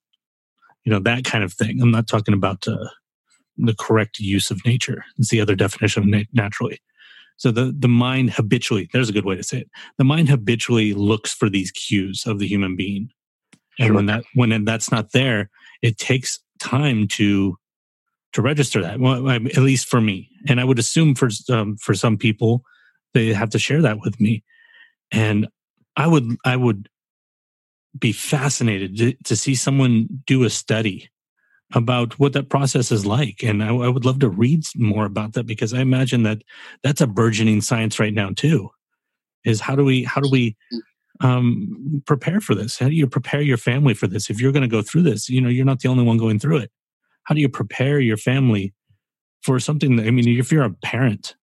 You 0.84 0.92
know, 0.92 1.00
that 1.00 1.24
kind 1.24 1.42
of 1.44 1.52
thing. 1.52 1.80
I'm 1.80 1.90
not 1.90 2.06
talking 2.06 2.34
about 2.34 2.68
uh, 2.68 2.88
the 3.56 3.74
correct 3.74 4.18
use 4.18 4.50
of 4.50 4.64
nature. 4.64 5.04
It's 5.18 5.30
the 5.30 5.40
other 5.40 5.54
definition 5.54 6.02
of 6.02 6.08
na- 6.08 6.24
naturally. 6.32 6.80
So 7.36 7.50
the 7.50 7.74
the 7.76 7.88
mind 7.88 8.30
habitually, 8.30 8.88
there's 8.92 9.08
a 9.08 9.12
good 9.12 9.24
way 9.24 9.36
to 9.36 9.42
say 9.42 9.58
it. 9.60 9.70
The 9.98 10.04
mind 10.04 10.28
habitually 10.28 10.94
looks 10.94 11.32
for 11.32 11.50
these 11.50 11.70
cues 11.72 12.24
of 12.26 12.38
the 12.38 12.46
human 12.46 12.76
being, 12.76 13.10
and 13.78 13.88
Sure. 13.88 13.94
when 13.94 14.06
that 14.06 14.24
when 14.34 14.64
that's 14.64 14.92
not 14.92 15.12
there, 15.12 15.50
it 15.82 15.98
takes 15.98 16.38
time 16.60 17.08
to 17.08 17.58
to 18.34 18.42
register 18.42 18.82
that. 18.82 19.00
Well, 19.00 19.28
at 19.30 19.56
least 19.56 19.88
for 19.88 20.00
me, 20.00 20.30
and 20.48 20.60
I 20.60 20.64
would 20.64 20.78
assume 20.78 21.14
for 21.14 21.28
um, 21.50 21.76
for 21.76 21.94
some 21.94 22.16
people, 22.16 22.62
they 23.14 23.32
have 23.32 23.50
to 23.50 23.58
share 23.58 23.82
that 23.82 23.98
with 24.00 24.20
me, 24.20 24.44
and 25.10 25.48
I 25.96 26.06
would 26.06 26.36
I 26.44 26.56
would 26.56 26.88
be 27.98 28.12
fascinated 28.12 28.96
to, 28.98 29.14
to 29.24 29.36
see 29.36 29.54
someone 29.54 30.08
do 30.26 30.44
a 30.44 30.50
study 30.50 31.08
about 31.72 32.18
what 32.18 32.32
that 32.34 32.48
process 32.48 32.92
is 32.92 33.06
like. 33.06 33.42
And 33.42 33.62
I, 33.62 33.68
I 33.68 33.88
would 33.88 34.04
love 34.04 34.20
to 34.20 34.28
read 34.28 34.64
more 34.76 35.04
about 35.04 35.32
that 35.32 35.46
because 35.46 35.72
I 35.72 35.80
imagine 35.80 36.22
that 36.24 36.42
that's 36.82 37.00
a 37.00 37.06
burgeoning 37.06 37.60
science 37.60 37.98
right 37.98 38.14
now 38.14 38.30
too. 38.34 38.70
Is 39.44 39.60
how 39.60 39.76
do 39.76 39.84
we 39.84 40.04
how 40.04 40.20
do 40.20 40.30
we 40.30 40.56
um, 41.20 42.02
prepare 42.06 42.40
for 42.40 42.54
this? 42.54 42.78
How 42.78 42.88
do 42.88 42.94
you 42.94 43.06
prepare 43.06 43.42
your 43.42 43.56
family 43.56 43.94
for 43.94 44.06
this? 44.06 44.30
If 44.30 44.40
you're 44.40 44.52
going 44.52 44.62
to 44.62 44.68
go 44.68 44.82
through 44.82 45.02
this, 45.02 45.28
you 45.28 45.40
know 45.40 45.48
you're 45.48 45.64
not 45.66 45.80
the 45.80 45.88
only 45.88 46.04
one 46.04 46.16
going 46.16 46.38
through 46.38 46.58
it. 46.58 46.70
How 47.24 47.34
do 47.34 47.40
you 47.40 47.48
prepare 47.48 48.00
your 48.00 48.16
family 48.16 48.72
for 49.42 49.60
something? 49.60 49.96
That, 49.96 50.06
I 50.06 50.10
mean, 50.10 50.28
if 50.28 50.50
you're 50.50 50.64
a 50.64 50.70
parent, 50.70 51.36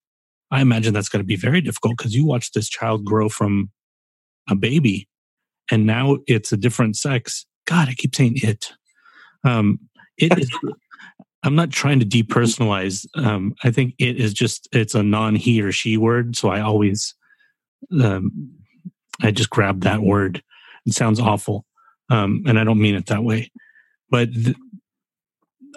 I 0.49 0.62
imagine 0.62 0.93
that's 0.93 1.10
going 1.10 1.24
to 1.24 1.28
be 1.28 1.36
very 1.36 1.62
difficult 1.62 1.97
because 1.97 2.16
you 2.16 2.26
watch 2.26 2.52
this 2.52 2.70
child 2.70 3.06
grow 3.06 3.30
from 3.30 3.70
a 4.49 4.56
baby 4.56 5.08
and 5.70 5.86
now 5.86 6.18
it's 6.28 6.51
a 6.51 6.57
different 6.57 6.95
sex. 6.95 7.45
God, 7.66 7.88
I 7.89 7.93
keep 7.93 8.16
saying 8.16 8.34
it. 8.38 8.72
Um, 9.43 9.80
it 10.18 10.38
is. 10.38 10.49
I'm 11.43 11.55
not 11.55 11.72
trying 11.72 11.99
to 11.99 12.05
depersonalize. 12.05 13.07
Um, 13.16 13.55
I 13.63 13.71
think 13.71 13.96
it 13.97 14.17
is 14.17 14.32
just 14.32 14.70
it's 14.71 14.93
a 14.93 15.01
non 15.01 15.36
he 15.36 15.62
or 15.62 15.71
she 15.71 15.97
word. 15.97 16.36
So 16.36 16.50
I 16.50 16.62
always, 16.62 17.16
um, 18.00 18.51
I 19.24 19.32
just 19.32 19.50
grab 19.50 19.82
that 19.82 20.01
word. 20.01 20.43
It 20.86 20.93
sounds 20.93 21.20
awful, 21.20 21.66
um, 22.09 22.43
and 22.46 22.59
I 22.59 22.63
don't 22.63 22.82
mean 22.82 22.96
it 22.96 23.08
that 23.08 23.24
way. 23.24 23.51
But 24.12 24.33
th- 24.33 24.55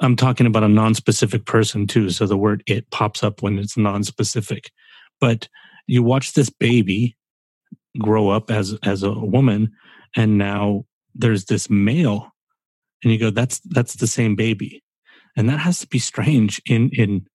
I'm 0.01 0.17
talking 0.17 0.47
about 0.47 0.65
a 0.65 0.69
non-specific 0.69 1.47
person 1.47 1.87
too. 1.87 2.11
So 2.11 2.27
the 2.27 2.37
word 2.37 2.63
it 2.67 2.91
pops 2.91 3.23
up 3.23 3.43
when 3.43 3.59
it's 3.59 3.77
non-specific. 3.77 4.71
But 5.21 5.49
you 5.87 6.03
watch 6.03 6.35
this 6.35 6.51
baby 6.51 7.17
grow 7.99 8.29
up 8.29 8.51
as 8.51 8.77
as 8.83 9.03
a 9.03 9.13
woman, 9.13 9.73
and 10.17 10.39
now 10.39 10.85
there's 11.15 11.45
this 11.47 11.71
male 11.71 12.33
and 13.03 13.13
you 13.13 13.19
go 13.19 13.31
that's 13.31 13.61
that's 13.67 13.95
the 13.95 14.07
same 14.07 14.35
baby 14.35 14.83
and 15.37 15.49
that 15.49 15.59
has 15.59 15.79
to 15.79 15.87
be 15.87 15.99
strange 15.99 16.61
in 16.67 16.91
in 16.91 17.27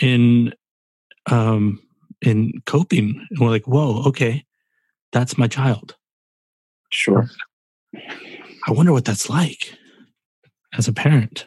in 0.00 0.52
um 1.30 1.80
in 2.20 2.52
coping 2.66 3.26
and 3.30 3.38
we're 3.40 3.50
like 3.50 3.66
whoa 3.66 4.02
okay 4.04 4.44
that's 5.12 5.38
my 5.38 5.46
child 5.48 5.96
Sure. 6.92 7.28
i 8.66 8.70
wonder 8.70 8.92
what 8.92 9.04
that's 9.04 9.30
like 9.30 9.74
as 10.76 10.88
a 10.88 10.92
parent 10.92 11.46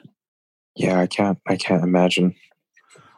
Yeah, 0.76 1.00
I 1.00 1.08
can't. 1.08 1.38
I 1.48 1.58
can't 1.58 1.84
imagine. 1.84 2.34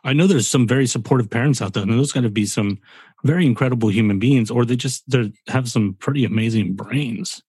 I 0.03 0.14
know 0.14 0.28
there's 0.28 0.48
some 0.48 0.68
very 0.68 0.88
supportive 0.88 1.30
parents 1.30 1.61
out 1.61 1.73
there 1.73 1.84
and 1.84 1.91
those 1.91 2.11
got 2.11 2.22
to 2.22 2.30
be 2.30 2.45
some 2.45 2.80
very 3.23 3.45
incredible 3.45 3.90
human 3.90 4.19
beings 4.19 4.49
or 4.49 4.65
they 4.65 4.76
just 4.76 5.03
they 5.10 5.32
have 5.48 5.69
some 5.69 5.95
pretty 5.99 6.26
amazing 6.26 6.73
brains 6.73 7.41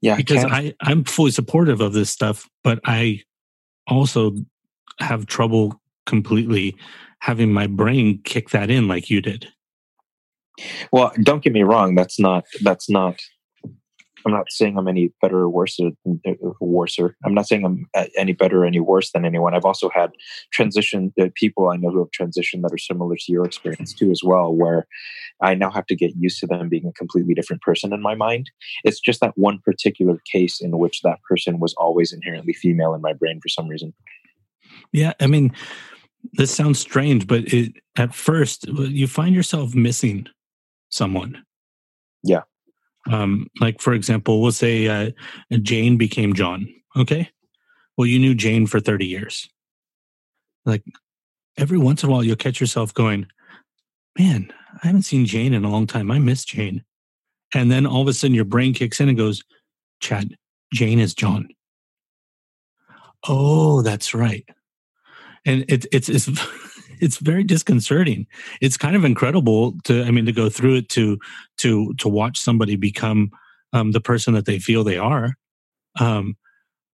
Yeah, 0.00 0.16
because. 0.16 0.44
I, 0.44 0.74
I'm 0.80 1.04
fully 1.04 1.30
supportive 1.30 1.80
of 1.80 1.92
this 1.92 2.10
stuff, 2.10 2.48
but 2.62 2.80
I 2.84 3.22
also 3.86 4.32
have 5.00 5.26
trouble 5.26 5.80
completely 6.06 6.76
having 7.20 7.52
my 7.52 7.66
brain 7.66 8.20
kick 8.22 8.50
that 8.50 8.70
in 8.70 8.86
like 8.88 9.10
you 9.10 9.20
did. 9.20 9.48
Well, 10.92 11.12
don't 11.22 11.42
get 11.42 11.52
me 11.52 11.62
wrong. 11.62 11.94
That's 11.94 12.18
not. 12.18 12.44
That's 12.62 12.88
not 12.88 13.20
I'm 14.26 14.32
not 14.32 14.50
saying 14.50 14.76
I'm 14.76 14.88
any 14.88 15.12
better 15.20 15.38
or 15.38 15.48
worse. 15.48 15.78
uh, 15.80 15.90
Worse. 16.60 16.98
I'm 17.24 17.34
not 17.34 17.46
saying 17.46 17.64
I'm 17.64 17.86
uh, 17.94 18.06
any 18.16 18.32
better 18.32 18.62
or 18.62 18.66
any 18.66 18.80
worse 18.80 19.12
than 19.12 19.24
anyone. 19.24 19.54
I've 19.54 19.64
also 19.64 19.90
had 19.90 20.10
transition 20.52 21.12
uh, 21.20 21.28
people 21.34 21.68
I 21.68 21.76
know 21.76 21.90
who 21.90 21.98
have 21.98 22.10
transitioned 22.10 22.62
that 22.62 22.72
are 22.72 22.78
similar 22.78 23.16
to 23.16 23.32
your 23.32 23.44
experience 23.44 23.92
too, 23.92 24.10
as 24.10 24.22
well. 24.24 24.54
Where 24.54 24.86
I 25.40 25.54
now 25.54 25.70
have 25.70 25.86
to 25.86 25.96
get 25.96 26.12
used 26.16 26.40
to 26.40 26.46
them 26.46 26.68
being 26.68 26.86
a 26.86 26.92
completely 26.92 27.34
different 27.34 27.62
person 27.62 27.92
in 27.92 28.02
my 28.02 28.14
mind. 28.14 28.50
It's 28.84 29.00
just 29.00 29.20
that 29.20 29.36
one 29.36 29.60
particular 29.64 30.20
case 30.30 30.60
in 30.60 30.78
which 30.78 31.02
that 31.02 31.18
person 31.28 31.60
was 31.60 31.74
always 31.74 32.12
inherently 32.12 32.52
female 32.52 32.94
in 32.94 33.00
my 33.00 33.12
brain 33.12 33.40
for 33.40 33.48
some 33.48 33.68
reason. 33.68 33.94
Yeah, 34.92 35.12
I 35.20 35.26
mean, 35.26 35.52
this 36.34 36.54
sounds 36.54 36.78
strange, 36.78 37.26
but 37.26 37.52
it, 37.52 37.72
at 37.96 38.14
first 38.14 38.66
you 38.68 39.06
find 39.06 39.34
yourself 39.34 39.74
missing 39.74 40.26
someone. 40.90 41.42
Yeah. 42.22 42.42
Um, 43.10 43.48
like 43.60 43.80
for 43.80 43.92
example, 43.92 44.42
we'll 44.42 44.52
say 44.52 44.88
uh, 44.88 45.10
Jane 45.62 45.96
became 45.96 46.34
John. 46.34 46.68
Okay. 46.96 47.30
Well, 47.96 48.06
you 48.06 48.18
knew 48.18 48.34
Jane 48.34 48.66
for 48.66 48.80
thirty 48.80 49.06
years. 49.06 49.48
Like 50.64 50.82
every 51.56 51.78
once 51.78 52.02
in 52.02 52.08
a 52.08 52.12
while, 52.12 52.24
you'll 52.24 52.36
catch 52.36 52.60
yourself 52.60 52.92
going, 52.94 53.26
"Man, 54.18 54.52
I 54.82 54.86
haven't 54.86 55.02
seen 55.02 55.26
Jane 55.26 55.54
in 55.54 55.64
a 55.64 55.70
long 55.70 55.86
time. 55.86 56.10
I 56.10 56.18
miss 56.18 56.44
Jane." 56.44 56.84
And 57.54 57.70
then 57.70 57.86
all 57.86 58.02
of 58.02 58.08
a 58.08 58.12
sudden, 58.12 58.34
your 58.34 58.44
brain 58.44 58.74
kicks 58.74 59.00
in 59.00 59.08
and 59.08 59.18
goes, 59.18 59.42
"Chad, 60.00 60.36
Jane 60.72 60.98
is 60.98 61.14
John." 61.14 61.48
Oh, 63.26 63.82
that's 63.82 64.14
right 64.14 64.48
and 65.48 65.64
it, 65.68 65.86
it's 65.92 66.08
it's 66.08 66.26
it's 67.00 67.18
very 67.18 67.44
disconcerting. 67.44 68.26
It's 68.60 68.76
kind 68.76 68.96
of 68.96 69.04
incredible 69.04 69.74
to 69.84 70.02
I 70.04 70.10
mean 70.10 70.26
to 70.26 70.32
go 70.32 70.48
through 70.48 70.76
it 70.76 70.88
to 70.90 71.18
to 71.58 71.94
to 71.94 72.08
watch 72.08 72.38
somebody 72.38 72.76
become 72.76 73.30
um, 73.72 73.92
the 73.92 74.00
person 74.00 74.34
that 74.34 74.46
they 74.46 74.58
feel 74.58 74.84
they 74.84 74.98
are. 74.98 75.34
Um, 76.00 76.36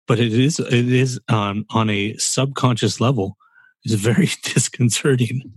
but 0.06 0.18
it 0.18 0.32
is 0.32 0.59
it 0.60 0.93
is 0.93 1.20
on 1.31 1.64
on 1.70 1.90
a 1.90 2.16
subconscious 2.16 3.01
level 3.01 3.36
is 3.85 3.94
very 3.94 4.31
disconcerting. 4.43 5.52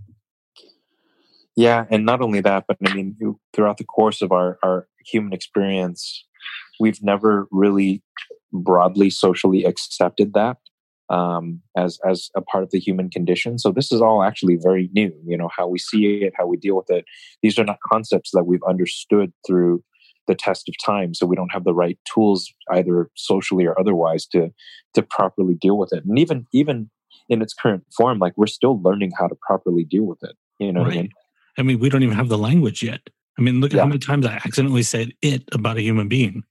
Yeah, 1.56 1.86
and 1.90 2.06
not 2.06 2.20
only 2.20 2.40
that, 2.42 2.66
but 2.68 2.76
I 2.86 2.94
mean, 2.94 3.16
throughout 3.52 3.78
the 3.78 3.84
course 3.84 4.22
of 4.22 4.32
our 4.32 4.58
our 4.62 4.86
human 5.04 5.32
experience, 5.32 6.24
we've 6.78 7.02
never 7.02 7.48
really 7.50 8.02
broadly 8.52 9.10
socially 9.10 9.64
accepted 9.64 10.32
that 10.34 10.56
um, 11.10 11.60
as 11.76 11.98
as 12.08 12.30
a 12.36 12.42
part 12.42 12.64
of 12.64 12.70
the 12.70 12.80
human 12.80 13.10
condition. 13.10 13.58
So 13.58 13.72
this 13.72 13.92
is 13.92 14.00
all 14.00 14.22
actually 14.22 14.56
very 14.60 14.90
new. 14.92 15.12
You 15.26 15.36
know 15.36 15.48
how 15.56 15.66
we 15.66 15.78
see 15.78 16.22
it, 16.22 16.32
how 16.36 16.46
we 16.46 16.56
deal 16.56 16.76
with 16.76 16.90
it. 16.90 17.04
These 17.42 17.58
are 17.58 17.64
not 17.64 17.78
concepts 17.86 18.30
that 18.32 18.44
we've 18.44 18.62
understood 18.68 19.32
through 19.46 19.82
the 20.26 20.34
test 20.34 20.68
of 20.68 20.74
time. 20.84 21.14
So 21.14 21.26
we 21.26 21.36
don't 21.36 21.52
have 21.52 21.64
the 21.64 21.74
right 21.74 21.98
tools, 22.12 22.52
either 22.70 23.10
socially 23.14 23.66
or 23.66 23.78
otherwise, 23.78 24.26
to 24.28 24.50
to 24.94 25.02
properly 25.02 25.54
deal 25.54 25.78
with 25.78 25.92
it. 25.92 26.04
And 26.04 26.18
even 26.18 26.46
even 26.52 26.90
in 27.28 27.42
its 27.42 27.54
current 27.54 27.84
form, 27.96 28.18
like 28.18 28.34
we're 28.36 28.46
still 28.46 28.80
learning 28.80 29.12
how 29.18 29.26
to 29.26 29.34
properly 29.34 29.84
deal 29.84 30.04
with 30.04 30.22
it. 30.22 30.36
You 30.58 30.72
know 30.72 30.80
right. 30.80 30.86
what 30.86 30.96
I 30.96 31.02
mean? 31.02 31.10
I 31.58 31.62
mean, 31.62 31.78
we 31.80 31.88
don't 31.88 32.02
even 32.02 32.16
have 32.16 32.28
the 32.28 32.38
language 32.38 32.82
yet. 32.82 33.00
I 33.38 33.42
mean, 33.42 33.60
look 33.60 33.72
at 33.72 33.76
yeah. 33.76 33.82
how 33.82 33.88
many 33.88 33.98
times 33.98 34.26
I 34.26 34.34
accidentally 34.34 34.82
said 34.82 35.12
it 35.22 35.42
about 35.52 35.76
a 35.76 35.82
human 35.82 36.08
being. 36.08 36.44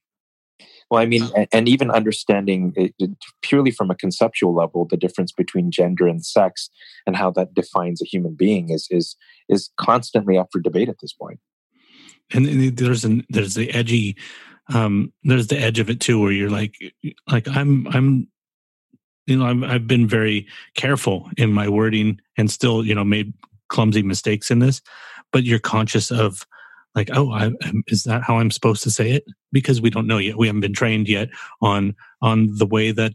Well, 0.89 1.01
I 1.01 1.05
mean, 1.05 1.23
and, 1.35 1.47
and 1.51 1.69
even 1.69 1.91
understanding 1.91 2.73
it, 2.75 2.93
purely 3.41 3.71
from 3.71 3.91
a 3.91 3.95
conceptual 3.95 4.55
level, 4.55 4.85
the 4.85 4.95
difference 4.95 5.31
between 5.31 5.69
gender 5.69 6.07
and 6.07 6.25
sex 6.25 6.69
and 7.05 7.15
how 7.15 7.31
that 7.31 7.53
defines 7.53 8.01
a 8.01 8.05
human 8.05 8.35
being 8.35 8.69
is 8.69 8.87
is 8.89 9.15
is 9.49 9.69
constantly 9.77 10.37
up 10.37 10.47
for 10.51 10.61
debate 10.61 10.89
at 10.89 10.99
this 11.01 11.13
point. 11.13 11.39
And 12.33 12.77
there's 12.77 13.03
an 13.03 13.25
there's 13.29 13.53
the 13.53 13.69
edgy, 13.71 14.15
um, 14.73 15.11
there's 15.23 15.47
the 15.47 15.59
edge 15.59 15.79
of 15.79 15.89
it 15.89 15.99
too, 15.99 16.21
where 16.21 16.31
you're 16.31 16.49
like, 16.49 16.75
like 17.29 17.47
I'm 17.49 17.87
I'm, 17.89 18.27
you 19.25 19.37
know, 19.37 19.45
I'm, 19.45 19.63
I've 19.65 19.87
been 19.87 20.07
very 20.07 20.47
careful 20.75 21.29
in 21.37 21.51
my 21.51 21.67
wording 21.67 22.21
and 22.37 22.49
still, 22.49 22.85
you 22.85 22.95
know, 22.95 23.03
made 23.03 23.33
clumsy 23.67 24.03
mistakes 24.03 24.49
in 24.49 24.59
this, 24.59 24.81
but 25.33 25.43
you're 25.43 25.59
conscious 25.59 26.11
of 26.11 26.45
like 26.97 27.09
oh 27.13 27.31
I, 27.31 27.51
is 27.87 28.03
that 28.03 28.23
how 28.23 28.39
i'm 28.39 28.51
supposed 28.51 28.83
to 28.83 28.91
say 28.91 29.11
it? 29.11 29.23
Because 29.53 29.79
we 29.79 29.89
don't 29.89 30.07
know 30.07 30.17
yet. 30.17 30.37
We 30.37 30.47
haven't 30.47 30.61
been 30.61 30.73
trained 30.73 31.07
yet 31.07 31.29
on 31.61 31.95
on 32.21 32.49
the 32.57 32.65
way 32.65 32.91
that 32.91 33.13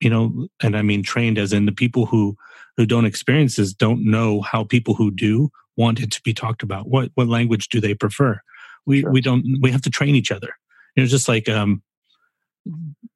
you 0.00 0.10
know 0.10 0.46
and 0.62 0.76
i 0.76 0.82
mean 0.82 1.02
trained 1.02 1.38
as 1.38 1.52
in 1.52 1.66
the 1.66 1.72
people 1.72 2.06
who 2.06 2.36
who 2.76 2.86
don't 2.86 3.04
experience 3.04 3.56
this 3.56 3.72
don't 3.72 4.04
know 4.04 4.40
how 4.42 4.64
people 4.64 4.94
who 4.94 5.10
do 5.10 5.50
want 5.76 6.00
it 6.00 6.10
to 6.12 6.20
be 6.22 6.34
talked 6.34 6.62
about. 6.62 6.88
What 6.88 7.10
what 7.14 7.28
language 7.28 7.68
do 7.68 7.80
they 7.80 7.94
prefer? 7.94 8.40
We 8.86 9.00
sure. 9.00 9.10
we 9.10 9.20
don't 9.20 9.44
we 9.60 9.70
have 9.70 9.82
to 9.82 9.90
train 9.90 10.14
each 10.14 10.32
other. 10.32 10.54
You 10.96 11.02
know 11.02 11.06
just 11.06 11.28
like 11.28 11.48
um 11.48 11.82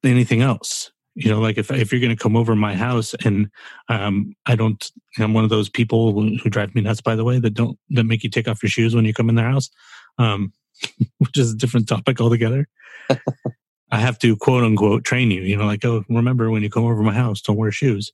anything 0.05 0.43
else. 0.43 0.91
You 1.15 1.31
know 1.31 1.41
like 1.41 1.59
if 1.59 1.71
if 1.71 1.93
you're 1.93 2.01
going 2.01 2.17
to 2.17 2.23
come 2.23 2.37
over 2.37 2.55
my 2.55 2.75
house 2.75 3.15
and 3.25 3.49
um 3.89 4.35
i 4.45 4.55
don't 4.55 4.91
i'm 5.19 5.33
one 5.33 5.45
of 5.45 5.51
those 5.51 5.71
people 5.71 6.13
who, 6.13 6.37
who 6.37 6.51
drive 6.51 6.75
me 6.75 6.83
nuts 6.83 7.01
by 7.01 7.17
the 7.17 7.25
way 7.25 7.39
that 7.39 7.55
don't 7.55 7.79
that 7.91 8.05
make 8.05 8.23
you 8.23 8.29
take 8.29 8.47
off 8.47 8.63
your 8.63 8.69
shoes 8.69 8.95
when 8.95 9.07
you 9.07 9.15
come 9.15 9.31
in 9.31 9.35
their 9.35 9.51
house 9.51 9.71
um 10.19 10.53
which 11.19 11.39
is 11.39 11.53
a 11.53 11.57
different 11.57 11.89
topic 11.89 12.21
altogether. 12.21 12.69
I 13.91 14.01
have 14.01 14.19
to 14.21 14.37
quote 14.37 14.65
unquote 14.65 15.05
train 15.05 15.31
you 15.31 15.43
you 15.43 15.57
know 15.57 15.67
like 15.67 15.85
oh 15.85 16.05
remember 16.09 16.51
when 16.51 16.63
you 16.63 16.71
come 16.71 16.85
over 16.85 17.03
my 17.03 17.15
house 17.15 17.41
don't 17.41 17.57
wear 17.57 17.73
shoes. 17.73 18.13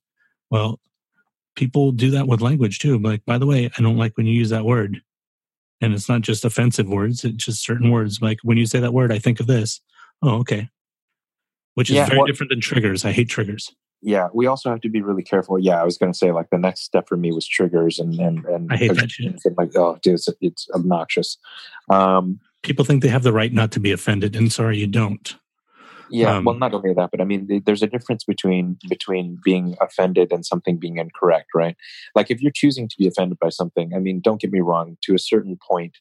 Well 0.51 0.81
people 1.55 1.93
do 1.93 2.11
that 2.11 2.27
with 2.27 2.41
language 2.41 2.79
too 2.79 2.99
like 2.99 3.23
by 3.27 3.37
the 3.37 3.45
way 3.45 3.70
i 3.77 3.83
don't 3.83 3.99
like 3.99 4.16
when 4.16 4.27
you 4.27 4.35
use 4.35 4.51
that 4.51 4.65
word. 4.65 5.01
And 5.81 5.93
it's 5.93 6.09
not 6.09 6.20
just 6.20 6.45
offensive 6.45 6.89
words 6.89 7.24
it's 7.24 7.45
just 7.45 7.65
certain 7.65 7.91
words. 7.91 8.20
Like 8.23 8.39
when 8.43 8.59
you 8.59 8.66
say 8.66 8.81
that 8.81 8.95
word 8.95 9.12
i 9.12 9.19
think 9.19 9.41
of 9.41 9.47
this. 9.47 9.81
Oh 10.23 10.39
okay. 10.39 10.69
Which 11.74 11.89
is 11.89 11.97
yeah, 11.97 12.07
very 12.07 12.19
well, 12.19 12.27
different 12.27 12.51
than 12.51 12.61
triggers. 12.61 13.05
I 13.05 13.12
hate 13.12 13.31
triggers. 13.31 13.74
Yeah, 14.03 14.29
we 14.35 14.47
also 14.47 14.69
have 14.69 14.81
to 14.81 14.89
be 14.89 15.01
really 15.01 15.23
careful. 15.23 15.59
Yeah, 15.61 15.81
I 15.81 15.85
was 15.85 15.97
going 15.97 16.12
to 16.12 16.19
say 16.19 16.33
like 16.33 16.51
the 16.51 16.59
next 16.59 16.83
step 16.83 17.09
for 17.09 17.16
me 17.16 17.31
was 17.33 17.47
triggers, 17.47 18.01
and 18.01 18.19
and 18.19 18.45
and 18.47 18.73
I 18.73 18.77
hate 18.77 18.95
that 18.97 19.11
shit. 19.11 19.41
Like, 19.57 19.77
oh, 19.77 19.97
dude, 20.03 20.15
it's, 20.15 20.29
it's 20.41 20.69
obnoxious. 20.74 21.39
Um, 21.89 22.41
People 22.62 22.85
think 22.85 23.03
they 23.03 23.09
have 23.09 23.23
the 23.23 23.33
right 23.33 23.53
not 23.53 23.70
to 23.73 23.81
be 23.81 23.93
offended, 23.93 24.35
and 24.35 24.53
sorry, 24.53 24.79
you 24.79 24.89
don't. 24.89 25.37
Yeah, 26.11 26.37
um, 26.37 26.45
well, 26.45 26.57
not 26.57 26.74
only 26.74 26.93
that, 26.93 27.11
but 27.12 27.20
I 27.20 27.24
mean, 27.24 27.62
there's 27.65 27.83
a 27.83 27.87
difference 27.87 28.24
between 28.24 28.77
between 28.89 29.39
being 29.45 29.77
offended 29.81 30.33
and 30.33 30.45
something 30.45 30.79
being 30.79 30.99
incorrect, 30.99 31.51
right? 31.55 31.77
Like 32.16 32.31
if 32.31 32.43
you're 32.43 32.53
choosing 32.53 32.89
to 32.89 32.97
be 32.99 33.07
offended 33.07 33.39
by 33.39 33.51
something, 33.51 33.95
I 33.95 33.99
mean, 33.99 34.20
don't 34.20 34.41
get 34.41 34.53
me 34.53 34.61
wrong. 34.61 34.97
To 35.03 35.15
a 35.15 35.19
certain 35.19 35.59
point, 35.69 35.99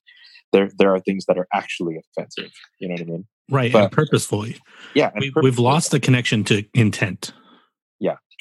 there 0.51 0.71
there 0.77 0.93
are 0.93 0.99
things 0.99 1.25
that 1.27 1.37
are 1.37 1.47
actually 1.53 1.97
offensive. 1.97 2.51
You 2.79 2.87
know 2.87 2.93
what 2.93 3.01
I 3.01 3.05
mean? 3.05 3.27
right 3.51 3.73
but, 3.73 3.83
and 3.83 3.91
purposefully 3.91 4.57
yeah 4.95 5.11
we, 5.19 5.31
have 5.43 5.59
lost 5.59 5.91
the 5.91 5.99
connection 5.99 6.43
to 6.43 6.63
intent 6.73 7.33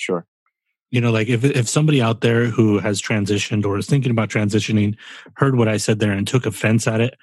sure. 0.01 0.27
You 0.91 1.01
know 1.01 1.13
like 1.13 1.29
if 1.29 1.45
if 1.45 1.69
somebody 1.69 2.03
out 2.03 2.21
there 2.21 2.47
who 2.47 2.79
has 2.81 3.01
transitioned 3.01 3.65
or 3.65 3.79
is 3.79 3.87
thinking 3.87 4.11
about 4.11 4.29
transitioning 4.29 4.97
heard 5.35 5.57
what 5.57 5.69
i 5.69 5.77
said 5.77 6.01
there 6.01 6.11
and 6.11 6.27
took 6.27 6.47
offense 6.47 6.89
at 6.89 7.01
it 7.01 7.15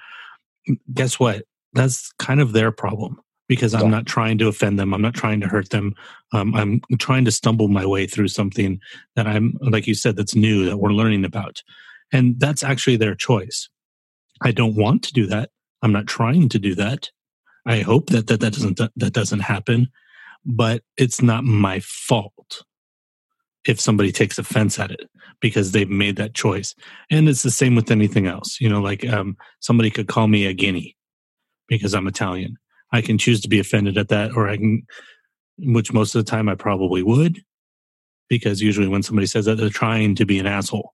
guess 0.93 1.19
what? 1.19 1.43
That's 1.73 2.11
kind 2.13 2.41
of 2.41 2.53
their 2.53 2.71
problem 2.71 3.19
because 3.47 3.73
i'm 3.73 3.83
yeah. 3.83 3.89
not 3.89 4.05
trying 4.05 4.37
to 4.37 4.47
offend 4.47 4.77
them. 4.79 4.93
I'm 4.93 5.01
not 5.01 5.13
trying 5.13 5.41
to 5.41 5.47
hurt 5.47 5.69
them. 5.69 5.95
Um, 6.33 6.53
i'm 6.55 6.81
trying 6.97 7.25
to 7.25 7.31
stumble 7.31 7.67
my 7.67 7.85
way 7.85 8.05
through 8.07 8.27
something 8.29 8.79
that 9.15 9.27
i'm 9.27 9.57
like 9.61 9.87
you 9.87 9.95
said 9.95 10.15
that's 10.15 10.35
new 10.35 10.65
that 10.65 10.77
we're 10.77 10.91
learning 10.91 11.25
about. 11.25 11.61
And 12.11 12.39
that's 12.39 12.63
actually 12.63 12.95
their 12.97 13.15
choice. 13.15 13.69
I 14.41 14.51
don't 14.51 14.75
want 14.75 15.03
to 15.03 15.13
do 15.13 15.25
that. 15.27 15.49
I'm 15.81 15.91
not 15.91 16.07
trying 16.07 16.49
to 16.49 16.59
do 16.59 16.73
that. 16.75 17.09
I 17.65 17.79
hope 17.79 18.09
that 18.09 18.27
that, 18.27 18.39
that 18.39 18.53
doesn't 18.53 18.77
that 18.77 19.13
doesn't 19.13 19.41
happen, 19.41 19.89
but 20.45 20.83
it's 20.97 21.21
not 21.21 21.43
my 21.43 21.81
fault 21.81 22.63
if 23.67 23.79
somebody 23.79 24.11
takes 24.11 24.37
offense 24.37 24.79
at 24.79 24.91
it 24.91 25.09
because 25.41 25.71
they've 25.71 25.89
made 25.89 26.15
that 26.15 26.33
choice. 26.33 26.73
And 27.11 27.27
it's 27.27 27.43
the 27.43 27.51
same 27.51 27.75
with 27.75 27.91
anything 27.91 28.25
else. 28.25 28.59
You 28.61 28.69
know, 28.69 28.81
like 28.81 29.07
um, 29.07 29.37
somebody 29.59 29.89
could 29.89 30.07
call 30.07 30.27
me 30.27 30.45
a 30.45 30.53
guinea 30.53 30.95
because 31.67 31.93
I'm 31.93 32.07
Italian. 32.07 32.57
I 32.93 33.01
can 33.01 33.17
choose 33.17 33.41
to 33.41 33.49
be 33.49 33.59
offended 33.59 33.97
at 33.97 34.07
that, 34.07 34.31
or 34.31 34.47
I 34.47 34.55
can, 34.55 34.83
which 35.57 35.91
most 35.91 36.15
of 36.15 36.23
the 36.23 36.29
time 36.29 36.47
I 36.47 36.55
probably 36.55 37.03
would, 37.03 37.41
because 38.29 38.61
usually 38.61 38.87
when 38.87 39.03
somebody 39.03 39.27
says 39.27 39.45
that, 39.45 39.55
they're 39.55 39.69
trying 39.69 40.15
to 40.15 40.25
be 40.25 40.39
an 40.39 40.47
asshole. 40.47 40.93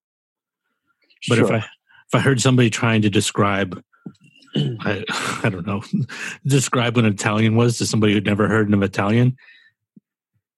But 1.29 1.35
sure. 1.35 1.45
if 1.45 1.51
I 1.51 1.57
if 1.57 2.15
I 2.15 2.19
heard 2.19 2.41
somebody 2.41 2.71
trying 2.71 3.03
to 3.03 3.09
describe 3.09 3.81
I, 4.55 5.03
I 5.43 5.49
don't 5.49 5.67
know, 5.67 5.83
describe 6.45 6.95
what 6.95 7.05
an 7.05 7.13
Italian 7.13 7.55
was 7.55 7.77
to 7.77 7.85
somebody 7.85 8.13
who'd 8.13 8.25
never 8.25 8.47
heard 8.47 8.73
of 8.73 8.83
Italian, 8.83 9.37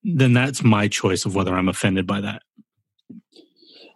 then 0.06 0.34
that's 0.34 0.64
my 0.64 0.88
choice 0.88 1.26
of 1.26 1.36
whether 1.36 1.56
I'm 1.56 1.69
offended 1.69 2.06
by 2.06 2.22
that. 2.22 2.44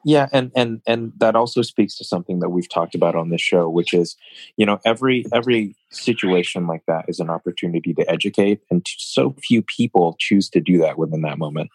Yeah, 0.05 0.27
and 0.31 0.51
and 0.55 0.81
and 0.87 1.11
that 1.17 1.35
also 1.35 1.61
speaks 1.61 1.97
to 1.97 2.05
something 2.05 2.39
that 2.39 2.49
we've 2.49 2.69
talked 2.69 2.95
about 2.95 3.15
on 3.15 3.29
this 3.29 3.41
show, 3.41 3.69
which 3.69 3.93
is, 3.93 4.15
you 4.55 4.65
know, 4.65 4.79
every 4.85 5.25
every 5.33 5.75
situation 5.91 6.67
like 6.67 6.83
that 6.87 7.05
is 7.09 7.19
an 7.19 7.29
opportunity 7.29 7.93
to 7.93 8.09
educate, 8.09 8.61
and 8.71 8.85
so 8.97 9.35
few 9.43 9.61
people 9.61 10.15
choose 10.17 10.49
to 10.51 10.61
do 10.61 10.77
that 10.79 10.97
within 10.97 11.21
that 11.23 11.37
moment. 11.37 11.69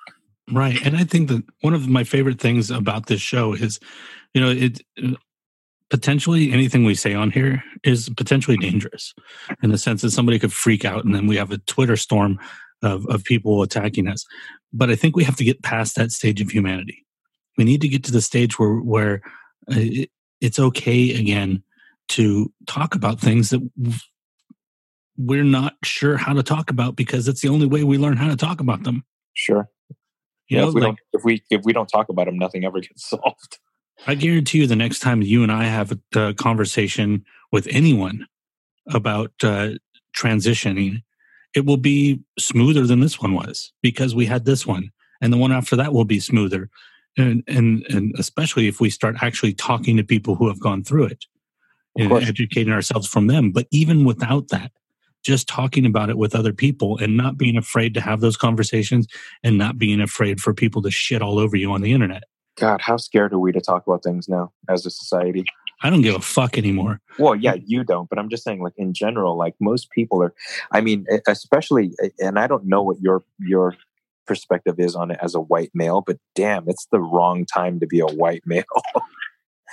Right, 0.50 0.84
and 0.84 0.96
I 0.96 1.04
think 1.04 1.28
that 1.28 1.44
one 1.60 1.74
of 1.74 1.86
my 1.86 2.02
favorite 2.02 2.40
things 2.40 2.70
about 2.70 3.06
this 3.06 3.20
show 3.20 3.52
is, 3.52 3.78
you 4.32 4.40
know, 4.40 4.50
it 4.50 4.82
potentially 5.90 6.50
anything 6.50 6.84
we 6.84 6.94
say 6.94 7.14
on 7.14 7.30
here 7.30 7.62
is 7.84 8.08
potentially 8.08 8.56
dangerous 8.56 9.14
in 9.62 9.70
the 9.70 9.78
sense 9.78 10.02
that 10.02 10.10
somebody 10.10 10.38
could 10.38 10.52
freak 10.52 10.84
out 10.84 11.04
and 11.04 11.14
then 11.14 11.26
we 11.26 11.36
have 11.36 11.52
a 11.52 11.58
Twitter 11.58 11.96
storm 11.96 12.38
of, 12.84 13.06
of 13.06 13.24
people 13.24 13.62
attacking 13.62 14.08
us. 14.08 14.24
But 14.72 14.90
I 14.90 14.96
think 14.96 15.16
we 15.16 15.24
have 15.24 15.36
to 15.36 15.44
get 15.44 15.62
past 15.62 15.96
that 15.96 16.12
stage 16.12 16.40
of 16.40 16.50
humanity. 16.50 17.04
We 17.56 17.64
need 17.64 17.80
to 17.82 17.88
get 17.88 18.04
to 18.04 18.12
the 18.12 18.20
stage 18.20 18.58
where, 18.58 18.76
where 18.76 19.22
uh, 19.70 19.76
it, 19.76 20.10
it's 20.40 20.58
okay 20.58 21.18
again 21.18 21.62
to 22.08 22.52
talk 22.66 22.94
about 22.94 23.20
things 23.20 23.50
that 23.50 23.62
we're 25.16 25.44
not 25.44 25.74
sure 25.84 26.16
how 26.16 26.32
to 26.32 26.42
talk 26.42 26.70
about 26.70 26.96
because 26.96 27.28
it's 27.28 27.40
the 27.40 27.48
only 27.48 27.66
way 27.66 27.84
we 27.84 27.98
learn 27.98 28.16
how 28.16 28.28
to 28.28 28.36
talk 28.36 28.60
about 28.60 28.82
them. 28.82 29.04
Sure. 29.32 29.68
You 30.48 30.58
yeah, 30.58 30.62
know, 30.62 30.68
if 30.68 30.74
we 30.74 30.80
like, 30.80 30.88
don't 30.88 30.98
if 31.12 31.24
we 31.24 31.42
if 31.50 31.62
we 31.64 31.72
don't 31.72 31.86
talk 31.86 32.08
about 32.08 32.26
them, 32.26 32.38
nothing 32.38 32.64
ever 32.64 32.80
gets 32.80 33.08
solved. 33.08 33.58
I 34.06 34.14
guarantee 34.14 34.58
you, 34.58 34.66
the 34.66 34.76
next 34.76 34.98
time 34.98 35.22
you 35.22 35.42
and 35.42 35.52
I 35.52 35.64
have 35.64 35.92
a, 35.92 36.20
a 36.20 36.34
conversation 36.34 37.24
with 37.52 37.66
anyone 37.70 38.26
about 38.88 39.32
uh, 39.42 39.70
transitioning, 40.16 41.02
it 41.54 41.64
will 41.64 41.76
be 41.76 42.20
smoother 42.38 42.86
than 42.86 43.00
this 43.00 43.20
one 43.20 43.34
was 43.34 43.72
because 43.82 44.14
we 44.14 44.26
had 44.26 44.44
this 44.44 44.66
one, 44.66 44.90
and 45.20 45.32
the 45.32 45.38
one 45.38 45.52
after 45.52 45.76
that 45.76 45.92
will 45.92 46.04
be 46.04 46.20
smoother, 46.20 46.68
and 47.16 47.42
and 47.46 47.84
and 47.88 48.14
especially 48.18 48.68
if 48.68 48.80
we 48.80 48.90
start 48.90 49.16
actually 49.22 49.54
talking 49.54 49.96
to 49.96 50.04
people 50.04 50.34
who 50.34 50.48
have 50.48 50.60
gone 50.60 50.82
through 50.82 51.04
it 51.04 51.24
and 51.96 52.12
educating 52.12 52.72
ourselves 52.72 53.06
from 53.06 53.28
them. 53.28 53.52
But 53.52 53.66
even 53.70 54.04
without 54.04 54.48
that, 54.48 54.72
just 55.24 55.48
talking 55.48 55.86
about 55.86 56.10
it 56.10 56.18
with 56.18 56.34
other 56.34 56.52
people 56.52 56.98
and 56.98 57.16
not 57.16 57.38
being 57.38 57.56
afraid 57.56 57.94
to 57.94 58.00
have 58.00 58.20
those 58.20 58.36
conversations 58.36 59.06
and 59.42 59.56
not 59.56 59.78
being 59.78 60.00
afraid 60.00 60.40
for 60.40 60.52
people 60.52 60.82
to 60.82 60.90
shit 60.90 61.22
all 61.22 61.38
over 61.38 61.56
you 61.56 61.72
on 61.72 61.82
the 61.82 61.92
internet. 61.92 62.24
God, 62.56 62.80
how 62.80 62.96
scared 62.96 63.32
are 63.32 63.38
we 63.38 63.52
to 63.52 63.60
talk 63.60 63.86
about 63.86 64.02
things 64.04 64.28
now 64.28 64.52
as 64.68 64.86
a 64.86 64.90
society? 64.90 65.44
I 65.82 65.90
don't 65.90 66.02
give 66.02 66.14
a 66.14 66.20
fuck 66.20 66.56
anymore. 66.56 67.00
Well, 67.18 67.34
yeah, 67.34 67.54
you 67.54 67.84
don't, 67.84 68.08
but 68.08 68.18
I'm 68.18 68.28
just 68.28 68.44
saying, 68.44 68.62
like 68.62 68.74
in 68.76 68.94
general, 68.94 69.36
like 69.36 69.54
most 69.60 69.90
people 69.90 70.22
are. 70.22 70.34
I 70.72 70.80
mean, 70.80 71.06
especially, 71.26 71.92
and 72.18 72.38
I 72.38 72.46
don't 72.46 72.66
know 72.66 72.82
what 72.82 73.00
your 73.00 73.22
your 73.38 73.74
perspective 74.26 74.76
is 74.78 74.96
on 74.96 75.10
it 75.10 75.18
as 75.20 75.34
a 75.34 75.40
white 75.40 75.70
male, 75.74 76.00
but 76.00 76.18
damn, 76.34 76.68
it's 76.68 76.86
the 76.90 77.00
wrong 77.00 77.44
time 77.44 77.80
to 77.80 77.86
be 77.86 78.00
a 78.00 78.06
white 78.06 78.42
male. 78.46 78.64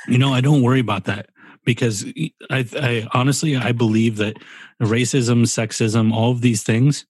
You 0.08 0.18
know, 0.18 0.34
I 0.34 0.42
don't 0.42 0.64
worry 0.64 0.80
about 0.80 1.06
that 1.06 1.30
because 1.64 2.06
I, 2.50 2.66
I 2.74 3.08
honestly 3.14 3.56
I 3.56 3.72
believe 3.72 4.18
that 4.18 4.38
racism, 4.82 5.44
sexism, 5.44 6.12
all 6.12 6.32
of 6.32 6.42
these 6.42 6.64
things, 6.64 7.06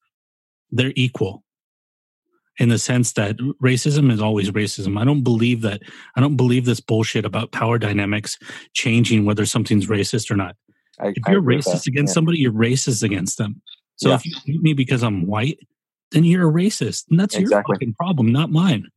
they're 0.72 0.94
equal 0.96 1.44
in 2.62 2.70
the 2.70 2.78
sense 2.78 3.14
that 3.14 3.36
racism 3.60 4.12
is 4.12 4.22
always 4.22 4.52
racism. 4.52 5.00
I 5.02 5.04
don't 5.04 5.24
believe 5.24 5.62
that. 5.62 5.82
I 6.16 6.22
don't 6.22 6.36
believe 6.38 6.66
this 6.66 6.80
bullshit 6.80 7.26
about 7.26 7.52
power 7.52 7.80
dynamics 7.80 8.38
changing 8.74 9.26
whether 9.26 9.48
something's 9.48 9.88
racist 9.88 10.30
or 10.30 10.36
not. 10.36 10.56
I, 11.00 11.08
If 11.08 11.24
you're 11.28 11.42
racist 11.42 11.72
that, 11.74 11.88
against 11.88 12.12
yeah. 12.12 12.14
somebody, 12.14 12.38
you're 12.38 12.52
racist 12.54 13.02
against 13.02 13.40
them. 13.40 13.60
So 13.96 14.10
Yeah. 14.10 14.16
if 14.16 14.26
you 14.28 14.36
hate 14.46 14.62
me 14.62 14.74
because 14.74 15.02
I'm 15.02 15.26
white, 15.26 15.58
then 16.12 16.24
you're 16.24 16.48
a 16.48 16.54
racist, 16.54 17.10
and 17.10 17.20
that's 17.20 17.36
Exactly. 17.36 17.74
your 17.74 17.76
fucking 17.80 17.96
problem, 17.96 18.32
not 18.32 18.52
mine. 18.52 18.90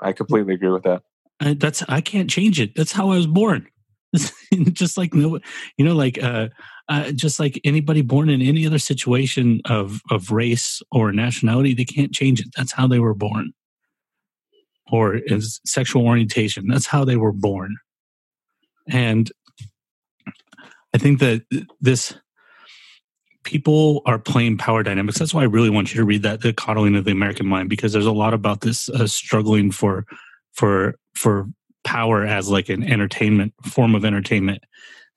I 0.00 0.12
completely 0.12 0.54
agree 0.54 0.70
with 0.70 0.84
that. 0.84 1.02
I, 1.38 1.52
that's 1.52 1.82
I 1.90 2.00
can't 2.00 2.30
change 2.30 2.58
it. 2.60 2.74
That's 2.74 2.92
how 2.92 3.10
I 3.10 3.16
was 3.16 3.26
born. 3.26 3.66
just 4.72 4.96
like 4.96 5.14
no, 5.14 5.38
you 5.76 5.84
know, 5.84 5.94
like 5.94 6.22
uh, 6.22 6.48
uh, 6.88 7.12
just 7.12 7.40
like 7.40 7.60
anybody 7.64 8.02
born 8.02 8.28
in 8.28 8.42
any 8.42 8.66
other 8.66 8.78
situation 8.78 9.60
of 9.66 10.00
of 10.10 10.30
race 10.30 10.82
or 10.90 11.12
nationality, 11.12 11.74
they 11.74 11.84
can't 11.84 12.12
change 12.12 12.40
it. 12.40 12.48
That's 12.56 12.72
how 12.72 12.86
they 12.86 12.98
were 12.98 13.14
born. 13.14 13.52
Or 14.90 15.14
is 15.14 15.60
sexual 15.64 16.06
orientation. 16.06 16.68
That's 16.68 16.86
how 16.86 17.04
they 17.04 17.16
were 17.16 17.32
born. 17.32 17.76
And 18.88 19.30
I 20.94 20.98
think 20.98 21.20
that 21.20 21.42
this 21.80 22.14
people 23.44 24.02
are 24.06 24.18
playing 24.18 24.58
power 24.58 24.82
dynamics. 24.82 25.18
That's 25.18 25.34
why 25.34 25.42
I 25.42 25.46
really 25.46 25.70
want 25.70 25.92
you 25.92 26.00
to 26.00 26.04
read 26.04 26.22
that, 26.22 26.42
the 26.42 26.52
coddling 26.52 26.94
of 26.96 27.04
the 27.04 27.10
American 27.10 27.46
mind, 27.46 27.68
because 27.68 27.92
there's 27.92 28.06
a 28.06 28.12
lot 28.12 28.34
about 28.34 28.60
this 28.60 28.88
uh, 28.90 29.06
struggling 29.06 29.70
for 29.70 30.04
for 30.52 30.96
for 31.14 31.46
power 31.84 32.24
as 32.24 32.48
like 32.48 32.68
an 32.68 32.82
entertainment 32.84 33.52
form 33.64 33.94
of 33.94 34.04
entertainment 34.04 34.62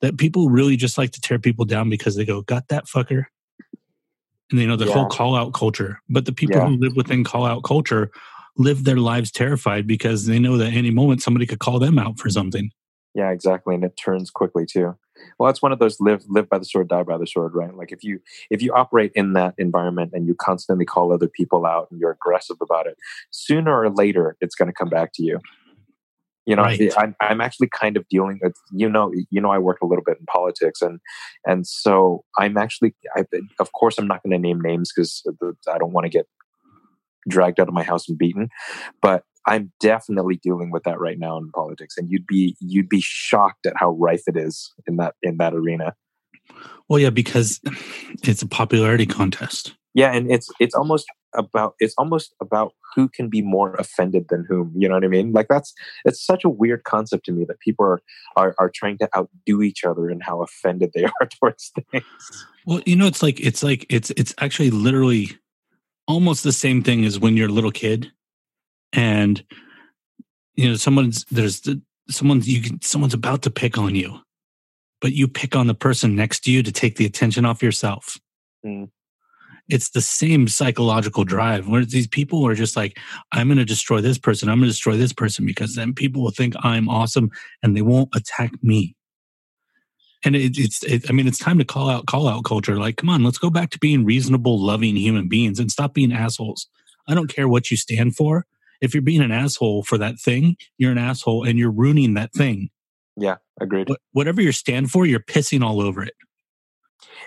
that 0.02 0.18
people 0.18 0.50
really 0.50 0.76
just 0.76 0.98
like 0.98 1.12
to 1.12 1.22
tear 1.22 1.40
people 1.40 1.66
down 1.66 1.90
because 1.90 2.16
they 2.16 2.26
go 2.26 2.42
got 2.42 2.68
that 2.70 2.86
fucker 2.86 3.26
and 4.52 4.60
you 4.60 4.68
know 4.68 4.76
the 4.76 4.86
Yeah. 4.86 4.94
whole 4.94 5.06
call 5.06 5.36
out 5.36 5.54
culture 5.54 6.00
but 6.10 6.26
the 6.26 6.32
people 6.34 6.62
Yeah. 6.62 6.68
who 6.68 6.78
live 6.78 6.96
within 6.96 7.24
call 7.24 7.46
out 7.46 7.64
culture 7.64 8.12
live 8.58 8.84
their 8.84 8.98
lives 8.98 9.32
terrified 9.32 9.86
because 9.86 10.26
they 10.26 10.40
know 10.40 10.58
that 10.58 10.74
any 10.74 10.92
moment 10.92 11.22
somebody 11.22 11.46
could 11.46 11.60
call 11.60 11.80
them 11.80 12.00
out 12.00 12.20
for 12.20 12.30
something 12.30 12.72
Yeah, 13.14 13.32
exactly, 13.32 13.76
and 13.76 13.84
it 13.86 13.96
turns 13.96 14.30
quickly 14.30 14.66
too. 14.66 14.98
Well, 15.40 15.50
it's 15.50 15.62
one 15.62 15.72
of 15.72 15.80
those 15.80 16.02
live 16.02 16.24
live 16.28 16.50
by 16.50 16.58
the 16.60 16.66
sword, 16.66 16.90
die 16.90 17.04
by 17.04 17.18
the 17.18 17.26
sword, 17.26 17.56
right? 17.56 17.74
Like 17.74 17.94
if 17.94 18.04
you 18.04 18.20
if 18.50 18.62
you 18.62 18.74
operate 18.74 19.14
in 19.16 19.32
that 19.34 19.54
environment 19.58 20.12
and 20.14 20.28
you 20.28 20.36
constantly 20.36 20.84
call 20.84 21.14
other 21.14 21.30
people 21.30 21.66
out 21.66 21.88
and 21.90 21.98
you're 22.00 22.12
aggressive 22.12 22.58
about 22.60 22.88
it, 22.88 22.98
sooner 23.32 23.74
or 23.74 23.90
later 23.90 24.36
it's 24.42 24.56
going 24.56 24.68
to 24.68 24.74
come 24.74 24.90
back 24.90 25.14
to 25.14 25.24
you. 25.24 25.40
You 26.46 26.56
know, 26.56 26.64
Right. 26.64 26.94
I'm 26.98 27.16
I'm 27.22 27.42
actually 27.42 27.70
kind 27.70 27.98
of 27.98 28.08
dealing 28.10 28.40
with 28.42 28.56
you 28.72 28.88
know 28.88 29.12
you 29.32 29.42
know 29.42 29.50
I 29.50 29.58
work 29.58 29.80
a 29.82 29.86
little 29.86 30.04
bit 30.04 30.18
in 30.20 30.26
politics 30.26 30.82
and 30.82 31.00
and 31.46 31.66
so 31.66 32.24
I'm 32.38 32.58
actually 32.58 32.96
I, 33.16 33.26
of 33.60 33.72
course 33.72 33.98
I'm 33.98 34.08
not 34.08 34.22
going 34.24 34.32
to 34.32 34.38
name 34.38 34.62
names 34.62 34.92
because 34.96 35.24
I 35.72 35.78
don't 35.78 35.92
want 35.92 36.06
to 36.06 36.10
get 36.10 36.28
dragged 37.28 37.60
out 37.60 37.68
of 37.68 37.74
my 37.74 37.84
house 37.84 38.08
and 38.08 38.18
beaten, 38.18 38.50
but 39.02 39.24
I'm 39.48 39.72
definitely 39.80 40.40
dealing 40.42 40.72
with 40.72 40.84
that 40.84 41.00
right 41.00 41.20
now 41.20 41.38
in 41.38 41.52
politics, 41.52 41.96
and 41.98 42.10
you'd 42.10 42.28
be 42.28 42.56
you'd 42.60 42.90
be 42.90 43.02
shocked 43.02 43.66
at 43.66 43.74
how 43.76 43.92
rife 43.92 44.24
it 44.28 44.38
is 44.38 44.72
in 44.88 44.98
that 44.98 45.16
in 45.22 45.38
that 45.38 45.54
arena. 45.54 45.96
well 46.90 47.00
yeah 47.00 47.10
because 47.10 47.60
it's 48.24 48.42
a 48.44 48.48
popularity 48.48 49.06
contest 49.06 49.76
Yeah, 49.96 50.14
and 50.14 50.30
it's 50.30 50.52
it's 50.60 50.76
almost 50.76 51.08
about 51.34 51.76
it's 51.80 51.96
almost 51.98 52.36
about 52.42 52.74
who 52.94 53.08
can 53.08 53.30
be 53.30 53.42
more 53.42 53.76
offended 53.76 54.28
than 54.30 54.46
whom. 54.48 54.74
You 54.76 54.90
know 54.90 54.96
what 54.96 55.06
I 55.06 55.08
mean? 55.08 55.32
Like 55.32 55.48
that's 55.48 55.74
it's 56.04 56.24
such 56.24 56.44
a 56.44 56.50
weird 56.50 56.84
concept 56.84 57.26
to 57.26 57.32
me 57.32 57.46
that 57.46 57.62
people 57.62 57.86
are 57.86 58.02
are, 58.36 58.54
are 58.60 58.70
trying 58.70 58.98
to 58.98 59.10
outdo 59.16 59.62
each 59.62 59.86
other 59.86 60.10
in 60.10 60.20
how 60.20 60.42
offended 60.42 60.92
they 60.94 61.06
are 61.22 61.28
towards 61.40 61.72
things. 61.92 62.04
Well, 62.66 62.82
you 62.86 62.98
know, 62.98 63.08
it's 63.08 63.24
like 63.24 63.40
it's 63.40 63.64
like 63.64 63.86
it's 63.90 64.12
it's 64.18 64.36
actually 64.40 64.70
literally 64.70 65.30
almost 66.10 66.44
the 66.44 66.52
same 66.52 66.84
thing 66.84 67.06
as 67.06 67.18
when 67.18 67.38
you're 67.38 67.50
a 67.50 67.54
little 67.54 67.72
kid, 67.72 68.12
and 68.92 69.42
you 70.56 70.68
know 70.68 70.76
someone's 70.76 71.24
there's 71.32 71.62
the, 71.62 71.82
someone's 72.10 72.50
you 72.50 72.62
can, 72.62 72.82
someone's 72.82 73.14
about 73.14 73.44
to 73.44 73.50
pick 73.50 73.78
on 73.78 73.96
you, 73.96 74.20
but 75.00 75.14
you 75.14 75.30
pick 75.30 75.56
on 75.56 75.68
the 75.68 75.74
person 75.74 76.18
next 76.18 76.42
to 76.42 76.52
you 76.52 76.62
to 76.64 76.72
take 76.74 76.98
the 76.98 77.06
attention 77.06 77.46
off 77.46 77.64
yourself. 77.64 78.18
Mm. 78.66 78.90
It's 79.68 79.90
the 79.90 80.02
same 80.02 80.48
psychological 80.48 81.24
drive 81.24 81.68
where 81.68 81.86
these 81.86 82.08
people 82.08 82.46
are 82.48 82.56
just 82.56 82.76
like, 82.76 83.00
I'm 83.32 83.48
going 83.48 83.58
to 83.58 83.66
destroy 83.66 84.00
this 84.00 84.18
person. 84.18 84.48
I'm 84.48 84.60
going 84.60 84.68
to 84.68 84.74
destroy 84.74 84.96
this 84.96 85.14
person 85.14 85.46
because 85.46 85.76
then 85.76 85.94
people 85.94 86.22
will 86.22 86.32
think 86.32 86.54
I'm 86.60 86.88
awesome 86.88 87.32
and 87.64 87.76
they 87.76 87.82
won't 87.82 88.16
attack 88.16 88.52
me 88.62 88.96
and 90.26 90.36
it, 90.36 90.58
it's 90.58 90.84
it, 90.84 91.10
i 91.10 91.14
mean 91.14 91.28
it's 91.28 91.38
time 91.38 91.58
to 91.58 91.64
call 91.64 91.90
out 91.90 92.06
call 92.08 92.28
out 92.28 92.44
culture 92.44 92.78
like 92.78 92.98
come 92.98 93.10
on 93.10 93.24
let's 93.24 93.38
go 93.38 93.50
back 93.50 93.70
to 93.70 93.80
being 93.80 94.04
reasonable 94.04 94.60
loving 94.60 94.96
human 94.96 95.30
beings 95.30 95.60
and 95.60 95.72
stop 95.72 95.94
being 95.94 96.12
assholes 96.12 96.68
i 97.08 97.14
don't 97.14 97.28
care 97.28 97.48
what 97.48 97.72
you 97.72 97.78
stand 97.78 98.16
for 98.16 98.46
if 98.82 98.94
you're 98.94 99.02
being 99.02 99.22
an 99.22 99.32
asshole 99.32 99.84
for 99.84 99.98
that 99.98 100.20
thing 100.20 100.58
you're 100.78 100.92
an 100.92 100.98
asshole 100.98 101.44
and 101.44 101.58
you're 101.60 101.72
ruining 101.72 102.16
that 102.16 102.34
thing 102.34 102.70
Yeah, 103.16 103.38
agreed. 103.62 103.88
What, 103.88 104.00
whatever 104.12 104.42
you 104.42 104.52
stand 104.52 104.92
for 104.92 105.06
you're 105.06 105.20
pissing 105.20 105.64
all 105.64 105.80
over 105.80 106.04
it 106.04 106.14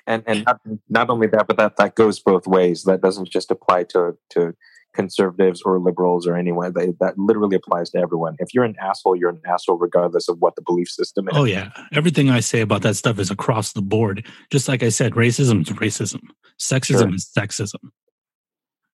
and 0.06 0.22
and 0.26 0.44
not, 0.44 0.60
not 0.88 1.10
only 1.10 1.26
that, 1.28 1.46
but 1.46 1.56
that 1.56 1.76
that 1.76 1.94
goes 1.94 2.20
both 2.20 2.46
ways. 2.46 2.84
That 2.84 3.00
doesn't 3.00 3.28
just 3.30 3.50
apply 3.50 3.84
to 3.84 4.16
to 4.30 4.54
conservatives 4.94 5.62
or 5.62 5.78
liberals 5.78 6.26
or 6.26 6.36
anyone. 6.36 6.72
They, 6.72 6.92
that 7.00 7.16
literally 7.18 7.54
applies 7.56 7.90
to 7.90 7.98
everyone. 7.98 8.36
If 8.38 8.52
you're 8.54 8.64
an 8.64 8.74
asshole, 8.80 9.16
you're 9.16 9.30
an 9.30 9.40
asshole 9.46 9.78
regardless 9.78 10.28
of 10.28 10.38
what 10.40 10.56
the 10.56 10.62
belief 10.62 10.88
system 10.88 11.28
is. 11.28 11.36
oh 11.36 11.44
yeah 11.44 11.70
everything 11.92 12.30
i 12.30 12.40
say 12.40 12.60
about 12.60 12.82
that 12.82 12.96
stuff 12.96 13.18
is 13.18 13.30
across 13.30 13.72
the 13.72 13.82
board 13.82 14.26
just 14.50 14.66
like 14.66 14.82
i 14.82 14.88
said 14.88 15.12
racism 15.12 15.60
is 15.60 15.68
racism 15.76 16.20
sexism 16.58 16.98
Sure. 17.00 17.14
is 17.14 17.30
sexism 17.36 17.90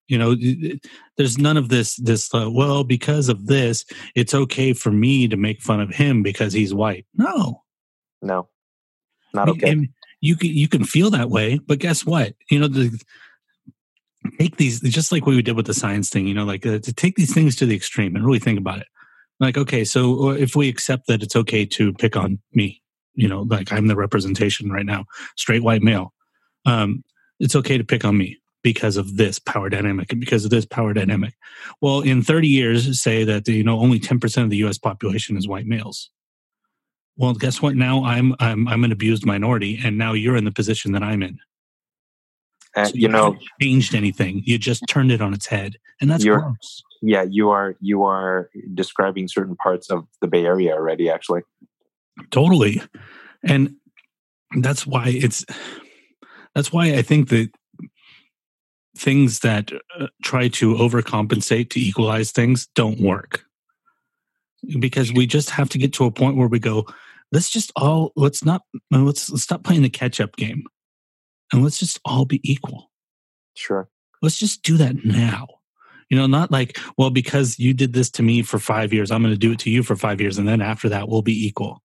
you 0.08 0.18
know 0.18 0.34
there's 1.16 1.38
none 1.38 1.56
of 1.56 1.68
this 1.70 1.96
this 1.96 2.28
uh, 2.34 2.50
well 2.50 2.84
because 2.84 3.28
of 3.30 3.46
this 3.46 3.84
it's 4.14 4.34
okay 4.34 4.72
for 4.74 4.90
me 4.90 5.26
to 5.28 5.36
make 5.36 5.62
fun 5.62 5.80
of 5.80 5.90
him 5.90 6.22
because 6.22 6.52
he's 6.52 6.74
white 6.74 7.06
no 7.14 7.62
No, 8.20 8.48
not 9.32 9.48
okay. 9.48 9.70
and 9.70 9.88
you 10.24 10.36
can 10.36 10.48
you 10.48 10.68
can 10.68 10.84
feel 10.84 11.10
that 11.10 11.28
way, 11.28 11.58
but 11.58 11.78
guess 11.78 12.06
what? 12.06 12.34
You 12.50 12.58
know 12.58 12.66
the 12.66 12.98
take 14.38 14.56
these 14.56 14.80
just 14.80 15.12
like 15.12 15.26
what 15.26 15.36
we 15.36 15.42
did 15.42 15.54
with 15.54 15.66
the 15.66 15.74
science 15.74 16.08
thing. 16.08 16.26
You 16.26 16.32
know, 16.32 16.44
like 16.44 16.64
uh, 16.64 16.78
to 16.78 16.92
take 16.94 17.16
these 17.16 17.34
things 17.34 17.54
to 17.56 17.66
the 17.66 17.76
extreme 17.76 18.16
and 18.16 18.24
really 18.24 18.38
think 18.38 18.58
about 18.58 18.78
it. 18.78 18.86
Like, 19.38 19.58
okay, 19.58 19.84
so 19.84 20.30
uh, 20.30 20.32
if 20.32 20.56
we 20.56 20.70
accept 20.70 21.08
that 21.08 21.22
it's 21.22 21.36
okay 21.36 21.66
to 21.66 21.92
pick 21.92 22.16
on 22.16 22.38
me, 22.54 22.80
you 23.14 23.28
know, 23.28 23.42
like 23.42 23.70
I'm 23.70 23.86
the 23.86 23.96
representation 23.96 24.70
right 24.70 24.86
now, 24.86 25.04
straight 25.36 25.62
white 25.62 25.82
male. 25.82 26.14
Um, 26.64 27.04
it's 27.38 27.56
okay 27.56 27.76
to 27.76 27.84
pick 27.84 28.04
on 28.06 28.16
me 28.16 28.38
because 28.62 28.96
of 28.96 29.18
this 29.18 29.38
power 29.38 29.68
dynamic 29.68 30.10
and 30.10 30.20
because 30.20 30.46
of 30.46 30.50
this 30.50 30.64
power 30.64 30.94
dynamic. 30.94 31.34
Well, 31.82 32.00
in 32.00 32.22
30 32.22 32.48
years, 32.48 33.02
say 33.02 33.24
that 33.24 33.46
you 33.46 33.62
know 33.62 33.78
only 33.78 34.00
10% 34.00 34.42
of 34.42 34.48
the 34.48 34.56
U.S. 34.58 34.78
population 34.78 35.36
is 35.36 35.46
white 35.46 35.66
males. 35.66 36.08
Well, 37.16 37.34
guess 37.34 37.62
what? 37.62 37.76
Now 37.76 38.04
I'm 38.04 38.34
I'm 38.40 38.66
I'm 38.66 38.84
an 38.84 38.92
abused 38.92 39.24
minority, 39.24 39.80
and 39.82 39.96
now 39.96 40.12
you're 40.12 40.36
in 40.36 40.44
the 40.44 40.52
position 40.52 40.92
that 40.92 41.02
I'm 41.02 41.22
in. 41.22 41.38
And 42.76 42.88
So 42.88 42.94
you 42.94 43.08
know, 43.08 43.36
changed 43.62 43.94
anything. 43.94 44.42
You 44.44 44.58
just 44.58 44.82
turned 44.88 45.12
it 45.12 45.20
on 45.20 45.32
its 45.32 45.46
head, 45.46 45.76
and 46.00 46.10
that's 46.10 46.24
gross. 46.24 46.82
yeah, 47.02 47.22
you 47.22 47.50
are 47.50 47.76
you 47.80 48.02
are 48.02 48.50
describing 48.74 49.28
certain 49.28 49.54
parts 49.54 49.90
of 49.90 50.06
the 50.20 50.26
Bay 50.26 50.44
Area 50.44 50.72
already. 50.72 51.08
Actually, 51.08 51.42
Totally, 52.30 52.82
and 53.42 53.76
that's 54.58 54.86
why 54.86 55.08
it's 55.08 55.44
that's 56.54 56.72
why 56.72 56.94
I 56.94 57.02
think 57.02 57.28
that 57.28 57.50
things 58.96 59.40
that 59.40 59.72
uh, 59.98 60.06
try 60.22 60.48
to 60.48 60.74
overcompensate 60.74 61.70
to 61.70 61.80
equalize 61.80 62.30
things 62.30 62.68
don't 62.74 63.00
work 63.00 63.44
because 64.78 65.12
we 65.12 65.26
just 65.26 65.50
have 65.50 65.68
to 65.70 65.78
get 65.78 65.92
to 65.94 66.04
a 66.04 66.10
point 66.10 66.36
where 66.36 66.46
we 66.46 66.60
go 66.60 66.86
let's 67.34 67.50
just 67.50 67.72
all 67.76 68.12
let's 68.16 68.44
not 68.44 68.62
uh, 68.94 69.00
let's, 69.00 69.28
let's 69.28 69.42
stop 69.42 69.64
playing 69.64 69.82
the 69.82 69.90
catch 69.90 70.20
up 70.20 70.36
game. 70.36 70.64
And 71.52 71.62
let's 71.62 71.78
just 71.78 72.00
all 72.04 72.24
be 72.24 72.40
equal. 72.42 72.90
Sure. 73.54 73.88
let's 74.22 74.38
just 74.38 74.62
do 74.62 74.76
that 74.78 75.04
now. 75.04 75.46
You 76.10 76.16
know 76.16 76.26
not 76.26 76.50
like 76.50 76.78
well 76.96 77.10
because 77.10 77.58
you 77.58 77.74
did 77.74 77.92
this 77.92 78.10
to 78.12 78.22
me 78.22 78.42
for 78.42 78.58
5 78.58 78.92
years 78.92 79.10
i'm 79.10 79.22
going 79.22 79.34
to 79.34 79.38
do 79.38 79.52
it 79.52 79.58
to 79.60 79.70
you 79.70 79.82
for 79.82 79.96
5 79.96 80.20
years 80.20 80.38
and 80.38 80.46
then 80.46 80.60
after 80.60 80.88
that 80.88 81.08
we'll 81.08 81.22
be 81.22 81.46
equal. 81.46 81.82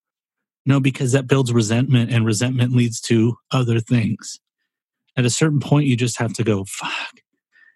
No 0.65 0.79
because 0.79 1.13
that 1.13 1.27
builds 1.27 1.51
resentment 1.51 2.11
and 2.11 2.25
resentment 2.25 2.73
leads 2.73 3.01
to 3.01 3.35
other 3.51 3.79
things. 3.79 4.39
At 5.17 5.25
a 5.25 5.29
certain 5.29 5.59
point 5.59 5.87
you 5.87 5.97
just 5.97 6.19
have 6.19 6.33
to 6.33 6.43
go 6.43 6.63
fuck 6.65 7.21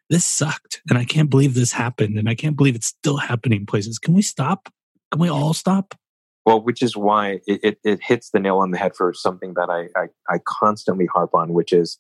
this 0.10 0.26
sucked 0.26 0.82
and 0.90 0.98
i 0.98 1.06
can't 1.06 1.30
believe 1.30 1.54
this 1.54 1.72
happened 1.72 2.20
and 2.20 2.30
i 2.30 2.36
can't 2.36 2.58
believe 2.58 2.76
it's 2.76 2.88
still 2.88 3.18
happening 3.18 3.66
places. 3.66 3.98
Can 3.98 4.14
we 4.14 4.22
stop? 4.22 4.70
Can 5.12 5.22
we 5.22 5.30
all 5.30 5.54
stop 5.54 5.96
Well, 6.46 6.62
which 6.62 6.82
is 6.82 6.98
why 6.98 7.40
it, 7.48 7.60
it, 7.64 7.80
it 7.84 8.04
hits 8.04 8.32
the 8.32 8.40
nail 8.40 8.58
on 8.58 8.72
the 8.72 8.78
head 8.78 8.96
for 8.96 9.14
something 9.14 9.54
that 9.54 9.70
I, 9.70 9.88
I, 9.98 10.08
I 10.30 10.40
constantly 10.46 11.06
harp 11.06 11.34
on, 11.34 11.54
which 11.54 11.72
is 11.72 11.98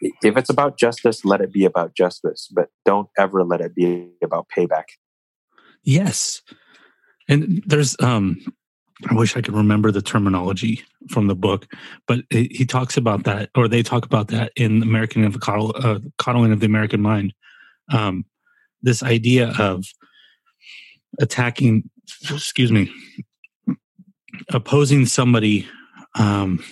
if 0.00 0.36
it's 0.36 0.50
about 0.50 0.78
justice, 0.78 1.24
let 1.24 1.40
it 1.40 1.52
be 1.52 1.64
about 1.64 1.94
justice, 1.96 2.48
but 2.52 2.68
don't 2.84 3.08
ever 3.18 3.42
let 3.42 3.60
it 3.60 3.74
be 3.74 4.10
about 4.22 4.46
payback. 4.56 4.84
Yes. 5.82 6.42
And 7.28 7.62
there's 7.66 7.96
um 8.00 8.38
I 9.08 9.14
wish 9.14 9.36
I 9.36 9.40
could 9.40 9.54
remember 9.54 9.90
the 9.90 10.02
terminology 10.02 10.84
from 11.08 11.26
the 11.26 11.34
book, 11.34 11.66
but 12.06 12.20
he 12.30 12.48
he 12.50 12.66
talks 12.66 12.96
about 12.96 13.24
that, 13.24 13.50
or 13.56 13.66
they 13.66 13.82
talk 13.82 14.04
about 14.04 14.28
that 14.28 14.52
in 14.56 14.82
American 14.82 15.24
of 15.24 15.32
the 15.32 15.40
uh, 15.50 15.98
Coddling 16.18 16.52
of 16.52 16.60
the 16.60 16.66
American 16.66 17.00
Mind. 17.00 17.32
Um, 17.90 18.26
this 18.82 19.02
idea 19.02 19.54
of 19.58 19.86
attacking, 21.18 21.88
excuse 22.30 22.70
me, 22.70 22.92
opposing 24.48 25.06
somebody. 25.06 25.68
Um, 26.18 26.64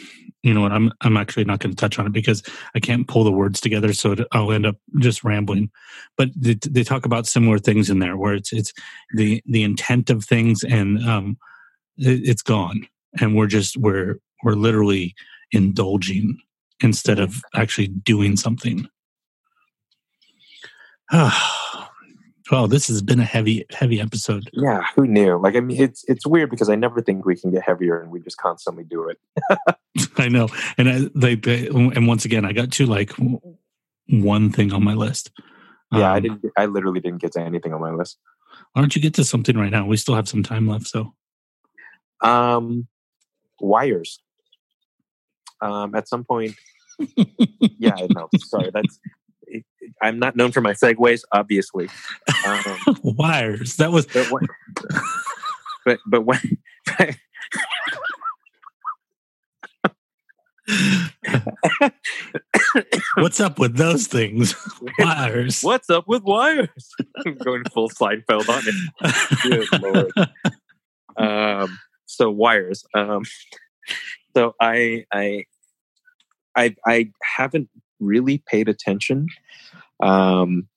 you 0.43 0.55
know 0.55 0.61
what? 0.61 0.73
I'm 0.73 0.93
I'm 1.01 1.17
actually 1.17 1.45
not 1.45 1.59
going 1.59 1.75
to 1.75 1.77
touch 1.77 1.99
on 1.99 2.07
it 2.07 2.13
because 2.13 2.43
I 2.75 2.81
can't 2.81 3.09
pull 3.09 3.25
the 3.25 3.33
words 3.33 3.61
together, 3.61 3.93
so 3.93 4.17
I'll 4.33 4.53
end 4.53 4.67
up 4.67 4.77
just 4.99 5.25
rambling. 5.25 5.71
But 6.17 6.31
they, 6.37 6.55
they 6.55 6.85
talk 6.85 7.05
about 7.05 7.27
similar 7.27 7.59
things 7.59 7.91
in 7.91 7.99
there, 7.99 8.17
where 8.17 8.35
it's 8.35 8.53
it's 8.53 8.73
the 9.15 9.43
the 9.47 9.63
intent 9.65 10.11
of 10.11 10.25
things, 10.25 10.63
and 10.65 11.05
um, 11.05 11.39
it, 11.97 12.29
it's 12.29 12.43
gone, 12.43 12.87
and 13.21 13.37
we're 13.37 13.49
just 13.49 13.77
we're 13.77 14.21
we're 14.45 14.53
literally 14.53 15.15
indulging 15.51 16.39
instead 16.81 17.19
of 17.19 17.43
actually 17.55 17.89
doing 17.89 18.37
something. 18.37 18.89
well, 22.51 22.67
this 22.69 22.89
has 22.89 23.03
been 23.03 23.21
a 23.21 23.25
heavy 23.25 23.65
heavy 23.71 24.01
episode. 24.01 24.49
Yeah, 24.53 24.83
who 24.97 25.07
knew? 25.07 25.39
Like, 25.39 25.57
I 25.57 25.61
mean, 25.61 25.81
it's 25.81 26.05
it's 26.09 26.27
weird 26.27 26.51
because 26.51 26.69
I 26.69 26.75
never 26.77 27.01
think 27.03 27.25
we 27.25 27.37
can 27.37 27.51
get 27.51 27.63
heavier, 27.63 28.01
and 28.01 28.11
we 28.11 28.21
just 28.21 28.37
constantly 28.39 28.85
do 28.85 29.09
it. 29.09 29.19
I 30.17 30.29
know, 30.29 30.49
and 30.77 30.89
I, 30.89 31.01
they, 31.15 31.35
they 31.35 31.69
and 31.69 32.07
once 32.07 32.25
again, 32.25 32.45
I 32.45 32.53
got 32.53 32.71
to 32.73 32.87
like 32.87 33.13
one 34.09 34.51
thing 34.53 34.73
on 34.73 34.83
my 34.85 34.95
list. 34.95 35.31
Yeah, 35.93 36.13
I 36.13 36.17
Um, 36.17 36.23
didn't. 36.23 36.45
I 36.57 36.67
literally 36.67 37.01
didn't 37.01 37.21
get 37.21 37.33
to 37.33 37.41
anything 37.41 37.73
on 37.73 37.81
my 37.81 37.93
list. 37.93 38.19
Why 38.73 38.83
don't 38.83 38.95
you 38.95 39.03
get 39.03 39.15
to 39.15 39.25
something 39.25 39.57
right 39.57 39.71
now? 39.71 39.87
We 39.87 39.97
still 39.97 40.15
have 40.15 40.29
some 40.29 40.43
time 40.43 40.67
left, 40.69 40.87
so 40.87 41.15
Um, 42.23 42.87
wires. 43.61 44.21
Um, 45.61 45.95
at 45.95 46.09
some 46.09 46.25
point, 46.25 46.55
yeah, 47.79 48.07
no, 48.15 48.29
sorry, 48.39 48.71
that's. 48.73 48.99
I'm 50.03 50.19
not 50.19 50.37
known 50.37 50.53
for 50.53 50.61
my 50.61 50.73
segues, 50.73 51.23
obviously. 51.33 51.89
Um, 52.47 52.77
wires. 53.03 53.77
That 53.77 53.93
was 53.93 54.07
but 54.07 54.31
when, 54.31 54.47
but 55.85 55.99
but 56.07 56.23
when 56.23 56.59
what's 63.17 63.41
up 63.41 63.59
with 63.59 63.77
those 63.77 64.07
things? 64.07 64.55
Wires. 64.99 65.63
what's 65.63 65.89
up 65.89 66.07
with 66.07 66.23
wires? 66.23 66.95
I'm 67.25 67.37
going 67.37 67.65
full 67.73 67.89
Seinfeld 67.89 68.49
on 68.49 68.63
it. 68.67 68.75
Good 69.43 69.83
lord. 69.83 70.13
Um, 71.17 71.79
so 72.07 72.31
wires. 72.31 72.85
Um, 72.95 73.23
so 74.37 74.55
I 74.61 75.05
I 75.13 75.45
I 76.55 76.77
I 76.87 77.11
haven't 77.23 77.71
really 78.01 78.43
paid 78.47 78.69
attention 78.69 79.27
um, 80.03 80.69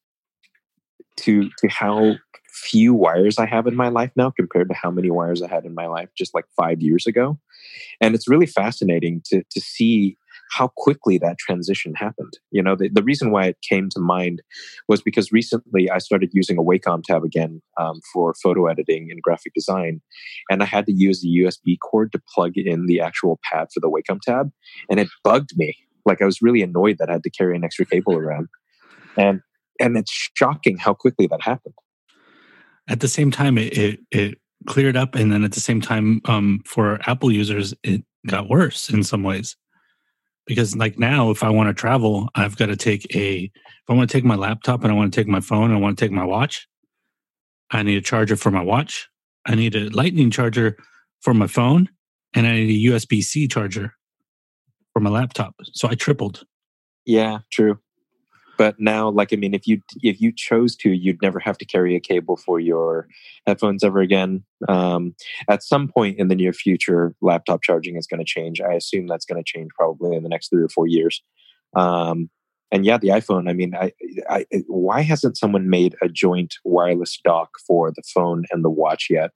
to 1.18 1.50
to 1.60 1.68
how 1.68 2.16
few 2.54 2.94
wires 2.94 3.38
I 3.40 3.46
have 3.46 3.66
in 3.66 3.76
my 3.76 3.88
life 3.88 4.12
now 4.16 4.30
compared 4.30 4.70
to 4.70 4.76
how 4.76 4.92
many 4.92 5.10
wires 5.10 5.42
I 5.42 5.48
had 5.48 5.66
in 5.66 5.74
my 5.74 5.88
life 5.88 6.10
just 6.18 6.36
like 6.36 6.46
five 6.56 6.82
years 6.82 7.08
ago, 7.08 7.40
and 8.00 8.16
it's 8.16 8.28
really 8.28 8.46
fascinating 8.46 9.22
to 9.26 9.44
to 9.50 9.62
see 9.62 10.18
how 10.52 10.68
quickly 10.76 11.18
that 11.18 11.38
transition 11.38 11.94
happened. 11.96 12.38
You 12.52 12.62
know, 12.62 12.76
the, 12.76 12.90
the 12.90 13.04
reason 13.04 13.32
why 13.32 13.46
it 13.46 13.58
came 13.68 13.88
to 13.90 14.00
mind 14.00 14.42
was 14.88 15.02
because 15.02 15.32
recently 15.32 15.90
I 15.90 16.00
started 16.00 16.32
using 16.34 16.58
a 16.58 16.64
Wacom 16.64 17.04
tab 17.04 17.24
again 17.24 17.62
um, 17.80 18.02
for 18.14 18.34
photo 18.34 18.68
editing 18.68 19.10
and 19.10 19.22
graphic 19.22 19.54
design, 19.54 20.02
and 20.50 20.62
I 20.62 20.66
had 20.66 20.86
to 20.88 20.94
use 20.94 21.22
the 21.22 21.30
USB 21.30 21.78
cord 21.80 22.12
to 22.12 22.22
plug 22.34 22.58
in 22.58 22.86
the 22.86 23.00
actual 23.00 23.40
pad 23.50 23.70
for 23.74 23.80
the 23.80 23.90
Wacom 23.90 24.20
tab, 24.22 24.52
and 24.90 25.00
it 25.00 25.08
bugged 25.24 25.58
me. 25.58 25.76
Like 26.06 26.22
I 26.22 26.26
was 26.26 26.42
really 26.42 26.62
annoyed 26.62 26.98
that 27.00 27.10
I 27.10 27.14
had 27.14 27.24
to 27.24 27.30
carry 27.30 27.56
an 27.56 27.64
extra 27.64 27.86
cable 27.86 28.16
around, 28.16 28.48
and 29.18 29.42
and 29.80 29.98
it's 29.98 30.12
shocking 30.36 30.78
how 30.78 30.94
quickly 30.94 31.28
that 31.28 31.42
happened. 31.42 31.76
At 32.88 33.00
the 33.00 33.08
same 33.08 33.32
time, 33.32 33.58
it, 33.58 33.78
it 33.78 34.00
it 34.12 34.38
cleared 34.68 34.98
up, 34.98 35.16
and 35.16 35.32
then 35.32 35.44
at 35.44 35.54
the 35.54 35.60
same 35.60 35.82
time, 35.82 36.22
um, 36.26 36.62
for 36.66 37.00
Apple 37.10 37.32
users, 37.32 37.74
it 37.84 38.04
got 38.28 38.50
worse 38.50 38.90
in 38.90 39.04
some 39.04 39.24
ways. 39.24 39.56
Because 40.48 40.76
like 40.76 40.98
now, 41.00 41.30
if 41.30 41.44
I 41.44 41.50
want 41.50 41.70
to 41.70 41.74
travel, 41.74 42.30
I've 42.36 42.58
got 42.58 42.68
to 42.68 42.76
take 42.76 43.16
a. 43.16 43.44
If 43.44 43.90
I 43.90 43.94
want 43.94 44.10
to 44.10 44.18
take 44.18 44.26
my 44.26 44.36
laptop 44.36 44.84
and 44.84 44.92
I 44.92 44.96
want 44.96 45.14
to 45.14 45.20
take 45.20 45.28
my 45.28 45.40
phone 45.40 45.66
and 45.66 45.74
I 45.74 45.78
want 45.78 45.98
to 45.98 46.06
take 46.06 46.12
my 46.12 46.24
watch, 46.24 46.68
I 47.72 47.84
need 47.84 47.98
a 47.98 48.02
charger 48.02 48.36
for 48.36 48.52
my 48.52 48.62
watch. 48.62 49.08
I 49.46 49.56
need 49.56 49.76
a 49.76 49.90
lightning 49.90 50.30
charger 50.30 50.78
for 51.22 51.34
my 51.34 51.48
phone, 51.48 51.90
and 52.34 52.46
I 52.46 52.54
need 52.54 52.88
a 52.88 52.92
USB 52.92 53.22
C 53.22 53.48
charger 53.48 53.96
for 54.94 55.00
my 55.00 55.10
laptop. 55.10 55.56
So 55.74 55.88
I 55.88 55.96
tripled. 55.96 56.44
Yeah, 57.06 57.40
true. 57.52 57.80
But 58.58 58.80
now, 58.80 59.10
like 59.10 59.34
I 59.34 59.38
mean, 59.38 59.56
if 59.56 59.66
you 59.66 59.82
if 60.04 60.22
you 60.22 60.32
chose 60.32 60.76
to, 60.78 60.92
you'd 60.92 61.22
never 61.22 61.40
have 61.40 61.58
to 61.58 61.66
carry 61.66 61.96
a 61.96 62.00
cable 62.00 62.38
for 62.38 62.60
your 62.60 63.08
headphones 63.48 63.84
ever 63.84 64.02
again. 64.02 64.44
Um, 64.70 65.16
at 65.50 65.64
some 65.64 65.88
point 65.88 66.20
in 66.20 66.28
the 66.28 66.36
near 66.36 66.54
future, 66.54 67.16
laptop 67.22 67.64
charging 67.64 67.96
is 67.96 68.06
going 68.06 68.20
to 68.20 68.26
change. 68.26 68.62
I 68.62 68.74
assume 68.74 69.08
that's 69.08 69.26
going 69.26 69.44
to 69.44 69.52
change 69.52 69.72
probably 69.76 70.16
in 70.16 70.22
the 70.22 70.30
next 70.30 70.50
three 70.50 70.62
or 70.62 70.70
four 70.70 70.86
years. 70.86 71.24
Um, 71.76 72.30
and 72.72 72.86
yeah, 72.86 72.98
the 72.98 73.08
iPhone. 73.08 73.50
I 73.50 73.54
mean, 73.54 73.76
I, 73.76 73.94
I, 74.30 74.46
why 74.68 75.02
hasn't 75.02 75.38
someone 75.38 75.70
made 75.70 75.96
a 76.02 76.08
joint 76.08 76.56
wireless 76.64 77.20
dock 77.24 77.50
for 77.66 77.92
the 77.92 78.04
phone 78.14 78.46
and 78.52 78.64
the 78.64 78.70
watch 78.70 79.08
yet? 79.10 79.32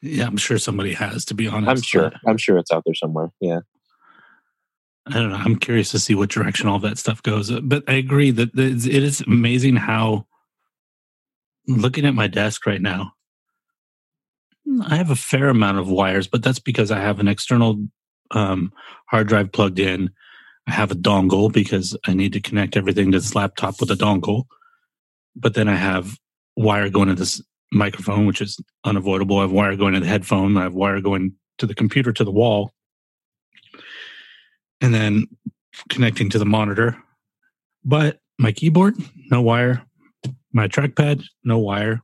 Yeah, 0.00 0.26
I'm 0.26 0.36
sure 0.36 0.58
somebody 0.58 0.94
has. 0.94 1.24
To 1.26 1.34
be 1.34 1.46
honest, 1.46 1.70
I'm 1.70 1.82
sure. 1.82 2.12
I'm 2.26 2.38
sure 2.38 2.58
it's 2.58 2.70
out 2.70 2.84
there 2.86 2.94
somewhere. 2.94 3.30
Yeah. 3.40 3.60
I 5.08 5.14
don't 5.14 5.30
know. 5.30 5.36
I'm 5.36 5.56
curious 5.56 5.92
to 5.92 6.00
see 6.00 6.14
what 6.14 6.30
direction 6.30 6.68
all 6.68 6.80
that 6.80 6.98
stuff 6.98 7.22
goes. 7.22 7.50
But 7.60 7.84
I 7.86 7.94
agree 7.94 8.32
that 8.32 8.50
it 8.58 8.86
is 8.86 9.20
amazing 9.20 9.76
how 9.76 10.26
looking 11.68 12.04
at 12.04 12.14
my 12.14 12.26
desk 12.26 12.66
right 12.66 12.82
now, 12.82 13.12
I 14.84 14.96
have 14.96 15.10
a 15.10 15.16
fair 15.16 15.48
amount 15.48 15.78
of 15.78 15.88
wires, 15.88 16.26
but 16.26 16.42
that's 16.42 16.58
because 16.58 16.90
I 16.90 16.98
have 16.98 17.20
an 17.20 17.28
external 17.28 17.86
um, 18.32 18.72
hard 19.06 19.28
drive 19.28 19.52
plugged 19.52 19.78
in. 19.78 20.10
I 20.66 20.72
have 20.72 20.90
a 20.90 20.96
dongle 20.96 21.52
because 21.52 21.96
I 22.06 22.14
need 22.14 22.32
to 22.32 22.40
connect 22.40 22.76
everything 22.76 23.12
to 23.12 23.18
this 23.20 23.36
laptop 23.36 23.80
with 23.80 23.92
a 23.92 23.94
dongle. 23.94 24.46
But 25.36 25.54
then 25.54 25.68
I 25.68 25.76
have 25.76 26.18
wire 26.56 26.90
going 26.90 27.08
to 27.08 27.14
this 27.14 27.40
microphone, 27.70 28.26
which 28.26 28.40
is 28.40 28.58
unavoidable. 28.84 29.38
I 29.38 29.42
have 29.42 29.52
wire 29.52 29.76
going 29.76 29.94
to 29.94 30.00
the 30.00 30.06
headphone. 30.06 30.56
I 30.56 30.64
have 30.64 30.74
wire 30.74 31.00
going 31.00 31.34
to 31.58 31.66
the 31.66 31.74
computer 31.74 32.12
to 32.12 32.24
the 32.24 32.32
wall 32.32 32.72
and 34.80 34.94
then 34.94 35.26
connecting 35.88 36.30
to 36.30 36.38
the 36.38 36.46
monitor. 36.46 36.96
But 37.84 38.20
my 38.38 38.52
keyboard, 38.52 38.96
no 39.30 39.40
wire. 39.40 39.82
My 40.52 40.68
trackpad, 40.68 41.24
no 41.44 41.58
wire. 41.58 42.02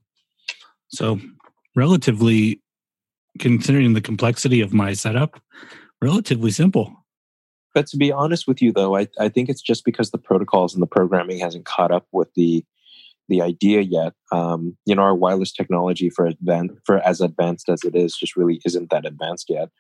So, 0.89 1.21
relatively 1.75 2.61
considering 3.39 3.95
the 3.95 4.01
complexity 4.01 4.61
of 4.61 4.75
my 4.75 4.93
setup, 4.93 5.41
relatively 6.03 6.51
simple. 6.51 6.95
But 7.75 7.87
to 7.89 7.97
be 7.97 8.13
honest 8.13 8.47
with 8.47 8.61
you, 8.61 8.73
though, 8.73 8.97
I, 8.97 9.09
I 9.19 9.29
think 9.31 9.49
it's 9.49 9.63
just 9.63 9.85
because 9.85 10.11
the 10.11 10.19
protocols 10.19 10.75
and 10.75 10.83
the 10.83 10.87
programming 10.87 11.39
hasn't 11.39 11.65
caught 11.65 11.91
up 11.91 12.07
with 12.13 12.29
the 12.35 12.65
the 13.29 13.41
idea 13.41 13.81
yet. 13.81 14.13
Um, 14.31 14.77
you 14.85 14.95
know, 14.95 15.03
our 15.03 15.15
wireless 15.15 15.53
technology 15.53 16.11
for 16.11 16.31
advan- 16.31 16.77
for 16.85 16.99
as 16.99 17.21
advanced 17.21 17.69
as 17.69 17.83
it 17.85 17.95
is, 17.95 18.17
just 18.17 18.37
really 18.37 18.61
isn't 18.67 18.91
that 18.91 19.07
advanced 19.07 19.49
yet. 19.49 19.71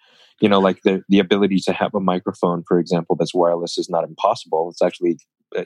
You 0.40 0.48
know, 0.48 0.60
like 0.60 0.82
the 0.82 1.02
the 1.09 1.18
ability 1.18 1.60
to 1.66 1.72
have 1.72 1.94
a 1.94 2.00
microphone, 2.00 2.64
for 2.66 2.78
example, 2.78 3.16
that's 3.16 3.34
wireless 3.34 3.78
is 3.78 3.88
not 3.88 4.04
impossible. 4.04 4.68
It's 4.70 4.82
actually 4.82 5.18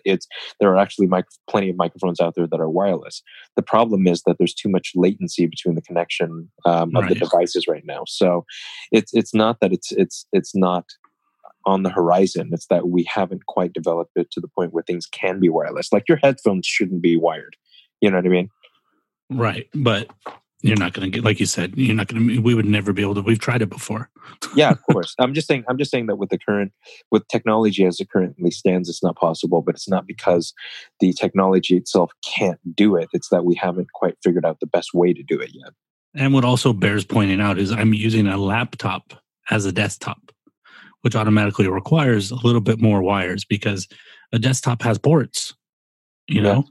it's 0.04 0.26
there 0.60 0.70
are 0.70 0.78
actually 0.78 1.06
mic- 1.06 1.26
plenty 1.48 1.70
of 1.70 1.76
microphones 1.76 2.20
out 2.20 2.34
there 2.34 2.46
that 2.46 2.60
are 2.60 2.68
wireless. 2.68 3.22
The 3.54 3.62
problem 3.62 4.06
is 4.06 4.22
that 4.26 4.36
there's 4.38 4.54
too 4.54 4.68
much 4.68 4.92
latency 4.94 5.46
between 5.46 5.74
the 5.74 5.82
connection 5.82 6.50
um, 6.64 6.94
of 6.96 7.08
the 7.08 7.14
devices 7.14 7.66
right 7.68 7.84
now. 7.86 8.02
So 8.06 8.44
it's 8.92 9.12
it's 9.14 9.34
not 9.34 9.60
that 9.60 9.72
it's 9.72 9.92
it's 9.92 10.26
it's 10.32 10.54
not 10.54 10.84
on 11.64 11.82
the 11.82 11.90
horizon. 11.90 12.50
It's 12.52 12.66
that 12.68 12.88
we 12.88 13.04
haven't 13.08 13.46
quite 13.46 13.72
developed 13.72 14.12
it 14.16 14.30
to 14.32 14.40
the 14.40 14.48
point 14.48 14.72
where 14.72 14.84
things 14.84 15.06
can 15.06 15.40
be 15.40 15.48
wireless. 15.48 15.92
Like 15.92 16.08
your 16.08 16.18
headphones 16.22 16.66
shouldn't 16.66 17.02
be 17.02 17.16
wired. 17.16 17.56
You 18.00 18.10
know 18.10 18.18
what 18.18 18.26
I 18.26 18.30
mean? 18.30 18.50
Right. 19.30 19.68
But 19.74 20.10
you're 20.66 20.76
not 20.76 20.92
going 20.92 21.10
to 21.10 21.14
get, 21.14 21.24
like 21.24 21.40
you 21.40 21.46
said, 21.46 21.74
you're 21.76 21.94
not 21.94 22.08
going 22.08 22.28
to, 22.28 22.38
we 22.38 22.54
would 22.54 22.66
never 22.66 22.92
be 22.92 23.02
able 23.02 23.14
to, 23.14 23.20
we've 23.22 23.38
tried 23.38 23.62
it 23.62 23.68
before. 23.68 24.10
Yeah, 24.54 24.70
of 24.70 24.82
course. 24.90 25.14
I'm 25.18 25.34
just 25.34 25.46
saying. 25.46 25.64
I'm 25.68 25.78
just 25.78 25.90
saying 25.90 26.06
that 26.06 26.16
with 26.16 26.30
the 26.30 26.38
current, 26.38 26.72
with 27.10 27.26
technology 27.28 27.84
as 27.84 28.00
it 28.00 28.10
currently 28.10 28.50
stands, 28.50 28.88
it's 28.88 29.02
not 29.02 29.16
possible. 29.16 29.62
But 29.62 29.74
it's 29.76 29.88
not 29.88 30.06
because 30.06 30.52
the 31.00 31.12
technology 31.12 31.76
itself 31.76 32.12
can't 32.24 32.58
do 32.74 32.96
it. 32.96 33.08
It's 33.12 33.28
that 33.28 33.44
we 33.44 33.54
haven't 33.54 33.92
quite 33.92 34.16
figured 34.22 34.44
out 34.44 34.60
the 34.60 34.66
best 34.66 34.94
way 34.94 35.12
to 35.12 35.22
do 35.22 35.40
it 35.40 35.50
yet. 35.52 35.72
And 36.14 36.32
what 36.32 36.44
also 36.44 36.72
bears 36.72 37.04
pointing 37.04 37.40
out 37.40 37.58
is 37.58 37.70
I'm 37.70 37.92
using 37.92 38.26
a 38.26 38.36
laptop 38.38 39.12
as 39.50 39.66
a 39.66 39.72
desktop, 39.72 40.32
which 41.02 41.14
automatically 41.14 41.68
requires 41.68 42.30
a 42.30 42.36
little 42.36 42.60
bit 42.60 42.80
more 42.80 43.02
wires 43.02 43.44
because 43.44 43.86
a 44.32 44.38
desktop 44.38 44.82
has 44.82 44.98
ports, 44.98 45.54
you 46.26 46.36
Yeah. 46.36 46.52
know? 46.54 46.64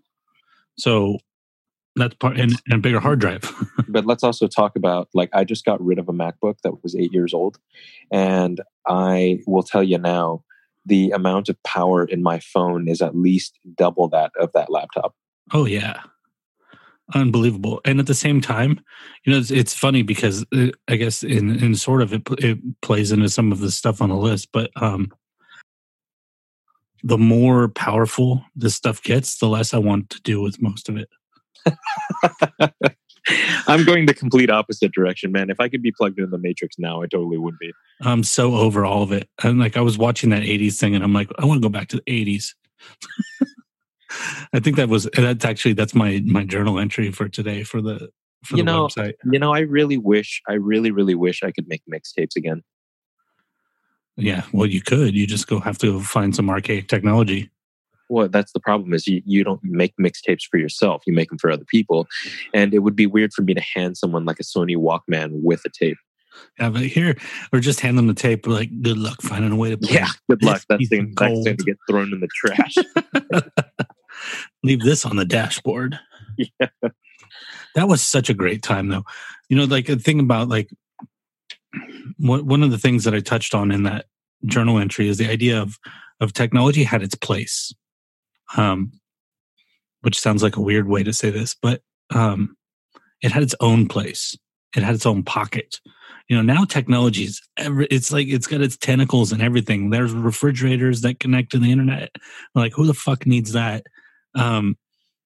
So 0.77 1.19
that's 1.95 2.15
part, 2.15 2.37
and, 2.37 2.53
and 2.65 2.73
a 2.73 2.77
bigger 2.77 2.99
hard 2.99 3.19
drive. 3.19 3.51
but 3.87 4.05
let's 4.05 4.23
also 4.23 4.47
talk 4.47 4.75
about 4.75 5.09
like 5.13 5.29
I 5.33 5.43
just 5.43 5.65
got 5.65 5.83
rid 5.83 5.99
of 5.99 6.09
a 6.09 6.13
MacBook 6.13 6.57
that 6.63 6.83
was 6.83 6.95
eight 6.95 7.13
years 7.13 7.33
old, 7.33 7.57
and 8.11 8.61
I 8.87 9.39
will 9.47 9.63
tell 9.63 9.83
you 9.83 9.97
now, 9.97 10.43
the 10.85 11.11
amount 11.11 11.49
of 11.49 11.61
power 11.63 12.05
in 12.05 12.21
my 12.21 12.39
phone 12.39 12.87
is 12.87 13.01
at 13.01 13.15
least 13.15 13.57
double 13.75 14.09
that 14.09 14.31
of 14.39 14.51
that 14.53 14.69
laptop. 14.69 15.15
Oh 15.53 15.65
yeah, 15.65 16.01
unbelievable. 17.13 17.81
And 17.85 17.99
at 17.99 18.07
the 18.07 18.13
same 18.13 18.41
time, 18.41 18.81
you 19.23 19.31
know, 19.31 19.39
it's, 19.39 19.51
it's 19.51 19.73
funny 19.73 20.01
because 20.01 20.45
uh, 20.53 20.69
I 20.87 20.95
guess 20.95 21.23
in 21.23 21.63
in 21.63 21.75
sort 21.75 22.01
of 22.01 22.13
it, 22.13 22.23
it 22.39 22.81
plays 22.81 23.11
into 23.11 23.29
some 23.29 23.51
of 23.51 23.59
the 23.59 23.71
stuff 23.71 24.01
on 24.01 24.09
the 24.09 24.15
list, 24.15 24.49
but 24.51 24.69
um, 24.81 25.11
the 27.03 27.17
more 27.17 27.69
powerful 27.69 28.43
this 28.55 28.75
stuff 28.75 29.01
gets, 29.03 29.37
the 29.37 29.47
less 29.47 29.73
I 29.73 29.77
want 29.77 30.09
to 30.09 30.21
do 30.21 30.41
with 30.41 30.61
most 30.61 30.89
of 30.89 30.97
it. 30.97 31.07
I'm 33.67 33.85
going 33.85 34.05
the 34.05 34.13
complete 34.13 34.51
opposite 34.51 34.91
direction, 34.91 35.31
man. 35.31 35.49
If 35.49 35.59
I 35.59 35.69
could 35.69 35.81
be 35.81 35.91
plugged 35.91 36.19
into 36.19 36.29
the 36.29 36.37
Matrix 36.37 36.75
now, 36.77 37.01
I 37.01 37.07
totally 37.07 37.37
would 37.37 37.57
be. 37.59 37.71
I'm 38.01 38.23
so 38.23 38.55
over 38.55 38.85
all 38.85 39.01
of 39.01 39.11
it. 39.11 39.27
And 39.43 39.59
like 39.59 39.77
I 39.77 39.81
was 39.81 39.97
watching 39.97 40.29
that 40.29 40.43
80s 40.43 40.77
thing 40.77 40.95
and 40.95 41.03
I'm 41.03 41.13
like, 41.13 41.29
I 41.39 41.45
want 41.45 41.61
to 41.61 41.67
go 41.67 41.71
back 41.71 41.87
to 41.89 41.97
the 41.97 42.03
80s. 42.03 42.53
I 44.53 44.59
think 44.59 44.77
that 44.77 44.89
was 44.89 45.09
that's 45.15 45.43
actually 45.43 45.73
that's 45.73 45.95
my 45.95 46.21
my 46.25 46.45
journal 46.45 46.79
entry 46.79 47.11
for 47.11 47.27
today 47.27 47.63
for 47.63 47.81
the 47.81 48.09
for 48.43 48.57
You 48.57 48.63
the 48.63 48.71
know, 48.71 48.87
website. 48.87 49.13
You 49.29 49.39
know, 49.39 49.53
I 49.53 49.61
really 49.61 49.97
wish, 49.97 50.41
I 50.47 50.53
really, 50.53 50.91
really 50.91 51.15
wish 51.15 51.43
I 51.43 51.51
could 51.51 51.67
make 51.67 51.81
mixtapes 51.91 52.35
again. 52.35 52.61
Yeah, 54.17 54.43
well 54.53 54.67
you 54.67 54.81
could. 54.81 55.15
You 55.15 55.27
just 55.27 55.47
go 55.47 55.59
have 55.59 55.77
to 55.79 55.99
find 56.01 56.35
some 56.35 56.49
archaic 56.49 56.87
technology. 56.87 57.49
Well, 58.09 58.29
that's 58.29 58.51
the 58.53 58.59
problem 58.59 58.93
is 58.93 59.07
you, 59.07 59.21
you 59.25 59.43
don't 59.43 59.63
make 59.63 59.93
mixtapes 59.99 60.43
for 60.49 60.57
yourself. 60.57 61.03
You 61.07 61.13
make 61.13 61.29
them 61.29 61.37
for 61.37 61.49
other 61.49 61.65
people. 61.65 62.07
And 62.53 62.73
it 62.73 62.79
would 62.79 62.95
be 62.95 63.07
weird 63.07 63.33
for 63.33 63.41
me 63.41 63.53
to 63.53 63.61
hand 63.61 63.97
someone 63.97 64.25
like 64.25 64.39
a 64.39 64.43
Sony 64.43 64.77
Walkman 64.77 65.41
with 65.43 65.61
a 65.65 65.69
tape. 65.69 65.97
Yeah, 66.59 66.69
but 66.69 66.81
here 66.81 67.15
or 67.53 67.59
just 67.59 67.79
hand 67.79 67.97
them 67.97 68.07
the 68.07 68.13
tape. 68.13 68.45
Like, 68.45 68.69
good 68.81 68.97
luck 68.97 69.21
finding 69.21 69.51
a 69.51 69.55
way 69.55 69.69
to 69.69 69.77
play. 69.77 69.95
Yeah, 69.95 70.09
good 70.29 70.43
luck. 70.43 70.57
This 70.57 70.65
That 70.69 70.79
piece 70.79 70.89
thing, 70.89 71.13
of 71.17 71.43
thing 71.43 71.57
to 71.57 71.63
get 71.63 71.77
thrown 71.89 72.11
in 72.13 72.19
the 72.19 72.27
trash. 72.27 72.75
Leave 74.63 74.81
this 74.81 75.05
on 75.05 75.15
the 75.15 75.25
dashboard. 75.25 75.97
Yeah. 76.37 76.67
That 77.75 77.87
was 77.87 78.01
such 78.01 78.29
a 78.29 78.33
great 78.33 78.63
time, 78.63 78.89
though. 78.89 79.03
You 79.49 79.57
know, 79.57 79.65
like 79.65 79.89
a 79.89 79.95
thing 79.95 80.19
about 80.19 80.49
like 80.49 80.69
one 82.17 82.45
one 82.45 82.63
of 82.63 82.71
the 82.71 82.77
things 82.77 83.03
that 83.03 83.13
I 83.13 83.19
touched 83.19 83.53
on 83.53 83.71
in 83.71 83.83
that 83.83 84.05
journal 84.45 84.79
entry 84.79 85.07
is 85.07 85.17
the 85.17 85.29
idea 85.29 85.61
of 85.61 85.77
of 86.19 86.33
technology 86.33 86.83
had 86.83 87.03
its 87.03 87.15
place, 87.15 87.73
um, 88.57 88.91
which 90.01 90.19
sounds 90.19 90.43
like 90.43 90.55
a 90.55 90.61
weird 90.61 90.87
way 90.87 91.03
to 91.03 91.13
say 91.13 91.29
this, 91.29 91.55
but 91.59 91.81
um, 92.13 92.55
it 93.21 93.31
had 93.31 93.43
its 93.43 93.55
own 93.59 93.87
place. 93.87 94.37
It 94.75 94.83
had 94.83 94.95
its 94.95 95.05
own 95.05 95.23
pocket. 95.23 95.79
You 96.27 96.35
know, 96.35 96.41
now 96.41 96.65
technology 96.65 97.23
is 97.23 97.41
every, 97.57 97.87
it's 97.87 98.11
like 98.11 98.27
it's 98.27 98.47
got 98.47 98.61
its 98.61 98.77
tentacles 98.77 99.31
and 99.31 99.41
everything. 99.41 99.89
There's 99.89 100.11
refrigerators 100.11 101.01
that 101.01 101.19
connect 101.19 101.51
to 101.51 101.59
the 101.59 101.71
internet. 101.71 102.11
Like, 102.55 102.73
who 102.73 102.85
the 102.85 102.93
fuck 102.93 103.25
needs 103.25 103.53
that? 103.53 103.85
Um, 104.33 104.77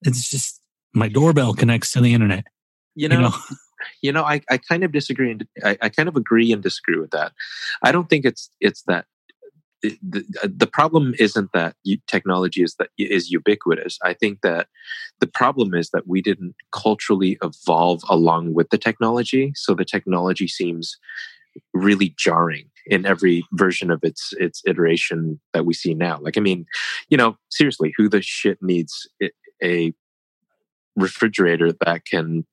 it's 0.02 0.30
just 0.30 0.62
my 0.94 1.08
doorbell 1.08 1.54
connects 1.54 1.92
to 1.94 2.02
the 2.02 2.14
internet. 2.14 2.46
You 2.96 3.04
You 3.04 3.10
know, 3.10 3.22
know, 3.22 3.36
you 4.02 4.12
know, 4.12 4.24
I, 4.24 4.42
I 4.50 4.58
kind 4.58 4.84
of 4.84 4.92
disagree 4.92 5.32
and 5.32 5.48
I, 5.64 5.78
I 5.82 5.90
kind 5.90 6.10
of 6.10 6.16
agree 6.16 6.52
and 6.52 6.62
disagree 6.62 7.00
with 7.00 7.12
that. 7.12 7.32
I 7.82 7.92
don't 7.92 8.10
think 8.10 8.26
it's 8.26 8.50
it's 8.60 8.84
that 8.84 9.06
the, 9.82 10.26
uh, 10.44 10.48
the 10.54 10.68
problem 10.68 11.14
isn't 11.20 11.52
that 11.54 11.76
technology 12.08 12.64
is 12.64 12.76
that 12.76 12.90
is 12.98 13.32
ubiquitous. 13.32 13.98
I 14.04 14.14
think 14.14 14.42
that 14.42 14.68
the 15.20 15.28
problem 15.28 15.74
is 15.74 15.90
that 15.92 16.08
we 16.08 16.22
didn't 16.22 16.56
culturally 16.72 17.38
evolve 17.44 18.02
along 18.10 18.54
with 18.54 18.70
the 18.70 18.78
technology, 18.78 19.54
so 19.56 19.74
the 19.74 19.86
technology 19.86 20.48
seems 20.48 20.98
really 21.74 22.14
jarring 22.18 22.70
in 22.86 23.06
every 23.06 23.44
version 23.54 23.92
of 23.92 24.04
its 24.04 24.34
its 24.38 24.62
iteration 24.66 25.40
that 25.54 25.66
we 25.66 25.74
see 25.74 25.94
now. 25.94 26.20
Like, 26.22 26.38
I 26.38 26.42
mean, 26.42 26.66
you 27.10 27.18
know, 27.18 27.38
seriously, 27.50 27.94
who 27.98 28.10
the 28.10 28.22
shit 28.22 28.58
needs 28.62 29.08
a 29.64 29.94
refrigerator 30.96 31.72
that 31.86 32.06
can 32.06 32.46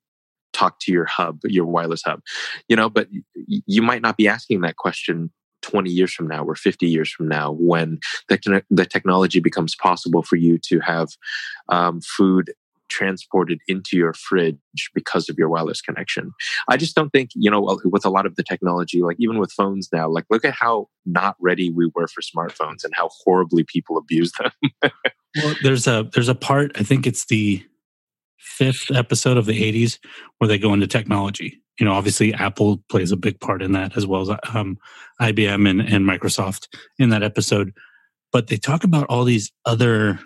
talk 0.52 0.78
to 0.80 0.92
your 0.92 1.04
hub, 1.04 1.40
your 1.44 1.66
wireless 1.66 2.02
hub, 2.04 2.20
you 2.68 2.76
know, 2.76 2.88
but 2.88 3.08
you 3.34 3.82
might 3.82 4.02
not 4.02 4.16
be 4.16 4.28
asking 4.28 4.62
that 4.62 4.76
question 4.76 5.30
20 5.66 5.90
years 5.90 6.12
from 6.12 6.28
now 6.28 6.44
or 6.44 6.54
50 6.54 6.86
years 6.86 7.10
from 7.10 7.28
now 7.28 7.52
when 7.58 7.98
the, 8.28 8.62
the 8.70 8.86
technology 8.86 9.40
becomes 9.40 9.74
possible 9.74 10.22
for 10.22 10.36
you 10.36 10.58
to 10.58 10.80
have 10.80 11.08
um, 11.68 12.00
food 12.00 12.52
transported 12.88 13.58
into 13.66 13.96
your 13.96 14.14
fridge 14.14 14.58
because 14.94 15.28
of 15.28 15.36
your 15.36 15.48
wireless 15.48 15.80
connection. 15.80 16.30
I 16.68 16.76
just 16.76 16.94
don't 16.94 17.10
think, 17.10 17.30
you 17.34 17.50
know, 17.50 17.80
with 17.84 18.04
a 18.04 18.10
lot 18.10 18.26
of 18.26 18.36
the 18.36 18.44
technology, 18.44 19.02
like 19.02 19.16
even 19.18 19.38
with 19.38 19.50
phones 19.50 19.88
now, 19.92 20.08
like 20.08 20.24
look 20.30 20.44
at 20.44 20.54
how 20.54 20.88
not 21.04 21.34
ready 21.40 21.70
we 21.70 21.90
were 21.96 22.06
for 22.06 22.20
smartphones 22.20 22.84
and 22.84 22.94
how 22.94 23.10
horribly 23.24 23.64
people 23.64 23.98
abuse 23.98 24.32
them. 24.32 24.92
Well, 25.44 25.54
there's 25.62 25.86
a 25.86 26.08
there's 26.14 26.30
a 26.30 26.34
part 26.34 26.72
I 26.76 26.82
think 26.82 27.06
it's 27.06 27.26
the 27.26 27.62
fifth 28.38 28.90
episode 28.90 29.36
of 29.36 29.44
the 29.44 29.70
80s 29.70 29.98
where 30.38 30.48
they 30.48 30.56
go 30.56 30.72
into 30.72 30.86
technology. 30.86 31.60
You 31.78 31.86
know, 31.86 31.92
obviously 31.92 32.32
Apple 32.32 32.82
plays 32.88 33.12
a 33.12 33.16
big 33.16 33.38
part 33.40 33.62
in 33.62 33.72
that 33.72 33.96
as 33.96 34.06
well 34.06 34.22
as 34.22 34.38
um, 34.54 34.78
IBM 35.20 35.68
and, 35.68 35.80
and 35.80 36.06
Microsoft 36.06 36.68
in 36.98 37.10
that 37.10 37.22
episode. 37.22 37.72
But 38.32 38.48
they 38.48 38.56
talk 38.56 38.84
about 38.84 39.06
all 39.08 39.24
these 39.24 39.52
other 39.64 40.20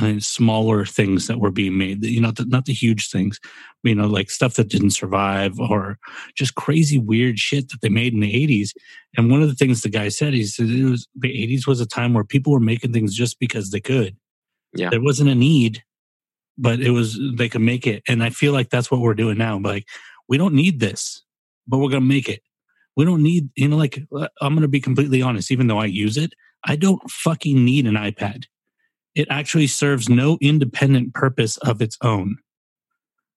uh, 0.00 0.20
smaller 0.20 0.84
things 0.84 1.26
that 1.26 1.40
were 1.40 1.50
being 1.50 1.78
made. 1.78 2.04
You 2.04 2.20
know, 2.20 2.32
not 2.46 2.66
the 2.66 2.72
huge 2.72 3.10
things. 3.10 3.40
You 3.82 3.94
know, 3.94 4.06
like 4.06 4.30
stuff 4.30 4.54
that 4.54 4.68
didn't 4.68 4.90
survive 4.90 5.58
or 5.58 5.98
just 6.36 6.54
crazy 6.54 6.98
weird 6.98 7.38
shit 7.38 7.70
that 7.70 7.80
they 7.80 7.88
made 7.88 8.12
in 8.12 8.20
the 8.20 8.32
80s. 8.32 8.70
And 9.16 9.30
one 9.30 9.42
of 9.42 9.48
the 9.48 9.54
things 9.54 9.82
the 9.82 9.88
guy 9.88 10.08
said, 10.08 10.34
he 10.34 10.44
said 10.44 10.68
it 10.68 10.84
was 10.84 11.08
the 11.14 11.28
80s 11.28 11.66
was 11.66 11.80
a 11.80 11.86
time 11.86 12.12
where 12.12 12.24
people 12.24 12.52
were 12.52 12.60
making 12.60 12.92
things 12.92 13.14
just 13.14 13.38
because 13.38 13.70
they 13.70 13.80
could. 13.80 14.16
Yeah. 14.74 14.90
There 14.90 15.00
wasn't 15.00 15.30
a 15.30 15.34
need, 15.34 15.82
but 16.58 16.80
it 16.80 16.90
was 16.90 17.18
they 17.36 17.48
could 17.48 17.60
make 17.60 17.86
it. 17.86 18.02
And 18.08 18.22
I 18.22 18.30
feel 18.30 18.52
like 18.52 18.70
that's 18.70 18.90
what 18.90 19.00
we're 19.00 19.14
doing 19.14 19.38
now. 19.38 19.58
Like 19.58 19.86
we 20.28 20.36
don't 20.36 20.54
need 20.54 20.80
this, 20.80 21.22
but 21.66 21.78
we're 21.78 21.90
gonna 21.90 22.00
make 22.02 22.28
it. 22.28 22.42
We 22.96 23.04
don't 23.04 23.22
need, 23.22 23.48
you 23.54 23.68
know, 23.68 23.76
like 23.76 24.00
uh, 24.14 24.28
I'm 24.40 24.54
gonna 24.54 24.68
be 24.68 24.80
completely 24.80 25.22
honest, 25.22 25.50
even 25.52 25.68
though 25.68 25.78
I 25.78 25.86
use 25.86 26.16
it, 26.16 26.32
I 26.64 26.76
don't 26.76 27.00
fucking 27.10 27.64
need 27.64 27.86
an 27.86 27.94
iPad. 27.94 28.44
It 29.14 29.28
actually 29.30 29.68
serves 29.68 30.08
no 30.08 30.36
independent 30.40 31.14
purpose 31.14 31.56
of 31.58 31.80
its 31.80 31.96
own. 32.02 32.36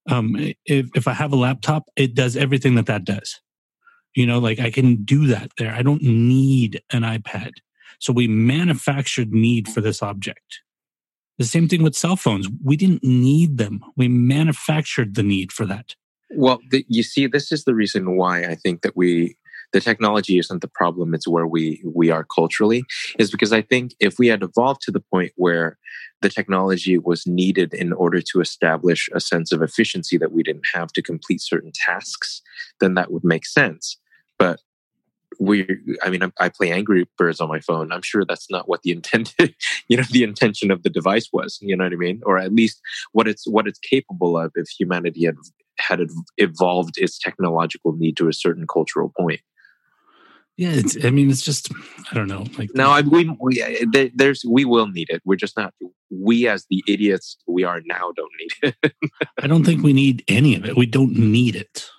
Um, 0.10 0.36
if, 0.66 0.90
if 0.96 1.08
I 1.08 1.14
have 1.14 1.32
a 1.32 1.36
laptop, 1.38 1.90
it 1.96 2.16
does 2.16 2.36
everything 2.36 2.76
that 2.76 2.88
that 2.88 3.06
does. 3.06 3.40
You 4.16 4.26
know, 4.26 4.40
like 4.40 4.60
I 4.60 4.72
can 4.72 5.04
do 5.04 5.28
that 5.28 5.52
there. 5.58 5.74
I 5.74 5.84
don't 5.84 6.02
need 6.02 6.82
an 6.92 7.04
iPad. 7.04 7.52
So 8.00 8.12
we 8.12 8.28
manufactured 8.28 9.32
need 9.32 9.68
for 9.68 9.80
this 9.80 10.02
object. 10.02 10.62
The 11.42 11.48
same 11.48 11.68
thing 11.68 11.82
with 11.82 11.96
cell 11.96 12.18
phones. 12.18 12.48
We 12.64 12.78
didn't 12.78 13.04
need 13.04 13.58
them. 13.58 13.84
We 13.98 14.08
manufactured 14.08 15.16
the 15.16 15.24
need 15.24 15.52
for 15.52 15.66
that. 15.66 15.96
Well, 16.36 16.60
the, 16.70 16.86
you 16.88 17.02
see, 17.02 17.26
this 17.26 17.52
is 17.52 17.64
the 17.64 17.74
reason 17.74 18.16
why 18.16 18.44
I 18.44 18.54
think 18.54 18.84
that 18.84 18.96
we 18.96 19.36
the 19.74 19.82
technology 19.82 20.38
isn't 20.38 20.62
the 20.62 20.68
problem; 20.68 21.16
it's 21.16 21.28
where 21.28 21.48
we 21.48 21.82
we 21.84 22.12
are 22.12 22.24
culturally. 22.24 22.84
Is 23.18 23.32
because 23.32 23.52
I 23.52 23.64
think 23.64 23.96
if 24.00 24.20
we 24.20 24.28
had 24.28 24.44
evolved 24.44 24.82
to 24.84 24.92
the 24.92 25.00
point 25.00 25.32
where 25.36 25.80
the 26.22 26.30
technology 26.30 27.00
was 27.00 27.26
needed 27.26 27.74
in 27.74 27.92
order 27.92 28.22
to 28.22 28.40
establish 28.40 29.10
a 29.12 29.20
sense 29.20 29.52
of 29.52 29.64
efficiency 29.64 30.20
that 30.20 30.32
we 30.32 30.44
didn't 30.44 30.68
have 30.76 30.90
to 30.90 31.02
complete 31.02 31.42
certain 31.42 31.72
tasks, 31.74 32.44
then 32.80 32.94
that 32.94 33.12
would 33.12 33.24
make 33.24 33.48
sense. 33.48 33.98
But 34.38 34.60
we 35.42 35.68
i 36.04 36.10
mean 36.10 36.24
I, 36.24 36.32
I 36.40 36.50
play 36.50 36.72
angry 36.72 37.08
birds 37.18 37.42
on 37.42 37.50
my 37.50 37.60
phone 37.60 37.92
i'm 37.92 38.04
sure 38.04 38.24
that's 38.24 38.50
not 38.52 38.70
what 38.70 38.84
the 38.84 38.92
intent 38.92 39.34
you 39.88 39.98
know 39.98 40.04
the 40.12 40.24
intention 40.24 40.70
of 40.70 40.84
the 40.84 40.90
device 40.90 41.30
was 41.34 41.58
you 41.62 41.76
know 41.76 41.84
what 41.86 41.94
i 41.94 41.98
mean 41.98 42.22
or 42.26 42.38
at 42.38 42.54
least 42.54 42.80
what 43.12 43.28
it's 43.28 43.48
what 43.48 43.68
it's 43.68 43.80
capable 43.80 44.38
of 44.38 44.52
if 44.56 44.70
humanity 44.70 45.26
had 45.26 45.36
had 45.80 46.00
evolved 46.38 46.98
its 46.98 47.18
technological 47.18 47.94
need 47.94 48.16
to 48.18 48.28
a 48.28 48.34
certain 48.34 48.68
cultural 48.68 49.12
point 49.18 49.42
Yeah, 50.58 50.74
it's. 50.74 50.94
I 51.04 51.10
mean, 51.10 51.32
it's 51.32 51.42
just. 51.42 51.72
I 52.12 52.14
don't 52.14 52.28
know. 52.28 52.46
Like 52.58 52.70
no 52.76 52.92
I, 52.92 53.02
we, 53.02 53.36
we 53.40 53.54
there's 54.14 54.44
we 54.58 54.64
will 54.66 54.88
need 54.88 55.10
it 55.10 55.22
we're 55.26 55.44
just 55.46 55.58
not 55.58 55.74
we 56.12 56.48
as 56.48 56.66
the 56.70 56.84
idiots 56.88 57.38
we 57.48 57.64
are 57.64 57.82
now 57.86 58.12
don't 58.20 58.36
need 58.42 58.54
it 58.84 58.94
I 59.44 59.48
don't 59.48 59.66
think 59.66 59.82
we 59.82 59.94
need 59.94 60.24
any 60.28 60.56
of 60.56 60.66
it. 60.66 60.78
We 60.78 60.86
don't 60.86 61.16
need 61.16 61.56
it. 61.56 61.90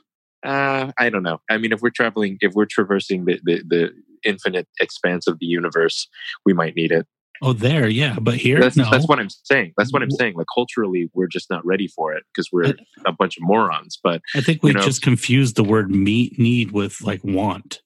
Uh, 0.45 0.93
I 0.99 1.11
don't 1.11 1.23
know. 1.23 1.41
I 1.51 1.59
mean, 1.59 1.73
if 1.73 1.81
we're 1.81 1.91
traveling, 1.91 2.39
if 2.41 2.53
we're 2.55 2.67
traversing 2.67 3.25
the, 3.27 3.41
the, 3.45 3.63
the 3.67 3.91
infinite 4.25 4.69
expanse 4.81 5.27
of 5.27 5.39
the 5.39 5.47
universe, 5.47 6.09
we 6.45 6.53
might 6.53 6.75
need 6.77 6.93
it. 6.93 7.07
Oh, 7.45 7.53
there, 7.53 7.89
yeah, 7.89 8.17
but 8.21 8.35
here, 8.37 8.61
That's, 8.61 8.77
no. 8.77 8.89
that's 8.89 9.09
what 9.09 9.19
I'm 9.19 9.29
saying. 9.29 9.73
That's 9.77 9.93
what 9.93 10.01
I'm 10.01 10.13
saying. 10.13 10.35
Like 10.37 10.47
culturally, 10.55 11.11
we're 11.13 11.27
just 11.27 11.51
not 11.51 11.67
ready 11.67 11.89
for 11.89 12.13
it 12.13 12.23
because 12.33 12.51
we're 12.53 12.67
I- 12.67 12.75
a 13.07 13.13
bunch 13.13 13.37
of 13.37 13.43
morons. 13.43 13.99
But 14.01 14.23
I 14.37 14.41
think 14.41 14.63
we 14.63 14.71
you 14.71 14.75
know- 14.75 14.83
just 14.83 15.03
confused 15.03 15.57
the 15.57 15.65
word 15.65 15.91
meet 15.91 16.39
need 16.39 16.71
with 16.71 17.01
like 17.03 17.23
want. 17.25 17.83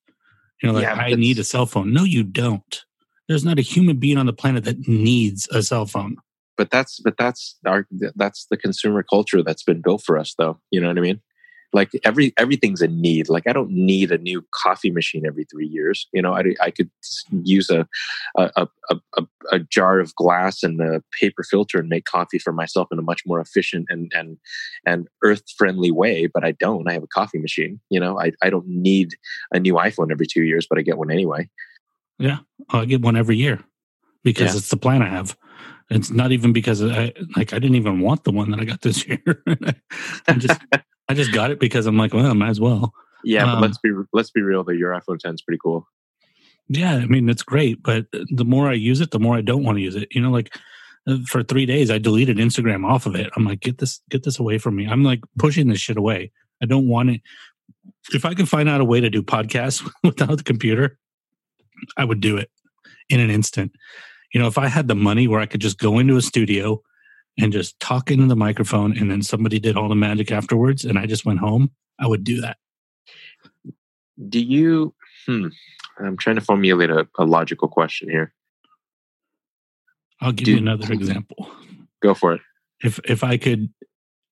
You 0.62 0.68
know, 0.68 0.74
like 0.74 0.82
Yeah, 0.82 0.94
I 0.94 1.14
need 1.14 1.38
a 1.38 1.44
cell 1.44 1.64
phone. 1.64 1.92
No, 1.92 2.04
you 2.04 2.22
don't. 2.22 2.84
There's 3.28 3.44
not 3.46 3.58
a 3.58 3.62
human 3.62 3.96
being 3.98 4.18
on 4.18 4.26
the 4.26 4.32
planet 4.34 4.64
that 4.64 4.86
needs 4.86 5.48
a 5.50 5.62
cell 5.62 5.86
phone. 5.86 6.16
but 6.58 6.70
that's 6.70 7.00
but 7.00 7.16
that's 7.18 7.58
our 7.66 7.86
that's 8.14 8.46
the 8.50 8.56
consumer 8.58 9.02
culture 9.02 9.42
that's 9.42 9.62
been 9.62 9.80
built 9.80 10.02
for 10.04 10.18
us, 10.18 10.34
though. 10.38 10.60
You 10.70 10.80
know 10.82 10.88
what 10.88 10.98
I 10.98 11.02
mean? 11.02 11.20
Like 11.76 11.90
every 12.04 12.32
everything's 12.38 12.80
a 12.82 12.88
need. 12.88 13.28
Like 13.28 13.46
I 13.46 13.52
don't 13.52 13.70
need 13.70 14.10
a 14.10 14.18
new 14.18 14.44
coffee 14.62 14.90
machine 14.90 15.24
every 15.26 15.44
three 15.44 15.66
years. 15.66 16.08
You 16.12 16.22
know, 16.22 16.32
I, 16.34 16.42
I 16.60 16.70
could 16.70 16.90
use 17.44 17.68
a 17.70 17.86
a, 18.36 18.66
a, 18.90 18.96
a 19.18 19.22
a 19.52 19.58
jar 19.60 20.00
of 20.00 20.14
glass 20.16 20.62
and 20.62 20.80
a 20.80 21.02
paper 21.20 21.42
filter 21.44 21.78
and 21.78 21.88
make 21.88 22.06
coffee 22.06 22.38
for 22.38 22.52
myself 22.52 22.88
in 22.90 22.98
a 22.98 23.02
much 23.02 23.22
more 23.26 23.40
efficient 23.40 23.86
and 23.90 24.10
and 24.14 24.38
and 24.86 25.06
earth 25.22 25.42
friendly 25.58 25.90
way. 25.90 26.26
But 26.26 26.44
I 26.44 26.52
don't. 26.52 26.88
I 26.88 26.94
have 26.94 27.02
a 27.04 27.14
coffee 27.18 27.38
machine. 27.38 27.78
You 27.90 28.00
know, 28.00 28.18
I 28.18 28.32
I 28.42 28.48
don't 28.50 28.66
need 28.66 29.14
a 29.52 29.60
new 29.60 29.74
iPhone 29.74 30.10
every 30.10 30.26
two 30.26 30.42
years, 30.44 30.66
but 30.68 30.78
I 30.78 30.82
get 30.82 30.98
one 30.98 31.10
anyway. 31.10 31.48
yeah 32.18 32.38
oh, 32.72 32.80
I 32.80 32.84
get 32.86 33.02
one 33.02 33.16
every 33.16 33.36
year 33.36 33.60
because 34.24 34.52
Yeah. 34.52 34.58
it's 34.58 34.70
the 34.70 34.78
plan 34.78 35.02
I 35.02 35.08
have. 35.18 35.36
It's 35.90 36.10
not 36.10 36.32
even 36.32 36.52
because 36.52 36.82
I 36.82 37.12
like 37.36 37.52
I 37.52 37.58
didn't 37.60 37.76
even 37.76 38.00
want 38.00 38.24
the 38.24 38.32
one 38.32 38.50
that 38.50 38.60
I 38.60 38.64
got 38.64 38.80
this 38.80 39.06
year. 39.08 39.20
I 40.26 40.32
just 40.46 40.60
I 41.08 41.14
just 41.14 41.32
got 41.32 41.50
it 41.50 41.60
because 41.60 41.86
I'm 41.86 41.96
like, 41.96 42.12
well, 42.12 42.26
I 42.26 42.32
might 42.32 42.50
as 42.50 42.60
well. 42.60 42.92
Yeah, 43.24 43.44
Um, 43.44 43.60
but 43.60 43.66
let's 43.68 43.78
be 43.78 43.90
let's 44.12 44.30
be 44.30 44.42
real. 44.42 44.64
though. 44.64 44.72
your 44.72 44.92
iPhone 44.92 45.18
10 45.18 45.34
is 45.34 45.42
pretty 45.42 45.58
cool. 45.62 45.86
Yeah, 46.68 46.94
I 46.94 47.06
mean 47.06 47.28
it's 47.28 47.42
great, 47.42 47.82
but 47.82 48.06
the 48.12 48.44
more 48.44 48.68
I 48.68 48.72
use 48.74 49.00
it, 49.00 49.10
the 49.12 49.20
more 49.20 49.36
I 49.36 49.40
don't 49.40 49.62
want 49.64 49.78
to 49.78 49.82
use 49.82 49.94
it. 49.96 50.08
You 50.10 50.20
know, 50.20 50.30
like 50.30 50.56
uh, 51.06 51.18
for 51.26 51.42
three 51.42 51.66
days, 51.66 51.90
I 51.90 51.98
deleted 51.98 52.38
Instagram 52.38 52.84
off 52.84 53.06
of 53.06 53.14
it. 53.14 53.30
I'm 53.36 53.44
like, 53.44 53.60
get 53.60 53.78
this, 53.78 54.00
get 54.10 54.24
this 54.24 54.38
away 54.38 54.58
from 54.58 54.74
me. 54.76 54.86
I'm 54.86 55.04
like 55.04 55.20
pushing 55.38 55.68
this 55.68 55.80
shit 55.80 55.96
away. 55.96 56.32
I 56.62 56.66
don't 56.66 56.88
want 56.88 57.10
it. 57.10 57.20
If 58.12 58.24
I 58.24 58.34
could 58.34 58.48
find 58.48 58.68
out 58.68 58.80
a 58.80 58.84
way 58.84 59.00
to 59.00 59.10
do 59.10 59.22
podcasts 59.22 59.88
without 60.02 60.36
the 60.38 60.44
computer, 60.44 60.98
I 61.96 62.04
would 62.04 62.20
do 62.20 62.36
it 62.36 62.50
in 63.08 63.20
an 63.20 63.30
instant. 63.30 63.72
You 64.34 64.40
know, 64.40 64.48
if 64.48 64.58
I 64.58 64.66
had 64.66 64.88
the 64.88 64.94
money 64.96 65.28
where 65.28 65.40
I 65.40 65.46
could 65.46 65.60
just 65.60 65.78
go 65.78 65.98
into 65.98 66.16
a 66.16 66.22
studio 66.22 66.82
and 67.38 67.52
just 67.52 67.78
talk 67.80 68.10
into 68.10 68.26
the 68.26 68.36
microphone, 68.36 68.96
and 68.96 69.10
then 69.10 69.22
somebody 69.22 69.58
did 69.58 69.76
all 69.76 69.88
the 69.88 69.94
magic 69.94 70.32
afterwards, 70.32 70.84
and 70.84 70.98
I 70.98 71.06
just 71.06 71.24
went 71.26 71.38
home, 71.40 71.70
I 71.98 72.06
would 72.06 72.24
do 72.24 72.40
that. 72.40 72.56
Do 74.28 74.40
you? 74.40 74.94
Hmm. 75.26 75.48
I'm 75.98 76.16
trying 76.16 76.36
to 76.36 76.42
formulate 76.42 76.90
a, 76.90 77.06
a 77.18 77.24
logical 77.24 77.68
question 77.68 78.08
here. 78.10 78.32
I'll 80.20 80.32
give 80.32 80.46
Do- 80.46 80.52
you 80.52 80.58
another 80.58 80.92
example. 80.92 81.50
Go 82.02 82.14
for 82.14 82.34
it. 82.34 82.40
if 82.82 83.00
if 83.04 83.24
I 83.24 83.36
could 83.38 83.72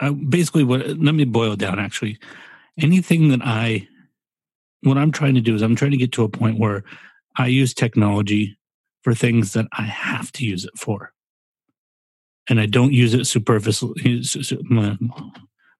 uh, 0.01 0.13
basically 0.13 0.65
what 0.65 0.87
let 0.87 1.15
me 1.15 1.25
boil 1.25 1.57
down 1.57 1.79
actually 1.79 2.19
anything 2.79 3.29
that 3.29 3.41
I 3.43 3.89
what 4.83 4.99
I'm 4.99 5.11
trying 5.13 5.35
to 5.35 5.41
do 5.41 5.55
is 5.55 5.63
I'm 5.63 5.75
trying 5.77 5.93
to 5.93 5.97
get 5.97 6.13
to 6.13 6.25
a 6.25 6.29
point 6.29 6.59
where 6.59 6.85
I 7.39 7.47
use 7.47 7.73
technology 7.73 8.59
for 9.03 9.15
things 9.15 9.55
that 9.55 9.67
I 9.73 9.83
have 9.83 10.31
to 10.33 10.45
use 10.45 10.67
it 10.67 10.77
for 10.79 11.14
and 12.49 12.61
I 12.61 12.67
don't 12.67 12.93
use 12.93 13.15
it 13.15 13.27
superficially 13.27 14.23
su- 14.23 14.43
su- 14.43 14.63
my, 14.65 14.97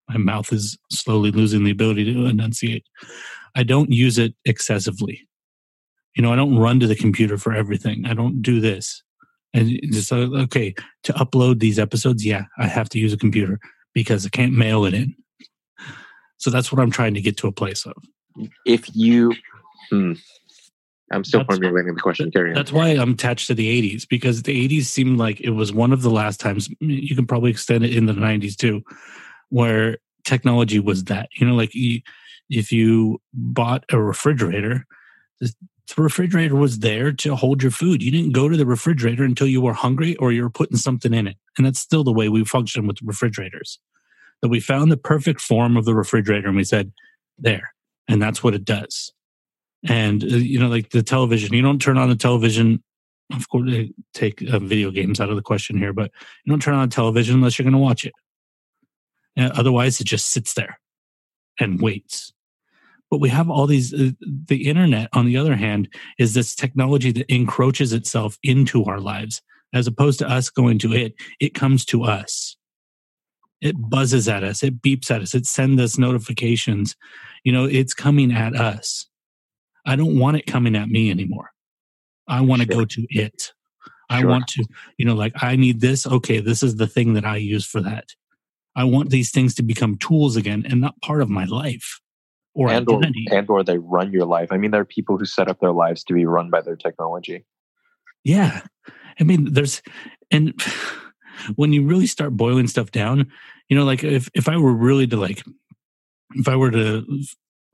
my 0.09 0.17
mouth 0.17 0.53
is 0.53 0.79
slowly 0.91 1.31
losing 1.31 1.65
the 1.65 1.71
ability 1.71 2.13
to 2.13 2.27
enunciate 2.27 2.85
I 3.55 3.63
don't 3.63 3.91
use 3.91 4.19
it 4.19 4.35
excessively 4.45 5.27
you 6.15 6.23
know 6.23 6.33
I 6.33 6.37
don't 6.37 6.59
run 6.59 6.81
to 6.81 6.87
the 6.87 6.97
computer 6.97 7.39
for 7.39 7.53
everything 7.55 8.07
I 8.07 8.15
don't 8.15 8.43
do 8.43 8.61
this 8.61 9.03
and 9.55 9.81
just 9.93 10.13
okay 10.13 10.75
to 11.05 11.13
upload 11.13 11.61
these 11.61 11.79
episodes, 11.79 12.27
yeah, 12.27 12.45
I 12.59 12.67
have 12.67 12.89
to 12.91 12.99
use 12.99 13.13
a 13.13 13.17
computer 13.17 13.61
because 13.95 14.27
I 14.27 14.29
can't 14.29 14.53
mail 14.53 14.85
it 14.85 14.93
in. 14.93 15.15
So 16.39 16.51
that's 16.51 16.73
what 16.73 16.83
I'm 16.83 16.91
trying 16.91 17.15
to 17.15 17.21
get 17.21 17.37
to 17.39 17.47
a 17.47 17.53
place 17.53 17.87
of. 17.87 17.95
If 18.67 18.95
you, 18.95 19.33
hmm. 19.91 20.15
I'm 21.15 21.25
still 21.25 21.41
That's- 21.41 21.59
formulating 21.59 21.95
the 21.95 22.01
question. 22.01 22.31
Carry 22.31 22.51
on. 22.51 22.55
That's 22.55 22.73
why 22.73 22.89
I'm 22.89 23.13
attached 23.13 23.47
to 23.49 23.55
the 23.55 23.69
80s 23.69 24.09
because 24.09 24.43
the 24.43 24.69
80s 24.69 24.85
seemed 24.85 25.19
like 25.19 25.41
it 25.41 25.51
was 25.51 25.73
one 25.73 25.93
of 25.93 26.03
the 26.03 26.11
last 26.11 26.41
times. 26.41 26.69
You 26.81 27.15
can 27.15 27.27
probably 27.27 27.51
extend 27.51 27.85
it 27.85 27.97
in 27.97 28.07
the 28.07 28.13
90s 28.13 28.57
too, 28.57 28.83
where 29.51 29.99
technology 30.25 30.81
was 30.81 31.05
that. 31.05 31.29
You 31.37 31.47
know, 31.47 31.55
like 31.55 31.75
you, 31.75 32.01
if 32.51 32.73
you 32.73 33.21
bought 33.33 33.85
a 33.91 34.01
refrigerator, 34.01 34.87
the 35.41 35.53
the 35.95 36.03
refrigerator 36.03 36.57
was 36.57 36.79
there 36.79 37.13
to 37.13 37.37
hold 37.37 37.63
your 37.63 37.71
food. 37.71 38.03
You 38.03 38.11
didn't 38.11 38.33
go 38.33 38.49
to 38.49 38.57
the 38.57 38.67
refrigerator 38.67 39.23
until 39.23 39.47
you 39.47 39.61
were 39.61 39.75
hungry 39.75 40.17
or 40.17 40.33
you 40.33 40.43
were 40.43 40.51
putting 40.51 40.79
something 40.79 41.13
in 41.13 41.27
it. 41.27 41.37
And 41.59 41.67
that's 41.67 41.79
still 41.79 42.05
the 42.05 42.13
way 42.13 42.29
we 42.29 42.45
function 42.45 42.87
with 42.87 42.97
refrigerators. 43.03 43.79
That 44.41 44.49
we 44.49 44.61
found 44.61 44.91
the 44.91 44.97
perfect 44.97 45.41
form 45.41 45.77
of 45.77 45.85
the 45.85 45.95
refrigerator 45.95 46.49
and 46.49 46.57
we 46.57 46.65
said, 46.65 46.93
there. 47.39 47.75
And 48.09 48.23
that's 48.23 48.43
what 48.43 48.55
it 48.55 48.65
does. 48.65 49.13
And, 49.87 50.23
uh, 50.25 50.37
you 50.37 50.59
know, 50.59 50.69
like 50.69 50.91
the 50.91 51.03
television, 51.03 51.55
you 51.55 51.63
don't 51.63 51.81
turn 51.81 51.99
on 51.99 52.09
the 52.09 52.17
television. 52.17 52.83
Of 53.35 53.49
course, 53.49 53.71
they 53.71 53.93
take 54.13 54.43
uh, 54.43 54.59
video 54.59 54.91
games 54.91 55.21
out 55.21 55.31
of 55.31 55.37
the 55.37 55.43
question 55.43 55.77
here, 55.77 55.93
but 55.93 56.11
you 56.45 56.51
don't 56.51 56.63
turn 56.63 56.75
on 56.75 56.89
television 56.89 57.37
unless 57.37 57.59
you're 57.59 57.65
going 57.65 57.73
to 57.73 57.79
watch 57.79 58.05
it. 58.05 58.13
Uh, 59.39 59.51
otherwise, 59.55 60.01
it 60.01 60.05
just 60.05 60.31
sits 60.31 60.55
there 60.55 60.79
and 61.59 61.81
waits. 61.81 62.33
But 63.11 63.21
we 63.21 63.29
have 63.29 63.51
all 63.51 63.67
these, 63.67 63.93
uh, 63.93 64.11
the 64.49 64.69
internet, 64.69 65.09
on 65.13 65.27
the 65.27 65.37
other 65.37 65.55
hand, 65.57 65.89
is 66.19 66.35
this 66.35 66.55
technology 66.55 67.13
that 67.13 67.33
encroaches 67.33 67.93
itself 67.93 68.39
into 68.43 68.85
our 68.85 69.01
lives. 69.01 69.43
As 69.73 69.87
opposed 69.87 70.21
to 70.21 70.29
us 70.29 70.51
going 70.51 70.79
to 70.81 70.93
it, 70.93 71.15
it 71.41 71.53
comes 71.55 71.85
to 71.87 72.05
us. 72.05 72.57
It 73.61 73.77
buzzes 73.77 74.29
at 74.29 74.45
us, 74.45 74.63
it 74.63 74.83
beeps 74.83 75.11
at 75.11 75.23
us, 75.23 75.35
it 75.35 75.47
sends 75.47 75.81
us 75.81 75.99
notifications. 75.99 76.97
You 77.45 77.53
know, 77.53 77.65
it's 77.65 77.95
coming 77.95 78.33
at 78.33 78.55
us. 78.55 79.07
I 79.87 79.97
don't 79.97 80.19
want 80.19 80.37
it 80.37 80.47
coming 80.47 80.77
at 80.77 80.89
me 80.89 81.05
mm-hmm. 81.07 81.19
anymore. 81.19 81.51
I 82.27 82.41
want 82.41 82.63
to 82.63 82.69
Sure. 82.69 82.83
go 82.83 82.85
to 82.87 83.07
it. 83.11 83.53
I 84.11 84.21
Sure. 84.21 84.31
want 84.31 84.47
to, 84.49 84.65
you 84.99 85.05
know, 85.05 85.15
like 85.15 85.33
I 85.43 85.57
need 85.57 85.81
this. 85.81 86.07
Okay, 86.07 86.41
this 86.41 86.63
is 86.63 86.77
the 86.77 86.87
thing 86.87 87.15
that 87.15 87.25
I 87.25 87.37
use 87.37 87.67
for 87.67 87.81
that. 87.81 88.09
I 88.77 88.85
want 88.85 89.11
these 89.11 89.31
things 89.31 89.55
to 89.57 89.63
become 89.63 89.97
tools 89.97 90.37
again 90.37 90.65
and 90.69 90.81
not 90.81 91.01
part 91.01 91.23
of 91.23 91.31
my 91.31 91.45
life 91.45 92.01
or 92.55 92.71
and 92.71 92.89
or, 92.89 92.99
identity. 92.99 93.27
and 93.31 93.49
or 93.49 93.63
they 93.63 93.79
run 93.79 94.13
your 94.13 94.27
life. 94.27 94.49
I 94.51 94.57
mean, 94.57 94.71
there 94.71 94.81
are 94.81 94.87
people 94.87 95.19
who 95.19 95.25
set 95.25 95.49
up 95.49 95.61
their 95.61 95.73
lives 95.73 96.03
to 96.05 96.15
be 96.15 96.25
run 96.25 96.51
by 96.51 96.61
their 96.61 96.77
technology. 96.77 97.45
Yeah. 98.25 98.63
I 99.21 99.25
mean, 99.25 99.53
there's, 99.53 99.83
and 100.31 100.61
when 101.57 101.73
you 101.73 101.87
really 101.87 102.07
start 102.07 102.37
boiling 102.37 102.67
stuff 102.67 102.91
down, 102.91 103.31
you 103.69 103.77
know, 103.77 103.85
like 103.85 104.03
if, 104.03 104.29
if 104.35 104.49
I 104.49 104.57
were 104.57 104.75
really 104.75 105.07
to 105.09 105.17
like, 105.17 105.43
if 106.35 106.49
I 106.49 106.57
were 106.57 106.71
to 106.71 107.05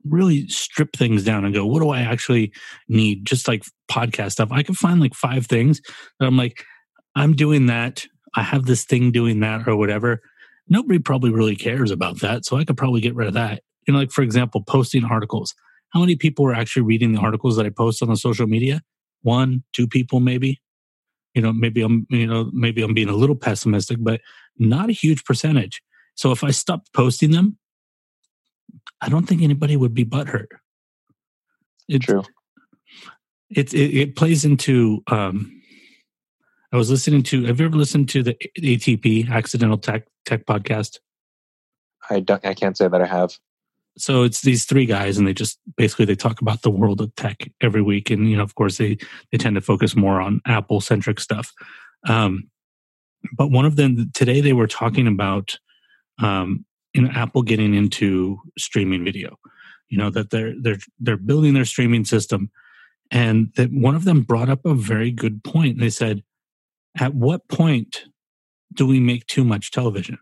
really 0.05 0.47
strip 0.47 0.95
things 0.95 1.23
down 1.23 1.45
and 1.45 1.53
go, 1.53 1.65
what 1.65 1.81
do 1.81 1.89
I 1.89 2.01
actually 2.01 2.51
need? 2.87 3.25
Just 3.25 3.47
like 3.47 3.63
podcast 3.89 4.33
stuff, 4.33 4.49
I 4.51 4.63
could 4.63 4.77
find 4.77 4.99
like 4.99 5.13
five 5.13 5.47
things 5.47 5.81
that 6.19 6.25
I'm 6.25 6.37
like, 6.37 6.63
I'm 7.15 7.35
doing 7.35 7.67
that. 7.67 8.05
I 8.35 8.43
have 8.43 8.65
this 8.65 8.85
thing 8.85 9.11
doing 9.11 9.39
that 9.41 9.67
or 9.67 9.75
whatever. 9.75 10.21
Nobody 10.69 10.99
probably 10.99 11.31
really 11.31 11.55
cares 11.55 11.91
about 11.91 12.21
that. 12.21 12.45
So 12.45 12.57
I 12.57 12.63
could 12.63 12.77
probably 12.77 13.01
get 13.01 13.15
rid 13.15 13.27
of 13.27 13.33
that. 13.33 13.63
You 13.87 13.93
know, 13.93 13.99
like 13.99 14.11
for 14.11 14.21
example, 14.21 14.63
posting 14.63 15.03
articles. 15.03 15.53
How 15.89 15.99
many 15.99 16.15
people 16.15 16.45
are 16.45 16.53
actually 16.53 16.83
reading 16.83 17.11
the 17.11 17.19
articles 17.19 17.57
that 17.57 17.65
I 17.65 17.69
post 17.69 18.01
on 18.01 18.09
the 18.09 18.15
social 18.15 18.47
media? 18.47 18.81
One, 19.23 19.63
two 19.73 19.87
people, 19.87 20.21
maybe 20.21 20.61
you 21.33 21.41
know 21.41 21.53
maybe 21.53 21.81
i'm 21.81 22.05
you 22.09 22.27
know 22.27 22.49
maybe 22.53 22.81
i'm 22.81 22.93
being 22.93 23.09
a 23.09 23.15
little 23.15 23.35
pessimistic 23.35 23.97
but 23.99 24.21
not 24.57 24.89
a 24.89 24.93
huge 24.93 25.23
percentage 25.23 25.81
so 26.15 26.31
if 26.31 26.43
i 26.43 26.51
stopped 26.51 26.91
posting 26.93 27.31
them 27.31 27.57
I 29.01 29.09
don't 29.09 29.27
think 29.27 29.41
anybody 29.41 29.75
would 29.75 29.93
be 29.93 30.05
butthurt. 30.05 30.47
It's, 31.87 32.05
True. 32.05 32.23
It, 33.49 33.73
it 33.73 33.97
it 33.97 34.15
plays 34.15 34.45
into. 34.45 35.03
Um, 35.07 35.61
I 36.71 36.77
was 36.77 36.89
listening 36.89 37.23
to. 37.23 37.45
Have 37.45 37.59
you 37.59 37.65
ever 37.65 37.75
listened 37.75 38.07
to 38.09 38.23
the 38.23 38.35
ATP 38.57 39.29
Accidental 39.29 39.77
Tech 39.77 40.07
Tech 40.25 40.45
podcast? 40.45 40.99
I 42.09 42.19
don't. 42.21 42.45
I 42.45 42.53
can't 42.53 42.77
say 42.77 42.87
that 42.87 43.01
I 43.01 43.05
have. 43.07 43.37
so 43.97 44.23
it's 44.23 44.41
these 44.41 44.63
three 44.65 44.85
guys 44.85 45.17
and 45.17 45.27
they 45.27 45.33
just 45.33 45.59
basically 45.75 46.05
they 46.05 46.15
talk 46.15 46.41
about 46.41 46.61
the 46.61 46.69
world 46.71 47.01
of 47.01 47.13
tech 47.15 47.51
every 47.59 47.81
week 47.81 48.09
and 48.09 48.29
you 48.29 48.37
know 48.37 48.43
of 48.43 48.55
course 48.55 48.77
they 48.77 48.97
they 49.31 49.37
tend 49.37 49.55
to 49.55 49.61
focus 49.61 49.95
more 49.95 50.21
on 50.21 50.39
apple 50.45 50.79
centric 50.79 51.19
stuff 51.19 51.51
um 52.07 52.49
but 53.35 53.51
one 53.51 53.65
of 53.65 53.75
them 53.75 54.09
today 54.13 54.39
they 54.39 54.53
were 54.53 54.67
talking 54.67 55.07
about 55.07 55.57
um 56.23 56.65
you 56.93 57.01
know 57.01 57.09
apple 57.13 57.41
getting 57.41 57.73
into 57.73 58.39
streaming 58.57 59.03
video. 59.03 59.37
You 59.89 59.97
know 59.97 60.09
that 60.11 60.29
they're 60.29 60.53
they're 60.61 60.79
they're 60.99 61.17
building 61.17 61.53
their 61.53 61.65
streaming 61.65 62.05
system 62.05 62.49
and 63.11 63.51
that 63.57 63.71
one 63.71 63.95
of 63.95 64.05
them 64.05 64.21
brought 64.21 64.49
up 64.49 64.65
a 64.65 64.73
very 64.73 65.11
good 65.11 65.43
point. 65.43 65.79
They 65.79 65.89
said 65.89 66.23
at 66.99 67.13
what 67.13 67.47
point 67.49 68.03
do 68.73 68.85
we 68.87 68.99
make 68.99 69.25
too 69.27 69.43
much 69.43 69.71
television? 69.71 70.17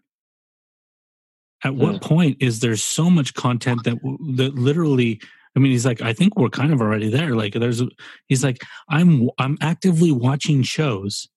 At 1.63 1.75
what 1.75 1.95
Mm. 1.95 2.01
point 2.01 2.37
is 2.39 2.61
there 2.61 2.75
so 2.75 3.09
much 3.09 3.33
content 3.33 3.83
that 3.83 3.97
that 4.37 4.55
literally 4.55 5.19
i 5.55 5.59
mean 5.59 5.71
he's 5.71 5.85
like 5.85 6.01
i 6.01 6.13
think 6.13 6.37
we're 6.37 6.49
kind 6.49 6.71
of 6.73 6.81
already 6.81 7.09
there. 7.09 7.35
Like 7.35 7.53
there's 7.53 7.81
he's 8.27 8.43
like 8.43 8.59
i'm 8.89 9.29
i'm 9.39 9.57
actively 9.61 10.11
watching 10.11 10.63
shows 10.63 11.27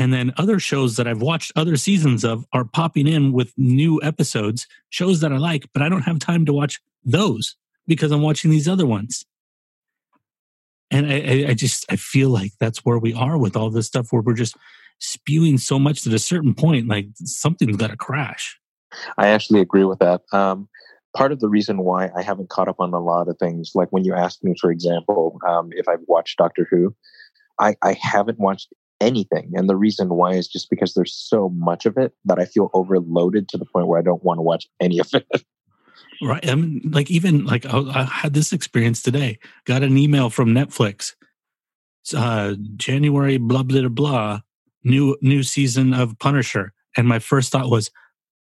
and 0.00 0.12
then 0.12 0.32
other 0.36 0.58
shows 0.58 0.96
that 0.96 1.06
i've 1.06 1.22
watched 1.22 1.52
other 1.54 1.76
seasons 1.76 2.24
of 2.24 2.44
are 2.52 2.64
popping 2.64 3.06
in 3.06 3.32
with 3.32 3.52
new 3.56 4.00
episodes 4.02 4.66
shows 4.88 5.20
that 5.20 5.32
i 5.32 5.36
like 5.36 5.66
but 5.72 5.82
i 5.82 5.88
don't 5.88 6.02
have 6.02 6.18
time 6.18 6.44
to 6.44 6.52
watch 6.52 6.80
those 7.04 7.56
because 7.86 8.10
i'm 8.10 8.22
watching 8.22 8.50
these 8.50 8.66
other 8.68 8.86
ones 8.86 9.24
and 10.90 11.06
I, 11.06 11.50
I, 11.50 11.54
just 11.54 11.84
i 11.90 11.96
feel 11.96 12.30
like 12.30 12.52
that's 12.58 12.84
where 12.84 12.98
we 12.98 13.14
are 13.14 13.38
with 13.38 13.56
all 13.56 13.70
this 13.70 13.86
stuff 13.86 14.08
where 14.10 14.22
we're 14.22 14.34
just 14.34 14.56
spewing 14.98 15.56
so 15.56 15.78
much 15.78 16.02
that 16.02 16.10
at 16.10 16.16
a 16.16 16.18
certain 16.18 16.54
point 16.54 16.88
like 16.88 17.06
something's 17.14 17.76
got 17.76 17.90
to 17.90 17.96
crash 17.96 18.60
I 19.18 19.28
actually 19.28 19.60
agree 19.60 19.84
with 19.84 19.98
that. 20.00 20.22
Um, 20.32 20.68
part 21.16 21.32
of 21.32 21.40
the 21.40 21.48
reason 21.48 21.78
why 21.78 22.10
I 22.16 22.22
haven't 22.22 22.50
caught 22.50 22.68
up 22.68 22.80
on 22.80 22.92
a 22.92 23.00
lot 23.00 23.28
of 23.28 23.38
things, 23.38 23.72
like 23.74 23.88
when 23.90 24.04
you 24.04 24.14
asked 24.14 24.44
me, 24.44 24.54
for 24.60 24.70
example, 24.70 25.38
um, 25.46 25.70
if 25.72 25.88
I've 25.88 26.04
watched 26.06 26.38
Doctor 26.38 26.66
Who, 26.70 26.94
I, 27.58 27.76
I 27.82 27.96
haven't 28.00 28.38
watched 28.38 28.72
anything. 29.00 29.52
And 29.54 29.68
the 29.68 29.76
reason 29.76 30.08
why 30.08 30.34
is 30.34 30.48
just 30.48 30.70
because 30.70 30.94
there's 30.94 31.14
so 31.14 31.48
much 31.50 31.86
of 31.86 31.96
it 31.96 32.12
that 32.24 32.38
I 32.38 32.44
feel 32.44 32.70
overloaded 32.74 33.48
to 33.48 33.58
the 33.58 33.64
point 33.64 33.86
where 33.86 33.98
I 33.98 34.02
don't 34.02 34.22
want 34.22 34.38
to 34.38 34.42
watch 34.42 34.68
any 34.80 34.98
of 34.98 35.08
it. 35.12 35.44
Right. 36.22 36.46
I 36.48 36.54
mean, 36.54 36.82
like 36.92 37.10
even 37.10 37.46
like 37.46 37.64
I, 37.66 37.78
I 37.78 38.04
had 38.04 38.34
this 38.34 38.52
experience 38.52 39.02
today. 39.02 39.38
Got 39.64 39.82
an 39.82 39.96
email 39.96 40.28
from 40.28 40.50
Netflix. 40.50 41.14
Uh, 42.14 42.54
January 42.76 43.38
blah 43.38 43.62
blah 43.62 43.88
blah. 43.88 44.40
New 44.84 45.16
new 45.22 45.42
season 45.42 45.92
of 45.92 46.18
Punisher, 46.18 46.72
and 46.96 47.06
my 47.06 47.18
first 47.18 47.52
thought 47.52 47.70
was, 47.70 47.90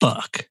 "Fuck." 0.00 0.48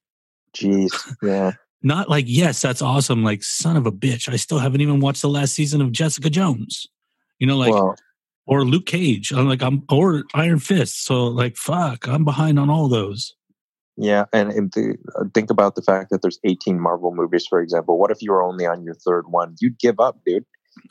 Jeez. 0.55 1.15
Yeah. 1.21 1.53
Not 1.83 2.09
like 2.09 2.25
yes, 2.27 2.61
that's 2.61 2.81
awesome. 2.81 3.23
Like 3.23 3.43
son 3.43 3.75
of 3.75 3.87
a 3.87 3.91
bitch, 3.91 4.31
I 4.31 4.35
still 4.35 4.59
haven't 4.59 4.81
even 4.81 4.99
watched 4.99 5.23
the 5.23 5.29
last 5.29 5.53
season 5.53 5.81
of 5.81 5.91
Jessica 5.91 6.29
Jones. 6.29 6.85
You 7.39 7.47
know, 7.47 7.57
like 7.57 7.73
well, 7.73 7.95
or 8.51 8.65
Luke 8.65 8.85
Cage. 8.85 9.31
I'm 9.31 9.47
like 9.47 9.63
I'm 9.63 9.83
or 9.89 10.25
Iron 10.35 10.59
Fist. 10.59 11.05
So 11.05 11.23
like 11.25 11.55
fuck, 11.55 12.07
I'm 12.07 12.25
behind 12.25 12.59
on 12.59 12.69
all 12.69 12.89
those. 12.89 13.33
yeah. 13.97 14.25
And, 14.33 14.51
and 14.51 14.71
the, 14.73 14.97
uh, 15.17 15.23
think 15.33 15.49
about 15.49 15.75
the 15.75 15.81
fact 15.81 16.09
that 16.11 16.21
there's 16.21 16.39
18 16.43 16.79
Marvel 16.79 17.15
movies, 17.15 17.45
for 17.47 17.61
example. 17.61 17.97
What 17.97 18.11
if 18.11 18.21
you 18.21 18.31
were 18.31 18.43
only 18.43 18.65
on 18.65 18.83
your 18.83 18.95
third 18.95 19.23
one? 19.29 19.55
You'd 19.61 19.79
give 19.79 19.99
up, 19.99 20.19
dude. 20.25 20.45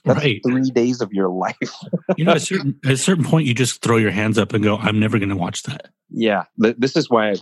That's 0.04 0.20
right. 0.20 0.40
three 0.46 0.70
days 0.70 1.00
of 1.00 1.12
your 1.12 1.28
life. 1.46 1.74
You 2.16 2.24
know, 2.24 2.32
at 2.32 2.38
a 2.38 2.40
certain 2.40 2.80
at 2.84 2.92
a 2.92 2.96
certain 2.96 3.24
point, 3.24 3.46
you 3.46 3.54
just 3.54 3.82
throw 3.82 3.98
your 3.98 4.10
hands 4.10 4.38
up 4.38 4.52
and 4.54 4.64
go, 4.64 4.76
"I'm 4.76 4.98
never 4.98 5.18
going 5.18 5.30
to 5.30 5.36
watch 5.36 5.62
that." 5.64 5.90
yeah 6.10 6.44
th- 6.60 6.76
this 6.78 6.96
is 6.96 7.08
why 7.08 7.30
I, 7.30 7.34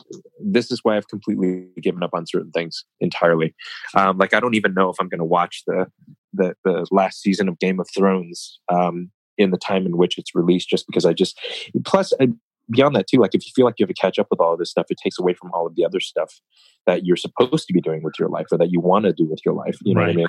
this 0.44 0.70
is 0.70 0.80
why 0.82 0.96
i've 0.98 1.08
completely 1.08 1.68
given 1.82 2.02
up 2.02 2.10
on 2.12 2.26
certain 2.26 2.50
things 2.50 2.84
entirely 3.00 3.54
um, 3.94 4.18
like 4.18 4.34
i 4.34 4.40
don't 4.40 4.54
even 4.54 4.74
know 4.74 4.90
if 4.90 4.96
i'm 5.00 5.08
going 5.08 5.20
to 5.20 5.24
watch 5.24 5.62
the, 5.66 5.86
the 6.34 6.54
the 6.64 6.86
last 6.90 7.22
season 7.22 7.48
of 7.48 7.58
game 7.58 7.80
of 7.80 7.88
thrones 7.96 8.60
um, 8.70 9.10
in 9.38 9.50
the 9.50 9.56
time 9.56 9.86
in 9.86 9.96
which 9.96 10.18
it's 10.18 10.34
released 10.34 10.68
just 10.68 10.86
because 10.86 11.04
i 11.06 11.12
just 11.12 11.38
plus 11.84 12.12
uh, 12.20 12.26
beyond 12.70 12.94
that 12.94 13.06
too 13.06 13.18
like 13.18 13.34
if 13.34 13.46
you 13.46 13.52
feel 13.54 13.64
like 13.64 13.74
you 13.78 13.84
have 13.84 13.94
to 13.94 14.00
catch 14.00 14.18
up 14.18 14.26
with 14.30 14.40
all 14.40 14.52
of 14.52 14.58
this 14.58 14.70
stuff 14.70 14.86
it 14.90 14.98
takes 15.02 15.18
away 15.18 15.32
from 15.32 15.50
all 15.52 15.66
of 15.66 15.74
the 15.74 15.84
other 15.84 16.00
stuff 16.00 16.40
that 16.86 17.06
you're 17.06 17.16
supposed 17.16 17.66
to 17.66 17.72
be 17.72 17.80
doing 17.80 18.02
with 18.02 18.14
your 18.18 18.28
life 18.28 18.46
or 18.52 18.58
that 18.58 18.70
you 18.70 18.80
want 18.80 19.04
to 19.04 19.12
do 19.12 19.24
with 19.24 19.40
your 19.44 19.54
life 19.54 19.76
you 19.82 19.94
know 19.94 20.00
what 20.02 20.10
i 20.10 20.12
mean 20.12 20.26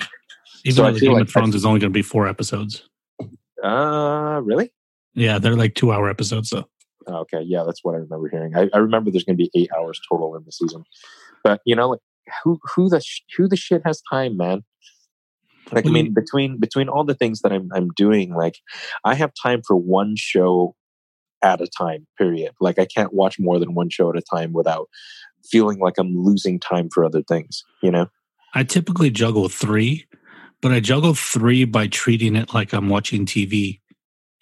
Even 0.64 0.76
So 0.76 0.84
I 0.84 0.86
though 0.88 0.94
the 0.94 1.00
Game 1.00 1.12
like 1.14 1.22
of 1.22 1.30
Thrones 1.30 1.54
is 1.54 1.64
only 1.66 1.80
going 1.80 1.92
to 1.92 1.96
be 1.96 2.02
four 2.02 2.26
episodes. 2.26 2.82
uh 3.62 4.40
really 4.42 4.72
Yeah, 5.14 5.38
they're 5.38 5.56
like 5.56 5.74
two 5.74 5.92
hour 5.92 6.08
episodes 6.08 6.50
though. 6.50 6.66
Oh, 7.06 7.16
okay, 7.20 7.40
yeah, 7.42 7.62
that's 7.64 7.82
what 7.82 7.94
I 7.94 7.98
remember 7.98 8.28
hearing. 8.28 8.54
I, 8.56 8.68
I 8.74 8.78
remember 8.78 9.10
there's 9.10 9.24
going 9.24 9.36
to 9.36 9.42
be 9.42 9.50
eight 9.54 9.70
hours 9.76 10.00
total 10.08 10.36
in 10.36 10.44
the 10.44 10.52
season, 10.52 10.84
but 11.42 11.60
you 11.64 11.74
know, 11.74 11.88
like 11.90 12.00
who 12.44 12.58
who 12.74 12.88
the 12.88 13.02
who 13.36 13.48
the 13.48 13.56
shit 13.56 13.82
has 13.84 14.02
time, 14.10 14.36
man? 14.36 14.62
Like, 15.72 15.86
I 15.86 15.90
mean, 15.90 16.12
between 16.12 16.58
between 16.58 16.88
all 16.88 17.04
the 17.04 17.14
things 17.14 17.40
that 17.42 17.52
I'm 17.52 17.70
I'm 17.74 17.88
doing, 17.96 18.34
like 18.34 18.58
I 19.04 19.14
have 19.14 19.32
time 19.40 19.62
for 19.66 19.76
one 19.76 20.14
show 20.16 20.74
at 21.42 21.60
a 21.60 21.66
time. 21.66 22.06
Period. 22.18 22.52
Like 22.60 22.78
I 22.78 22.86
can't 22.86 23.12
watch 23.12 23.38
more 23.38 23.58
than 23.58 23.74
one 23.74 23.90
show 23.90 24.10
at 24.10 24.16
a 24.16 24.22
time 24.22 24.52
without 24.52 24.88
feeling 25.44 25.78
like 25.78 25.98
I'm 25.98 26.16
losing 26.16 26.58
time 26.58 26.88
for 26.92 27.04
other 27.04 27.22
things. 27.22 27.64
You 27.82 27.90
know? 27.90 28.06
I 28.54 28.64
typically 28.64 29.10
juggle 29.10 29.48
three, 29.48 30.06
but 30.60 30.72
I 30.72 30.80
juggle 30.80 31.14
three 31.14 31.64
by 31.64 31.86
treating 31.86 32.36
it 32.36 32.52
like 32.52 32.72
I'm 32.72 32.88
watching 32.88 33.26
TV 33.26 33.80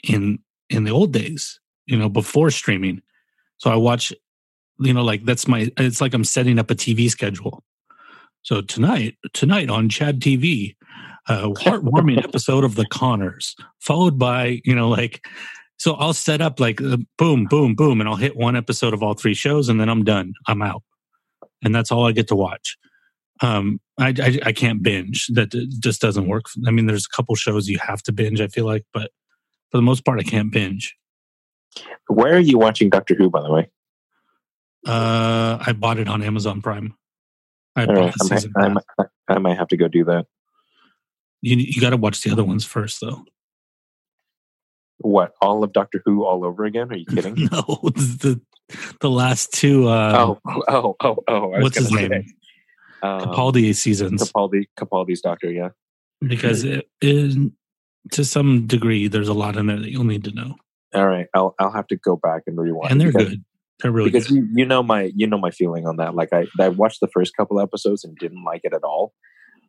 in 0.02 0.38
in 0.70 0.84
the 0.84 0.90
old 0.90 1.12
days, 1.12 1.60
you 1.86 1.96
know, 1.96 2.08
before 2.08 2.50
streaming. 2.50 3.02
So 3.58 3.70
I 3.70 3.76
watch, 3.76 4.12
you 4.78 4.92
know, 4.92 5.02
like 5.02 5.24
that's 5.24 5.48
my 5.48 5.70
it's 5.76 6.00
like 6.00 6.14
I'm 6.14 6.24
setting 6.24 6.58
up 6.58 6.70
a 6.70 6.74
TV 6.74 7.10
schedule. 7.10 7.62
So 8.42 8.62
tonight, 8.62 9.16
tonight 9.34 9.68
on 9.68 9.88
Chad 9.88 10.20
TV, 10.20 10.76
a 11.26 11.48
heartwarming 11.50 12.22
episode 12.22 12.64
of 12.64 12.74
The 12.74 12.86
Connors, 12.86 13.54
followed 13.80 14.18
by, 14.18 14.60
you 14.64 14.74
know, 14.74 14.88
like 14.88 15.24
so 15.78 15.94
I'll 15.94 16.12
set 16.12 16.40
up 16.40 16.58
like 16.58 16.80
uh, 16.80 16.98
boom, 17.16 17.46
boom, 17.46 17.74
boom, 17.74 18.00
and 18.00 18.08
I'll 18.08 18.16
hit 18.16 18.36
one 18.36 18.56
episode 18.56 18.92
of 18.92 19.02
all 19.02 19.14
three 19.14 19.34
shows, 19.34 19.68
and 19.68 19.80
then 19.80 19.88
I'm 19.88 20.04
done. 20.04 20.32
I'm 20.46 20.60
out, 20.60 20.82
and 21.62 21.74
that's 21.74 21.92
all 21.92 22.06
I 22.06 22.12
get 22.12 22.28
to 22.28 22.36
watch. 22.36 22.76
Um, 23.40 23.80
I, 23.98 24.08
I 24.08 24.38
I 24.46 24.52
can't 24.52 24.82
binge. 24.82 25.28
That 25.28 25.50
just 25.80 26.00
doesn't 26.00 26.26
work. 26.26 26.46
I 26.66 26.72
mean, 26.72 26.86
there's 26.86 27.06
a 27.06 27.16
couple 27.16 27.34
shows 27.36 27.68
you 27.68 27.78
have 27.78 28.02
to 28.04 28.12
binge. 28.12 28.40
I 28.40 28.48
feel 28.48 28.66
like, 28.66 28.84
but 28.92 29.12
for 29.70 29.78
the 29.78 29.82
most 29.82 30.04
part, 30.04 30.18
I 30.18 30.24
can't 30.24 30.52
binge. 30.52 30.96
Where 32.08 32.34
are 32.34 32.40
you 32.40 32.58
watching 32.58 32.90
Doctor 32.90 33.14
Who, 33.14 33.30
by 33.30 33.42
the 33.42 33.52
way? 33.52 33.70
Uh, 34.84 35.58
I 35.64 35.72
bought 35.72 35.98
it 35.98 36.08
on 36.08 36.22
Amazon 36.22 36.60
Prime. 36.60 36.94
I 37.76 37.84
right, 37.84 38.14
I, 38.20 38.34
might, 38.34 38.46
I, 38.56 38.68
might, 38.68 38.84
I 39.28 39.38
might 39.38 39.56
have 39.58 39.68
to 39.68 39.76
go 39.76 39.86
do 39.86 40.04
that. 40.04 40.26
You 41.42 41.56
you 41.56 41.80
got 41.80 41.90
to 41.90 41.96
watch 41.96 42.22
the 42.22 42.30
other 42.30 42.44
ones 42.44 42.64
first, 42.64 43.00
though. 43.00 43.24
What? 44.98 45.32
All 45.40 45.62
of 45.62 45.72
Doctor 45.72 46.02
Who 46.04 46.24
all 46.24 46.44
over 46.44 46.64
again? 46.64 46.90
Are 46.90 46.96
you 46.96 47.06
kidding? 47.06 47.34
no, 47.52 47.60
the 47.92 48.40
the 49.00 49.10
last 49.10 49.52
two. 49.52 49.88
Uh, 49.88 50.36
oh, 50.44 50.62
oh, 50.68 50.96
oh, 51.00 51.16
oh! 51.28 51.52
I 51.52 51.60
what's 51.60 51.78
his 51.78 51.92
name? 51.92 52.10
say, 52.10 52.26
Um, 53.02 53.20
Capaldi 53.20 53.74
seasons. 53.76 54.22
Capaldi, 54.32 54.64
Capaldi's 54.78 55.20
Doctor. 55.20 55.50
Yeah. 55.52 55.68
because 56.26 56.64
it 56.64 56.88
is 57.00 57.36
to 58.10 58.24
some 58.24 58.66
degree 58.66 59.06
there's 59.06 59.28
a 59.28 59.34
lot 59.34 59.56
in 59.56 59.66
there 59.66 59.78
that 59.78 59.90
you'll 59.90 60.02
need 60.02 60.24
to 60.24 60.32
know 60.32 60.56
All 60.94 61.06
right, 61.06 61.26
I'll 61.34 61.54
I'll 61.60 61.70
have 61.70 61.86
to 61.88 61.96
go 61.96 62.16
back 62.16 62.42
and 62.48 62.58
rewind. 62.58 62.90
and 62.90 63.00
they're 63.00 63.12
because, 63.12 63.28
good 63.28 63.44
they're 63.80 63.92
really 63.92 64.10
because 64.10 64.26
good 64.26 64.36
you 64.36 64.48
you 64.54 64.64
know 64.66 64.82
my 64.82 65.12
you 65.14 65.28
know 65.28 65.38
my 65.38 65.52
feeling 65.52 65.86
on 65.86 65.96
that. 65.98 66.16
Like 66.16 66.32
I 66.32 66.46
I 66.58 66.68
watched 66.70 67.00
the 67.00 67.06
first 67.08 67.36
couple 67.36 67.60
episodes 67.60 68.02
and 68.02 68.16
didn't 68.18 68.42
like 68.42 68.62
it 68.64 68.72
at 68.74 68.82
all. 68.82 69.12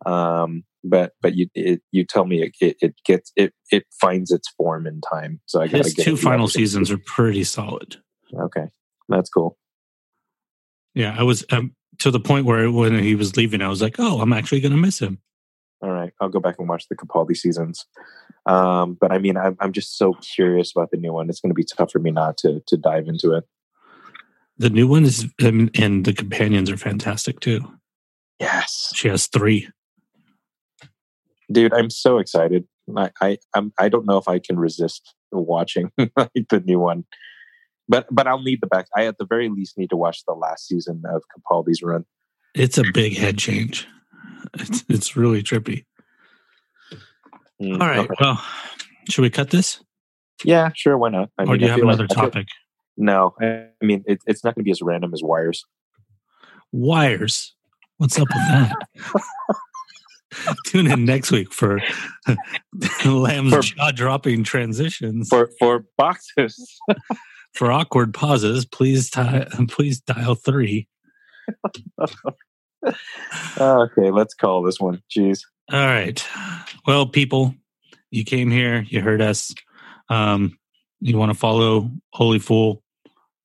Um, 0.05 0.63
but 0.83 1.13
but 1.21 1.35
you 1.35 1.47
it, 1.55 1.81
you 1.91 2.05
tell 2.05 2.25
me 2.25 2.41
it, 2.43 2.55
it 2.61 2.77
it 2.81 2.95
gets 3.05 3.31
it 3.35 3.53
it 3.71 3.85
finds 3.99 4.31
its 4.31 4.47
form 4.57 4.87
in 4.87 5.01
time. 5.01 5.41
So 5.45 5.61
I 5.61 5.67
got 5.67 5.83
his 5.85 5.93
two 5.93 6.15
final 6.15 6.47
seasons 6.47 6.89
are 6.91 6.97
pretty 6.97 7.43
solid 7.43 7.97
Okay, 8.33 8.67
that's 9.09 9.29
cool. 9.29 9.57
yeah 10.93 11.15
i 11.17 11.23
was 11.23 11.43
um, 11.51 11.75
to 11.99 12.11
the 12.11 12.19
point 12.19 12.45
where 12.45 12.71
when 12.71 12.97
he 12.99 13.15
was 13.15 13.35
leaving 13.35 13.61
i 13.61 13.67
was 13.67 13.81
like 13.81 13.95
oh 13.99 14.21
i'm 14.21 14.31
actually 14.33 14.61
gonna 14.61 14.77
miss 14.77 14.99
him 14.99 15.19
All 15.81 15.91
right, 15.91 16.11
I'll 16.21 16.29
go 16.29 16.39
back 16.39 16.55
and 16.59 16.67
watch 16.69 16.85
the 16.89 16.95
Capaldi 16.95 17.35
seasons. 17.35 17.85
Um, 18.45 18.97
but 18.99 19.11
I 19.11 19.17
mean, 19.17 19.37
I'm 19.37 19.55
I'm 19.59 19.71
just 19.71 19.97
so 19.97 20.13
curious 20.35 20.71
about 20.75 20.91
the 20.91 20.97
new 20.97 21.13
one. 21.13 21.29
It's 21.29 21.39
going 21.39 21.51
to 21.51 21.55
be 21.55 21.63
tough 21.63 21.91
for 21.91 21.99
me 21.99 22.11
not 22.11 22.37
to 22.39 22.61
to 22.67 22.77
dive 22.77 23.07
into 23.07 23.31
it. 23.33 23.43
the 24.57 24.69
new 24.69 24.87
one 24.87 25.03
is 25.05 25.27
um, 25.43 25.69
and 25.75 26.03
the 26.05 26.13
companions 26.13 26.69
are 26.69 26.77
fantastic 26.77 27.39
too 27.39 27.61
Yes, 28.39 28.91
she 28.95 29.07
has 29.09 29.27
three 29.27 29.67
dude, 31.51 31.73
I'm 31.73 31.89
so 31.89 32.17
excited. 32.17 32.67
I 32.97 33.11
I 33.21 33.37
I'm, 33.55 33.71
I 33.79 33.89
don't 33.89 34.05
know 34.05 34.17
if 34.17 34.27
I 34.27 34.39
can 34.39 34.57
resist 34.59 35.13
watching 35.31 35.91
like, 35.97 36.31
the 36.49 36.59
new 36.65 36.79
one, 36.79 37.05
but 37.87 38.07
but 38.11 38.27
I'll 38.27 38.41
need 38.41 38.59
the 38.61 38.67
back. 38.67 38.87
I 38.95 39.05
at 39.05 39.17
the 39.17 39.25
very 39.25 39.49
least 39.49 39.77
need 39.77 39.89
to 39.91 39.95
watch 39.97 40.23
the 40.27 40.33
last 40.33 40.67
season 40.67 41.03
of 41.13 41.21
Capaldi's 41.37 41.81
run. 41.83 42.05
it's 42.55 42.77
a 42.77 42.83
big 42.93 43.15
head 43.17 43.37
change 43.37 43.87
It's, 44.55 44.83
it's 44.89 45.15
really 45.15 45.43
trippy. 45.43 45.85
Mm, 47.61 47.73
All 47.81 47.87
right. 47.87 47.99
okay. 47.99 48.15
Well, 48.19 48.41
should 49.09 49.21
we 49.21 49.29
cut 49.29 49.49
this? 49.49 49.81
Yeah, 50.45 50.71
sure. 50.73 50.97
Why 50.97 51.09
not? 51.09 51.29
I 51.37 51.43
or 51.43 51.57
do 51.57 51.65
you 51.65 51.67
I 51.67 51.75
have 51.75 51.79
like- 51.83 51.93
another 51.95 52.07
I 52.09 52.13
feel- 52.15 52.23
topic? 52.31 52.47
no, 52.97 53.33
I 53.41 53.45
I 53.81 53.85
mean 53.85 54.03
it, 54.07 54.19
it's 54.25 54.43
not 54.43 54.55
going 54.55 54.63
to 54.63 54.67
be 54.67 54.71
as 54.71 54.81
random 54.81 55.13
as 55.13 55.21
wires. 55.21 55.63
Wires. 56.71 57.53
What's 57.97 58.17
up 58.17 58.27
with 58.29 58.47
that? 58.47 58.75
Tune 60.65 60.91
in 60.91 61.05
next 61.05 61.31
week 61.31 61.53
for 61.53 61.81
Lam's 63.05 63.71
jaw 63.71 63.91
dropping 63.91 64.43
transitions. 64.43 65.29
For 65.29 65.49
for 65.59 65.85
boxes. 65.97 66.79
For 67.53 67.71
awkward 67.71 68.13
pauses, 68.13 68.63
please, 68.63 69.09
ti- 69.09 69.45
please 69.69 69.99
dial 70.01 70.35
three. 70.35 70.87
okay, 73.59 74.11
let's 74.11 74.35
call 74.35 74.61
this 74.61 74.79
one. 74.79 75.01
Jeez. 75.09 75.41
All 75.71 75.79
right. 75.79 76.23
Well, 76.85 77.07
people, 77.07 77.55
you 78.11 78.23
came 78.23 78.51
here, 78.51 78.85
you 78.87 79.01
heard 79.01 79.21
us. 79.21 79.53
Um, 80.09 80.57
you 80.99 81.17
want 81.17 81.31
to 81.31 81.37
follow 81.37 81.89
Holy 82.13 82.39
Fool 82.39 82.83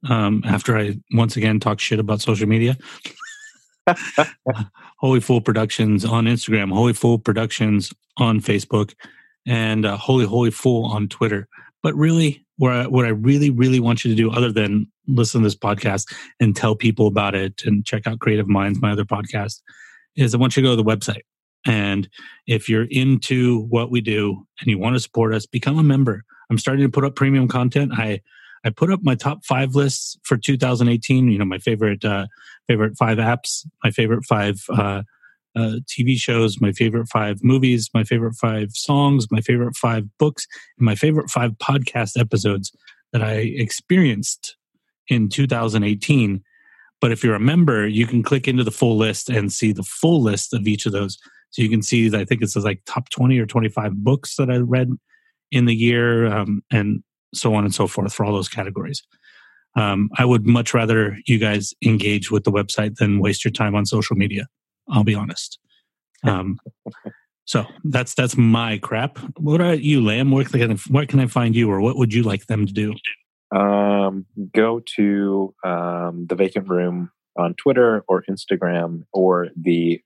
um, 0.08 0.42
after 0.44 0.76
I 0.76 0.98
once 1.12 1.36
again 1.36 1.60
talk 1.60 1.80
shit 1.80 1.98
about 1.98 2.20
social 2.20 2.48
media? 2.48 2.76
Holy 4.98 5.20
Fool 5.20 5.40
Productions 5.40 6.04
on 6.04 6.24
Instagram, 6.24 6.72
Holy 6.72 6.92
Fool 6.92 7.18
Productions 7.18 7.92
on 8.18 8.40
Facebook, 8.40 8.94
and 9.46 9.84
uh, 9.84 9.96
Holy 9.96 10.24
Holy 10.24 10.50
Fool 10.50 10.86
on 10.86 11.08
Twitter. 11.08 11.48
But 11.82 11.94
really, 11.94 12.44
I, 12.62 12.86
what 12.86 13.04
I 13.04 13.10
really, 13.10 13.50
really 13.50 13.80
want 13.80 14.04
you 14.04 14.10
to 14.10 14.16
do, 14.16 14.30
other 14.30 14.52
than 14.52 14.90
listen 15.06 15.42
to 15.42 15.46
this 15.46 15.56
podcast 15.56 16.14
and 16.40 16.56
tell 16.56 16.74
people 16.74 17.06
about 17.06 17.34
it 17.34 17.62
and 17.64 17.84
check 17.84 18.06
out 18.06 18.20
Creative 18.20 18.48
Minds, 18.48 18.80
my 18.80 18.92
other 18.92 19.04
podcast, 19.04 19.60
is 20.16 20.34
I 20.34 20.38
want 20.38 20.56
you 20.56 20.62
to 20.62 20.68
go 20.68 20.76
to 20.76 20.82
the 20.82 20.88
website. 20.88 21.22
And 21.66 22.08
if 22.46 22.68
you're 22.68 22.86
into 22.90 23.62
what 23.66 23.90
we 23.90 24.00
do 24.00 24.46
and 24.60 24.68
you 24.68 24.78
want 24.78 24.96
to 24.96 25.00
support 25.00 25.34
us, 25.34 25.46
become 25.46 25.78
a 25.78 25.82
member. 25.82 26.24
I'm 26.50 26.58
starting 26.58 26.84
to 26.84 26.90
put 26.90 27.04
up 27.04 27.16
premium 27.16 27.48
content. 27.48 27.92
I 27.94 28.20
I 28.64 28.70
put 28.70 28.90
up 28.90 29.00
my 29.02 29.14
top 29.14 29.44
five 29.44 29.74
lists 29.74 30.18
for 30.22 30.36
2018. 30.36 31.28
You 31.28 31.38
know, 31.38 31.44
my 31.44 31.58
favorite 31.58 32.04
uh, 32.04 32.26
favorite 32.66 32.96
five 32.96 33.18
apps, 33.18 33.66
my 33.82 33.90
favorite 33.90 34.24
five 34.24 34.64
uh, 34.70 35.02
uh, 35.56 35.76
TV 35.86 36.16
shows, 36.16 36.60
my 36.60 36.72
favorite 36.72 37.08
five 37.08 37.44
movies, 37.44 37.90
my 37.94 38.04
favorite 38.04 38.34
five 38.34 38.70
songs, 38.72 39.30
my 39.30 39.40
favorite 39.40 39.76
five 39.76 40.06
books, 40.18 40.46
and 40.78 40.86
my 40.86 40.94
favorite 40.94 41.30
five 41.30 41.52
podcast 41.52 42.18
episodes 42.18 42.72
that 43.12 43.22
I 43.22 43.34
experienced 43.34 44.56
in 45.08 45.28
2018. 45.28 46.42
But 47.00 47.12
if 47.12 47.22
you're 47.22 47.34
a 47.34 47.40
member, 47.40 47.86
you 47.86 48.06
can 48.06 48.22
click 48.22 48.48
into 48.48 48.64
the 48.64 48.70
full 48.70 48.96
list 48.96 49.28
and 49.28 49.52
see 49.52 49.72
the 49.72 49.82
full 49.82 50.22
list 50.22 50.54
of 50.54 50.66
each 50.66 50.86
of 50.86 50.92
those. 50.92 51.18
So 51.50 51.62
you 51.62 51.68
can 51.68 51.82
see, 51.82 52.08
that 52.08 52.20
I 52.20 52.24
think 52.24 52.42
it 52.42 52.48
says 52.48 52.64
like 52.64 52.80
top 52.86 53.10
20 53.10 53.38
or 53.38 53.46
25 53.46 53.94
books 54.02 54.36
that 54.36 54.50
I 54.50 54.56
read 54.56 54.90
in 55.52 55.66
the 55.66 55.74
year, 55.74 56.26
um, 56.26 56.64
and 56.72 57.04
so 57.36 57.54
on 57.54 57.64
and 57.64 57.74
so 57.74 57.86
forth 57.86 58.12
for 58.12 58.24
all 58.24 58.32
those 58.32 58.48
categories. 58.48 59.02
Um, 59.76 60.08
I 60.18 60.24
would 60.24 60.46
much 60.46 60.72
rather 60.72 61.18
you 61.26 61.38
guys 61.38 61.74
engage 61.84 62.30
with 62.30 62.44
the 62.44 62.52
website 62.52 62.96
than 62.96 63.18
waste 63.18 63.44
your 63.44 63.52
time 63.52 63.74
on 63.74 63.86
social 63.86 64.16
media. 64.16 64.46
I'll 64.88 65.04
be 65.04 65.14
honest. 65.14 65.58
Um, 66.22 66.58
so 67.44 67.66
that's 67.84 68.14
that's 68.14 68.36
my 68.36 68.78
crap. 68.78 69.18
What 69.38 69.60
about 69.60 69.82
you, 69.82 70.00
Lam? 70.00 70.30
Where 70.30 70.44
can, 70.44 70.72
I, 70.72 70.74
where 70.88 71.06
can 71.06 71.20
I 71.20 71.26
find 71.26 71.56
you, 71.56 71.70
or 71.70 71.80
what 71.80 71.96
would 71.96 72.14
you 72.14 72.22
like 72.22 72.46
them 72.46 72.66
to 72.66 72.72
do? 72.72 72.94
Um, 73.56 74.26
go 74.54 74.80
to 74.96 75.54
um, 75.64 76.26
the 76.28 76.34
vacant 76.34 76.68
room 76.68 77.10
on 77.36 77.54
Twitter 77.54 78.04
or 78.08 78.24
Instagram 78.28 79.02
or 79.12 79.48
the 79.60 80.00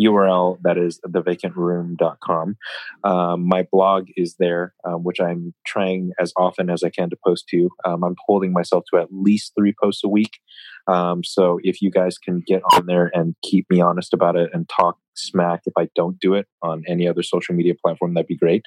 URL 0.00 0.58
that 0.62 0.78
is 0.78 1.00
thevacantroom.com. 1.06 2.56
Um, 3.04 3.48
my 3.48 3.66
blog 3.70 4.08
is 4.16 4.36
there, 4.38 4.74
um, 4.84 5.04
which 5.04 5.20
I'm 5.20 5.54
trying 5.66 6.12
as 6.18 6.32
often 6.36 6.70
as 6.70 6.82
I 6.82 6.90
can 6.90 7.10
to 7.10 7.16
post 7.24 7.48
to. 7.48 7.70
Um, 7.84 8.04
I'm 8.04 8.16
holding 8.26 8.52
myself 8.52 8.84
to 8.92 9.00
at 9.00 9.08
least 9.10 9.52
three 9.58 9.74
posts 9.80 10.04
a 10.04 10.08
week. 10.08 10.38
Um, 10.86 11.22
so 11.22 11.60
if 11.62 11.82
you 11.82 11.90
guys 11.90 12.18
can 12.18 12.42
get 12.46 12.62
on 12.72 12.86
there 12.86 13.10
and 13.14 13.34
keep 13.42 13.66
me 13.70 13.80
honest 13.80 14.12
about 14.12 14.36
it 14.36 14.50
and 14.52 14.68
talk 14.68 14.98
smack 15.14 15.62
if 15.66 15.74
I 15.76 15.88
don't 15.94 16.18
do 16.18 16.34
it 16.34 16.46
on 16.62 16.82
any 16.86 17.06
other 17.06 17.22
social 17.22 17.54
media 17.54 17.74
platform, 17.74 18.14
that'd 18.14 18.26
be 18.26 18.36
great. 18.36 18.64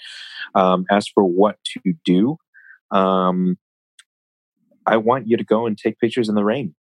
Um, 0.56 0.86
as 0.92 1.08
for 1.08 1.24
what 1.24 1.58
to 1.74 1.94
do, 2.06 2.38
um, 2.92 3.58
I 4.86 4.98
want 4.98 5.28
you 5.28 5.38
to 5.38 5.44
go 5.44 5.66
and 5.66 5.78
take 5.78 6.00
pictures 6.00 6.30
in 6.30 6.36
the 6.36 6.44
rain. 6.44 6.76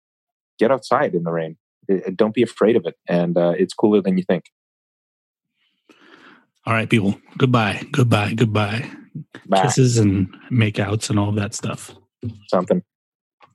Get 0.58 0.70
outside 0.70 1.14
in 1.14 1.24
the 1.24 1.32
rain. 1.32 1.56
I- 1.88 2.02
I- 2.06 2.10
Don't 2.10 2.34
be 2.34 2.42
afraid 2.42 2.76
of 2.76 2.84
it, 2.86 2.96
and 3.08 3.36
uh, 3.38 3.54
it's 3.56 3.74
cooler 3.74 4.00
than 4.02 4.18
you 4.18 4.24
think. 4.24 4.44
All 6.66 6.74
right, 6.74 6.88
people. 6.90 7.18
Goodbye. 7.38 7.82
Goodbye. 7.90 8.34
Goodbye. 8.34 8.88
Bye. 9.46 9.62
Kisses 9.62 9.98
and 9.98 10.28
makeouts 10.52 11.10
and 11.10 11.18
all 11.18 11.28
of 11.30 11.34
that 11.36 11.54
stuff. 11.54 11.94
Something. 12.48 12.82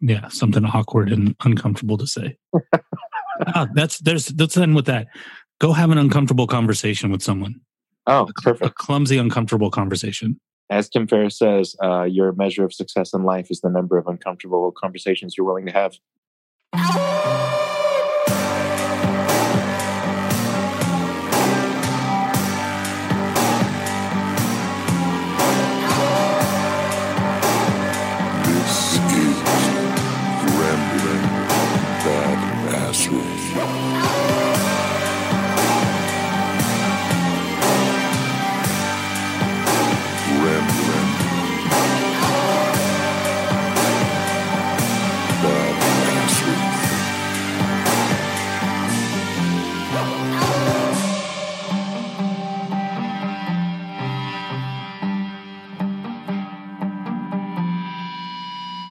Yeah, 0.01 0.27
something 0.29 0.65
awkward 0.65 1.11
and 1.11 1.35
uncomfortable 1.45 1.97
to 1.97 2.07
say. 2.07 2.37
ah, 3.47 3.67
that's 3.73 3.99
there's 3.99 4.33
let's 4.37 4.57
end 4.57 4.75
with 4.75 4.85
that. 4.87 5.07
Go 5.59 5.71
have 5.71 5.91
an 5.91 5.97
uncomfortable 5.97 6.47
conversation 6.47 7.11
with 7.11 7.21
someone. 7.21 7.61
Oh, 8.07 8.27
A 8.27 8.33
perfect. 8.41 8.75
clumsy, 8.75 9.17
uncomfortable 9.17 9.71
conversation. 9.71 10.39
As 10.69 10.89
Tim 10.89 11.07
Ferriss 11.07 11.37
says, 11.37 11.75
uh, 11.81 12.03
your 12.03 12.33
measure 12.33 12.65
of 12.65 12.73
success 12.73 13.13
in 13.13 13.23
life 13.23 13.47
is 13.51 13.61
the 13.61 13.69
number 13.69 13.97
of 13.97 14.07
uncomfortable 14.07 14.71
conversations 14.71 15.35
you're 15.37 15.45
willing 15.45 15.67
to 15.67 15.71
have. 15.71 15.95